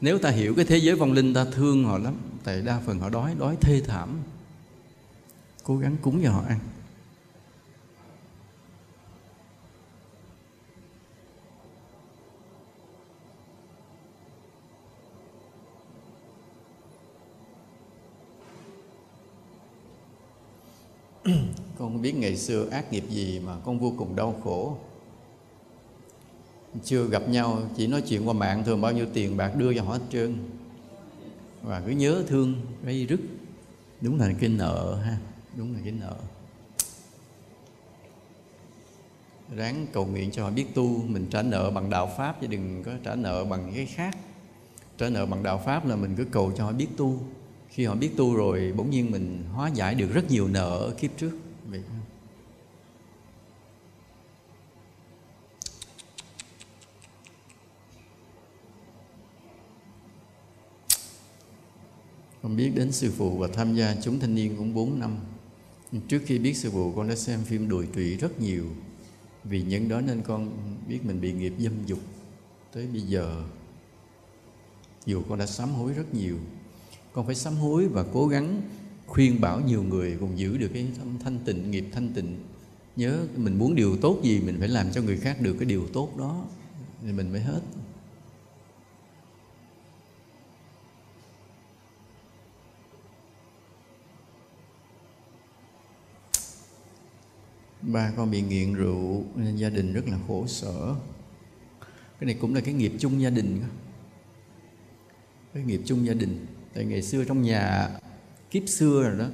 Nếu 0.00 0.18
ta 0.18 0.30
hiểu 0.30 0.54
cái 0.54 0.64
thế 0.64 0.76
giới 0.76 0.96
vong 0.96 1.12
linh, 1.12 1.34
ta 1.34 1.44
thương 1.52 1.84
họ 1.84 1.98
lắm, 1.98 2.14
tại 2.44 2.62
đa 2.62 2.80
phần 2.86 3.00
họ 3.00 3.10
đói 3.10 3.34
đói 3.38 3.56
thê 3.60 3.80
thảm. 3.80 4.18
Cố 5.62 5.76
gắng 5.76 5.96
cúng 6.02 6.20
cho 6.24 6.30
họ 6.30 6.42
ăn. 6.48 6.58
con 21.78 21.92
không 21.92 22.02
biết 22.02 22.14
ngày 22.16 22.36
xưa 22.36 22.68
ác 22.70 22.92
nghiệp 22.92 23.04
gì 23.08 23.40
mà 23.46 23.56
con 23.64 23.78
vô 23.78 23.92
cùng 23.98 24.16
đau 24.16 24.40
khổ. 24.44 24.76
Chưa 26.84 27.04
gặp 27.04 27.28
nhau, 27.28 27.62
chỉ 27.76 27.86
nói 27.86 28.02
chuyện 28.08 28.28
qua 28.28 28.34
mạng 28.34 28.64
thường 28.64 28.80
bao 28.80 28.92
nhiêu 28.92 29.06
tiền 29.12 29.36
bạc 29.36 29.52
đưa 29.56 29.74
cho 29.74 29.82
họ 29.82 29.92
hết 29.92 30.00
trơn. 30.12 30.36
Và 31.62 31.82
cứ 31.86 31.90
nhớ 31.90 32.24
thương 32.26 32.54
gây 32.84 33.06
rứt. 33.06 33.20
Đúng 34.00 34.20
là 34.20 34.32
cái 34.40 34.48
nợ 34.48 35.00
ha, 35.04 35.18
đúng 35.56 35.74
là 35.74 35.80
cái 35.84 35.92
nợ. 35.92 36.14
Ráng 39.56 39.86
cầu 39.92 40.06
nguyện 40.06 40.30
cho 40.30 40.44
họ 40.44 40.50
biết 40.50 40.66
tu, 40.74 41.02
mình 41.06 41.26
trả 41.30 41.42
nợ 41.42 41.70
bằng 41.70 41.90
đạo 41.90 42.10
pháp 42.16 42.40
chứ 42.40 42.46
đừng 42.46 42.82
có 42.84 42.92
trả 43.04 43.14
nợ 43.14 43.44
bằng 43.44 43.72
cái 43.74 43.86
khác. 43.86 44.16
Trả 44.98 45.08
nợ 45.08 45.26
bằng 45.26 45.42
đạo 45.42 45.62
pháp 45.64 45.86
là 45.86 45.96
mình 45.96 46.14
cứ 46.16 46.24
cầu 46.24 46.52
cho 46.56 46.64
họ 46.64 46.72
biết 46.72 46.88
tu 46.96 47.20
khi 47.68 47.84
họ 47.84 47.94
biết 47.94 48.10
tu 48.16 48.34
rồi, 48.34 48.72
bỗng 48.76 48.90
nhiên 48.90 49.10
mình 49.10 49.44
hóa 49.52 49.70
giải 49.74 49.94
được 49.94 50.12
rất 50.12 50.30
nhiều 50.30 50.48
nợ 50.48 50.78
ở 50.78 50.94
kiếp 51.00 51.10
trước. 51.16 51.32
Vậy. 51.66 51.82
Con 62.42 62.56
biết 62.56 62.72
đến 62.74 62.92
sư 62.92 63.12
phụ 63.16 63.38
và 63.38 63.48
tham 63.54 63.74
gia 63.74 63.94
chúng 64.02 64.20
thanh 64.20 64.34
niên 64.34 64.56
cũng 64.56 64.74
4 64.74 65.00
năm. 65.00 65.16
Trước 66.08 66.22
khi 66.26 66.38
biết 66.38 66.56
sư 66.56 66.70
phụ, 66.72 66.92
con 66.96 67.08
đã 67.08 67.14
xem 67.14 67.40
phim 67.44 67.68
đùi 67.68 67.86
trụy 67.94 68.16
rất 68.16 68.40
nhiều. 68.40 68.64
Vì 69.44 69.62
những 69.62 69.88
đó 69.88 70.00
nên 70.00 70.22
con 70.22 70.50
biết 70.88 70.98
mình 71.04 71.20
bị 71.20 71.32
nghiệp 71.32 71.52
dâm 71.58 71.86
dục 71.86 71.98
tới 72.72 72.86
bây 72.86 73.00
giờ. 73.00 73.42
Dù 75.06 75.22
con 75.28 75.38
đã 75.38 75.46
sám 75.46 75.68
hối 75.68 75.92
rất 75.92 76.14
nhiều 76.14 76.36
con 77.12 77.26
phải 77.26 77.34
sám 77.34 77.54
hối 77.54 77.88
và 77.88 78.04
cố 78.12 78.28
gắng 78.28 78.62
khuyên 79.06 79.40
bảo 79.40 79.60
nhiều 79.60 79.82
người 79.82 80.16
cùng 80.20 80.38
giữ 80.38 80.58
được 80.58 80.70
cái 80.74 80.86
thanh 81.24 81.38
tịnh, 81.44 81.70
nghiệp 81.70 81.84
thanh 81.92 82.12
tịnh. 82.14 82.44
Nhớ 82.96 83.26
mình 83.36 83.58
muốn 83.58 83.74
điều 83.74 83.96
tốt 83.96 84.20
gì, 84.22 84.40
mình 84.40 84.56
phải 84.58 84.68
làm 84.68 84.90
cho 84.92 85.02
người 85.02 85.16
khác 85.16 85.40
được 85.40 85.56
cái 85.58 85.64
điều 85.64 85.86
tốt 85.92 86.16
đó. 86.18 86.44
Thì 87.02 87.12
mình 87.12 87.32
mới 87.32 87.40
hết. 87.40 87.60
Ba 97.82 98.12
con 98.16 98.30
bị 98.30 98.42
nghiện 98.42 98.74
rượu 98.74 99.24
nên 99.34 99.56
gia 99.56 99.68
đình 99.68 99.92
rất 99.92 100.08
là 100.08 100.18
khổ 100.28 100.46
sở. 100.46 100.94
Cái 102.20 102.26
này 102.26 102.36
cũng 102.40 102.54
là 102.54 102.60
cái 102.60 102.74
nghiệp 102.74 102.92
chung 102.98 103.22
gia 103.22 103.30
đình. 103.30 103.62
Cái 105.54 105.62
nghiệp 105.62 105.80
chung 105.84 106.06
gia 106.06 106.14
đình 106.14 106.46
tại 106.74 106.84
ngày 106.84 107.02
xưa 107.02 107.24
trong 107.24 107.42
nhà, 107.42 107.90
kiếp 108.50 108.62
xưa 108.68 109.02
rồi 109.02 109.18
đó, 109.18 109.26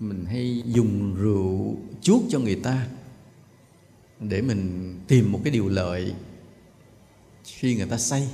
mình 0.00 0.24
hay 0.24 0.62
dùng 0.66 1.14
rượu 1.14 1.76
chuốc 2.02 2.22
cho 2.28 2.38
người 2.38 2.56
ta 2.56 2.86
để 4.20 4.42
mình 4.42 4.94
tìm 5.08 5.32
một 5.32 5.40
cái 5.44 5.52
điều 5.52 5.68
lợi 5.68 6.14
khi 7.44 7.76
người 7.76 7.86
ta 7.86 7.98
say. 7.98 8.28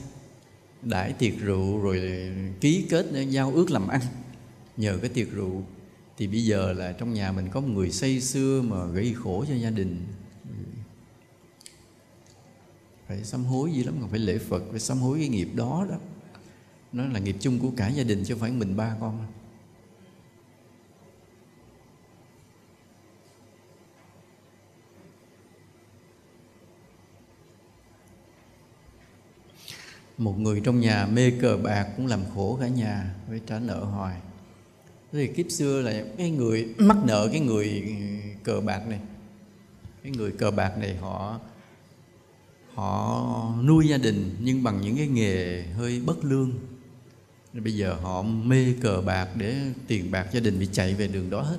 Đãi 0.83 1.13
tiệc 1.13 1.39
rượu 1.39 1.79
rồi 1.79 2.31
ký 2.61 2.87
kết 2.91 3.07
giao 3.29 3.53
ước 3.55 3.71
làm 3.71 3.89
ăn. 3.89 4.01
Nhờ 4.77 4.99
cái 5.01 5.11
tiệc 5.11 5.33
rượu 5.33 5.63
thì 6.19 6.27
bây 6.27 6.45
giờ 6.45 6.73
là 6.73 6.93
trong 6.93 7.15
nhà 7.15 7.33
mình 7.33 7.49
có 7.53 7.61
một 7.61 7.69
người 7.69 7.91
say 7.91 8.21
xưa 8.21 8.63
mà 8.63 8.87
gây 8.87 9.15
khổ 9.15 9.45
cho 9.49 9.55
gia 9.55 9.71
đình. 9.71 10.07
Phải 13.09 13.25
sám 13.25 13.45
hối 13.45 13.73
gì 13.73 13.85
lắm, 13.85 13.95
còn 14.01 14.11
phải 14.11 14.19
lễ 14.19 14.39
phật, 14.39 14.63
phải 14.71 14.81
sám 14.81 14.99
hối 14.99 15.19
cái 15.19 15.29
nghiệp 15.29 15.49
đó 15.55 15.87
đó 15.91 15.97
nó 16.93 17.07
là 17.07 17.19
nghiệp 17.19 17.37
chung 17.41 17.59
của 17.59 17.71
cả 17.77 17.89
gia 17.89 18.05
đình 18.05 18.25
chứ 18.25 18.35
không 18.35 18.41
phải 18.41 18.51
mình 18.51 18.77
ba 18.77 18.97
con. 19.01 19.27
Một 30.19 30.39
người 30.39 30.61
trong 30.65 30.81
nhà 30.81 31.07
mê 31.07 31.31
cờ 31.31 31.57
bạc 31.57 31.89
cũng 31.97 32.07
làm 32.07 32.21
khổ 32.35 32.59
cả 32.61 32.69
nhà 32.69 33.15
phải 33.29 33.41
trả 33.47 33.59
nợ 33.59 33.85
hoài. 33.85 34.21
Thì 35.13 35.27
kiếp 35.27 35.51
xưa 35.51 35.83
là 35.83 36.05
cái 36.19 36.31
người 36.31 36.75
mắc 36.79 36.97
nợ 37.07 37.29
cái 37.33 37.41
người 37.41 37.85
cờ 38.45 38.61
bạc 38.61 38.87
này, 38.89 39.01
cái 40.03 40.13
người 40.13 40.33
cờ 40.33 40.51
bạc 40.51 40.79
này 40.79 40.97
họ 40.97 41.41
họ 42.75 43.55
nuôi 43.65 43.89
gia 43.89 43.97
đình 43.97 44.37
nhưng 44.41 44.63
bằng 44.63 44.81
những 44.81 44.97
cái 44.97 45.07
nghề 45.07 45.63
hơi 45.63 46.01
bất 46.07 46.25
lương 46.25 46.53
bây 47.53 47.75
giờ 47.75 47.95
họ 48.03 48.23
mê 48.23 48.75
cờ 48.81 49.03
bạc 49.07 49.29
để 49.37 49.57
tiền 49.87 50.11
bạc 50.11 50.27
gia 50.33 50.41
đình 50.41 50.59
bị 50.59 50.69
chạy 50.73 50.95
về 50.95 51.09
đường 51.09 51.31
đó 51.31 51.43
hết. 51.43 51.59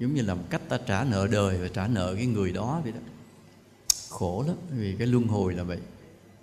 Giống 0.00 0.14
như 0.14 0.22
là 0.22 0.34
một 0.34 0.44
cách 0.50 0.68
ta 0.68 0.78
trả 0.86 1.04
nợ 1.04 1.26
đời 1.32 1.58
và 1.58 1.68
trả 1.68 1.86
nợ 1.86 2.14
cái 2.14 2.26
người 2.26 2.52
đó 2.52 2.80
vậy 2.84 2.92
đó. 2.92 2.98
Khổ 4.08 4.44
lắm, 4.46 4.56
vì 4.70 4.94
cái 4.98 5.06
luân 5.06 5.26
hồi 5.26 5.54
là 5.54 5.62
vậy. 5.62 5.78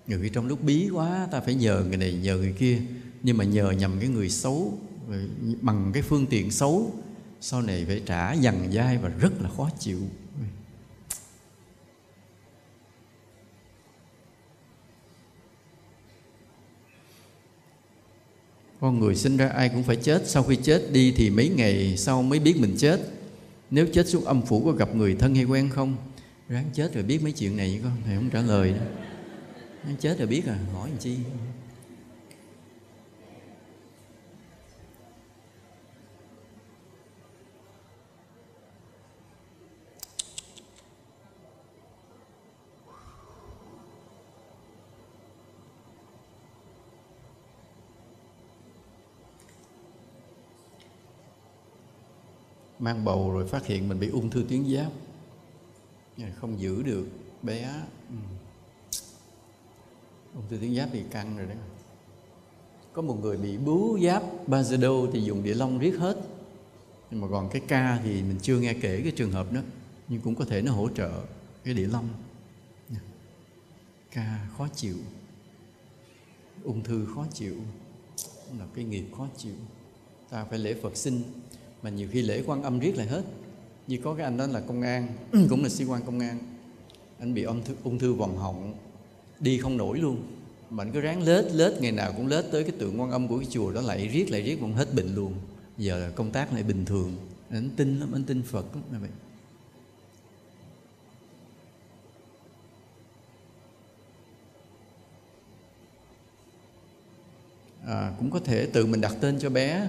Người 0.06 0.18
khi 0.22 0.28
trong 0.28 0.46
lúc 0.46 0.62
bí 0.62 0.88
quá, 0.92 1.28
ta 1.30 1.40
phải 1.40 1.54
nhờ 1.54 1.84
người 1.88 1.96
này, 1.96 2.12
nhờ 2.12 2.36
người 2.36 2.52
kia. 2.52 2.78
Nhưng 3.22 3.36
mà 3.36 3.44
nhờ 3.44 3.70
nhầm 3.70 4.00
cái 4.00 4.08
người 4.08 4.30
xấu 4.30 4.78
bằng 5.60 5.90
cái 5.92 6.02
phương 6.02 6.26
tiện 6.26 6.50
xấu, 6.50 6.92
sau 7.40 7.62
này 7.62 7.84
phải 7.84 8.02
trả 8.06 8.32
dằn 8.32 8.72
dai 8.72 8.98
và 8.98 9.08
rất 9.08 9.42
là 9.42 9.50
khó 9.56 9.70
chịu. 9.78 10.00
Con 18.80 19.00
người 19.00 19.14
sinh 19.14 19.36
ra 19.36 19.48
ai 19.48 19.68
cũng 19.68 19.82
phải 19.82 19.96
chết. 19.96 20.22
Sau 20.26 20.42
khi 20.42 20.56
chết 20.56 20.82
đi 20.92 21.12
thì 21.16 21.30
mấy 21.30 21.48
ngày 21.48 21.96
sau 21.96 22.22
mới 22.22 22.38
biết 22.38 22.56
mình 22.60 22.74
chết. 22.78 23.00
Nếu 23.70 23.86
chết 23.92 24.08
xuống 24.08 24.24
âm 24.24 24.42
phủ 24.42 24.62
có 24.64 24.72
gặp 24.72 24.94
người 24.94 25.14
thân 25.14 25.34
hay 25.34 25.44
quen 25.44 25.70
không? 25.70 25.96
Ráng 26.48 26.70
chết 26.74 26.94
rồi 26.94 27.04
biết 27.04 27.22
mấy 27.22 27.32
chuyện 27.32 27.56
này 27.56 27.80
con, 27.82 27.92
thầy 28.06 28.16
không 28.16 28.30
trả 28.30 28.40
lời 28.40 28.72
nữa. 28.72 28.86
Chết 30.00 30.18
rồi 30.18 30.26
biết 30.26 30.46
à 30.46 30.58
hỏi 30.72 30.88
làm 30.90 30.98
chi? 30.98 31.16
Mang 52.80 53.04
bầu 53.04 53.30
rồi 53.30 53.46
phát 53.46 53.66
hiện 53.66 53.88
mình 53.88 54.00
bị 54.00 54.08
ung 54.08 54.30
thư 54.30 54.44
tuyến 54.48 54.64
giáp. 54.74 54.92
Không 56.40 56.60
giữ 56.60 56.82
được 56.82 57.06
bé. 57.42 57.74
Ừ. 58.08 58.16
ung 60.34 60.44
thư 60.50 60.56
tuyến 60.56 60.74
giáp 60.74 60.88
thì 60.92 61.02
căng 61.10 61.36
rồi 61.36 61.46
đó. 61.46 61.54
Có 62.92 63.02
một 63.02 63.18
người 63.20 63.36
bị 63.36 63.56
bướu 63.56 63.98
giáp 64.00 64.22
Bajedo 64.46 65.10
thì 65.12 65.20
dùng 65.20 65.42
địa 65.42 65.54
long 65.54 65.78
riết 65.78 65.94
hết. 65.98 66.16
Nhưng 67.10 67.20
mà 67.20 67.28
còn 67.30 67.48
cái 67.48 67.62
ca 67.68 68.00
thì 68.04 68.22
mình 68.22 68.38
chưa 68.42 68.58
nghe 68.58 68.74
kể 68.74 69.00
cái 69.02 69.12
trường 69.16 69.32
hợp 69.32 69.52
đó 69.52 69.60
nhưng 70.08 70.20
cũng 70.20 70.34
có 70.34 70.44
thể 70.44 70.62
nó 70.62 70.72
hỗ 70.72 70.88
trợ 70.88 71.10
cái 71.64 71.74
địa 71.74 71.86
long. 71.86 72.08
Ca 74.10 74.48
khó 74.58 74.68
chịu. 74.74 74.96
Ung 76.64 76.82
thư 76.82 77.06
khó 77.14 77.26
chịu. 77.32 77.56
Là 78.58 78.66
cái 78.74 78.84
nghiệp 78.84 79.04
khó 79.16 79.28
chịu. 79.36 79.54
Ta 80.30 80.44
phải 80.44 80.58
lễ 80.58 80.74
Phật 80.82 80.96
sinh 80.96 81.22
mà 81.82 81.90
nhiều 81.90 82.08
khi 82.12 82.22
lễ 82.22 82.42
quan 82.46 82.62
âm 82.62 82.78
riết 82.78 82.96
lại 82.96 83.06
hết. 83.06 83.22
Như 83.86 83.98
có 84.04 84.14
cái 84.14 84.24
anh 84.24 84.36
đó 84.36 84.46
là 84.46 84.60
công 84.60 84.82
an 84.82 85.08
cũng 85.50 85.62
là 85.62 85.68
sĩ 85.68 85.84
quan 85.84 86.02
công 86.06 86.20
an. 86.20 86.38
Anh 87.18 87.34
bị 87.34 87.42
ung 87.42 87.64
thư, 87.64 87.74
ung 87.84 87.98
thư 87.98 88.12
vòng 88.12 88.36
họng 88.36 88.74
đi 89.40 89.58
không 89.58 89.76
nổi 89.76 89.98
luôn. 89.98 90.22
Mà 90.70 90.84
anh 90.84 90.92
cứ 90.92 91.00
ráng 91.00 91.22
lết 91.22 91.52
lết 91.52 91.72
ngày 91.80 91.92
nào 91.92 92.12
cũng 92.16 92.26
lết 92.26 92.44
tới 92.50 92.62
cái 92.62 92.72
tượng 92.78 93.00
quan 93.00 93.10
âm 93.10 93.28
của 93.28 93.38
cái 93.38 93.46
chùa 93.50 93.72
đó 93.72 93.80
lại 93.80 94.08
riết 94.08 94.30
lại 94.30 94.42
riết 94.42 94.56
cũng 94.60 94.72
hết 94.72 94.94
bệnh 94.94 95.14
luôn. 95.14 95.34
Giờ 95.78 95.98
là 95.98 96.10
công 96.10 96.30
tác 96.30 96.52
lại 96.52 96.62
bình 96.62 96.84
thường. 96.84 97.16
Anh 97.50 97.70
tin 97.76 98.00
lắm 98.00 98.12
anh 98.12 98.24
tin 98.24 98.42
phật 98.42 98.64
lắm 98.74 98.82
là 98.92 98.98
vậy. 98.98 99.10
À, 107.86 108.12
cũng 108.18 108.30
có 108.30 108.38
thể 108.38 108.66
tự 108.66 108.86
mình 108.86 109.00
đặt 109.00 109.16
tên 109.20 109.38
cho 109.38 109.50
bé 109.50 109.88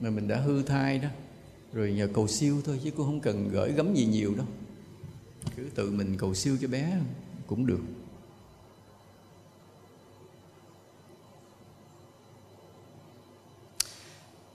mà 0.00 0.10
mình 0.10 0.28
đã 0.28 0.36
hư 0.36 0.62
thai 0.62 0.98
đó. 0.98 1.08
Rồi 1.72 1.92
nhờ 1.92 2.08
cầu 2.14 2.28
siêu 2.28 2.60
thôi, 2.64 2.80
chứ 2.84 2.90
cũng 2.90 3.06
không 3.06 3.20
cần 3.20 3.48
gửi 3.52 3.72
gắm 3.72 3.94
gì 3.94 4.06
nhiều 4.06 4.34
đâu. 4.34 4.46
Cứ 5.56 5.68
tự 5.74 5.90
mình 5.90 6.16
cầu 6.18 6.34
siêu 6.34 6.56
cho 6.60 6.68
bé 6.68 6.98
cũng 7.46 7.66
được. 7.66 7.80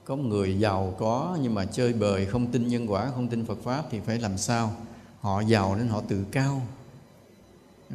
Có 0.06 0.16
người 0.16 0.60
giàu 0.60 0.96
có 1.00 1.38
nhưng 1.42 1.54
mà 1.54 1.66
chơi 1.66 1.94
bời, 1.94 2.26
không 2.26 2.52
tin 2.52 2.68
nhân 2.68 2.92
quả, 2.92 3.12
không 3.16 3.28
tin 3.28 3.46
Phật 3.46 3.58
pháp 3.64 3.86
thì 3.92 4.00
phải 4.00 4.20
làm 4.20 4.38
sao? 4.38 4.76
Họ 5.20 5.42
giàu 5.42 5.76
nên 5.76 5.88
họ 5.88 6.02
tự 6.08 6.26
cao. 6.32 6.68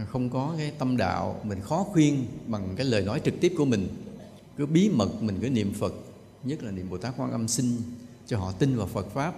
Không 0.07 0.31
có 0.31 0.55
cái 0.59 0.73
tâm 0.79 0.97
đạo, 0.97 1.41
mình 1.45 1.61
khó 1.61 1.83
khuyên 1.83 2.27
bằng 2.47 2.75
cái 2.77 2.87
lời 2.87 3.03
nói 3.05 3.21
trực 3.25 3.35
tiếp 3.41 3.53
của 3.59 3.65
mình. 3.65 3.89
Cứ 4.57 4.67
bí 4.67 4.91
mật 4.91 5.23
mình 5.23 5.39
cứ 5.43 5.51
niệm 5.51 5.73
Phật 5.75 5.93
nhất 6.47 6.63
là 6.63 6.71
niệm 6.71 6.91
Bồ 6.91 6.99
Tát 6.99 7.15
Quan 7.17 7.31
Âm 7.31 7.49
sinh 7.49 7.83
cho 8.27 8.39
họ 8.39 8.53
tin 8.53 8.77
vào 8.77 8.87
Phật 8.87 9.11
pháp. 9.15 9.35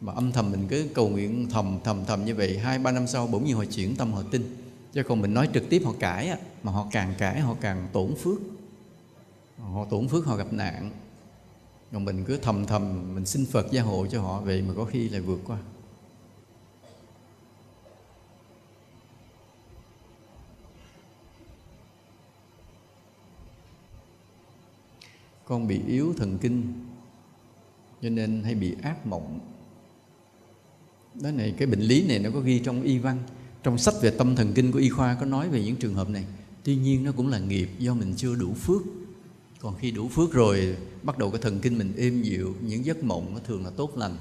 Mà 0.00 0.12
âm 0.12 0.32
thầm 0.32 0.50
mình 0.50 0.66
cứ 0.68 0.88
cầu 0.94 1.08
nguyện 1.08 1.46
thầm 1.50 1.78
thầm 1.84 2.04
thầm 2.04 2.24
như 2.24 2.34
vậy, 2.34 2.58
hai, 2.58 2.78
ba 2.78 2.92
năm 2.92 3.06
sau 3.06 3.26
bỗng 3.26 3.44
nhiên 3.44 3.56
họ 3.56 3.64
chuyển 3.64 3.96
tâm 3.96 4.12
họ 4.12 4.22
tin. 4.30 4.56
Chứ 4.92 5.02
còn 5.02 5.20
mình 5.20 5.34
nói 5.34 5.48
trực 5.54 5.64
tiếp 5.70 5.82
họ 5.84 5.92
cãi 5.98 6.38
mà 6.62 6.72
họ 6.72 6.88
càng 6.92 7.14
cãi 7.18 7.40
họ 7.40 7.56
càng 7.60 7.88
tổn 7.92 8.14
phước. 8.16 8.38
Họ 9.58 9.84
tổn 9.84 10.08
phước, 10.08 10.26
họ 10.26 10.36
gặp 10.36 10.52
nạn. 10.52 10.90
Còn 11.92 12.04
mình 12.04 12.24
cứ 12.24 12.38
thầm 12.42 12.66
thầm 12.66 13.14
mình 13.14 13.26
xin 13.26 13.46
Phật 13.46 13.66
gia 13.70 13.82
hộ 13.82 14.06
cho 14.06 14.22
họ, 14.22 14.40
vậy 14.40 14.62
mà 14.68 14.74
có 14.76 14.84
khi 14.84 15.08
lại 15.08 15.20
vượt 15.20 15.40
qua. 15.46 15.58
Con 25.48 25.68
bị 25.68 25.80
yếu 25.86 26.14
thần 26.16 26.38
kinh, 26.38 26.72
cho 28.02 28.08
nên 28.08 28.42
hay 28.44 28.54
bị 28.54 28.74
ác 28.82 29.06
mộng. 29.06 29.40
Đó 31.14 31.30
này, 31.30 31.54
cái 31.58 31.66
bệnh 31.66 31.80
lý 31.80 32.06
này 32.08 32.18
nó 32.18 32.30
có 32.34 32.40
ghi 32.40 32.58
trong 32.58 32.82
y 32.82 32.98
văn, 32.98 33.18
trong 33.62 33.78
sách 33.78 33.94
về 34.02 34.10
tâm 34.10 34.36
thần 34.36 34.52
kinh 34.52 34.72
của 34.72 34.78
y 34.78 34.88
khoa 34.88 35.16
có 35.20 35.26
nói 35.26 35.48
về 35.48 35.64
những 35.64 35.76
trường 35.76 35.94
hợp 35.94 36.08
này. 36.08 36.24
Tuy 36.64 36.76
nhiên 36.76 37.04
nó 37.04 37.12
cũng 37.12 37.28
là 37.28 37.38
nghiệp 37.38 37.68
do 37.78 37.94
mình 37.94 38.14
chưa 38.16 38.34
đủ 38.34 38.54
phước. 38.54 38.82
Còn 39.60 39.76
khi 39.78 39.90
đủ 39.90 40.08
phước 40.08 40.32
rồi, 40.32 40.76
bắt 41.02 41.18
đầu 41.18 41.30
cái 41.30 41.40
thần 41.40 41.60
kinh 41.60 41.78
mình 41.78 41.92
êm 41.96 42.22
dịu, 42.22 42.54
những 42.60 42.84
giấc 42.84 43.04
mộng 43.04 43.34
nó 43.34 43.40
thường 43.46 43.64
là 43.64 43.70
tốt 43.70 43.96
lành. 43.96 44.16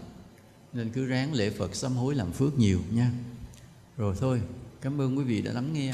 Nên 0.73 0.89
cứ 0.89 1.05
ráng 1.05 1.33
lễ 1.33 1.49
phật 1.49 1.75
sám 1.75 1.91
hối 1.91 2.15
làm 2.15 2.31
phước 2.31 2.59
nhiều 2.59 2.79
nha. 2.91 3.11
Rồi 3.97 4.15
thôi, 4.19 4.41
cảm 4.81 5.01
ơn 5.01 5.17
quý 5.17 5.23
vị 5.23 5.41
đã 5.41 5.53
lắng 5.53 5.73
nghe. 5.73 5.93